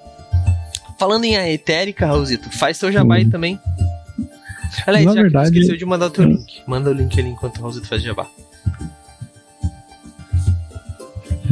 falando 0.97 1.23
em 1.25 1.37
a 1.37 1.49
etérica, 1.49 2.05
Raulzito, 2.05 2.49
faz 2.49 2.79
teu 2.79 2.91
jabá 2.91 3.15
aí 3.15 3.25
hum. 3.25 3.29
também. 3.29 3.59
Aliás, 4.87 5.05
Na 5.05 5.13
já 5.13 5.21
verdade, 5.21 5.51
que 5.51 5.57
esqueceu 5.59 5.77
de 5.77 5.85
mandar 5.85 6.07
o 6.07 6.09
teu 6.09 6.25
link. 6.25 6.61
Manda 6.65 6.89
o 6.89 6.93
link 6.93 7.19
ali 7.19 7.29
enquanto 7.29 7.57
o 7.57 7.61
Raulzito 7.61 7.87
faz 7.87 8.01
jabá. 8.01 8.27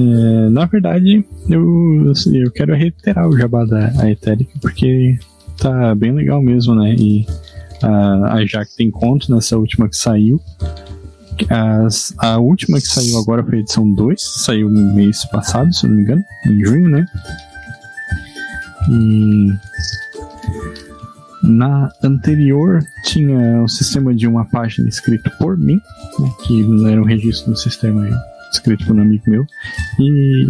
É, 0.01 0.49
na 0.49 0.65
verdade, 0.65 1.23
eu, 1.47 2.11
assim, 2.11 2.37
eu 2.37 2.51
quero 2.51 2.73
reiterar 2.73 3.27
o 3.27 3.37
jabá 3.37 3.65
da 3.65 4.09
Etérica, 4.09 4.51
porque 4.59 5.19
tá 5.57 5.93
bem 5.93 6.11
legal 6.11 6.41
mesmo, 6.41 6.73
né? 6.73 6.95
E 6.97 7.25
a, 7.83 8.39
a 8.39 8.65
tem 8.75 8.89
conto 8.89 9.33
nessa 9.33 9.57
última 9.57 9.87
que 9.87 9.95
saiu. 9.95 10.41
As, 11.49 12.13
a 12.17 12.37
última 12.37 12.79
que 12.79 12.87
saiu 12.87 13.17
agora 13.17 13.43
foi 13.43 13.57
a 13.57 13.61
edição 13.61 13.91
2, 13.93 14.21
saiu 14.21 14.69
no 14.69 14.93
mês 14.95 15.23
passado, 15.25 15.73
se 15.73 15.87
não 15.87 15.95
me 15.95 16.01
engano, 16.01 16.23
em 16.47 16.65
junho, 16.65 16.89
né? 16.89 17.05
E 18.89 19.47
na 21.43 21.91
anterior 22.03 22.79
tinha 23.03 23.63
o 23.63 23.67
sistema 23.67 24.13
de 24.13 24.27
uma 24.27 24.45
página 24.45 24.87
escrito 24.87 25.29
por 25.37 25.57
mim, 25.57 25.79
né, 26.19 26.31
que 26.43 26.61
era 26.87 27.01
um 27.01 27.05
registro 27.05 27.51
no 27.51 27.57
sistema 27.57 28.07
escrito 28.51 28.85
por 28.85 28.95
um 28.95 29.01
amigo 29.01 29.23
meu. 29.27 29.45
E 29.99 30.47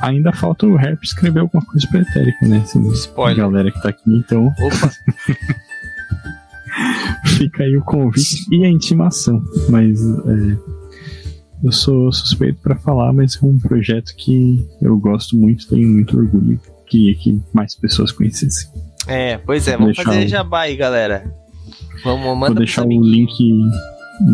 ainda 0.00 0.32
falta 0.32 0.66
o 0.66 0.78
Herp 0.78 1.02
escrever 1.02 1.40
alguma 1.40 1.64
coisa 1.64 1.86
pra 1.88 2.00
Etérica, 2.00 2.46
né? 2.46 2.58
Assim, 2.58 2.86
Spoiler. 2.92 3.44
A 3.44 3.48
galera 3.48 3.70
que 3.70 3.82
tá 3.82 3.88
aqui, 3.88 4.02
então. 4.06 4.46
Opa! 4.46 4.92
Fica 7.26 7.64
aí 7.64 7.76
o 7.76 7.82
convite 7.82 8.46
e 8.50 8.64
a 8.64 8.68
intimação. 8.68 9.42
Mas 9.68 10.00
é, 10.00 10.56
eu 11.64 11.72
sou 11.72 12.12
suspeito 12.12 12.60
para 12.62 12.76
falar, 12.76 13.12
mas 13.12 13.36
é 13.42 13.46
um 13.46 13.58
projeto 13.58 14.14
que 14.16 14.64
eu 14.80 14.96
gosto 14.98 15.36
muito, 15.36 15.68
tenho 15.68 15.88
muito 15.88 16.16
orgulho. 16.16 16.60
Queria 16.86 17.14
que 17.14 17.40
mais 17.52 17.74
pessoas 17.74 18.12
conhecessem. 18.12 18.70
É, 19.06 19.38
pois 19.38 19.66
é, 19.68 19.76
vamos 19.76 19.96
fazer 19.96 20.24
o... 20.24 20.28
jabá 20.28 20.62
aí, 20.62 20.76
galera. 20.76 21.24
Vamos, 22.04 22.24
manda 22.36 22.54
Vou 22.54 22.54
deixar 22.56 22.84
o 22.84 23.02
link. 23.02 23.60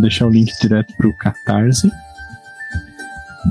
Deixar 0.01 0.27
o 0.27 0.31
link 0.31 0.51
direto 0.61 0.95
pro 0.97 1.15
Catarse 1.19 1.91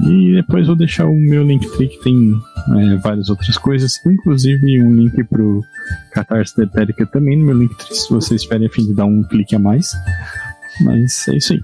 E 0.02 0.34
depois 0.34 0.68
vou 0.68 0.76
deixar 0.76 1.06
o 1.06 1.16
meu 1.16 1.44
Linktree 1.44 1.88
que 1.88 2.04
tem 2.04 2.34
é, 2.78 2.96
várias 2.98 3.30
outras 3.30 3.58
coisas, 3.58 4.00
inclusive 4.06 4.82
um 4.82 4.96
link 4.96 5.24
pro 5.26 5.64
Catarse 6.12 6.56
da 6.58 6.64
Etérica 6.64 7.06
também 7.06 7.38
no 7.38 7.46
meu 7.46 7.58
Linktree, 7.58 7.96
se 7.96 8.10
vocês 8.10 8.42
estiverem 8.42 8.68
a 8.68 8.70
fim 8.70 8.86
de 8.86 8.94
dar 8.94 9.06
um 9.06 9.24
clique 9.24 9.56
a 9.56 9.60
mais. 9.60 9.94
Mas 10.82 11.28
é 11.28 11.36
isso 11.36 11.54
aí. 11.54 11.64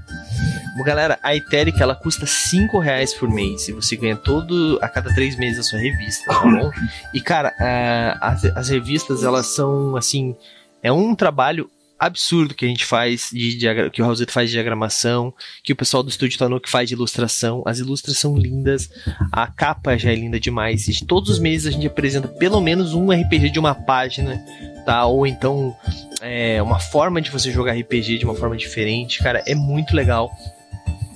Bom, 0.77 0.83
galera, 0.83 1.17
a 1.23 1.35
Etérica 1.35 1.81
ela 1.81 1.95
custa 1.95 2.25
5 2.25 2.77
reais 2.77 3.13
por 3.13 3.29
mês 3.29 3.67
e 3.67 3.71
você 3.71 3.95
ganha 3.95 4.15
todo 4.15 4.77
a 4.81 4.87
cada 4.87 5.13
três 5.13 5.35
meses 5.35 5.59
a 5.59 5.63
sua 5.63 5.79
revista, 5.79 6.31
tá 6.31 6.41
bom? 6.41 6.71
E 7.13 7.19
cara, 7.19 7.49
uh, 7.49 8.17
as, 8.21 8.45
as 8.45 8.69
revistas 8.69 9.23
elas 9.23 9.47
são 9.47 9.95
assim, 9.95 10.35
é 10.83 10.91
um 10.91 11.15
trabalho 11.15 11.69
absurdo 11.99 12.55
que 12.55 12.65
a 12.65 12.67
gente 12.67 12.85
faz, 12.85 13.29
de, 13.31 13.59
que 13.91 14.01
o 14.01 14.05
Raulzito 14.05 14.31
faz 14.31 14.49
de 14.49 14.55
diagramação, 14.55 15.33
que 15.63 15.73
o 15.73 15.75
pessoal 15.75 16.01
do 16.01 16.09
Estúdio 16.09 16.39
Tanoki 16.39 16.69
faz 16.69 16.87
de 16.87 16.95
ilustração. 16.95 17.61
As 17.65 17.79
ilustras 17.79 18.17
são 18.17 18.37
lindas, 18.37 18.89
a 19.31 19.47
capa 19.47 19.97
já 19.97 20.11
é 20.11 20.15
linda 20.15 20.39
demais. 20.39 20.87
E 20.87 21.05
todos 21.05 21.29
os 21.29 21.39
meses 21.39 21.67
a 21.67 21.71
gente 21.71 21.87
apresenta 21.87 22.27
pelo 22.27 22.61
menos 22.61 22.93
um 22.93 23.11
RPG 23.11 23.49
de 23.49 23.59
uma 23.59 23.75
página, 23.75 24.37
tá? 24.85 25.05
Ou 25.05 25.27
então 25.27 25.75
é, 26.21 26.61
uma 26.61 26.79
forma 26.79 27.21
de 27.21 27.29
você 27.29 27.51
jogar 27.51 27.73
RPG 27.73 28.19
de 28.19 28.25
uma 28.25 28.35
forma 28.35 28.55
diferente. 28.55 29.19
Cara, 29.19 29.43
é 29.45 29.53
muito 29.53 29.95
legal. 29.95 30.31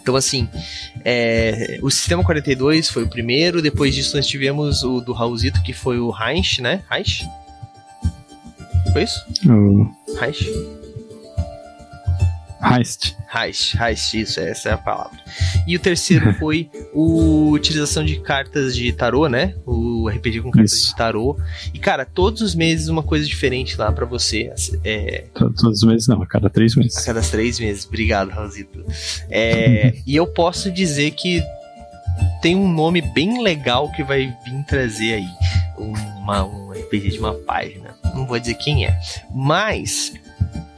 Então, 0.01 0.17
assim, 0.17 0.49
é, 1.05 1.79
o 1.81 1.89
Sistema 1.89 2.25
42 2.25 2.89
foi 2.89 3.03
o 3.03 3.09
primeiro, 3.09 3.61
depois 3.61 3.95
disso 3.95 4.17
nós 4.17 4.27
tivemos 4.27 4.83
o 4.83 4.99
do 4.99 5.13
Raulzito, 5.13 5.63
que 5.63 5.71
foi 5.71 5.97
o 5.97 6.13
Heinz, 6.13 6.59
né? 6.59 6.83
Heinz? 6.91 7.25
Foi 8.93 9.03
isso? 9.03 9.25
O... 9.47 9.89
Heinz? 10.23 10.83
Heist. 12.63 13.17
Heist, 13.35 13.75
Heist, 13.75 14.13
isso, 14.13 14.39
essa 14.39 14.69
é 14.69 14.71
a 14.73 14.77
palavra. 14.77 15.19
E 15.67 15.75
o 15.75 15.79
terceiro 15.79 16.33
foi 16.39 16.69
a 16.73 16.97
utilização 16.97 18.05
de 18.05 18.19
cartas 18.21 18.75
de 18.75 18.91
tarô, 18.93 19.27
né? 19.27 19.53
O 19.65 20.07
RPG 20.07 20.41
com 20.41 20.51
cartas 20.51 20.73
isso. 20.73 20.89
de 20.89 20.95
tarô. 20.95 21.37
E, 21.73 21.79
cara, 21.79 22.05
todos 22.05 22.41
os 22.41 22.55
meses 22.55 22.87
uma 22.87 23.03
coisa 23.03 23.25
diferente 23.25 23.75
lá 23.75 23.91
para 23.91 24.05
você. 24.05 24.53
É... 24.83 25.25
Todos 25.33 25.61
os 25.61 25.83
meses 25.83 26.07
não, 26.07 26.21
a 26.21 26.25
cada 26.25 26.49
três 26.49 26.75
meses. 26.75 26.97
A 26.97 27.03
cada 27.03 27.21
três 27.21 27.59
meses, 27.59 27.85
obrigado, 27.85 28.29
Raulzito. 28.29 28.85
É... 29.29 29.95
e 30.07 30.15
eu 30.15 30.25
posso 30.25 30.71
dizer 30.71 31.11
que 31.11 31.43
tem 32.41 32.55
um 32.55 32.71
nome 32.71 33.01
bem 33.01 33.43
legal 33.43 33.91
que 33.91 34.03
vai 34.03 34.33
vir 34.45 34.63
trazer 34.67 35.15
aí. 35.15 35.27
Uma, 35.77 36.45
um 36.45 36.71
RPG 36.71 37.09
de 37.09 37.19
uma 37.19 37.33
página. 37.33 37.82
Não 38.13 38.25
vou 38.25 38.39
dizer 38.39 38.55
quem 38.55 38.85
é. 38.85 38.99
Mas 39.33 40.13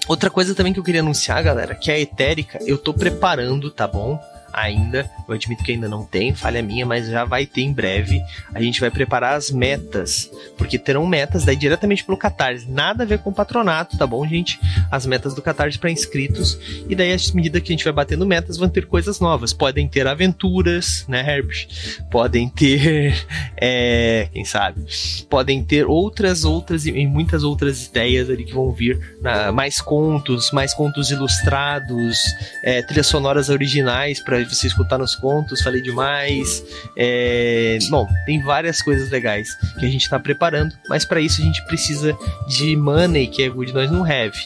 Outra 0.07 0.29
coisa 0.29 0.53
também 0.53 0.71
que 0.71 0.79
eu 0.79 0.83
queria 0.83 1.01
anunciar, 1.01 1.41
galera, 1.41 1.73
que 1.73 1.91
a 1.91 1.99
Etérica 1.99 2.59
eu 2.61 2.77
tô 2.77 2.93
preparando, 2.93 3.71
tá 3.71 3.87
bom? 3.87 4.21
Ainda. 4.56 5.10
Eu 5.27 5.36
admito 5.36 5.64
que 5.64 5.72
ainda 5.72 5.90
não 5.90 6.06
tem, 6.06 6.34
falha 6.34 6.61
minha, 6.61 6.86
mas 6.86 7.07
já 7.07 7.26
vai 7.26 7.45
ter 7.45 7.61
em 7.61 7.73
breve. 7.73 8.22
A 8.53 8.61
gente 8.61 8.80
vai 8.80 8.90
preparar 8.90 9.36
as 9.36 9.52
metas, 9.52 10.30
porque 10.57 10.80
terão 10.80 11.06
metas 11.06 11.44
daí 11.44 11.56
diretamente 11.56 12.03
pelo 12.03 12.18
Catarse. 12.18 12.69
Nada 12.69 13.03
a 13.03 13.06
ver 13.06 13.19
com 13.19 13.30
o 13.30 13.34
patronato, 13.34 13.98
tá 13.98 14.07
bom, 14.07 14.26
gente? 14.27 14.60
As 14.90 15.06
metas 15.06 15.34
do 15.34 15.41
Catarse 15.41 15.77
para 15.77 15.91
inscritos. 15.91 16.57
E 16.88 16.95
daí, 16.95 17.11
à 17.11 17.18
medida 17.34 17.60
que 17.60 17.72
a 17.72 17.76
gente 17.76 17.84
vai 17.84 17.94
batendo 17.94 18.26
metas, 18.26 18.57
vão 18.57 18.69
ter 18.69 18.86
coisas 18.86 19.19
novas. 19.19 19.52
Podem 19.53 19.88
ter 19.88 20.07
aventuras, 20.07 21.06
né, 21.07 21.19
Herbert? 21.19 21.68
Podem 22.10 22.49
ter. 22.49 23.15
É, 23.57 24.27
quem 24.34 24.44
sabe? 24.44 24.86
Podem 25.30 25.64
ter 25.64 25.86
outras, 25.86 26.44
outras 26.44 26.86
e 26.86 27.07
muitas 27.07 27.44
outras 27.44 27.88
ideias 27.88 28.30
ali 28.30 28.44
que 28.44 28.53
vão 28.53 28.72
vir. 28.72 29.18
Na, 29.22 29.52
mais 29.52 29.80
contos, 29.80 30.52
mais 30.52 30.73
contos 30.73 31.10
ilustrados, 31.10 32.18
é, 32.64 32.82
trilhas 32.82 33.07
sonoras 33.07 33.49
originais 33.49 34.19
para 34.23 34.44
você 34.53 34.67
escutar 34.67 34.97
nos 34.97 35.15
contos, 35.15 35.61
falei 35.61 35.81
demais. 35.81 36.63
É... 36.97 37.77
Bom, 37.89 38.07
tem 38.26 38.41
várias 38.43 38.81
coisas 38.81 39.09
legais 39.09 39.49
que 39.80 39.85
a 39.85 39.89
gente 39.89 40.03
está 40.03 40.19
preparando, 40.19 40.76
mas 40.89 41.05
para 41.05 41.19
isso 41.19 41.41
a 41.41 41.45
gente 41.45 41.63
precisa 41.65 42.17
de 42.47 42.76
money, 42.76 43.27
que 43.27 43.43
é 43.43 43.49
good 43.49 43.73
nós 43.73 43.89
não 43.89 44.03
have. 44.03 44.38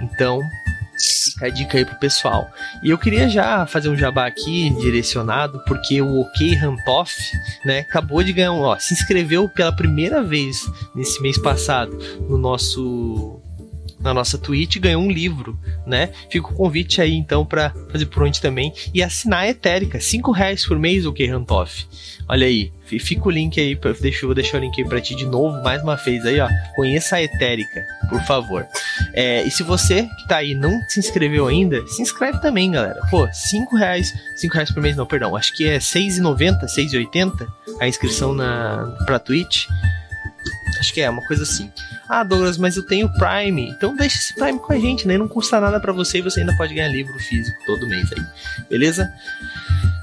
Então, 0.00 0.40
fica 1.42 1.46
a 1.46 1.50
dica 1.50 1.78
aí 1.78 1.84
pro 1.84 1.98
pessoal. 1.98 2.50
E 2.82 2.90
eu 2.90 2.98
queria 2.98 3.28
já 3.28 3.66
fazer 3.66 3.88
um 3.88 3.96
jabá 3.96 4.26
aqui 4.26 4.70
direcionado, 4.80 5.62
porque 5.66 6.00
o 6.00 6.20
OK 6.20 6.54
Rantoff, 6.54 7.12
né, 7.64 7.80
acabou 7.80 8.22
de 8.22 8.32
ganhar 8.32 8.52
um, 8.52 8.60
ó, 8.60 8.78
se 8.78 8.94
inscreveu 8.94 9.48
pela 9.48 9.74
primeira 9.74 10.22
vez 10.22 10.60
nesse 10.94 11.20
mês 11.20 11.38
passado 11.38 11.96
no 12.28 12.38
nosso 12.38 13.40
na 14.02 14.12
nossa 14.12 14.36
Twitch 14.36 14.78
ganhou 14.78 15.02
um 15.02 15.10
livro, 15.10 15.58
né? 15.86 16.10
Fica 16.30 16.48
o 16.48 16.54
convite 16.54 17.00
aí 17.00 17.14
então 17.14 17.44
para 17.44 17.70
fazer 17.90 18.06
por 18.06 18.22
onde 18.24 18.40
também 18.40 18.72
e 18.92 19.02
assinar 19.02 19.40
a 19.40 19.48
Etérica, 19.48 20.00
cinco 20.00 20.32
reais 20.32 20.66
por 20.66 20.78
mês 20.78 21.06
o 21.06 21.14
Rantoff. 21.30 21.86
Olha 22.28 22.46
aí, 22.46 22.72
fica 22.84 23.28
o 23.28 23.30
link 23.30 23.60
aí, 23.60 23.78
deixa, 24.00 24.26
vou 24.26 24.34
deixar 24.34 24.58
o 24.58 24.60
link 24.60 24.80
aí 24.80 24.88
pra 24.88 25.00
ti 25.00 25.14
de 25.14 25.26
novo, 25.26 25.62
mais 25.62 25.82
uma 25.82 25.96
vez 25.96 26.24
aí, 26.24 26.40
ó. 26.40 26.48
Conheça 26.74 27.16
a 27.16 27.22
Etérica, 27.22 27.84
por 28.08 28.20
favor. 28.22 28.66
É, 29.14 29.42
e 29.44 29.50
se 29.50 29.62
você 29.62 30.02
que 30.02 30.28
tá 30.28 30.38
aí 30.38 30.54
não 30.54 30.72
se 30.88 31.00
inscreveu 31.00 31.46
ainda, 31.46 31.86
se 31.86 32.02
inscreve 32.02 32.40
também, 32.40 32.70
galera. 32.70 33.00
Pô, 33.10 33.28
5 33.30 33.76
reais, 33.76 34.12
5 34.36 34.54
reais 34.54 34.70
por 34.70 34.82
mês 34.82 34.96
não, 34.96 35.06
perdão, 35.06 35.36
acho 35.36 35.54
que 35.54 35.68
é 35.68 35.78
6,90, 35.78 36.64
6,80 36.66 37.46
a 37.80 37.88
inscrição 37.88 38.34
na, 38.34 38.96
pra 39.06 39.18
Twitch. 39.18 39.66
Acho 40.82 40.92
que 40.92 41.00
é 41.00 41.08
uma 41.08 41.24
coisa 41.24 41.44
assim. 41.44 41.70
Ah, 42.08 42.24
Douglas, 42.24 42.58
mas 42.58 42.76
eu 42.76 42.84
tenho 42.84 43.08
Prime. 43.12 43.70
Então 43.70 43.94
deixa 43.94 44.18
esse 44.18 44.34
Prime 44.34 44.58
com 44.58 44.72
a 44.72 44.78
gente, 44.80 45.06
né? 45.06 45.16
Não 45.16 45.28
custa 45.28 45.60
nada 45.60 45.78
para 45.78 45.92
você 45.92 46.18
e 46.18 46.22
você 46.22 46.40
ainda 46.40 46.56
pode 46.56 46.74
ganhar 46.74 46.88
livro 46.88 47.16
físico 47.20 47.56
todo 47.64 47.86
mês 47.86 48.12
aí. 48.12 48.66
Beleza? 48.68 49.08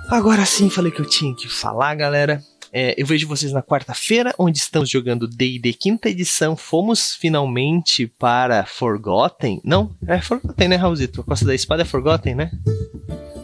Agora 0.07 0.45
sim, 0.45 0.69
falei 0.69 0.89
que 0.89 1.01
eu 1.01 1.05
tinha 1.05 1.35
que 1.35 1.49
falar, 1.49 1.93
galera. 1.95 2.41
É, 2.71 2.95
eu 2.97 3.05
vejo 3.05 3.27
vocês 3.27 3.51
na 3.51 3.61
quarta-feira, 3.61 4.33
onde 4.39 4.57
estamos 4.57 4.89
jogando 4.89 5.27
D&D 5.27 5.73
quinta 5.73 6.07
edição. 6.07 6.55
Fomos 6.55 7.13
finalmente 7.13 8.07
para 8.07 8.65
Forgotten. 8.65 9.59
Não, 9.61 9.93
é 10.07 10.21
Forgotten, 10.21 10.69
né, 10.69 10.77
Raulzito? 10.77 11.19
A 11.19 11.23
Costa 11.25 11.45
da 11.45 11.53
Espada 11.53 11.81
é 11.81 11.85
Forgotten, 11.85 12.35
né? 12.35 12.51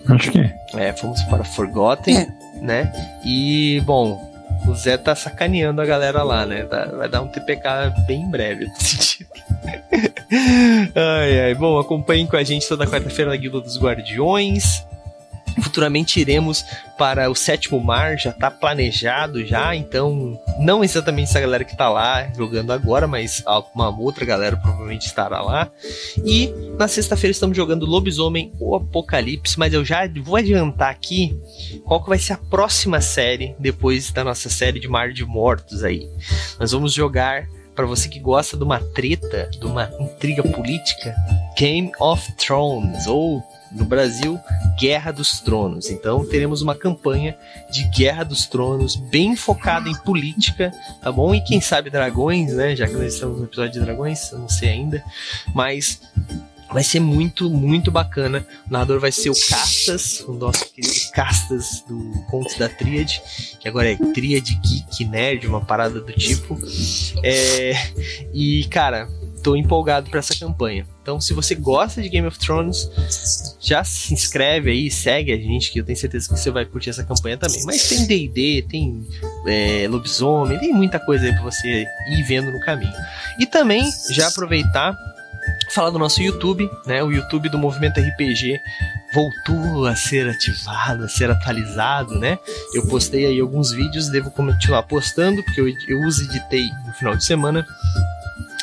Acho 0.07 0.32
que 0.32 0.40
é. 0.40 0.56
É, 0.76 0.94
fomos 0.94 1.22
para 1.24 1.44
Forgotten, 1.44 2.18
é. 2.18 2.28
né? 2.62 3.20
E, 3.26 3.82
bom, 3.86 4.35
o 4.68 4.76
Zé 4.76 4.98
tá 4.98 5.16
sacaneando 5.16 5.82
a 5.82 5.86
galera 5.86 6.24
lá, 6.24 6.46
né? 6.46 6.64
Tá, 6.64 6.86
vai 6.86 7.08
dar 7.08 7.22
um 7.22 7.28
TPK 7.28 7.94
bem 8.08 8.22
em 8.22 8.30
breve 8.30 8.66
nesse 8.74 8.98
sentido. 8.98 9.30
ai, 10.96 11.40
ai. 11.42 11.56
Bom, 11.56 11.78
acompanhem 11.80 12.26
com 12.28 12.36
a 12.36 12.44
gente 12.44 12.68
toda 12.68 12.88
quarta-feira 12.88 13.32
na 13.32 13.38
Guilda 13.38 13.62
dos 13.62 13.80
Guardiões. 13.80 14.84
Futuramente 15.61 16.19
iremos 16.19 16.65
para 16.98 17.30
o 17.30 17.36
sétimo 17.36 17.80
mar, 17.80 18.18
já 18.18 18.30
está 18.30 18.49
planejado 18.49 19.45
já, 19.45 19.76
então 19.76 20.40
não 20.60 20.84
exatamente 20.84 21.30
essa 21.30 21.40
galera 21.40 21.64
que 21.64 21.72
está 21.72 21.90
lá 21.90 22.32
jogando 22.36 22.72
agora, 22.72 23.07
mas 23.07 23.44
uma 23.73 23.90
outra 23.90 24.26
galera 24.26 24.57
provavelmente 24.57 25.06
estará 25.06 25.41
lá. 25.41 25.69
E 26.23 26.53
na 26.77 26.88
sexta-feira 26.88 27.32
estamos 27.32 27.56
jogando 27.56 27.86
Lobisomem 27.86 28.52
ou 28.60 28.76
Apocalipse, 28.76 29.57
mas 29.57 29.73
eu 29.73 29.84
já 29.84 30.10
vou 30.23 30.36
adiantar 30.36 30.90
aqui 30.90 31.38
qual 31.86 32.02
que 32.02 32.10
vai 32.10 32.19
ser 32.19 32.34
a 32.34 32.38
próxima 32.38 33.02
série 33.02 33.56
depois 33.60 34.11
da 34.11 34.23
nossa 34.23 34.49
série 34.49 34.80
de 34.80 34.88
Mar 34.88 35.11
de 35.11 35.26
Mortos 35.26 35.84
aí. 35.84 36.10
Nós 36.60 36.72
vamos 36.72 36.94
jogar 36.94 37.48
para 37.76 37.86
você 37.86 38.07
que 38.07 38.19
gosta 38.19 38.56
de 38.56 38.64
uma 38.64 38.80
treta, 38.80 39.49
de 39.52 39.65
uma 39.65 39.91
intriga 39.99 40.41
política, 40.44 41.14
Game 41.57 41.91
of 41.99 42.32
Thrones 42.34 43.06
ou 43.06 43.44
no 43.72 43.86
Brasil, 43.86 44.40
Guerra 44.80 45.12
dos 45.12 45.40
Tronos. 45.40 45.90
Então 45.90 46.26
teremos 46.26 46.62
uma 46.62 46.76
campanha 46.76 47.38
de 47.72 47.84
Guerra 47.90 48.24
dos 48.24 48.46
Tronos 48.46 48.96
bem 48.96 49.36
focada 49.36 49.90
em 49.90 49.96
política, 49.96 50.72
tá 51.02 51.12
bom? 51.12 51.34
E 51.34 51.42
quem 51.42 51.60
sabe 51.60 51.90
dragões, 51.90 52.54
né? 52.54 52.76
Já 52.76 52.88
que 52.88 52.94
nós 52.94 53.14
estamos 53.14 53.40
no 53.40 53.46
episódio 53.46 53.74
de 53.74 53.80
dragões, 53.80 54.32
eu 54.32 54.40
não 54.40 54.50
sei 54.50 54.70
ainda, 54.70 55.04
mas 55.54 56.02
Vai 56.72 56.84
ser 56.84 57.00
muito, 57.00 57.50
muito 57.50 57.92
bacana. 57.92 58.46
O 58.68 58.74
narrador 58.74 59.00
vai 59.00 59.12
ser 59.12 59.30
o 59.30 59.34
Castas, 59.34 60.22
o 60.28 60.34
nosso 60.34 60.66
querido 60.74 61.12
Castas 61.14 61.84
do 61.88 62.12
Contos 62.30 62.58
da 62.58 62.68
Tríade, 62.68 63.22
que 63.60 63.68
agora 63.68 63.92
é 63.92 63.96
Tríade 63.96 64.56
Geek 64.56 65.06
Nerd, 65.06 65.48
uma 65.48 65.62
parada 65.62 66.02
do 66.02 66.12
tipo. 66.12 66.58
É... 67.24 67.74
E, 68.34 68.66
cara, 68.66 69.08
tô 69.44 69.56
empolgado 69.56 70.10
para 70.10 70.20
essa 70.20 70.36
campanha. 70.38 70.86
Então, 71.06 71.22
se 71.22 71.36
você 71.36 71.53
gosta 71.53 72.02
de 72.02 72.10
Game 72.10 72.26
of 72.26 72.40
Thrones, 72.40 72.90
já 73.60 73.84
se 73.84 74.11
inscreve 74.11 74.72
aí, 74.72 74.90
segue 74.90 75.32
a 75.32 75.38
gente, 75.38 75.72
que 75.72 75.80
eu 75.80 75.86
tenho 75.86 75.95
certeza 75.95 76.27
que 76.27 76.36
você 76.36 76.49
vai 76.49 76.65
curtir 76.65 76.90
essa 76.90 77.03
campanha 77.03 77.38
também. 77.38 77.64
Mas 77.64 77.88
tem 77.88 78.07
D&D, 78.07 78.65
tem 78.68 79.07
é, 79.45 79.88
lobisomem, 79.88 80.57
tem 80.57 80.73
muita 80.73 80.99
coisa 80.99 81.26
aí 81.26 81.32
pra 81.32 81.44
você 81.44 81.86
ir 82.10 82.23
vendo 82.23 82.52
no 82.52 82.60
caminho. 82.61 82.91
E 83.40 83.45
também, 83.45 83.88
já 84.15 84.30
aproveitar 84.30 84.98
falar 85.76 85.91
do 85.91 85.99
nosso 85.99 86.23
YouTube, 86.23 86.68
né? 86.88 87.03
O 87.03 87.11
YouTube 87.11 87.49
do 87.49 87.57
Movimento 87.60 87.99
RPG 87.99 88.60
voltou 89.14 89.86
a 89.86 89.95
ser 89.95 90.27
ativado, 90.27 91.03
a 91.03 91.07
ser 91.07 91.30
atualizado, 91.30 92.18
né? 92.18 92.40
Eu 92.73 92.88
postei 92.88 93.27
aí 93.27 93.40
alguns 93.40 93.72
vídeos, 93.72 94.10
devo 94.10 94.32
continuar 94.32 94.82
postando, 94.84 95.44
porque 95.44 95.61
eu, 95.61 95.68
eu 95.88 95.99
uso 96.02 96.23
editei 96.23 96.68
no 96.88 96.94
final 96.94 97.15
de 97.15 97.23
semana 97.23 97.64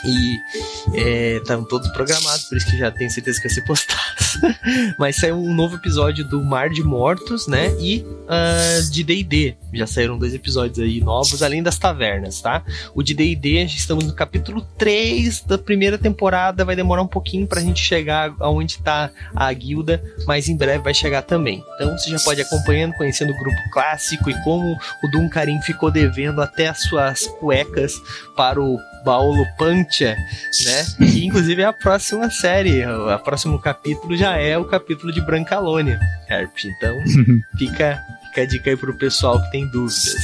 e 0.04 1.38
estavam 1.38 1.64
é, 1.64 1.68
todos 1.68 1.88
programados, 1.92 2.44
por 2.44 2.56
isso 2.56 2.66
que 2.66 2.76
já 2.76 2.90
tenho 2.90 3.10
certeza 3.10 3.40
que 3.40 3.48
vai 3.48 3.54
ser 3.54 3.62
postado. 3.62 4.00
Mas 4.98 5.16
saiu 5.16 5.36
um 5.36 5.54
novo 5.54 5.76
episódio 5.76 6.24
do 6.24 6.42
Mar 6.42 6.70
de 6.70 6.82
Mortos, 6.82 7.46
né? 7.46 7.74
E 7.78 8.00
uh, 8.02 8.90
de 8.90 9.04
D&D. 9.04 9.56
Já 9.72 9.86
saíram 9.86 10.18
dois 10.18 10.34
episódios 10.34 10.78
aí 10.78 11.00
novos, 11.00 11.42
além 11.42 11.62
das 11.62 11.78
tavernas, 11.78 12.40
tá? 12.40 12.62
O 12.94 13.02
de 13.02 13.14
D&D, 13.14 13.62
estamos 13.64 14.04
no 14.04 14.12
capítulo 14.12 14.66
3 14.76 15.42
da 15.42 15.58
primeira 15.58 15.98
temporada. 15.98 16.64
Vai 16.64 16.76
demorar 16.76 17.02
um 17.02 17.06
pouquinho 17.06 17.46
pra 17.46 17.60
gente 17.60 17.80
chegar 17.80 18.34
aonde 18.40 18.78
tá 18.78 19.10
a 19.34 19.52
guilda, 19.52 20.02
mas 20.26 20.48
em 20.48 20.56
breve 20.56 20.84
vai 20.84 20.94
chegar 20.94 21.22
também. 21.22 21.62
Então 21.74 21.96
você 21.96 22.10
já 22.10 22.18
pode 22.18 22.40
ir 22.40 22.44
acompanhando, 22.44 22.94
conhecendo 22.94 23.32
o 23.32 23.38
grupo 23.38 23.70
clássico 23.72 24.30
e 24.30 24.42
como 24.42 24.76
o 25.02 25.08
Duncarim 25.08 25.60
ficou 25.62 25.90
devendo 25.90 26.42
até 26.42 26.68
as 26.68 26.82
suas 26.82 27.26
cuecas 27.40 28.00
para 28.36 28.60
o 28.60 28.78
Paulo 29.04 29.44
Pancha, 29.58 30.16
né? 30.64 30.84
Que 30.98 31.24
inclusive 31.24 31.62
é 31.62 31.66
a 31.66 31.72
próxima 31.72 32.30
série, 32.30 32.86
o 32.86 33.18
próximo 33.18 33.58
capítulo 33.58 34.16
já 34.16 34.36
é 34.36 34.56
o 34.56 34.64
capítulo 34.64 35.12
de 35.12 35.20
Brancalônia, 35.20 36.00
Herp. 36.28 36.56
Então 36.64 36.94
fica, 37.58 38.00
fica 38.28 38.42
a 38.42 38.46
dica 38.46 38.70
aí 38.70 38.76
pro 38.76 38.96
pessoal 38.96 39.42
que 39.42 39.50
tem 39.50 39.66
dúvidas. 39.70 40.16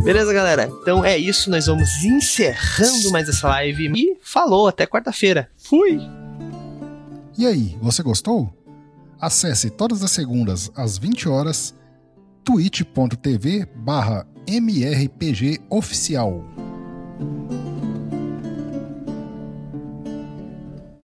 Beleza, 0.00 0.32
galera? 0.32 0.68
Então 0.82 1.04
é 1.04 1.16
isso, 1.16 1.50
nós 1.50 1.66
vamos 1.66 2.04
encerrando 2.04 3.10
mais 3.10 3.28
essa 3.28 3.48
live 3.48 3.92
e 3.94 4.16
falou, 4.22 4.68
até 4.68 4.86
quarta-feira. 4.86 5.48
Fui! 5.56 6.00
E 7.36 7.46
aí, 7.46 7.76
você 7.80 8.02
gostou? 8.02 8.52
Acesse 9.20 9.70
todas 9.70 10.02
as 10.02 10.10
segundas 10.10 10.70
às 10.76 10.98
20 10.98 11.28
horas 11.28 11.74
twitch.tv 12.44 13.66
barra 13.74 14.26
mrpgoficial. 14.46 16.44